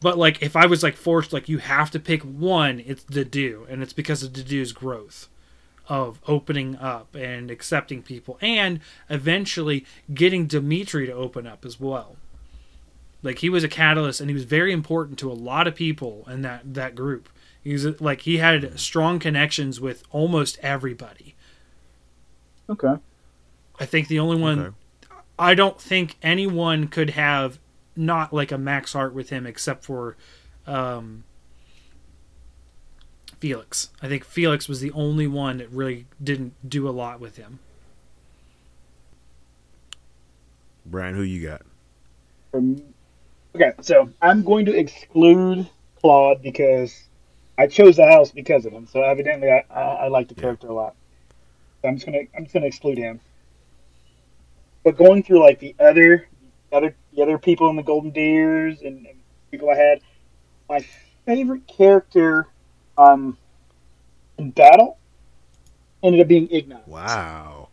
[0.00, 3.24] but like if I was like forced like you have to pick one, it's the
[3.24, 5.28] Dedue and it's because of the Dedue's growth
[5.88, 9.84] of opening up and accepting people and eventually
[10.14, 12.16] getting Dimitri to open up as well.
[13.22, 16.26] Like he was a catalyst and he was very important to a lot of people
[16.28, 17.28] in that that group.
[17.62, 21.34] He was like he had strong connections with almost everybody.
[22.68, 22.94] Okay.
[23.78, 24.76] I think the only one Okay.
[25.38, 27.58] I don't think anyone could have
[27.96, 30.16] not like a max heart with him except for
[30.66, 31.24] um,
[33.40, 33.90] Felix.
[34.00, 37.58] I think Felix was the only one that really didn't do a lot with him.
[40.86, 41.62] Brian, who you got?
[42.54, 42.82] Um,
[43.54, 45.68] okay, so I'm going to exclude
[46.00, 47.08] Claude because
[47.58, 48.86] I chose the house because of him.
[48.86, 50.42] So evidently, I, I, I like the Yeah.
[50.42, 50.94] character a lot.
[51.82, 53.20] So I'm just gonna I'm just gonna exclude him.
[54.84, 56.26] But going through like the other
[56.72, 59.16] other the other people in the Golden Deers and, and
[59.50, 60.00] people I had,
[60.68, 60.84] my
[61.26, 62.46] favorite character
[62.96, 63.36] um
[64.38, 64.98] in battle
[66.02, 66.86] ended up being Ignatz.
[66.88, 67.68] Wow.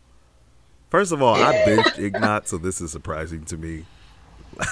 [0.90, 3.84] First of all, I binged Ignatz, so this is surprising to me.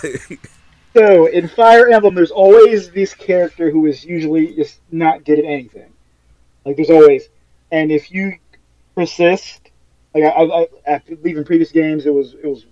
[0.94, 5.44] So in Fire Emblem, there's always this character who is usually just not good at
[5.44, 5.92] anything.
[6.64, 7.28] Like there's always,
[7.70, 8.38] and if you
[8.94, 9.70] persist,
[10.14, 12.66] like I, I, I after leaving previous games, it was it was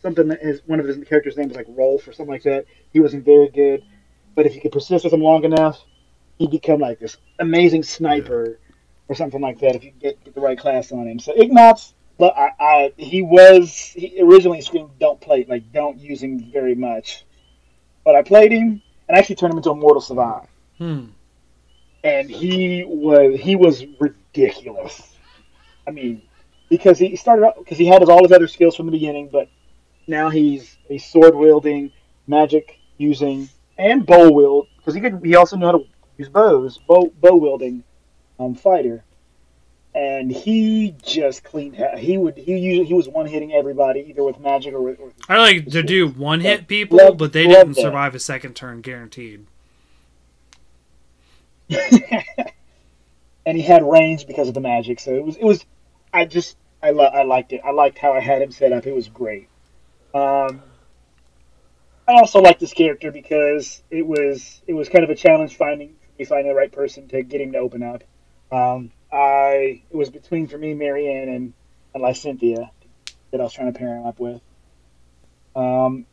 [0.00, 2.64] something that his one of his characters' name was like Rolf or something like that.
[2.92, 3.84] He wasn't very good,
[4.34, 5.80] but if you could persist with him long enough,
[6.38, 8.58] he'd become like this amazing sniper
[9.08, 9.76] or something like that.
[9.76, 11.18] If you get, get the right class on him.
[11.18, 16.22] So Ignatz, but I, I he was he originally screamed don't play like don't use
[16.22, 17.24] him very much
[18.04, 20.48] but I played him and actually turned him into a mortal savant.
[20.78, 21.06] Hmm.
[22.04, 25.16] And he was he was ridiculous.
[25.86, 26.22] I mean,
[26.68, 29.28] because he started out because he had his, all his other skills from the beginning,
[29.30, 29.48] but
[30.06, 31.92] now he's a sword wielding,
[32.26, 33.48] magic using,
[33.78, 35.84] and bow wield because he could he also knew how to
[36.16, 37.84] use bows, bow bow wielding,
[38.40, 39.04] um, fighter.
[39.94, 41.76] And he just cleaned.
[41.98, 42.36] He would.
[42.38, 44.98] He usually he was one hitting everybody either with magic or with.
[44.98, 47.82] Or I like to do one hit people, Love- but they didn't that.
[47.82, 49.44] survive a second turn guaranteed.
[53.46, 55.00] and he had range because of the magic.
[55.00, 55.64] So it was it was
[56.12, 57.60] I just I lo- I liked it.
[57.64, 58.86] I liked how I had him set up.
[58.86, 59.48] It was great.
[60.14, 60.62] Um,
[62.08, 65.94] I also liked this character because it was it was kind of a challenge finding
[66.18, 68.04] me finding the right person to get him to open up.
[68.50, 71.52] Um, I it was between for me Marianne and
[71.94, 72.70] and Lysithea
[73.30, 74.40] that I was trying to pair him up with.
[75.54, 76.06] Um,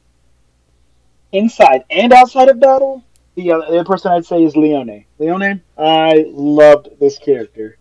[1.32, 3.04] inside and outside of battle,
[3.36, 5.08] the, the other person I'd say is Leonie.
[5.18, 7.78] Leonie, I loved this character.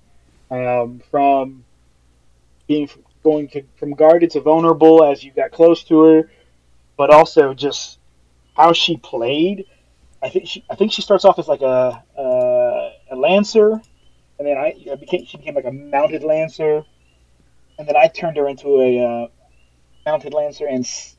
[0.50, 1.64] Um, from
[2.66, 2.88] being
[3.22, 6.30] going from guarded to vulnerable as you got close to her,
[6.96, 7.98] but also just
[8.56, 9.66] how she played.
[10.22, 13.80] I think she I think she starts off as like a a, a lancer,
[14.38, 16.84] and then I, I became she became like a mounted lancer,
[17.78, 19.28] and then I turned her into a uh,
[20.06, 20.84] mounted lancer and.
[20.84, 21.14] s-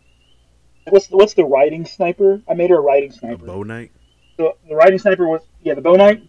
[0.88, 2.42] What's the, what's the riding sniper?
[2.50, 3.44] I made her a riding sniper.
[3.44, 3.92] A bow knight?
[4.38, 6.28] the, the riding sniper was yeah the bow knight.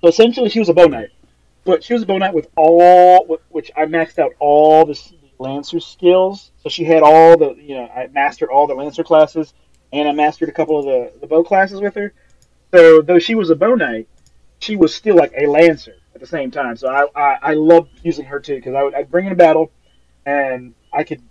[0.00, 1.10] So essentially, she was a bow knight,
[1.64, 4.98] but she was a bow knight with all which I maxed out all the
[5.38, 6.52] lancer skills.
[6.62, 9.52] So she had all the you know I mastered all the lancer classes,
[9.92, 12.14] and I mastered a couple of the the bow classes with her.
[12.72, 14.08] So though she was a bow knight,
[14.60, 16.76] she was still like a lancer at the same time.
[16.76, 19.36] So I I, I loved using her too because I would I'd bring in a
[19.36, 19.70] battle,
[20.24, 21.22] and I could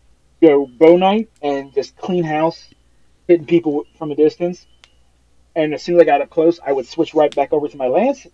[0.42, 2.66] go bow knight and just clean house,
[3.28, 4.66] hitting people from a distance
[5.56, 7.78] and as soon as I got up close, I would switch right back over to
[7.78, 8.28] my lance,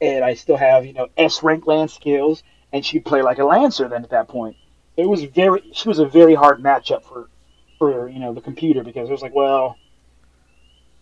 [0.00, 2.42] and I still have you know S rank lance skills,
[2.72, 4.56] and she'd play like a lancer then at that point.
[4.96, 7.28] It was very she was a very hard matchup for
[7.78, 9.76] for you know the computer because it was like well,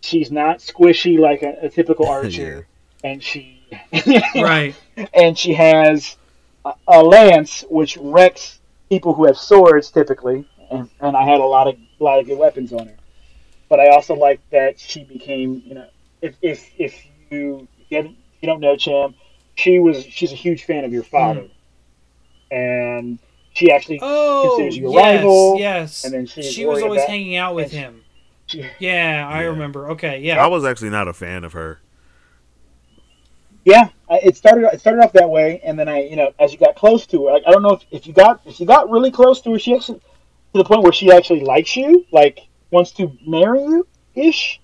[0.01, 2.67] she's not squishy like a, a typical archer,
[3.05, 3.61] and she
[4.35, 4.75] right.
[5.13, 6.17] and she has
[6.65, 8.59] a, a lance which wrecks
[8.89, 12.25] people who have swords typically, and, and I had a lot of a lot of
[12.25, 12.95] good weapons on her.
[13.69, 15.87] But I also like that she became, you know,
[16.21, 19.15] if if if you if you, haven't- if you don't know Cham,
[19.55, 21.49] she was she's a huge fan of your father, mm.
[22.51, 23.19] and
[23.53, 26.03] she actually Oh, considers you a yes, rival, yes.
[26.03, 28.03] and then she's she was always about- hanging out with him.
[28.47, 29.47] she, Yeah, I Yeah.
[29.49, 29.89] remember.
[29.91, 30.43] Okay, yeah.
[30.43, 31.79] I was actually not a fan of her.
[33.65, 34.65] Yeah, I- it started.
[34.73, 37.25] It started off that way, and then I, you know, as you got close to
[37.25, 39.51] her, like I don't know if, if you got if you got really close to
[39.53, 42.39] her, she actually to the point where she actually likes you, like
[42.71, 44.61] wants to marry you, ish.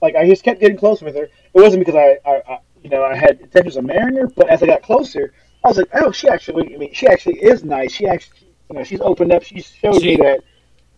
[0.00, 1.24] Like I just kept getting close with her.
[1.24, 4.26] It it wasn't because I, I, I you know I had intentions of marrying her,
[4.28, 5.32] but as I got closer,
[5.64, 7.92] I was like, oh, she actually, I mean, she actually is nice.
[7.92, 9.42] She actually, you know, she's opened up.
[9.42, 10.40] She showed She- me that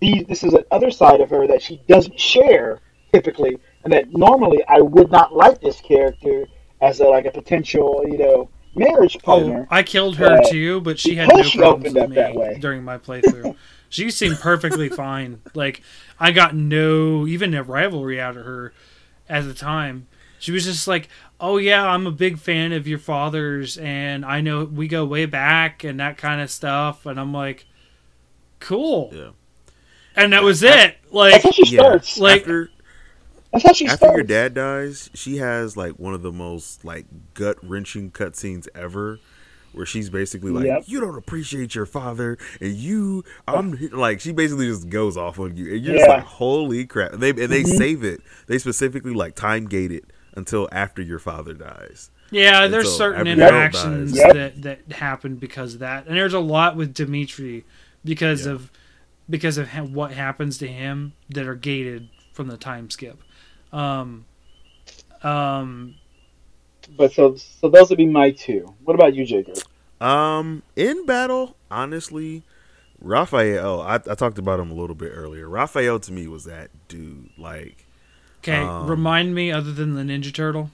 [0.00, 2.78] these, this is another side of her that she doesn't share
[3.12, 6.46] typically, and that normally I would not like this character
[6.80, 9.44] as a like a potential, you know, marriage partner.
[9.44, 9.68] Oh, partner.
[9.70, 12.10] I killed her Uh, too, but she had because no she problems opened with up
[12.10, 12.58] me that way.
[12.60, 13.56] during my playthrough.
[13.88, 15.40] she seemed perfectly fine.
[15.54, 15.82] Like
[16.18, 18.72] I got no even a rivalry out of her
[19.28, 20.06] at the time.
[20.38, 24.40] She was just like, "Oh yeah, I'm a big fan of your father's, and I
[24.40, 27.66] know we go way back and that kind of stuff." And I'm like,
[28.58, 29.30] "Cool." Yeah.
[30.16, 30.96] And that was it.
[31.10, 31.80] Like, That's how she Yeah.
[31.80, 32.18] starts.
[32.18, 32.70] Like- after
[33.52, 34.14] That's how she after starts.
[34.16, 39.18] your dad dies, she has like one of the most like gut wrenching cutscenes ever,
[39.72, 40.84] where she's basically like, Yep.
[40.86, 45.56] "You don't appreciate your father, and you, I'm like," she basically just goes off on
[45.56, 46.00] you, and you're Yeah.
[46.06, 47.76] just like, "Holy crap!" And they and they Mhm.
[47.76, 48.20] save it.
[48.46, 50.04] They specifically like time gate it
[50.34, 52.10] until after your father dies.
[52.30, 54.16] Yeah, And there's so certain interactions.
[54.16, 54.32] Yep.
[54.34, 57.64] that that happen because of that, and there's a lot with Dimitri
[58.04, 58.52] because Yeah.
[58.52, 58.70] of
[59.28, 63.18] because of ha- what happens to him that are gated from the time skip.
[63.72, 64.24] Um,
[65.22, 65.96] um,
[66.96, 68.74] But so, so those would be my two.
[68.84, 69.56] What about you, Jacob?
[70.00, 72.42] Um, in battle, honestly,
[73.00, 73.80] Raphael.
[73.82, 75.48] I, I talked about him a little bit earlier.
[75.48, 77.30] Raphael to me was that dude.
[77.38, 77.86] Like
[78.42, 80.70] okay, Um, remind me other than the Ninja Turtle.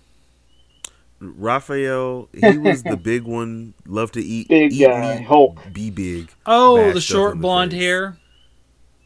[1.18, 3.74] Raphael, he was the big one.
[3.86, 5.72] Loved to eat, Big eat guy, meat, Hulk.
[5.72, 6.30] be big.
[6.46, 7.80] Oh, the short in the blonde face.
[7.80, 8.18] hair.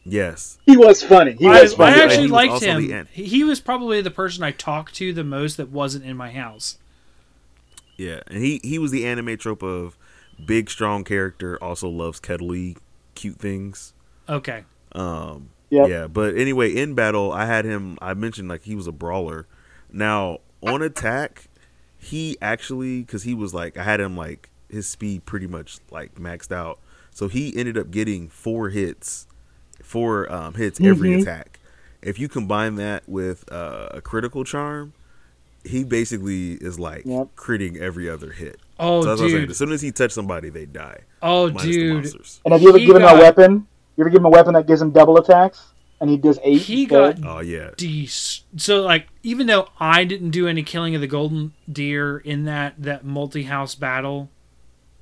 [0.03, 1.33] Yes, He was funny.
[1.33, 1.99] He I, was funny.
[2.01, 3.07] I actually he liked him.
[3.11, 6.31] He he was probably the person I talked to the most that wasn't in my
[6.31, 6.77] house.
[7.97, 9.97] yeah, and he he was the anime trope of
[10.43, 11.57] big, strong character.
[11.63, 12.77] Also loves cuddly,
[13.15, 13.93] cute things.
[14.27, 14.63] Okay.
[14.93, 15.87] Um, Yep.
[15.87, 17.97] yeah, but anyway, in battle, I had him.
[18.01, 19.47] I mentioned like he was a brawler.
[19.91, 21.47] Now on attack,
[21.97, 26.15] he actually because he was like I had him like his speed pretty much like
[26.15, 26.79] maxed out,
[27.11, 29.27] so he ended up getting four hits,
[29.91, 31.21] four um, hits every Mhm.
[31.21, 31.59] attack.
[32.01, 34.93] If you combine that with uh, a critical charm,
[35.63, 37.35] he basically is like Yep.
[37.35, 38.57] critting every other hit.
[38.79, 39.41] Oh, so that's what I'm saying.
[39.43, 39.51] dude.
[39.51, 41.01] As soon as he touched somebody, they die.
[41.21, 42.05] Oh, dude.
[42.45, 43.67] And have you ever He given him a weapon?
[43.97, 45.67] You ever give him a weapon that gives him double attacks?
[45.99, 46.61] And he does eight.
[46.63, 47.21] He instead?
[47.21, 51.05] got Oh yeah, de- so like even though I didn't do any killing of the
[51.07, 54.31] golden deer in that that multi house battle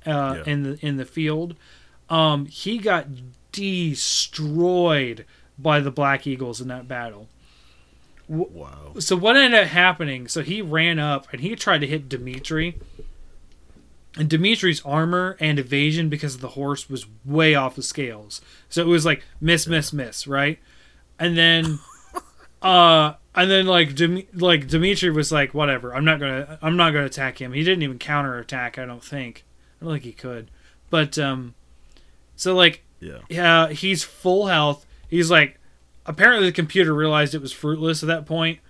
[0.06, 0.52] uh, Yeah.
[0.52, 1.54] in the in the field,
[2.10, 3.06] um, he got
[3.52, 5.24] destroyed
[5.58, 7.28] by the black eagles in that battle.
[8.28, 8.94] wow.
[8.98, 10.28] So what ended up happening?
[10.28, 12.78] So he ran up and he tried to hit Dimitri.
[14.16, 18.40] And Dimitri's armor and evasion because of the horse was way off the scales.
[18.68, 20.58] So it was like miss, miss, miss, right?
[21.18, 21.78] And then,
[22.62, 26.92] uh, and then like Dim- like Dimitri was like, whatever, I'm not gonna, I'm not
[26.92, 27.52] gonna attack him.
[27.52, 28.78] He didn't even counter attack.
[28.78, 29.44] I don't think.
[29.80, 30.50] I don't think he could.
[30.90, 31.54] But um,
[32.34, 33.18] so like Yeah.
[33.28, 34.86] yeah, he's full health.
[35.08, 35.58] He's like,
[36.06, 38.60] apparently the computer realized it was fruitless at that point,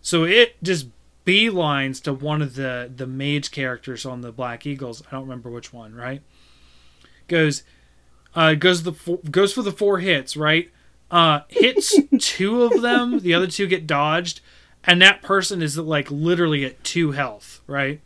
[0.00, 0.86] so it just
[1.26, 5.02] beelines to one of the the mage characters on the Black Eagles.
[5.06, 5.94] I don't remember which one.
[5.94, 6.22] Right?
[7.28, 7.62] Goes,
[8.34, 10.36] uh, goes the four, goes for the four hits.
[10.36, 10.70] Right?
[11.10, 13.20] Uh, hits two of them.
[13.20, 14.40] The other two get dodged,
[14.84, 17.60] and that person is like literally at two health.
[17.66, 18.00] Right?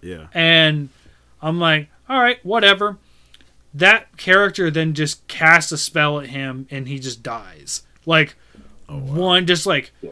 [0.00, 0.28] Yeah.
[0.32, 0.90] And
[1.42, 2.98] I'm like, all right, whatever.
[3.72, 7.82] That character then just casts a spell at him and he just dies.
[8.04, 8.34] Like,
[8.88, 10.10] one just like, Yeah.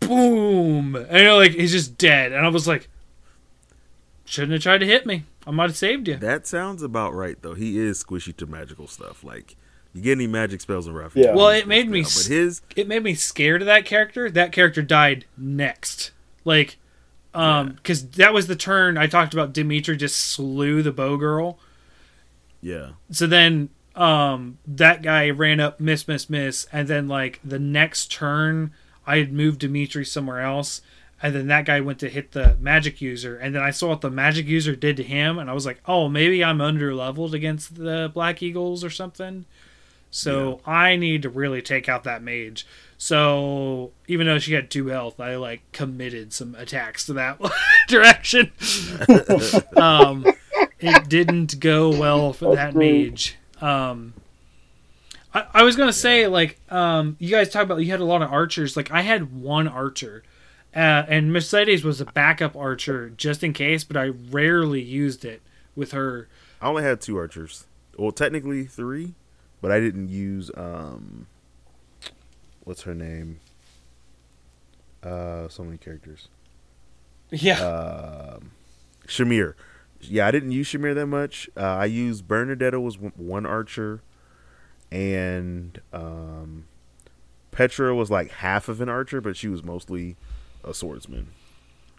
[0.00, 0.94] boom.
[0.96, 2.32] And you're like, he's just dead.
[2.32, 2.88] And I was like,
[4.24, 5.24] shouldn't have tried to hit me.
[5.46, 6.16] I might have saved you.
[6.16, 7.54] That sounds about right, though.
[7.54, 9.24] He is squishy to magical stuff.
[9.24, 9.56] Like,
[9.92, 11.24] you get any magic spells in Raphael?
[11.24, 11.34] Yeah.
[11.34, 14.30] Well, it made me spell, s- But his, It made me scared of that character.
[14.30, 16.12] That character died next.
[16.44, 16.76] Like,
[17.34, 19.52] um, because that was the turn I talked about.
[19.52, 21.58] Dimitri just slew the bow girl.
[22.60, 27.58] Yeah, so then um that guy ran up miss miss miss and then like the
[27.58, 28.70] next turn
[29.04, 30.80] i had moved dimitri somewhere else
[31.20, 34.00] and then that guy went to hit the magic user and then i saw what
[34.00, 37.34] the magic user did to him and i was like oh maybe i'm under leveled
[37.34, 39.44] against the black eagles or something.
[40.12, 42.66] So i need to really take out that mage.
[42.96, 47.40] So even though she had two health i like committed some attacks to that
[47.88, 48.52] direction.
[49.76, 50.24] Um
[50.80, 53.10] it didn't go well for that great.
[53.10, 53.36] mage.
[53.60, 54.14] Um,
[55.34, 58.22] I, I was gonna say like um, you guys talk about you had a lot
[58.22, 58.76] of archers.
[58.76, 60.22] Like I had one archer,
[60.74, 65.42] uh, and Mercedes was a backup archer just in case, but I rarely used it
[65.76, 66.28] with her.
[66.60, 67.66] I only had two archers.
[67.96, 69.14] Well, technically three,
[69.60, 71.26] but I didn't use um,
[72.64, 73.40] what's her name?
[75.02, 76.28] Uh, so many characters.
[77.30, 77.60] Yeah.
[77.60, 78.50] Um,
[79.06, 79.54] Shamir.
[80.02, 81.48] Yeah, I didn't use Shamir that much.
[81.56, 84.02] Uh, I used Bernadetta was one- one archer,
[84.90, 86.64] and um,
[87.50, 90.16] Petra was like half of an archer, but she was mostly
[90.64, 91.28] a swordsman,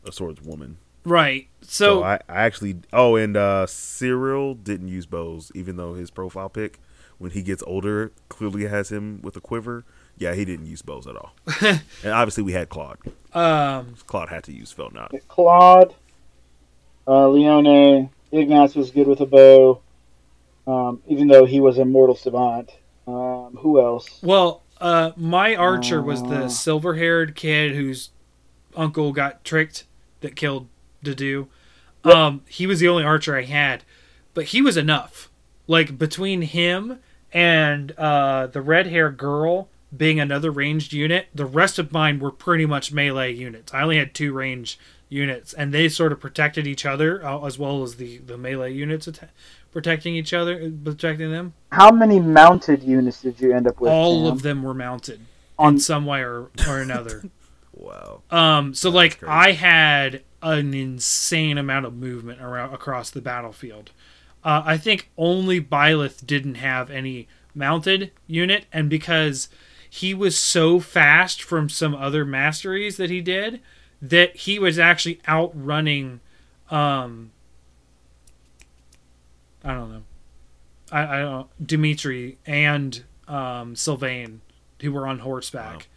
[0.06, 0.76] a swordswoman.
[1.06, 1.48] right.
[1.62, 6.10] So, So, I, I actually oh, and uh, Cyril didn't use bows, even though his
[6.12, 6.80] profile pic
[7.18, 9.84] when he gets older clearly has him with a quiver.
[10.18, 11.34] Yeah, he didn't use bows at all.
[11.62, 11.82] and
[12.12, 12.98] obviously, we had Claude.
[13.34, 15.10] um, Claude had to use Failnaught.
[15.28, 15.96] Claude,
[17.08, 19.82] uh, Leonie, Ignatz was good with a bow,
[20.68, 22.72] um, even though he was a mortal savant.
[23.08, 24.20] Um, who else?
[24.22, 26.50] well, uh, my archer was the Uh.
[26.50, 28.10] silver-haired kid whose
[28.76, 29.86] uncle got tricked
[30.22, 30.68] that killed
[31.04, 31.48] Dedue.
[32.04, 33.84] Um, he was the only archer I had,
[34.34, 35.30] but he was enough.
[35.68, 37.00] Like between him
[37.34, 42.66] and uh, the red-haired girl being another ranged unit, the rest of mine were pretty
[42.66, 43.74] much melee units.
[43.74, 44.80] I only had two range
[45.12, 48.72] units, and they sort of protected each other uh, as well as the the melee
[48.74, 49.30] units atta-
[49.72, 51.54] protecting each other, protecting them.
[51.72, 53.92] How many mounted units did you end up with?
[53.92, 54.34] All Sam?
[54.34, 55.22] of them were mounted
[55.60, 57.24] on in some way or, or another.
[57.74, 58.22] Wow.
[58.30, 59.32] Um, so like crazy.
[59.32, 63.90] I had an insane amount of movement around across the battlefield.
[64.44, 69.50] Uh, I think only Byleth didn't have any mounted unit, and because
[69.90, 73.62] he was so fast from some other masteries that he did,
[74.02, 76.20] that he was actually outrunning.
[76.70, 77.32] Um,
[79.64, 80.04] I don't know.
[80.92, 84.42] I, I don't Dimitri and um, Sylvain,
[84.82, 85.88] who were on horseback.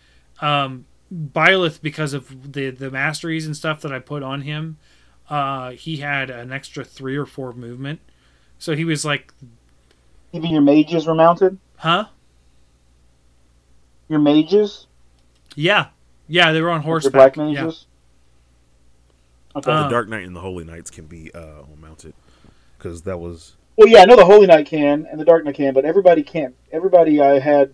[0.41, 4.79] Um, Byleth, because of the the masteries and stuff that I put on him,
[5.29, 8.01] uh, he had an extra three or four movement.
[8.59, 9.33] So he was like,
[10.33, 11.59] even your mages were mounted.
[11.77, 12.07] "Huh?
[14.09, 14.87] Your mages,
[15.55, 15.89] Yeah,
[16.29, 17.35] yeah." They were on your horseback.
[17.35, 17.71] black Yeah.
[19.55, 19.67] Mages.
[19.69, 19.71] Okay.
[19.71, 22.15] Uh, the Dark Knight and the Holy Knights can be uh, mounted
[22.79, 25.55] because that was Well, yeah, I know the Holy Knight can and the Dark Knight
[25.55, 26.55] can, but everybody can't.
[26.73, 27.73] Everybody I had,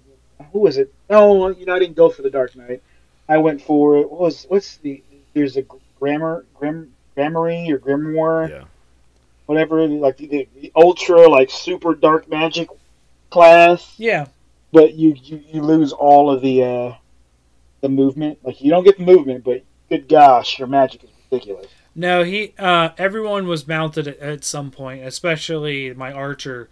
[0.52, 0.92] who was it?
[1.09, 2.83] No, you know, I didn't go for the Dark Knight.
[3.28, 5.02] I went for what was what's the
[5.34, 5.65] there's a
[5.99, 8.65] grammar grim grammary or grimoire yeah.
[9.47, 12.68] whatever like the, the, the ultra like super dark magic
[13.31, 14.26] class, Yeah.
[14.73, 16.94] but you, you you lose all of the uh
[17.81, 18.39] the movement.
[18.42, 21.67] Like you don't get the movement, but good gosh, your magic is ridiculous.
[21.94, 22.55] No, he.
[22.59, 26.68] Uh, everyone was mounted at, at some point, especially my archer,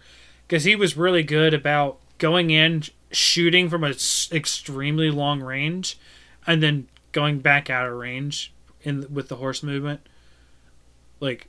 [0.47, 5.97] because he was really good about going in, shooting from a s- extremely long range,
[6.47, 10.01] and then going back out of range in with the horse movement.
[11.19, 11.47] Like,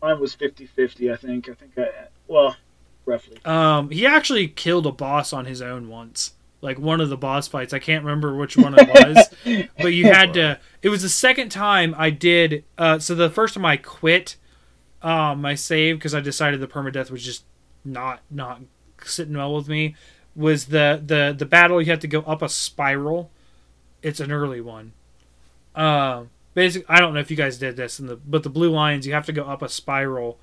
[0.00, 1.48] Mine was 50-50, I think.
[1.48, 1.88] I think I
[2.28, 2.56] well,
[3.04, 3.38] roughly.
[3.44, 6.33] um, he actually killed a boss on his own once.
[6.64, 9.68] Like one of the boss fights, I can't remember which one it was.
[9.78, 13.54] but you had to it was the second time i did uh so the first
[13.54, 14.36] time i quit
[15.02, 17.44] um my save because i decided the permadeath was just
[17.84, 18.62] not not
[19.04, 19.94] sitting well with me
[20.34, 23.30] was the the the battle you have to go up a spiral.
[24.02, 24.92] It's an early one.
[25.74, 28.70] Uh basically i don't know if you guys did this in the but the blue
[28.70, 30.38] lions you have to go up a spiral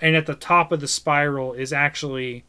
[0.00, 2.44] and at the top of the spiral is actually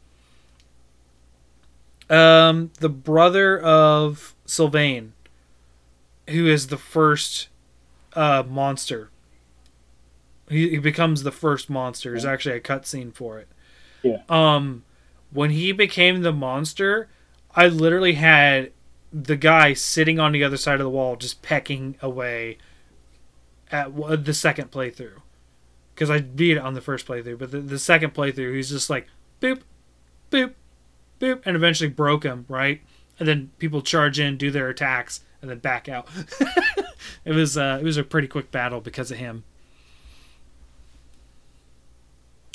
[2.09, 5.13] um the brother of sylvain
[6.29, 7.49] who is the first
[8.13, 9.09] uh, monster.
[10.49, 12.11] He, he becomes the first monster.
[12.11, 13.47] There's actually a cutscene for it.
[14.01, 14.21] Yeah.
[14.29, 14.83] Um,
[15.31, 17.07] when he became the monster,
[17.55, 18.71] I literally had
[19.11, 22.57] the guy sitting on the other side of the wall, just pecking away
[23.71, 23.93] at
[24.25, 25.21] the second playthrough.
[25.93, 28.89] Because I beat it on the first playthrough, but the, the second playthrough, he's just
[28.89, 29.07] like
[29.41, 29.61] boop,
[30.31, 30.53] boop,
[31.19, 32.81] boop, and eventually broke him right.
[33.19, 36.07] And then people charge in, do their attacks, and then back out.
[37.25, 39.43] it was uh, it was a pretty quick battle because of him.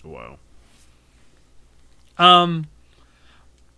[0.03, 0.39] Wow.
[2.19, 2.67] Um,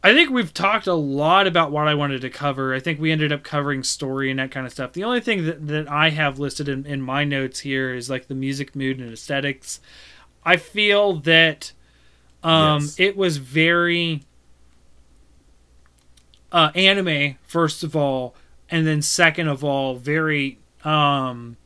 [0.03, 2.75] I think we've talked a lot about what I wanted to cover.
[2.75, 4.93] I think we ended up covering story and that kind of stuff.
[4.93, 8.29] The only thing that, that I have listed in, in my notes here is like
[8.29, 9.81] the music, mood, and aesthetics.
[10.45, 11.73] I feel that
[12.43, 13.01] um, Yes.
[13.01, 14.23] it was very
[16.53, 18.35] uh, anime, first of all,
[18.71, 21.57] and then second of all, very um,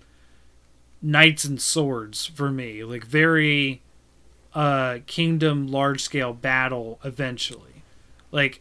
[1.03, 2.85] knights and swords for me.
[2.85, 3.83] Like very
[4.53, 7.83] uh kingdom large scale battle eventually.
[8.33, 8.61] Like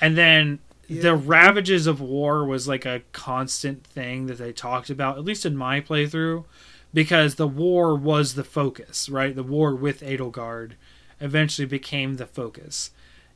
[0.00, 0.58] and then
[0.88, 5.46] the ravages of war was like a constant thing that they talked about at least
[5.46, 6.44] in my playthrough
[6.92, 9.34] because the war was the focus right?
[9.34, 10.72] The war with edelgard
[11.20, 12.90] eventually became the focus.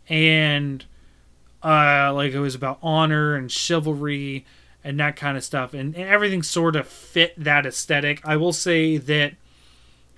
[0.08, 0.84] And
[1.64, 4.44] uh like it was about honor and chivalry
[4.86, 8.20] and that kind of stuff, and, and everything sort of fit that aesthetic.
[8.24, 9.32] I will say that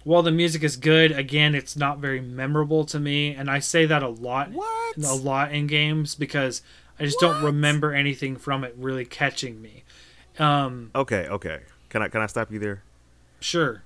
[0.02, 3.86] while the music is good, again, it's not very memorable to me, and I say
[3.86, 4.97] that a lot, What?
[4.99, 6.62] a lot in games because
[6.99, 9.84] I just don't remember anything from it really catching me.
[10.39, 11.60] Um, Okay, okay.
[11.89, 12.83] Can I can I stop you there?
[13.41, 13.83] sure.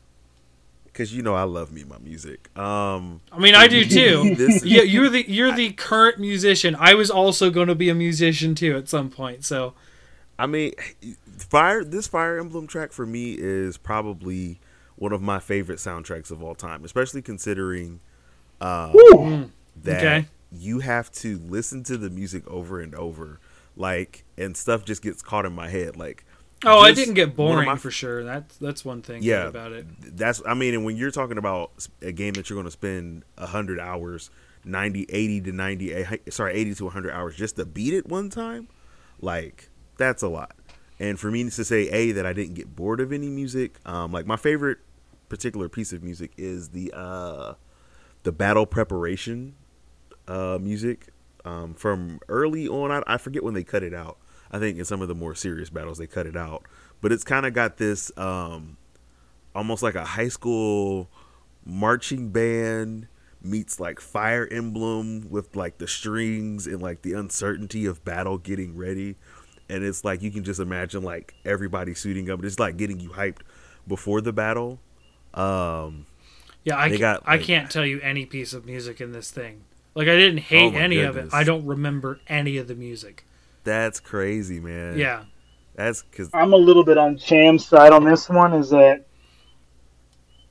[0.92, 2.56] Because you know I love me my music.
[2.58, 4.34] Um, I mean, I do too.
[4.34, 6.76] This- yeah, you're the you're the current musician.
[6.78, 9.44] I was also going to be a musician too at some point.
[9.44, 9.74] So
[10.38, 10.72] I mean,
[11.38, 11.84] fire.
[11.84, 14.58] This Fire Emblem track for me is probably
[14.96, 18.00] one of my favorite soundtracks of all time, especially considering
[18.60, 18.92] um,
[19.82, 20.26] that Okay.
[20.52, 23.40] you have to listen to the music over and over,
[23.76, 25.96] like, and stuff just gets caught in my head.
[25.96, 26.24] Like,
[26.64, 28.22] Oh, I didn't get boring my- for sure.
[28.22, 29.86] That's that's one thing Yeah, about it.
[30.16, 31.72] That's I mean, and when you're talking about
[32.02, 34.30] a game that you're going to spend 100 hours,
[34.64, 38.28] 90 80 to 90 eh, sorry, 80 to 100 hours just to beat it one
[38.28, 38.68] time,
[39.20, 40.54] like that's a lot.
[40.98, 44.12] And for me to say a that I didn't get bored of any music, um
[44.12, 44.78] like my favorite
[45.30, 47.54] particular piece of music is the uh
[48.24, 49.54] the battle preparation
[50.28, 51.08] uh music
[51.44, 54.18] um from early on I, I forget when they cut it out.
[54.50, 56.64] I think in some of the more serious battles they cut it out,
[57.00, 58.76] but it's kind of got this um
[59.54, 61.08] almost like a high school
[61.64, 63.06] marching band
[63.42, 68.76] meets like fire emblem with like the strings and like the uncertainty of battle getting
[68.76, 69.16] ready
[69.68, 73.10] and it's like you can just imagine like everybody suiting up it's like getting you
[73.10, 73.40] hyped
[73.88, 74.78] before the battle
[75.34, 76.06] um
[76.64, 79.62] Yeah, I can't, got, I can't tell you any piece of music in this thing.
[79.94, 81.28] Like I didn't hate Oh any of it.
[81.32, 83.24] I don't remember any of the music.
[83.64, 85.24] That's crazy man Yeah.
[85.74, 88.52] that's because I'm a little bit on Cham's side on this one.
[88.54, 89.04] Is that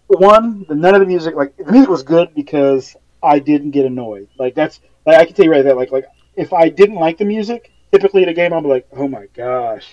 [0.08, 0.66] one?
[0.68, 4.28] The none of the music, like the music was good because I didn't get annoyed.
[4.38, 5.76] Like that's like I can tell you right there.
[5.76, 6.06] Like like
[6.36, 9.86] if I didn't like the music, typically in a game, I'm like, oh my gosh,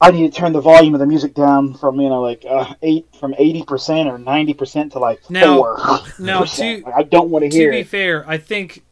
[0.00, 2.74] I need to turn the volume of the music down from you know like uh,
[2.82, 5.78] eight from eighty percent or ninety percent to like Now- four.
[6.18, 7.70] now, to- Like, I don't want to hear.
[7.70, 7.86] To be it.
[7.88, 8.82] fair, I think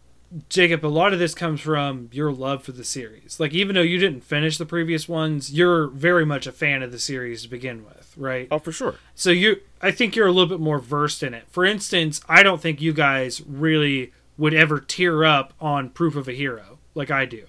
[0.50, 3.40] Jacob, a lot of this comes from your love for the series.
[3.40, 6.92] Like even though you didn't finish the previous ones, you're very much a fan of
[6.92, 8.46] the series to begin with, right?
[8.50, 11.44] oh for sure So you, I think you're a little bit more versed in it.
[11.48, 16.28] For instance, I don't think you guys really would ever tear up on Proof of
[16.28, 17.46] a Hero like I do.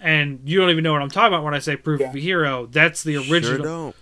[0.00, 2.18] And you don't even know what I'm talking about when I say Proof of a
[2.18, 2.66] Hero.
[2.66, 3.64] That's the sure original.
[3.64, 3.96] don't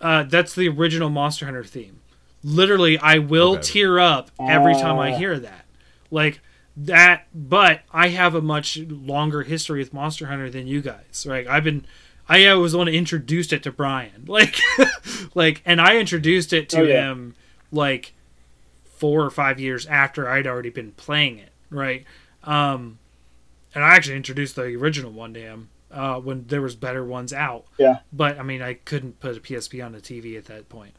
[0.00, 2.00] uh, that's the original Monster Hunter theme.
[2.42, 3.62] Literally, I will Okay.
[3.62, 5.64] tear up every time I hear that.
[6.10, 6.40] Like
[6.76, 11.26] that, but I have a much longer history with Monster Hunter than you guys.
[11.28, 11.46] Right?
[11.46, 11.86] I've been,
[12.28, 14.24] I was the one who introduced it to Brian.
[14.26, 14.56] Like,
[15.34, 17.10] like, and I introduced it to Oh, yeah.
[17.10, 17.34] him
[17.72, 18.12] like
[18.84, 21.50] four or five years after I'd already been playing it.
[21.70, 22.04] Right?
[22.44, 22.98] Um,
[23.74, 27.32] and I actually introduced the original one to him uh, when there was better ones
[27.32, 27.64] out.
[27.78, 27.98] Yeah.
[28.12, 30.94] But I mean, I couldn't put a PSP on the TV at that point,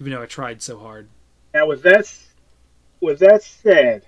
[0.00, 1.08] even though I tried so hard.
[1.54, 2.12] Now, with that,
[3.00, 4.04] with that said,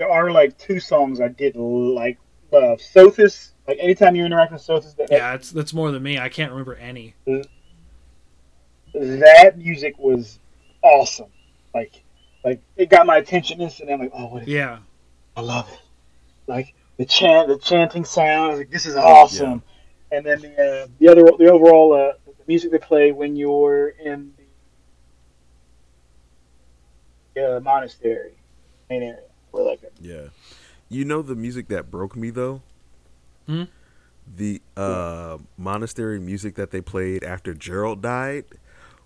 [0.00, 2.18] there are like two songs I did like
[2.50, 2.80] love.
[2.80, 6.18] Sothis, like anytime you interact with Sothis, that, Yeah, it's that's more than me.
[6.18, 7.14] I can't remember any.
[8.94, 10.38] that music was
[10.82, 11.28] awesome.
[11.74, 12.02] Like,
[12.42, 13.92] like it got my attention instantly.
[13.92, 14.78] I'm like, oh, what is Yeah,
[15.36, 15.78] I love it.
[16.46, 18.46] Like the chant, the chanting sound.
[18.46, 19.62] I was like, this is awesome.
[20.10, 23.88] And then the uh, the other, the overall uh, the music they play when you're
[23.90, 24.32] in
[27.34, 28.32] the uh, monastery
[28.88, 29.29] main area.
[29.50, 30.28] Where like Yeah.
[30.88, 32.62] You know the music that broke me though?
[33.46, 33.64] Hmm?
[34.36, 38.44] The uh monastery music that they played after Jeralt died?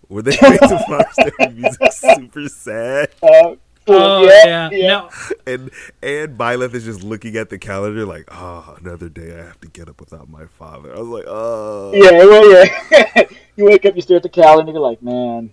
[0.08, 3.10] Where they made the monastery music super sad.
[3.22, 3.54] uh,
[3.86, 4.70] Oh yeah.
[4.72, 5.10] No,
[5.46, 5.70] And
[6.02, 9.68] and Byleth is just looking at the calendar like, oh, another day I have to
[9.68, 10.94] get up without my father.
[10.96, 13.24] I was like, oh Yeah, well, yeah.
[13.56, 15.52] you wake up, you stare at the calendar, you're like, man.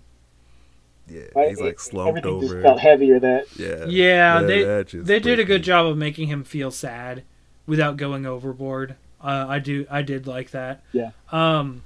[1.08, 1.22] Yeah.
[1.34, 1.48] right?
[1.50, 2.54] He's like It- slumped everything over.
[2.54, 3.18] just felt heavier.
[3.20, 3.84] That Yeah.
[3.86, 7.22] yeah, That- they that they did a good job of making him feel sad
[7.66, 8.96] without going overboard.
[9.20, 10.82] Uh, I do I did like that.
[10.92, 11.10] Yeah.
[11.30, 11.82] Um,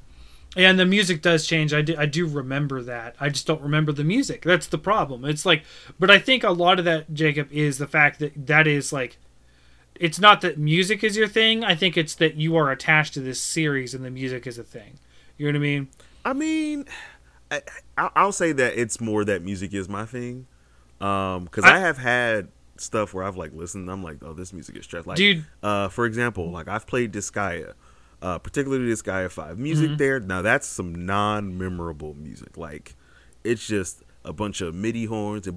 [0.56, 1.74] and the music does change.
[1.74, 3.14] I do, I do remember that.
[3.20, 4.40] I just don't remember the music.
[4.42, 5.22] That's the problem.
[5.26, 5.64] It's like,
[5.98, 9.18] but I think a lot of that, Jacob, is the fact that that is like,
[9.96, 11.62] it's not that music is your thing.
[11.62, 14.62] I think it's that you are attached to this series and the music is a
[14.62, 14.94] thing.
[15.36, 15.88] You know what I mean?
[16.24, 16.86] I mean,
[17.50, 17.62] I,
[17.96, 20.46] I- I'll say that it's more that music is my thing.
[21.00, 23.90] Um, because I, I- have had stuff where I've like listened.
[23.90, 25.06] I'm like, oh, this music is stressed.
[25.06, 25.44] Like, Dude.
[25.62, 27.74] uh, for example, like I've played Disgaea,
[28.22, 29.58] uh, particularly Disgaea Five.
[29.58, 29.96] Music Mm-hmm.
[29.96, 32.56] there, now that's some non-memorable music.
[32.56, 32.94] Like,
[33.44, 35.56] it's just a bunch of MIDI horns and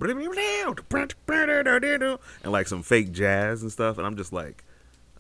[2.44, 3.98] and like some fake jazz and stuff.
[3.98, 4.64] And I'm just like,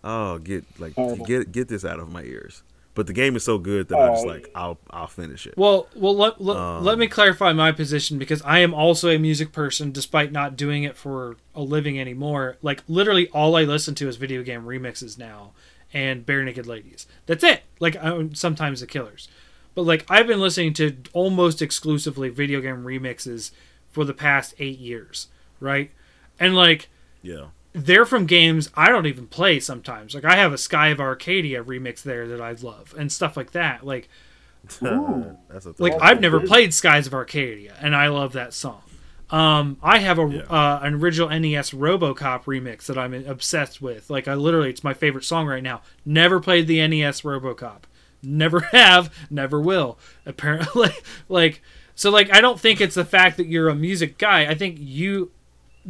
[0.03, 0.93] oh, get like
[1.25, 2.63] get get this out of my ears.
[2.99, 4.27] But the game is so good that I'm just Oh.
[4.27, 5.53] like I'll I'll finish it.
[5.55, 9.17] Well, well, let, let, Um, let me clarify my position because I am also a
[9.17, 12.57] music person, despite not doing it for a living anymore.
[12.61, 15.53] Like literally, all I listen to is video game remixes now
[15.93, 17.07] and bare naked ladies.
[17.25, 17.63] That's it.
[17.79, 19.29] Like I, sometimes the Killers,
[19.75, 23.51] but like I've been listening to almost exclusively video game remixes
[23.89, 25.29] for the past eight years,
[25.61, 25.89] right?
[26.37, 26.89] And like
[27.21, 27.45] yeah.
[27.73, 30.15] They're from games I don't even play sometimes.
[30.15, 33.51] Like I have a Sky of Arcadia remix there that I love and stuff like
[33.51, 33.85] that.
[33.85, 34.09] Like
[34.81, 38.81] That's a like I've never played Skies of Arcadia, and I love that song.
[39.29, 40.41] Um, I have a Yeah.
[40.49, 44.09] uh, an original NES RoboCop remix that I'm obsessed with.
[44.09, 45.81] Like I literally, it's my favorite song right now.
[46.05, 47.83] Never played the NES RoboCop.
[48.23, 49.13] Never have.
[49.29, 49.97] Never will.
[50.25, 50.89] Apparently,
[51.29, 51.61] like
[51.95, 52.09] so.
[52.11, 54.41] Like I don't think it's the fact that you're a music guy.
[54.47, 55.31] I think you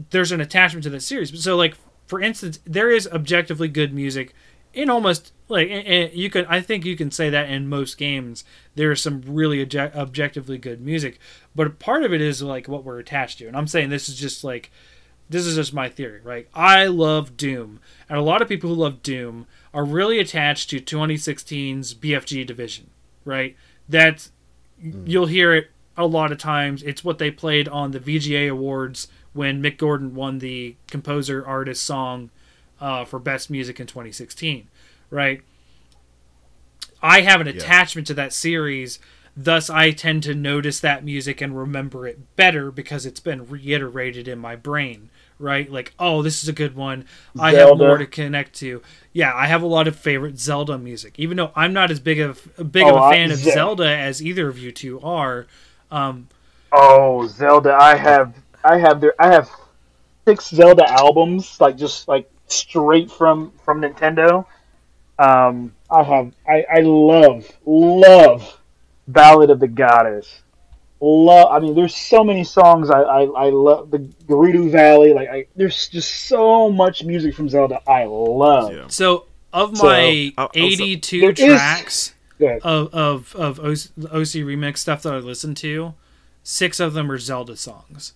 [0.09, 1.43] there's an attachment to the series.
[1.43, 1.75] So like
[2.07, 4.33] for instance, there is objectively good music
[4.73, 5.69] in almost like
[6.13, 8.43] you can I think you can say that in most games
[8.75, 11.19] there is some really obje- objectively good music,
[11.55, 13.47] but part of it is like what we're attached to.
[13.47, 14.71] And I'm saying this is just like
[15.29, 16.47] this is just my theory, right?
[16.55, 20.79] I love Doom, and a lot of people who love Doom are really attached to
[20.79, 22.89] 2016's BFG division,
[23.25, 23.55] right?
[23.87, 24.31] That's
[24.83, 25.07] mm.
[25.07, 26.81] you'll hear it a lot of times.
[26.81, 31.83] It's what they played on the VGA Awards when Mick Gordon won the composer artist
[31.83, 32.29] song
[32.81, 34.67] uh, for best music in 2016,
[35.09, 35.41] right?
[37.01, 37.53] I have an Yeah.
[37.53, 38.99] attachment to that series,
[39.37, 44.27] thus I tend to notice that music and remember it better because it's been reiterated
[44.27, 45.71] in my brain, right?
[45.71, 47.05] Like, oh, this is a good one.
[47.39, 48.81] I have more to connect to.
[49.13, 52.19] Yeah, I have a lot of favorite Zelda music, even though I'm not as big
[52.19, 54.71] of a big of Oh, a I- fan of Ze- Zelda as either of you
[54.71, 55.47] two are.
[55.91, 56.27] Um,
[56.71, 57.73] Oh, Zelda!
[57.79, 59.49] I have, I have there, I have
[60.25, 64.45] six Zelda albums, like just like straight from from Nintendo.
[65.17, 68.57] Um, I have, I, I love, love
[69.07, 70.41] Ballad of the Goddess.
[71.01, 71.51] Love.
[71.51, 73.89] I mean, there's so many songs I, I, I love.
[73.91, 78.73] The Gerudo Valley, like I, there's just so much music from Zelda I love.
[78.73, 78.87] Yeah.
[78.87, 82.61] so of So, my I'll- I'll- 82 tracks Good.
[82.63, 85.93] of of of OC, OC remix stuff that I listen to,
[86.43, 88.13] six of them are Zelda songs.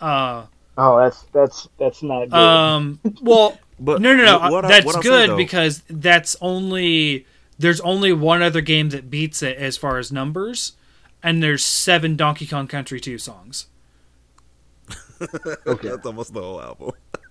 [0.00, 2.34] Uh, Oh, that's that's that's not good.
[2.36, 4.38] um, well, But no, no, no.
[4.40, 7.26] what- what that's what I'll say, good because that's only
[7.58, 10.72] there's only one other game that beats it as far as numbers,
[11.22, 13.66] and there's seven Donkey Kong Country 2 songs.
[15.66, 15.88] Okay.
[15.88, 16.90] that's almost the whole album.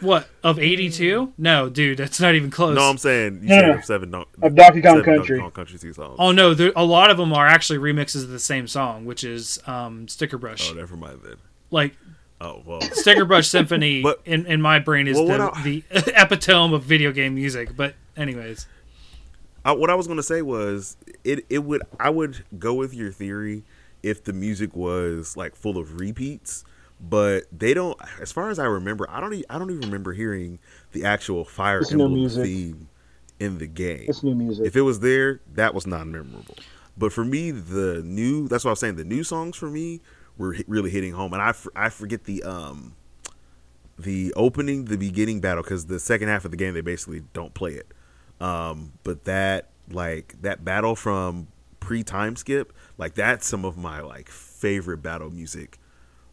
[0.00, 1.32] What of 82?
[1.38, 2.74] No, dude, that's not even close.
[2.76, 3.80] No, I'm saying you No, said no.
[3.82, 5.14] seven, Don- Of Donkey Kong Country.
[5.38, 6.16] Donkey Kong Country two songs.
[6.18, 9.24] oh no, there, a lot of them are actually remixes of the same song, which
[9.24, 10.70] is um, Stickerbush.
[10.70, 11.36] Oh, never mind then.
[11.70, 11.96] like
[12.40, 12.80] Oh well.
[12.80, 15.26] Stickerbush Symphony But- in, in my brain is Well,
[15.62, 17.76] the, I- the epitome of video game music.
[17.76, 18.66] But anyways,
[19.64, 21.46] I, what I was gonna say was it.
[21.48, 21.82] It would.
[21.98, 23.64] I would go with your theory
[24.02, 26.64] if the music was like full of repeats,
[27.08, 27.98] but they don't.
[28.20, 29.34] As far as I remember, I don't.
[29.34, 30.58] e- I don't even remember hearing
[30.92, 32.88] the actual Fire It's Emblem theme
[33.40, 34.06] in the game.
[34.08, 34.66] it's new music.
[34.66, 36.56] If it was there, that was non memorable.
[36.96, 38.96] But for me, the new that's what I was saying.
[38.96, 40.00] The new songs for me
[40.38, 42.94] were really hitting home, and I, f- I forget the um
[43.98, 47.54] the opening, the beginning battle because the second half of the game they basically don't
[47.54, 47.92] play it.
[48.40, 51.48] Um, but that like that battle from
[51.80, 55.78] pre time skip, like that's some of my like favorite battle music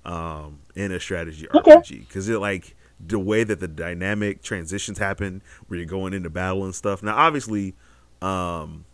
[0.05, 5.41] um in a strategy RPG because it like the way that the dynamic transitions happen
[5.67, 7.01] where you're going into battle and stuff.
[7.03, 7.75] Now obviously
[8.21, 8.85] um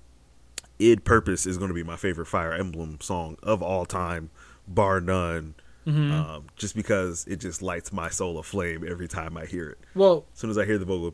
[0.79, 4.29] id purpose is going to be my favorite fire emblem song of all time
[4.67, 5.55] bar none
[5.87, 9.77] um, just because it just lights my soul aflame every time i hear it.
[9.95, 11.11] Well, as soon as i hear the vocal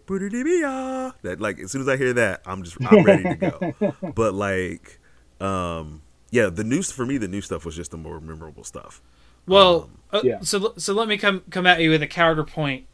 [1.21, 3.95] that like as soon as i hear that i'm just i'm ready to go.
[4.15, 4.99] But like
[5.39, 8.99] um yeah the new for me the new stuff was just the more memorable stuff
[9.47, 10.39] Well, uh, yeah.
[10.41, 12.85] so so let me come come at you with a counterpoint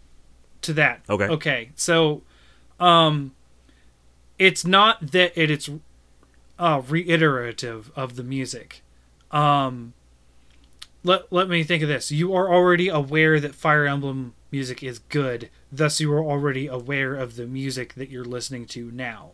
[0.61, 1.01] to that.
[1.09, 1.25] Okay.
[1.25, 1.69] Okay.
[1.75, 2.21] So,
[2.79, 3.33] um,
[4.37, 5.69] it's not that it, it's
[6.57, 8.81] uh, reiterative of the music.
[9.31, 9.93] Um,
[11.03, 12.11] let let me think of this.
[12.11, 15.49] You are already aware that Fire Emblem music is good.
[15.71, 19.31] Thus, you are already aware of the music that you're listening to now.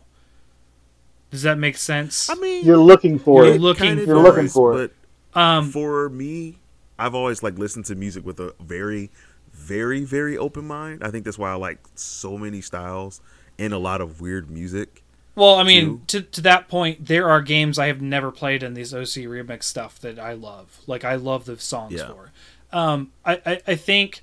[1.30, 2.30] Does that make sense?
[2.30, 3.60] i mean You're looking for You're it.
[3.60, 4.92] looking kinda for You're looking for it.
[5.34, 6.58] but um, for me,
[6.98, 9.10] I've always like listened to music with a very,
[9.52, 11.02] very, very open mind.
[11.04, 13.20] I think that's why I like so many styles
[13.58, 15.02] and a lot of weird music.
[15.34, 18.72] Well, I mean, to to that point, there are games I have never played in
[18.72, 20.80] these OC remix stuff that I love.
[20.86, 22.08] Like I love the songs Yeah.
[22.08, 22.32] for.
[22.72, 24.22] Um, I, I I think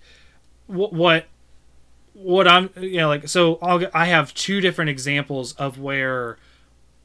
[0.65, 1.25] what what
[2.13, 6.37] what I'm, you know, like so I'll, I have two different examples of where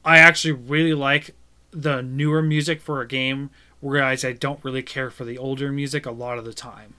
[0.05, 1.35] I actually really like
[1.71, 3.51] the newer music for a game,
[3.81, 6.95] whereas I don't really care for the older music a lot of the time.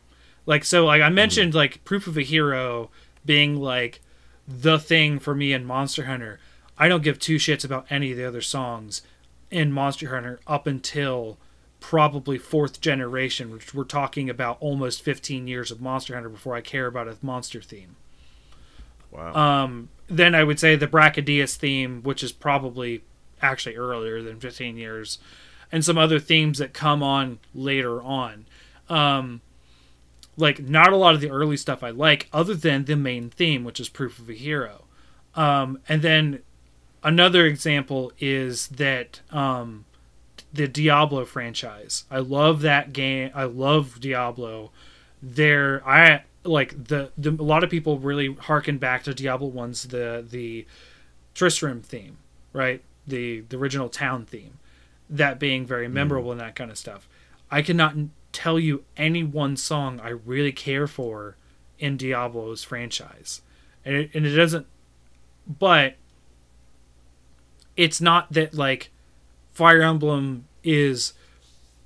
[0.45, 2.89] Like so, like I mentioned, like Proof of a Hero
[3.25, 4.01] being like
[4.47, 6.39] the thing for me in Monster Hunter.
[6.77, 9.01] I don't give two shits about any of the other songs
[9.51, 11.37] in Monster Hunter up until
[11.79, 16.61] probably fourth generation, which we're talking about almost 15 years of Monster Hunter before I
[16.61, 17.95] care about a monster theme.
[19.11, 19.33] Wow.
[19.33, 23.03] Um, then I would say the Brachydios theme, which is probably
[23.41, 25.19] actually earlier than 15 years,
[25.71, 28.45] and some other themes that come on later on.
[28.89, 29.41] Um,
[30.37, 33.63] like not a lot of the early stuff I like, other than the main theme,
[33.63, 34.85] which is Proof of a Hero.
[35.35, 36.39] Um, and then
[37.03, 39.85] another example is that um,
[40.53, 42.05] the Diablo franchise.
[42.09, 43.31] I love that game.
[43.35, 44.71] I love Diablo.
[45.21, 49.83] There, I like the, the a lot of people really harken back to Diablo one's
[49.83, 50.65] the the
[51.33, 52.17] Tristram theme,
[52.53, 52.81] right?
[53.05, 54.58] The the original town theme,
[55.09, 55.93] that being very hmm.
[55.93, 57.07] memorable and that kind of stuff.
[57.51, 57.95] I cannot
[58.31, 61.35] tell you any one song I really care for
[61.79, 63.41] in Diablo's franchise,
[63.85, 64.67] and it, and it doesn't.
[65.47, 65.95] But
[67.75, 68.91] it's not that like
[69.53, 71.13] Fire Emblem is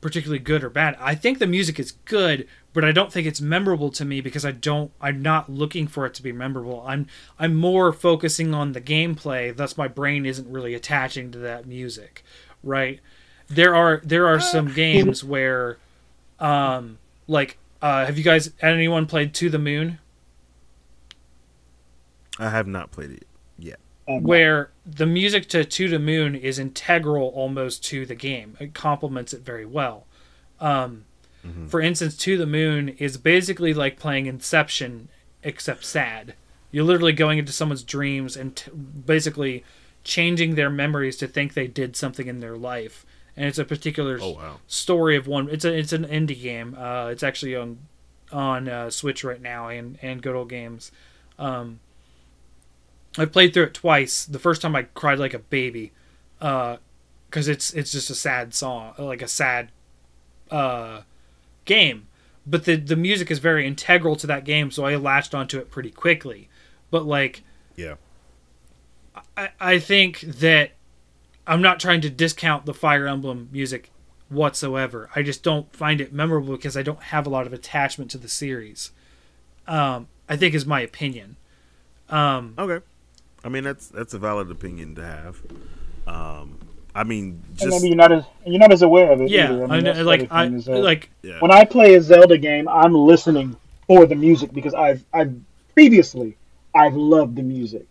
[0.01, 0.97] particularly good or bad.
[0.99, 4.43] I think the music is good, but I don't think it's memorable to me because
[4.43, 6.83] I don't I'm not looking for it to be memorable.
[6.85, 7.07] I'm
[7.39, 12.23] I'm more focusing on the gameplay, thus my brain isn't really attaching to that music,
[12.63, 12.99] right?
[13.55, 15.77] There are there are some games where
[16.39, 19.99] um like uh have you guys anyone played To the Moon?
[22.39, 23.79] I have not played it yet.
[24.07, 28.57] Um, where the music to To the Moon is integral almost to the game.
[28.59, 30.05] It complements it very well.
[30.59, 31.05] Um,
[31.67, 35.09] For instance, To the Moon is basically like playing Inception,
[35.43, 36.35] except sad.
[36.71, 39.63] You're literally going into someone's dreams and t- basically
[40.03, 43.05] changing their memories to think they did something in their life.
[43.35, 44.59] And it's a particular Oh wow.
[44.67, 45.49] story of one.
[45.49, 46.75] It's a it's an indie game.
[46.77, 47.79] Uh, it's actually on
[48.31, 50.91] on uh, Switch right now and and Good Old Games.
[51.39, 51.79] Um,
[53.17, 54.25] I played through it twice.
[54.25, 55.91] The first time I cried like a baby,
[56.39, 59.69] because it's it's just a sad song, like a sad
[60.51, 61.01] uh,
[61.65, 62.07] game.
[62.45, 65.71] But the the music is very integral to that game, so I latched onto it
[65.71, 66.49] pretty quickly.
[66.91, 67.43] But like
[67.75, 67.95] Yeah.
[69.37, 70.71] I, I think that
[71.45, 73.89] I'm not trying to discount the Fire Emblem music
[74.29, 75.09] whatsoever.
[75.15, 78.17] I just don't find it memorable because I don't have a lot of attachment to
[78.17, 78.91] the series.
[79.67, 81.35] Um, I think is my opinion.
[82.09, 82.83] Um, Okay.
[83.45, 85.41] I mean that's that's a valid opinion to have.
[86.07, 86.57] Um
[86.95, 89.29] I mean and just maybe you're not as you're not as aware of it.
[89.29, 89.65] yeah, either.
[89.65, 91.39] I that's know, like I is that like yeah.
[91.39, 93.57] when I play a Zelda game, I'm listening
[93.87, 95.35] for the music because I've I've
[95.73, 96.37] previously
[96.73, 97.85] I've loved the music,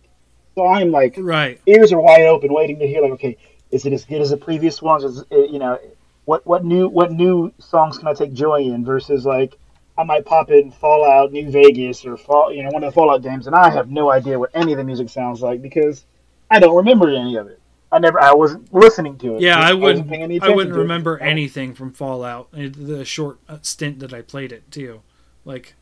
[0.55, 1.61] so I'm like right.
[1.67, 3.37] ears are wide open, waiting to hear like, okay,
[3.71, 5.05] is it as good as the previous ones?
[5.05, 5.79] Is it, you know,
[6.25, 9.59] what what new what new songs can I take joy in versus like
[9.99, 13.23] I might pop in Fallout New Vegas or fall you know one of the Fallout
[13.23, 16.05] games, and I have no idea what any of the music sounds like because
[16.51, 17.59] I don't remember any of it.
[17.91, 19.43] I never I wasn't listening to it.
[19.43, 20.11] Yeah, I wouldn't.
[20.11, 22.49] any I wouldn't remember anything from Fallout.
[22.55, 25.03] uh, The short uh, stint that I played it too.
[25.45, 25.75] Like.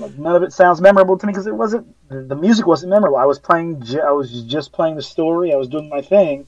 [0.00, 3.18] Like none of it sounds memorable to me because it wasn't the, music wasn't memorable.
[3.18, 5.52] I was playing, I was just playing the story.
[5.52, 6.46] I was doing my thing.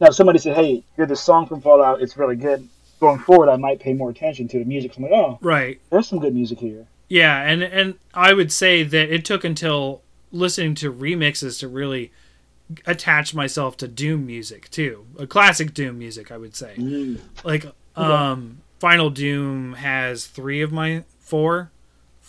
[0.00, 2.00] Now if somebody said, "Hey, hear this song from Fallout.
[2.00, 2.68] It's really good."
[3.00, 4.96] Going forward, I might pay more attention to the music.
[4.96, 5.80] I'm like, "Oh, right.
[5.90, 10.02] there's some good music here." Yeah, and and I would say that it took until
[10.30, 12.12] listening to remixes to really
[12.86, 15.06] attach myself to Doom music too.
[15.18, 16.74] A classic Doom music, I would say.
[16.76, 17.20] Mm.
[17.44, 17.66] Like
[17.96, 21.70] um Final Doom has 3 of my 4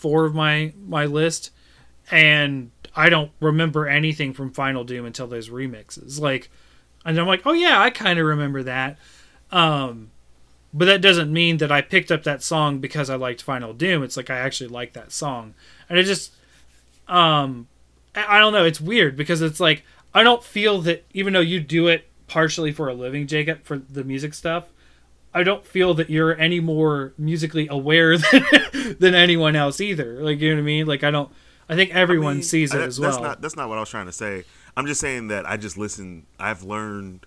[0.04, 1.50] 4 of my my list
[2.10, 6.20] and I don't remember anything from Final Doom until those remixes.
[6.20, 6.50] Like
[7.06, 8.98] and I'm like, "Oh yeah, I kind of remember that."
[9.50, 10.10] Um
[10.74, 14.02] but that doesn't mean that I picked up that song because I liked Final Doom.
[14.02, 15.54] It's like I actually like that song,
[15.88, 16.32] and it just,
[17.08, 17.68] um,
[18.14, 18.64] I I don't know.
[18.66, 22.72] It's weird because it's like I don't feel that even though you do it partially
[22.72, 24.64] for a living, Jacob, for the music stuff,
[25.34, 28.44] I don't feel that you're any more musically aware than,
[29.00, 30.22] than anyone else either.
[30.22, 30.86] Like you know what I mean?
[30.86, 31.30] Like I don't.
[31.68, 33.22] I think everyone I mean, sees it as that's well.
[33.22, 34.44] Not, that's not what I was trying to say.
[34.76, 36.26] I'm just saying that I just listen.
[36.38, 37.26] I've learned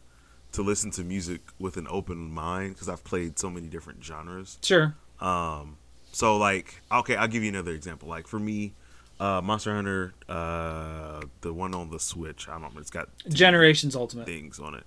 [0.54, 4.58] to listen to music with an open mind because I've played so many different genres.
[4.64, 4.96] sure.
[5.20, 5.78] Um,
[6.12, 8.08] so like, okay, I'll give you another example.
[8.08, 8.74] Like for me,
[9.20, 12.48] uh, Monster Hunter, uh, the one on the Switch.
[12.48, 12.80] I don't know.
[12.80, 14.26] It's got Generations Ultimate.
[14.26, 14.84] things on it.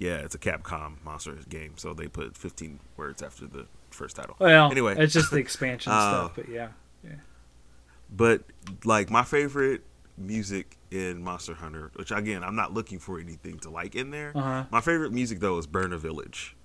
[0.00, 4.34] Yeah, it's a Capcom monster game, so they put 15 words after the first title.
[4.38, 6.68] Well, anyway, it's just the expansion Uh, stuff, but yeah.
[7.04, 7.16] yeah.
[8.10, 8.42] but
[8.84, 9.82] like my favorite
[10.16, 14.32] music in Monster Hunter, which again I'm not looking for anything to like in there.
[14.34, 14.64] Uh-huh.
[14.70, 16.56] My favorite music though is Bherna Village.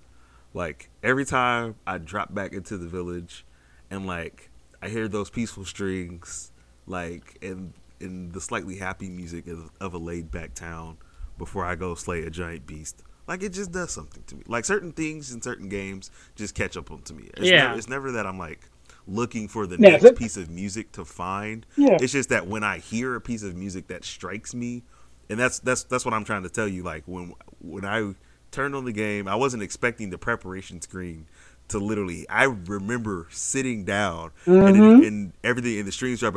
[0.53, 3.45] Like every time I drop back into the village,
[3.91, 4.49] and like
[4.81, 6.53] I hear those peaceful strings,
[6.87, 10.97] like and in the slightly happy music of, of a laid back town
[11.37, 13.03] before I go slay a giant beast.
[13.27, 14.43] Like it just does something to me.
[14.47, 17.29] Like certain things in certain games just catch up onto me.
[17.37, 17.67] It's Yeah.
[17.67, 18.69] never, it's never that I'm like
[19.07, 21.65] looking for the Yeah, next piece of music to find.
[21.75, 21.97] Yeah.
[22.01, 24.83] It's just that when I hear a piece of music that strikes me,
[25.29, 26.83] and that's that's that's what I'm trying to tell you.
[26.83, 28.13] Like when when I
[28.51, 31.25] turned on the game, I wasn't expecting the preparation screen
[31.67, 32.29] to literally.
[32.29, 35.01] I remember sitting down and, Mm-hmm.
[35.03, 36.35] it, and everything in the streams drop.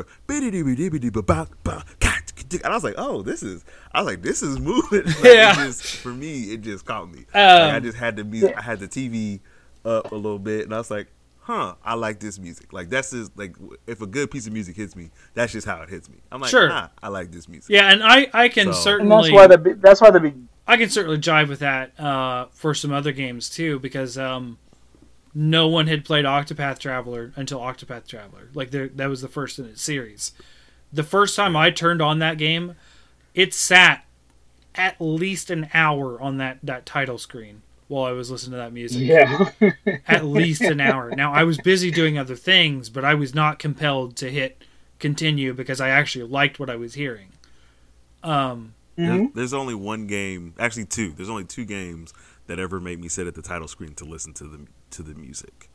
[2.52, 5.34] And I was like, "Oh, this is." I was like, "This is moving." Like, it
[5.36, 5.54] Yeah.
[5.54, 7.20] just- for me, it just caught me.
[7.34, 8.56] Um, like, I just had the music.
[8.56, 9.40] I had the TV
[9.84, 11.06] up a little bit, and I was like,
[11.40, 13.54] "Huh, I like this music." Like that's just like
[13.86, 16.18] if a good piece of music hits me, that's just how it hits me.
[16.32, 16.68] I'm like, Sure.
[16.70, 19.46] "Ah, I like this music." Yeah, and I I can So- and certainly that's why
[19.46, 20.34] the bi- that's why the big
[20.66, 24.58] I can certainly jive with that uh, for some other games too, because um,
[25.34, 28.50] no one had played Octopath Traveler until Octopath Traveler.
[28.52, 30.32] Like there, that was the first in its series.
[30.92, 32.74] The first time I turned on that game,
[33.34, 34.04] it sat
[34.74, 38.72] at least an hour on that that title screen while I was listening to that
[38.72, 39.02] music.
[39.02, 39.50] yeah.
[40.06, 41.10] At least an hour.
[41.10, 44.62] Now I was busy doing other things, but I was not compelled to hit
[44.98, 47.32] continue because I actually liked what I was hearing.
[48.22, 49.38] Um, Mm-hmm.
[49.38, 51.12] There's only one game, actually two.
[51.12, 52.12] There's only two games
[52.48, 55.14] that ever made me sit at the title screen to listen to the to the
[55.14, 55.70] music.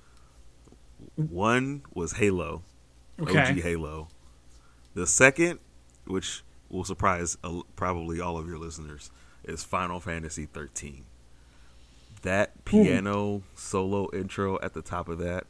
[1.16, 2.64] One was Halo,
[3.20, 3.52] okay.
[3.52, 4.10] OG Halo.
[4.94, 5.60] The second,
[6.06, 7.38] which will surprise
[7.76, 9.12] probably all of your listeners,
[9.44, 11.06] is Final Fantasy 13.
[12.22, 15.46] That piano solo intro at the top of that,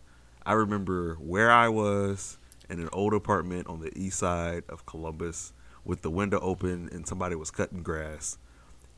[0.46, 2.38] I remember where I was
[2.70, 5.54] in an old apartment on the east side of Columbus
[5.86, 8.38] with the window open and somebody was cutting grass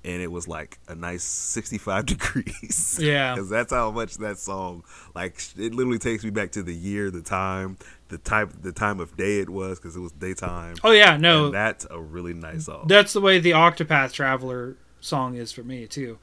[0.05, 2.99] and it was like a nice 65 degrees.
[3.01, 3.35] Yeah.
[3.37, 4.83] Cuz that's how much that song
[5.15, 7.77] like it literally takes me back to the year, the time,
[8.09, 10.75] the type the time of day it was cuz it was daytime.
[10.83, 12.85] Oh yeah, no, And that's a really nice song.
[12.87, 16.17] That's the way the Octopath Traveler song is for me too.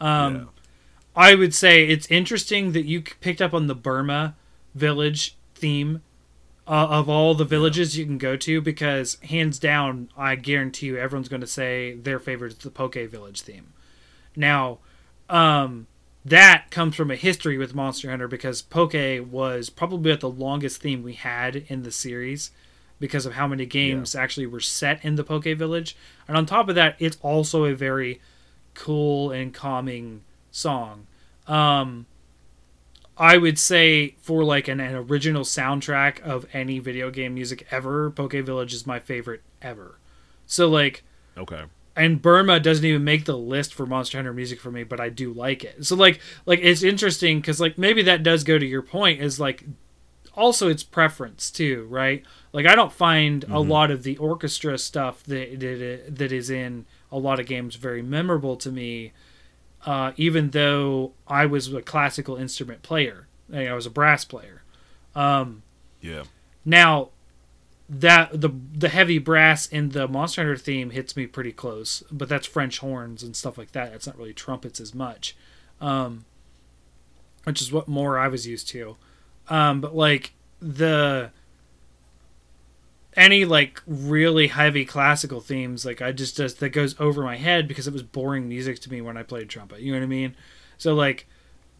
[0.00, 0.44] Um, Yeah.
[1.16, 4.34] I would say it's interesting that you picked up on the Bherna
[4.74, 6.02] village theme
[6.68, 10.98] uh, of all the villages you can go to because hands down, I guarantee you,
[10.98, 13.72] everyone's going to say their favorite is the Pokke Village theme.
[14.36, 14.78] Now,
[15.30, 15.86] um,
[16.30, 20.80] that comes from a history with Monster Hunter because Pokke was probably at the longest
[20.80, 22.50] theme we had in the series
[23.00, 25.96] because of how many games actually were set in the Pokke Village.
[26.26, 28.20] And on top of that, it's also a very
[28.74, 31.06] cool and calming song.
[31.46, 32.06] Um,
[33.16, 38.10] I would say for like an, an original soundtrack of any video game music ever,
[38.10, 39.98] Pokke Village is my favorite ever.
[40.46, 41.02] So like
[41.36, 41.64] Okay.
[41.98, 45.08] And Bherna doesn't even make the list for Monster Hunter music for me, but I
[45.08, 45.84] do like it.
[45.84, 49.40] So like like it's interesting because like maybe that does go to your point is
[49.40, 49.64] like
[50.34, 52.22] also it's preference too, right?
[52.52, 56.86] Like I don't find a lot of the orchestra stuff that that, that is in
[57.10, 59.12] a lot of games very memorable to me.
[59.84, 64.62] Uh, even though I was a classical instrument player, I was a brass player.
[65.14, 65.62] Um,
[66.00, 66.24] Yeah.
[66.64, 67.10] now,
[67.88, 72.28] that the the heavy brass in the Monster Hunter theme hits me pretty close, but
[72.28, 73.92] that's French horns and stuff like that.
[73.92, 75.36] It's not really trumpets as much,
[75.80, 76.26] um,
[77.44, 78.96] which is what more I was used to.
[79.48, 81.30] Um, but like the
[83.16, 87.66] any like really heavy classical themes, like I just just that goes over my head
[87.66, 89.80] because it was boring music to me when I played trumpet.
[89.80, 90.36] You know what I mean?
[90.76, 91.26] So like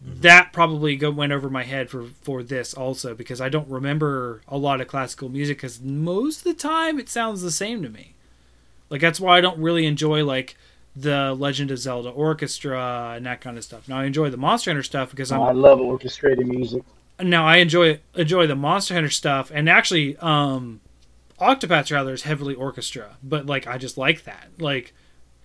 [0.01, 4.41] that probably go, went over my head for for this also because I don't remember
[4.47, 7.89] a lot of classical music because most of the time it sounds the same to
[7.89, 8.13] me.
[8.89, 10.55] Like that's why I don't really enjoy like
[10.95, 13.87] the Legend of Zelda orchestra and that kind of stuff.
[13.87, 16.83] Now I enjoy the Monster Hunter stuff because I'm Oh, I love orchestrated music.
[17.21, 20.79] now I enjoy enjoy the Monster Hunter stuff, and actually, um,
[21.39, 24.47] Octopath Traveler is heavily orchestra, but like I just like that.
[24.59, 24.93] Like,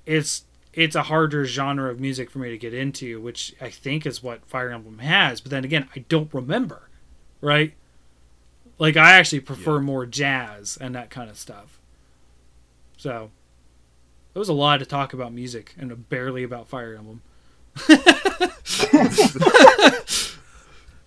[0.06, 0.44] it's
[0.76, 4.22] it's a harder genre of music for me to get into, which I think is
[4.22, 5.40] what Fire Emblem has.
[5.40, 6.88] But then again, I don't remember,
[7.40, 7.74] right?
[8.78, 9.80] Like I actually prefer Yeah.
[9.82, 11.78] more jazz and that kind of stuff.
[12.96, 13.30] So,
[14.34, 17.22] it was a lot to talk about music and barely about Fire Emblem.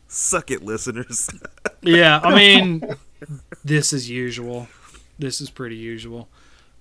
[0.08, 1.30] Suck it, listeners.
[1.82, 2.84] Yeah, I mean,
[3.66, 4.68] this is usual.
[5.20, 6.30] This is pretty usual.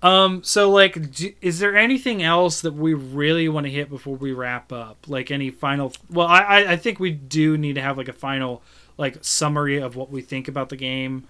[0.03, 4.17] Um, so like, do, is there anything else that we really want to hit before
[4.17, 5.07] we wrap up?
[5.09, 5.93] Like any final?
[6.11, 8.63] Well, I I, I think we do need to have like a final
[8.99, 11.27] like summary of what we think about the game.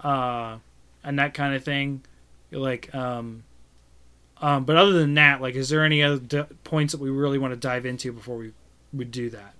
[0.00, 0.58] Uh,
[1.04, 2.02] and that kind of thing.
[2.50, 3.44] Like, um,
[4.40, 7.38] um, but other than that, like, is there any other d- points that we really
[7.38, 8.52] want to dive into before we
[8.92, 9.54] would do that?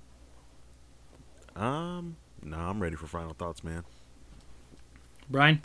[1.55, 3.85] Um, no, I'm ready for final thoughts, man.
[5.31, 5.63] Brian?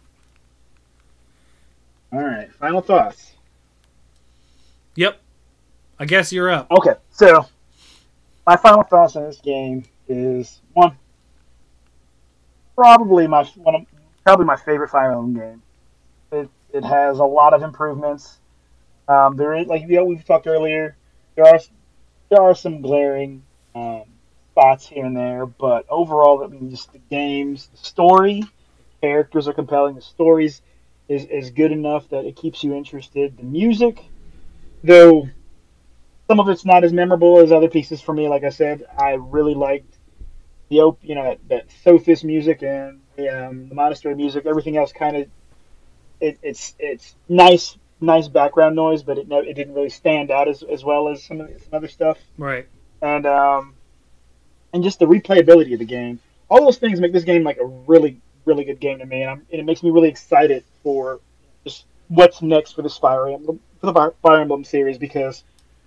[2.12, 3.34] All right, final thoughts.
[4.96, 5.20] Yep.
[6.00, 6.72] I guess you're up.
[6.72, 7.46] Okay, so
[8.46, 10.96] my final thoughts on this game is one,
[12.76, 13.86] probably my one of,
[14.24, 15.62] probably my favorite Fire Emblem game.
[16.32, 18.38] It it has a lot of improvements.
[19.08, 20.96] Um, there is like you know, we've talked earlier.
[21.36, 21.60] There are
[22.30, 23.44] there are some glaring
[23.76, 24.04] um,
[24.52, 29.48] spots here and there, but overall, I mean, just the games, the story, the characters
[29.48, 29.96] are compelling.
[29.96, 30.62] The stories
[31.08, 33.38] is is good enough that it keeps you interested.
[33.38, 34.04] The music,
[34.84, 35.30] though
[36.28, 38.28] some of it's not as memorable as other pieces for me.
[38.28, 39.96] Like I said, I really liked
[40.70, 44.46] the op- you know that, that Sothis music and the, um, the monastery music.
[44.46, 45.28] Everything else kind of
[46.20, 50.64] it, it's it's nice nice background noise, but it it didn't really stand out as,
[50.64, 52.18] as well as some of the, some other stuff.
[52.38, 52.68] Right.
[53.02, 53.76] And um
[54.74, 56.20] and just the replayability of the game.
[56.50, 59.30] All those things make this game like a really really good game to me, and,
[59.30, 61.20] I'm, and it makes me really excited for
[61.64, 65.44] just what's next for this Fire Emblem for the Fire Emblem series because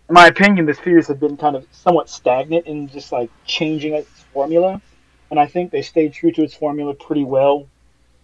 [0.09, 3.95] in my opinion, the series have been kind of somewhat stagnant in just like changing
[3.95, 4.81] its formula,
[5.31, 7.69] and I think they stayed true to its formula pretty well,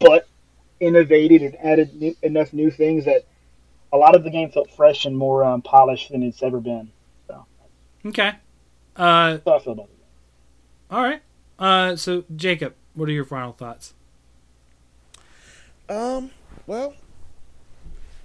[0.00, 0.28] but
[0.80, 3.24] innovated and added new, enough new things that
[3.92, 6.90] a lot of the game felt fresh and more um, polished than it's ever been.
[7.28, 7.46] So,
[8.04, 8.32] Okay.
[8.96, 9.98] Uh, I feel about it.
[10.90, 11.22] all right.
[11.58, 13.94] Uh, so Jacob, what are your final thoughts?
[15.88, 16.30] Um,
[16.66, 16.94] well,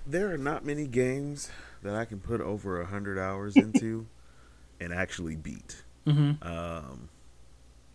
[0.05, 1.51] there are not many games
[1.83, 4.07] that I can put over a hundred hours into
[4.79, 5.83] and actually beat.
[6.07, 6.45] Mm-hmm.
[6.47, 7.09] Um,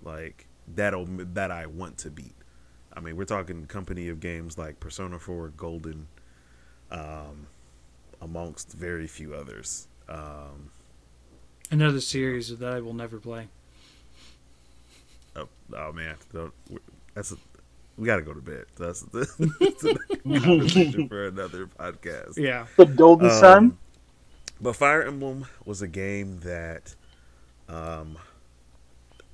[0.02, 2.34] like that'll that I want to beat.
[2.92, 6.06] I mean, we're talking company of games like Persona 4 Golden,
[6.90, 7.46] um,
[8.22, 9.86] amongst very few others.
[10.08, 10.70] Um,
[11.70, 13.48] Another series that I will never play.
[15.34, 16.54] oh, oh man, don't,
[17.12, 17.36] that's a,
[17.96, 18.66] we got to go to bed.
[18.76, 22.36] That's, that's a for another podcast.
[22.36, 22.66] Yeah.
[22.76, 23.78] The Golden Um, Sun.
[24.60, 26.94] But Fire Emblem was a game that
[27.68, 28.16] um,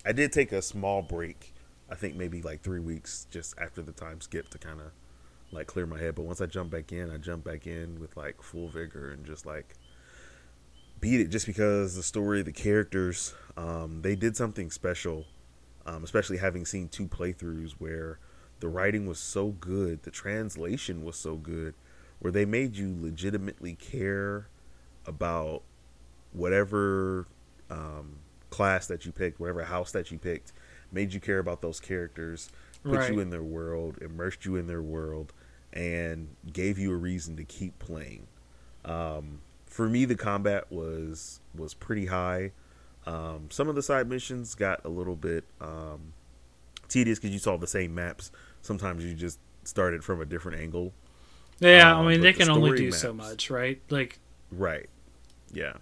[0.05, 1.53] I did take a small break.
[1.91, 4.91] I think maybe like three weeks just after the time skip to kind of
[5.53, 6.15] like clear my head.
[6.15, 9.25] But once I jump back in, I jump back in with like full vigor and
[9.25, 9.75] just like
[11.01, 15.27] beat it just because the story, the characters, um, they did something special.
[15.85, 18.21] Um, especially having seen two playthroughs where
[18.63, 21.75] the writing was so good, the translation was so good,
[22.21, 24.47] where they made you legitimately care
[25.05, 25.63] about
[26.33, 27.27] whatever
[27.69, 28.19] um,
[28.51, 30.53] class that you picked, whatever house that you picked,
[30.93, 32.51] made you care about those characters,
[32.85, 33.13] put Right.
[33.13, 35.33] you in their world, immersed you in their world,
[35.73, 38.29] and gave you a reason to keep playing.
[38.85, 42.53] Um, for me, the combat was was pretty high.
[43.07, 46.13] Um, some of the side missions got a little bit um,
[46.87, 48.31] tedious because you saw the same maps.
[48.63, 50.93] Sometimes you just started from a different angle.
[51.61, 53.81] Yeah, Um, I mean they the can only do so much, right?
[53.91, 54.19] Like,
[54.51, 54.89] Right.
[55.53, 55.75] Yeah.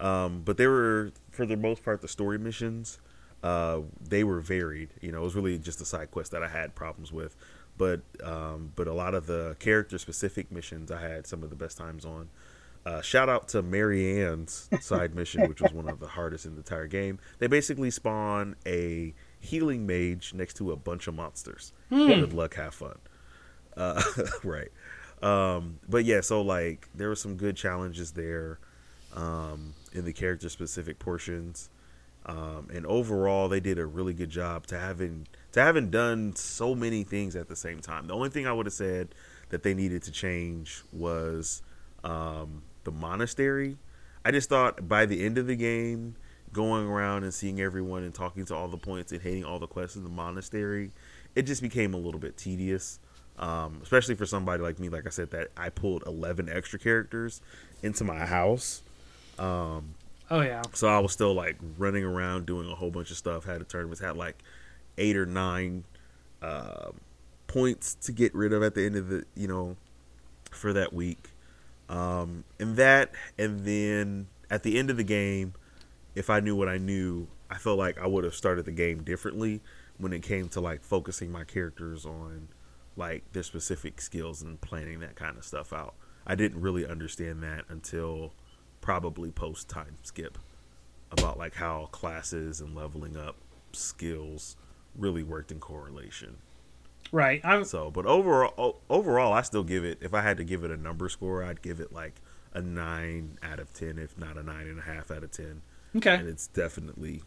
[0.00, 2.98] Um, but they were, for the most part, the story missions.
[3.42, 4.90] Uh, they were varied.
[5.00, 7.36] You know, it was really just the side quest that I had problems with.
[7.76, 11.56] But um, but a lot of the character specific missions, I had some of the
[11.56, 12.28] best times on.
[12.86, 16.58] Uh, shout out to Marianne's side mission, which was one of the hardest in the
[16.58, 17.18] entire game.
[17.38, 21.72] They basically spawn a healing mage next to a bunch of monsters.
[22.20, 22.98] Good luck, have fun.
[23.76, 24.02] Uh,
[24.44, 24.70] right.
[25.22, 28.58] Um, but yeah, so like there were some good challenges there
[29.14, 31.70] um, in the character specific portions,
[32.26, 36.74] um, and overall they did a really good job to having to having done so
[36.74, 38.06] many things at the same time.
[38.06, 39.14] The only thing I would have said
[39.50, 41.62] that they needed to change was
[42.02, 43.76] um, the monastery.
[44.24, 46.16] I just thought by the end of the game,
[46.54, 49.66] going around and seeing everyone and talking to all the points and hating all the
[49.66, 50.90] quests in the monastery,
[51.34, 52.98] it just became a little bit tedious
[53.38, 54.88] um, especially for somebody like me.
[54.88, 57.40] Like I said, that I pulled eleven extra characters
[57.82, 58.82] into my house,
[59.38, 59.94] um,
[60.30, 63.44] oh yeah, so I was still like running around doing a whole bunch of stuff.
[63.44, 64.38] Had a tournament, had like
[64.98, 65.84] eight or nine
[66.42, 67.00] um
[67.46, 69.76] points to get rid of at the end of the you know
[70.50, 71.30] for that week,
[71.88, 75.54] um, and that, and then at the end of the game,
[76.14, 79.02] if I knew what I knew, I felt like I would have started the game
[79.02, 79.60] differently
[79.98, 82.48] when it came to like focusing my characters on
[82.96, 85.94] like their specific skills and planning that kind of stuff out.
[86.26, 88.32] I didn't really understand that until
[88.80, 90.38] probably post time skip
[91.10, 93.36] about like how classes and leveling up
[93.72, 94.56] skills
[94.96, 96.36] really worked in correlation.
[97.12, 97.40] Right.
[97.44, 99.98] I'm So, but overall, overall, I still give it.
[100.00, 102.14] If I had to give it a number score, I'd give it like
[102.52, 105.62] a nine out of ten, if not a nine and a half out of ten.
[105.96, 106.14] Okay.
[106.14, 107.22] And it's definitely,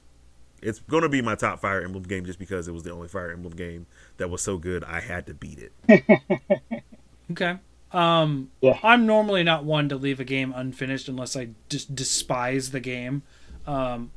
[0.61, 3.07] it's going to be my top Fire Emblem game just because it was the only
[3.07, 3.85] Fire Emblem game
[4.17, 4.83] that was so good.
[4.83, 6.21] I had to beat it.
[7.31, 7.57] Okay.
[7.91, 8.79] Um, Yeah.
[8.83, 13.23] I'm normally not one to leave a game unfinished unless I just despise the game.
[13.65, 14.11] Um,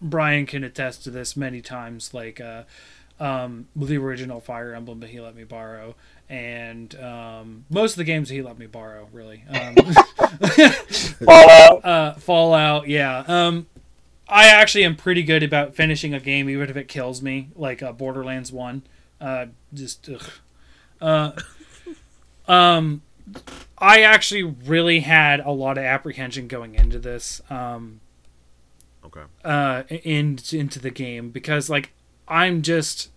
[0.00, 2.62] Brian can attest to this many times, like uh,
[3.20, 5.96] um, the original Fire Emblem that he let me borrow,
[6.28, 9.44] and um, most of the games he let me borrow, really.
[9.48, 9.74] Um,
[11.24, 11.84] Fallout.
[11.84, 13.24] uh, Fallout, yeah.
[13.26, 13.66] Um,
[14.28, 17.82] I actually am pretty good about finishing a game, even if it kills me, like
[17.82, 18.82] uh, Borderlands One.
[19.20, 20.30] Uh, just, ugh.
[21.00, 21.32] Uh,
[22.50, 23.02] um,
[23.78, 27.42] I actually really had a lot of apprehension going into this.
[27.50, 28.00] Um,
[29.06, 29.20] Okay.
[29.44, 31.92] uh in, into the game because like
[32.26, 33.10] I'm just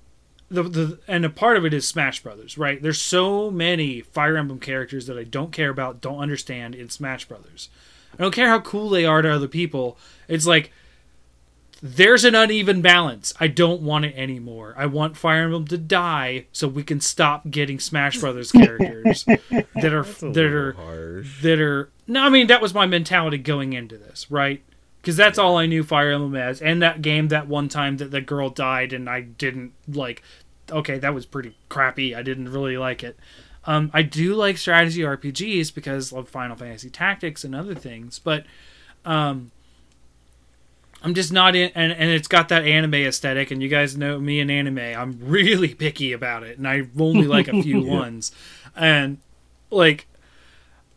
[0.50, 2.82] the the and a part of it is Smash Brothers, right?
[2.82, 7.26] There's so many Fire Emblem characters that I don't care about, don't understand in Smash
[7.26, 7.70] Brothers.
[8.18, 9.98] I don't care how cool they are to other people.
[10.28, 10.72] It's like
[11.82, 13.34] there's an uneven balance.
[13.40, 14.74] I don't want it anymore.
[14.78, 19.94] I want Fire Emblem to die so we can stop getting Smash Brothers characters that
[19.94, 21.42] are that are harsh.
[21.44, 24.64] that are no i mean that was my mentality going into this right
[25.08, 28.12] because that's all i knew fire emblem as and that game that one time that
[28.12, 30.22] the girl died and i didn't like
[30.70, 33.18] okay that was pretty crappy i didn't really like it.
[33.64, 38.46] Um, i do like strategy rpgs because of final fantasy tactics and other things but
[39.06, 39.52] um,
[41.02, 44.20] i'm just not in and, and it's got that anime aesthetic and you guys know
[44.20, 48.34] me and anime i'm really picky about it and i only like a few ones.
[48.76, 49.20] And
[49.72, 50.06] like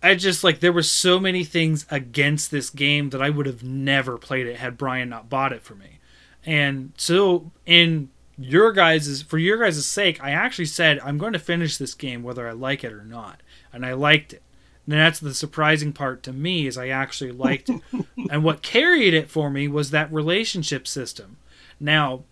[0.02, 3.62] I just like there were so many things against this game that I would have
[3.62, 5.98] never played it had Brian not bought it for me.
[6.44, 11.38] And so in your guys's for your guys' sake, I actually said I'm going to
[11.38, 13.42] finish this game whether I like it or not.
[13.72, 14.42] And I liked it.
[14.86, 17.80] And that's the surprising part to me is I actually liked it.
[18.30, 21.36] and what carried it for me was that relationship system.
[21.78, 22.24] Now,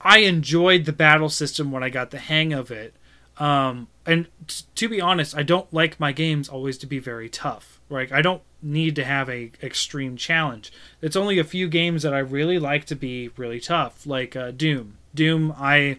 [0.00, 2.94] I enjoyed the battle system when I got the hang of it.
[3.38, 7.28] Um, and t- to be honest, I don't like my games always to be very
[7.28, 7.80] tough.
[7.88, 10.72] Like I don't need to have a extreme challenge.
[11.02, 14.50] It's only a few games that I really like to be really tough, like uh,
[14.50, 14.98] Doom.
[15.14, 15.98] Doom, I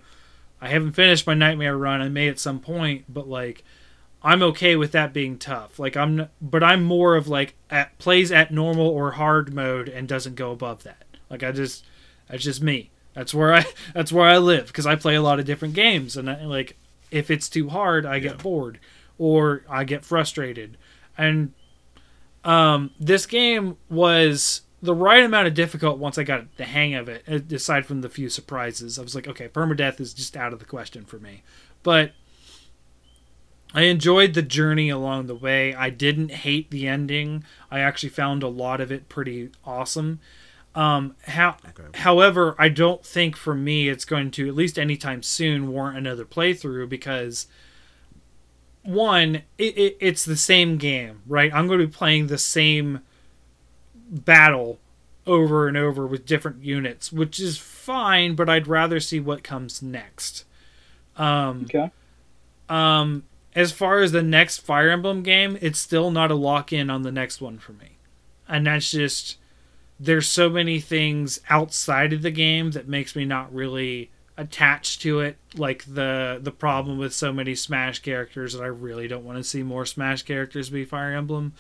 [0.61, 2.01] I haven't finished my Nightmare run.
[2.01, 3.64] I may at some point, but like
[4.25, 5.77] I'm okay with that being tough.
[5.77, 9.88] Like I'm, n- but I'm more of like at plays at normal or hard mode
[9.88, 11.03] and doesn't go above that.
[11.30, 11.85] Like I just,
[12.27, 12.90] that's just me.
[13.14, 16.17] That's where I, that's where I live because I play a lot of different games
[16.17, 16.75] and I, like
[17.11, 18.80] if it's too hard, I get bored
[19.17, 20.77] or I get frustrated.
[21.17, 21.53] And
[22.43, 27.09] um, this game was the right amount of difficult once I got the hang of
[27.09, 27.51] it.
[27.51, 30.66] Aside from the few surprises, I was like, okay, permadeath is just out of the
[30.66, 31.43] question for me.
[31.82, 32.11] But
[33.74, 35.74] I enjoyed the journey along the way.
[35.74, 37.43] I didn't hate the ending.
[37.72, 40.19] I actually found a lot of it pretty awesome.
[40.76, 41.90] Um, how, Okay.
[41.95, 46.26] however, I don't think for me it's going to at least anytime soon warrant another
[46.26, 47.48] playthrough because
[48.84, 51.54] one, it, it, it's the same game, right?
[51.54, 53.00] I'm going to be playing the same
[54.10, 54.80] battle
[55.26, 59.82] over and over with different units, which is fine, but I'd rather see what comes
[59.82, 60.45] next.
[61.18, 61.92] Um, Okay.
[62.70, 63.24] um,
[63.56, 67.04] as far as the next Fire Emblem game, it's still not a lock in on
[67.04, 67.98] the next one for me.
[68.48, 69.38] And that's just
[69.99, 75.22] there's so many things outside of the game that makes me not really attached to
[75.22, 79.38] it like the the problem with so many smash characters that i really don't want
[79.38, 81.53] to see more smash characters be fire emblem.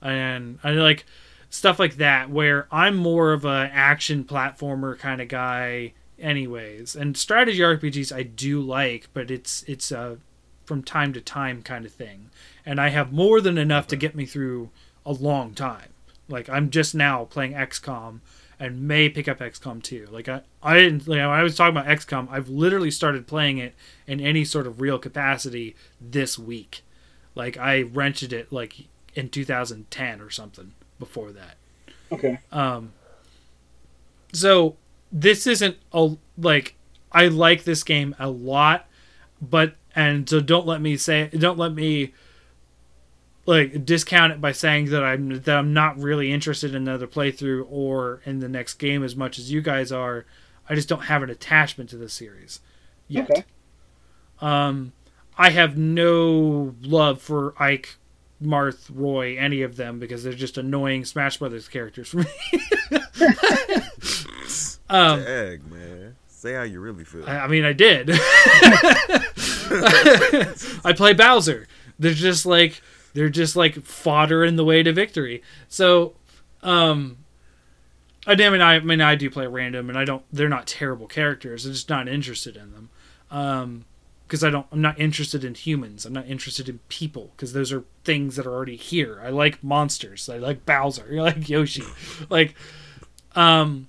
[0.00, 1.04] And i like
[1.50, 6.96] stuff like that where i'm more of a action platformer kind of guy anyways.
[6.96, 10.18] And strategy rpgs i do like but it's it's a
[10.64, 12.30] from time to time kind of thing.
[12.64, 14.70] And i have more than enough to get me through
[15.04, 15.93] a long time
[16.28, 18.20] like i'm just now playing xcom
[18.58, 21.76] and may pick up xcom 2 like i i didn't know, when i was talking
[21.76, 23.74] about xcom i've literally started playing it
[24.06, 26.82] in any sort of real capacity this week.
[27.34, 31.56] Like i rented it like in 2010 or something before that.
[32.12, 32.38] Okay.
[32.52, 32.92] um,
[34.32, 34.76] so
[35.10, 36.74] this isn't a like
[37.12, 38.86] I like this game a lot,
[39.40, 42.12] but and so don't let me say don't let me
[43.46, 47.66] like discount it by saying that I'm that I'm not really interested in another playthrough
[47.70, 50.24] or in the next game as much as you guys are.
[50.68, 52.60] I just don't have an attachment to the series
[53.06, 53.30] yet.
[53.30, 53.44] Okay.
[54.40, 54.92] Um,
[55.36, 57.96] I have no love for Ike,
[58.42, 62.26] Marth, Roy, any of them because they're just annoying Smash Brothers characters for me.
[64.88, 66.16] um, Egg, man.
[66.28, 67.28] Say how you really feel.
[67.28, 68.10] I, I mean, I did.
[70.84, 71.66] I play Bowser.
[71.98, 72.80] They're just like
[73.14, 75.42] they're just like fodder in the way to victory.
[75.68, 76.14] So,
[76.62, 77.18] um,
[78.26, 80.24] I mean, I, mean, I do play random, and I don't.
[80.32, 81.64] They're not terrible characters.
[81.64, 82.90] I'm just not interested in them.
[83.30, 83.84] Um,
[84.26, 84.66] because I don't.
[84.72, 86.04] I'm not interested in humans.
[86.06, 89.20] I'm not interested in people because those are things that are already here.
[89.22, 90.28] I like monsters.
[90.28, 91.06] I like Bowser.
[91.12, 91.84] I like Yoshi.
[92.30, 92.54] like,
[93.36, 93.88] um,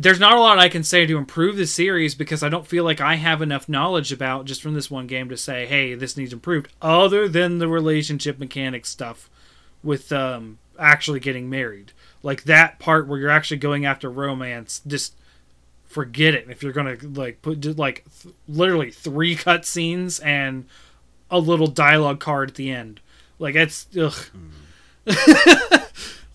[0.00, 2.84] there's not a lot I can say to improve the series because I don't feel
[2.84, 6.16] like I have enough knowledge about just from this one game to say, hey, this
[6.16, 6.72] needs improved.
[6.80, 9.28] Other than the relationship mechanic stuff
[9.82, 15.14] with um, actually getting married, like that part where you're actually going after romance, just
[15.84, 16.48] forget it.
[16.48, 20.64] If you're gonna like put like th- literally three cutscenes and
[21.30, 23.00] a little dialogue card at the end,
[23.38, 24.14] like it's ugh.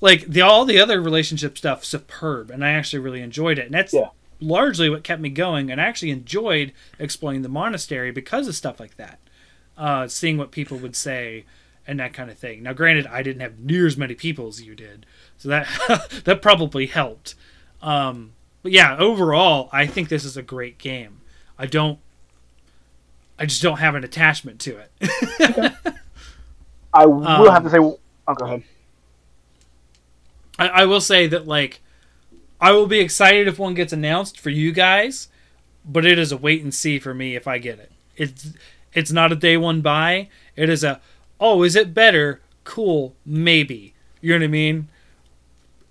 [0.06, 3.74] like the all the other relationship stuff superb and i actually really enjoyed it and
[3.74, 4.10] that's Yeah.
[4.40, 8.80] largely what kept me going and i actually enjoyed exploring the monastery because of stuff
[8.80, 9.20] like that
[9.78, 11.44] uh, seeing what people would say
[11.88, 14.62] and that kind of thing now granted i didn't have near as many people as
[14.62, 15.06] you did
[15.38, 15.68] so that
[16.26, 17.36] that probably helped
[17.82, 18.32] um,
[18.64, 21.20] but yeah overall i think this is a great game
[21.60, 22.00] i don't
[23.40, 25.74] i just don't have an attachment to it
[26.94, 27.78] I will Um, have to say.
[27.80, 28.64] Oh, go ahead.
[30.58, 31.82] I, I will say that like
[32.62, 35.28] I will be excited if one gets announced for you guys,
[35.86, 37.92] but it is a wait and see for me if I get it.
[38.16, 38.52] It's
[38.94, 40.30] it's not a day one buy.
[40.56, 41.02] It is a
[41.40, 42.42] oh, is it better?
[42.64, 43.94] Cool, maybe.
[44.22, 44.88] You know what I mean?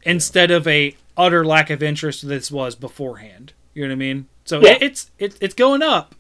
[0.03, 3.53] Instead of a utter lack of interest this was beforehand.
[3.75, 4.29] You know what I mean?
[4.45, 4.73] So Yeah.
[4.73, 6.15] it, it's it, it's going up,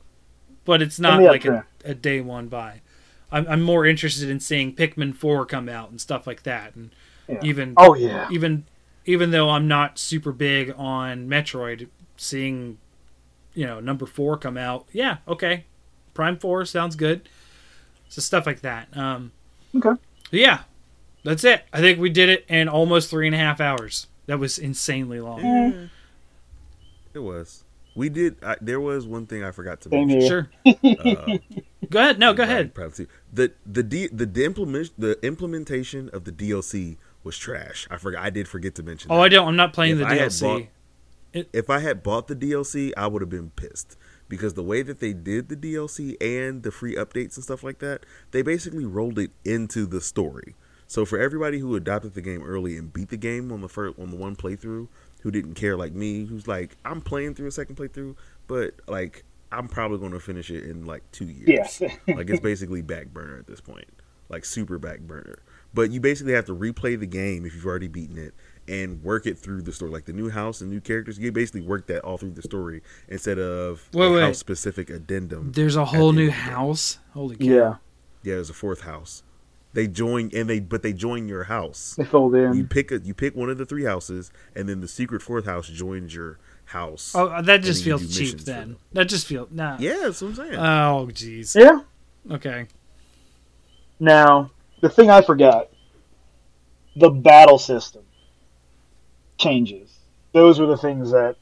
[0.64, 2.80] but it's not like a, a day one buy.
[3.32, 6.90] I'm, I'm more interested in seeing Pikmin four come out and stuff like that, and
[7.28, 7.40] Yeah.
[7.42, 8.28] even Oh yeah.
[8.30, 8.64] even
[9.06, 12.78] even though I'm not super big on Metroid, seeing
[13.54, 15.64] you know number four come out, yeah, okay,
[16.14, 17.28] Prime Four sounds good.
[18.08, 18.94] So stuff like that.
[18.96, 19.32] Um,
[19.76, 20.00] Okay.
[20.30, 20.60] yeah,
[21.24, 21.64] that's it.
[21.72, 24.06] I think we did it in almost three and a half hours.
[24.26, 25.40] That was insanely long.
[25.40, 25.90] Mm.
[27.12, 27.64] It was.
[27.96, 28.36] We did.
[28.42, 30.20] I, there was one thing I forgot to mention.
[30.20, 30.28] here.
[30.28, 30.48] Sure.
[30.84, 31.38] Uh,
[31.90, 32.18] Go ahead.
[32.18, 32.72] No, go ahead.
[32.74, 37.88] The the the the implement the implementation of the DLC was trash.
[37.90, 38.22] I forgot.
[38.24, 39.10] I did forget to mention.
[39.10, 39.22] Oh, that.
[39.22, 39.48] I don't.
[39.48, 40.40] I'm not playing If the I DLC.
[41.34, 43.96] bought- If I had bought the DLC, I would have been pissed
[44.28, 47.80] because the way that they did the DLC and the free updates and stuff like
[47.80, 50.54] that, they basically rolled it into the story.
[50.86, 53.98] So for everybody who adopted the game early and beat the game on the first
[53.98, 54.86] on the one playthrough,
[55.22, 58.14] who didn't care like me, who's like I'm playing through a second playthrough,
[58.46, 61.48] but like I'm probably going to finish it in like two years.
[61.48, 61.80] Yes.
[62.08, 63.88] like it's basically back burner at this point,
[64.28, 65.38] like super back burner.
[65.74, 68.32] But you basically have to replay the game if you've already beaten it
[68.68, 71.18] and work it through the story, like the new house and new characters.
[71.18, 74.20] You basically work that all through the story instead of Wait, a wait.
[74.22, 75.52] house specific addendum.
[75.52, 76.52] There's a whole new end of the game.
[76.54, 76.98] house.
[77.12, 77.44] Holy cow!
[77.44, 77.74] Yeah.
[78.22, 79.22] Yeah, there's a fourth house.
[79.74, 81.96] They join and they but they join your house.
[81.98, 82.54] They fold in.
[82.54, 85.46] You pick a you pick one of the three houses, and then the secret fourth
[85.46, 87.12] house joins your house.
[87.16, 88.38] Oh, uh, that just feels cheap.
[88.38, 89.76] Then that just feels nah.
[89.80, 90.54] yeah, that's what I'm saying.
[90.54, 91.60] Oh, jeez.
[91.60, 91.80] Yeah.
[92.32, 92.68] Okay.
[93.98, 94.50] Now,
[94.84, 95.70] the thing I forgot,
[96.94, 98.02] the battle system
[99.38, 99.90] changes.
[100.32, 101.36] Those were the things that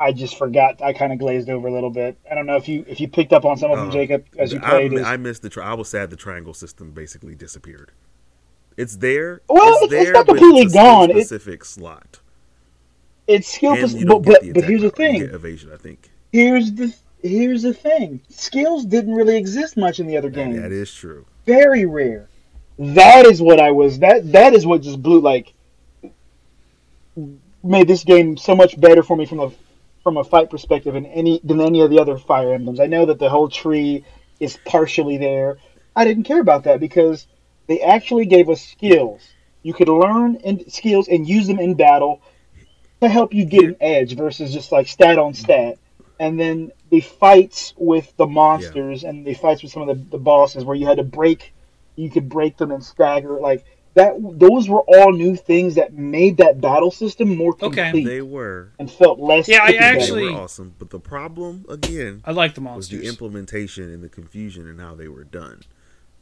[0.00, 0.80] I just forgot.
[0.80, 2.16] I kind of glazed over a little bit.
[2.30, 4.24] I don't know if you if you picked up on some of them, Uh, Jacob,
[4.38, 4.92] as you I, played.
[4.94, 5.50] is- I missed the.
[5.50, 7.92] Tri- I was sad the triangle system basically disappeared.
[8.78, 9.42] It's there.
[9.50, 11.10] Well, it's it's- it's not completely it's a gone.
[11.10, 12.20] It- Specific slot.
[13.26, 15.20] it's skill, pos- but but, but here's the thing.
[15.22, 15.70] evasion.
[15.74, 18.22] I think Here's the here's the thing.
[18.30, 20.56] Skills didn't really exist much in the other games.
[20.58, 21.26] that is true.
[21.44, 22.29] very rare.
[22.80, 23.98] That is what I was.
[23.98, 25.52] That that is what just blew like
[27.62, 29.52] made this game so much better for me from a
[30.02, 32.80] from a fight perspective than any than any of the other Fire Emblems.
[32.80, 34.06] I know that the whole tree
[34.40, 35.58] is partially there.
[35.94, 37.26] I didn't care about that because
[37.66, 39.28] they actually gave us skills.
[39.62, 42.22] You could learn in skills and use them in battle
[43.02, 45.76] to help you get an edge versus just like stat on stat.
[46.18, 50.18] And then the fights with the monsters and the fights with some of the, the
[50.18, 51.52] bosses where you had to break
[52.00, 53.64] you could break them and stagger like
[53.94, 57.80] that those were all new things that made that battle system more complete.
[57.88, 58.04] Okay.
[58.04, 58.72] They were.
[58.78, 60.74] and felt less Yeah, I actually- they were awesome.
[60.78, 62.92] But the problem again I like the monsters.
[62.92, 65.62] was the implementation and the confusion and how they were done.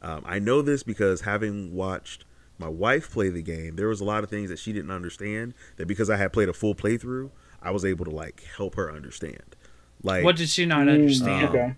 [0.01, 2.25] Um, I know this because having watched
[2.57, 5.53] my wife play the game, there was a lot of things that she didn't understand.
[5.77, 7.29] That because I had played a full playthrough,
[7.61, 9.55] I was able to like help her understand.
[10.01, 11.49] Like what did she not Mm, understand?
[11.49, 11.75] okay.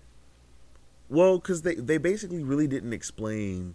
[1.10, 3.74] Well, because they they basically really didn't explain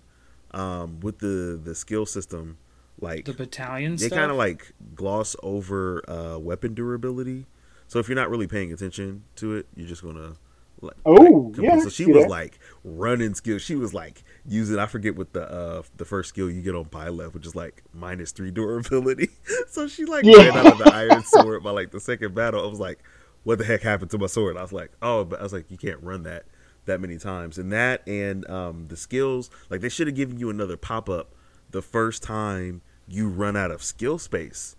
[0.51, 2.57] um, with the the skill system.
[2.99, 7.45] Like the battalion they kind of like gloss over uh, weapon durability.
[7.87, 10.33] So if you're not really paying attention to it, you're just gonna.
[10.79, 12.29] Like, Oh, like, yeah, So she see was that.
[12.29, 13.61] like running skills.
[13.63, 14.77] She was like using.
[14.79, 17.83] I forget what the uh the first skill you get on Byleth, which is like
[17.93, 19.29] minus three durability.
[19.69, 20.37] so she like Yeah.
[20.49, 22.63] ran out of the iron sword by like the second battle.
[22.63, 22.99] I was like,
[23.43, 24.57] what the heck happened to my sword?
[24.57, 26.45] I was like, oh, but I was like, you can't run that
[26.87, 27.57] that many times.
[27.57, 31.33] And that and um the skills, like they should have given you another pop up
[31.69, 34.75] the first time you run out of skill space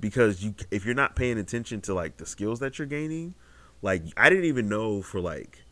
[0.00, 3.34] because you if you're not paying attention to like the skills that you're gaining
[3.82, 5.62] like i didn't even know for like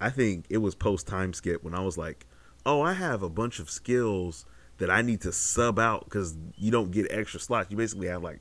[0.00, 2.26] i think it was post time skip when i was like
[2.64, 4.44] oh i have a bunch of skills
[4.78, 8.22] that i need to sub out because you don't get extra slots you basically have
[8.22, 8.40] like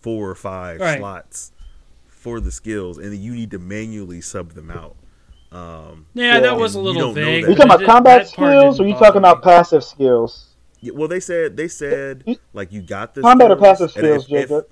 [0.00, 0.98] four or five Right.
[0.98, 1.52] slots
[2.06, 4.96] for the skills and then you need to manually sub them out
[5.54, 6.40] um Yeah, Yeah.
[6.40, 7.44] that was a little don't vague.
[7.44, 7.50] that.
[7.50, 10.46] you talking about combat skills, or didn't you talking about passive skills?
[10.80, 14.06] yeah, well they said they said like you got the Combat or skills, passive and
[14.06, 14.66] if- skills, if- Jacob?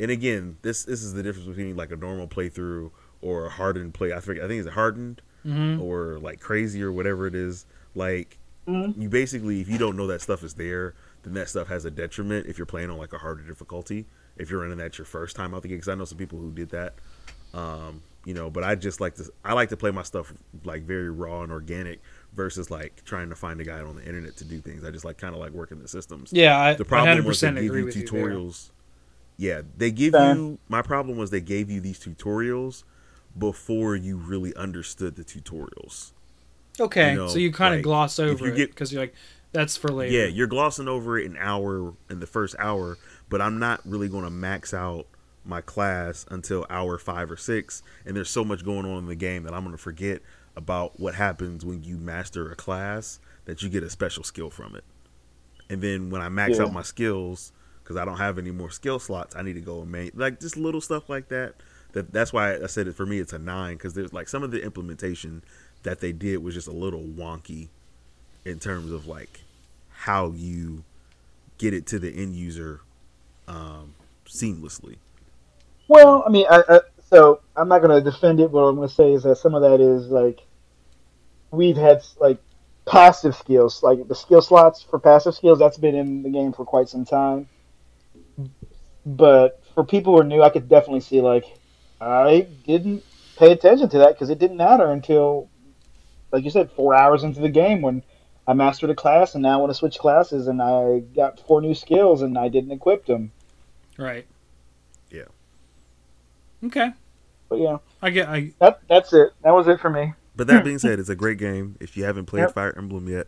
[0.00, 3.94] and again, this this is the difference between like a normal playthrough or a hardened
[3.94, 4.12] play.
[4.12, 5.80] I think I think it's hardened Mhm.
[5.80, 7.66] or like crazy or whatever it is.
[7.94, 9.00] Like Mhm.
[9.00, 10.94] you basically, if you don't know that stuff is there,
[11.24, 14.06] then that stuff has a detriment if you're playing on like a harder difficulty.
[14.36, 16.38] If you're running that your first time out the game, because I know some people
[16.38, 16.94] who did that.
[17.52, 20.32] Um, you know, but I just like to I like to play my stuff
[20.64, 22.00] like very raw and organic
[22.34, 24.84] versus like trying to find a guide on the internet to do things.
[24.84, 27.40] I just like kind of like working the systems Yeah, I, the I problem was
[27.40, 28.28] they give you with you there.
[28.30, 28.70] tutorials.
[29.36, 30.34] yeah, they give Fair.
[30.34, 30.58] you.
[30.68, 32.84] My problem was they gave you these tutorials
[33.38, 36.12] before you really understood the tutorials.
[36.80, 39.02] Okay, you know, so you kind of like, gloss over you it get- because you're
[39.02, 39.14] like,
[39.52, 40.12] that's for later.
[40.16, 42.96] Yeah, you're glossing over it an hour in the first hour,
[43.28, 45.06] but I'm not really going to max out
[45.44, 47.82] my class until hour five or six.
[48.06, 50.22] And there's so much going on in the game that I'm going to forget
[50.56, 54.76] about what happens when you master a class that you get a special skill from
[54.76, 54.84] it.
[55.70, 56.64] And then when I max Yeah.
[56.64, 59.80] out my skills, because I don't have any more skill slots, I need to go
[59.82, 61.54] and make like just little stuff like that.
[61.92, 63.18] That that's why I said it for me.
[63.18, 65.42] It's a nine because there's like some of the implementation
[65.82, 67.68] that they did was just a little wonky
[68.44, 69.40] in terms of like
[69.90, 70.84] how you
[71.58, 72.80] get it to the end user
[73.48, 73.94] um,
[74.26, 74.96] seamlessly.
[75.88, 78.50] Well, I mean, I, I, so I'm not going to defend it.
[78.50, 80.40] What I'm going to say is that some of that is like
[81.50, 82.38] we've had like
[82.86, 85.58] passive skills, like the skill slots for passive skills.
[85.58, 87.48] That's been in the game for quite some time.
[89.04, 91.44] But for people who are new, I could definitely see like
[92.00, 93.04] I didn't
[93.36, 95.48] pay attention to that because it didn't matter until,
[96.32, 98.02] like you said, four hours into the game when
[98.46, 101.60] I mastered a class, and now I want to switch classes, and I got four
[101.60, 103.30] new skills, and I didn't equip them.
[103.96, 104.26] Right.
[106.62, 106.66] Yeah.
[106.68, 106.90] Okay.
[107.48, 107.78] But yeah.
[108.00, 108.28] I get.
[108.28, 109.32] I That that's it.
[109.42, 110.14] That was it for me.
[110.34, 111.76] But that being said, it's a great game.
[111.80, 112.54] If you haven't played Yep.
[112.54, 113.26] Fire Emblem yet,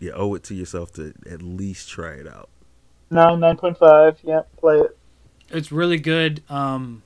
[0.00, 2.48] you owe it to yourself to at least try it out.
[3.10, 4.18] No, nine point five.
[4.24, 4.98] Yeah, play it.
[5.50, 6.42] it's really good.
[6.50, 7.02] Um,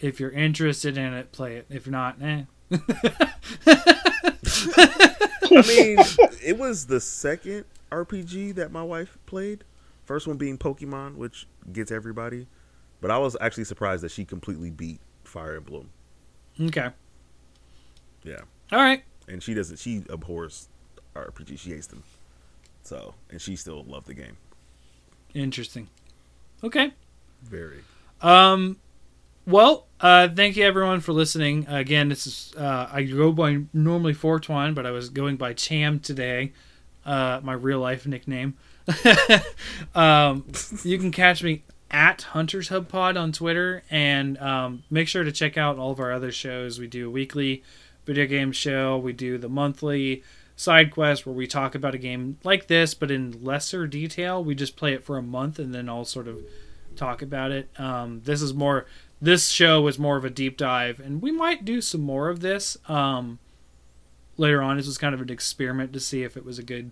[0.00, 1.66] if you're interested in it, play it.
[1.70, 2.42] If not, eh.
[2.72, 2.78] I
[5.68, 5.98] mean,
[6.44, 9.62] it was the second RPG that my wife played.
[10.04, 12.46] First one being Pokemon, which gets everybody.
[13.00, 15.90] But I was actually surprised that she completely beat Fire Emblem.
[16.60, 16.90] okay.
[18.22, 18.40] Yeah.
[18.72, 19.02] All right.
[19.28, 20.68] And she doesn't she abhors
[21.14, 21.58] RPG.
[21.58, 22.02] She hates them.
[22.82, 24.36] So and she still loved the game.
[25.34, 25.88] Interesting.
[26.64, 26.92] Okay.
[27.42, 27.80] Very.
[28.22, 28.78] Um,
[29.46, 31.66] well, uh, thank you everyone for listening.
[31.68, 36.00] Again, this is uh, I go by normally Fortwine, but I was going by Cham
[36.00, 36.52] today,
[37.04, 38.54] uh, my real life nickname.
[39.94, 40.44] um,
[40.82, 45.32] you can catch me at Hunters Hub Pod on Twitter, and um, make sure to
[45.32, 46.78] check out all of our other shows.
[46.78, 47.62] We do a weekly
[48.04, 48.96] video game show.
[48.96, 50.22] We do the monthly
[50.56, 54.42] side quest where we talk about a game like this, but in lesser detail.
[54.42, 56.38] We just play it for a month and then all sort of
[56.96, 57.68] talk about it.
[57.78, 58.86] Um, this is more.
[59.20, 62.40] This show was more of a deep dive, and we might do some more of
[62.40, 63.38] this um,
[64.36, 64.76] later on.
[64.76, 66.90] This was kind of an experiment to see if it was a good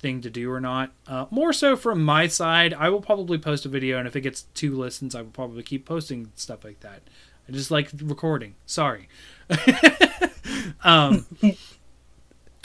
[0.00, 0.92] thing to do or not.
[1.06, 4.22] Uh, more so from my side, I will probably post a video, and if it
[4.22, 7.02] gets two listens, I will probably keep posting stuff like that.
[7.48, 8.54] I just like recording.
[8.66, 9.08] Sorry.
[10.84, 11.26] um,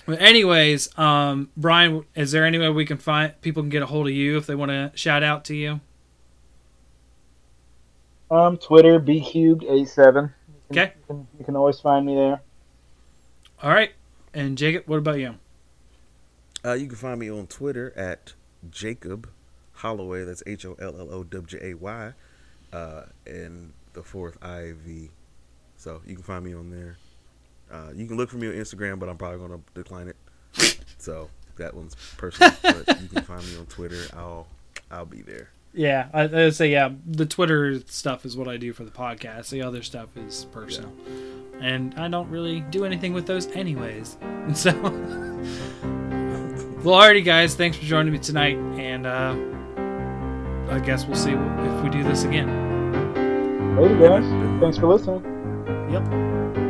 [0.06, 3.88] but anyways, um, Brian, is there any way we can find people can get a
[3.88, 5.82] hold of you if they want to shout out to you?
[8.32, 10.34] Um, Twitter b cubed eight seven.
[10.72, 10.94] Okay.
[10.98, 12.42] You can, you can always find me there.
[13.62, 13.92] All right.
[14.34, 15.36] And Jacob, what about you?
[16.66, 18.34] Uh, you can find me on Twitter at
[18.70, 19.30] Jacob
[19.74, 20.24] Holloway.
[20.24, 22.14] That's H O L L O W J A Y.
[22.74, 25.10] Uh, and the fourth I V.
[25.78, 26.98] So you can find me on there.
[27.72, 30.78] Uh, you can look for me on Instagram, but I'm probably gonna decline it.
[30.98, 32.52] So that one's personal.
[32.62, 34.02] but you can find me on Twitter.
[34.16, 34.48] I'll
[34.90, 35.50] I'll be there.
[35.74, 36.90] Yeah, I, I say yeah.
[37.06, 39.50] The Twitter stuff is what I do for the podcast.
[39.50, 40.92] The other stuff is personal,
[41.60, 44.18] and I don't really do anything with those anyways.
[44.54, 44.72] So,
[46.86, 47.56] well, alrighty, guys.
[47.56, 49.36] Thanks for joining me tonight, and uh,
[50.72, 52.48] I guess we'll see if we do this again.
[53.76, 54.62] Later, guys.
[54.62, 55.24] Thanks for listening.
[55.92, 56.65] Yep.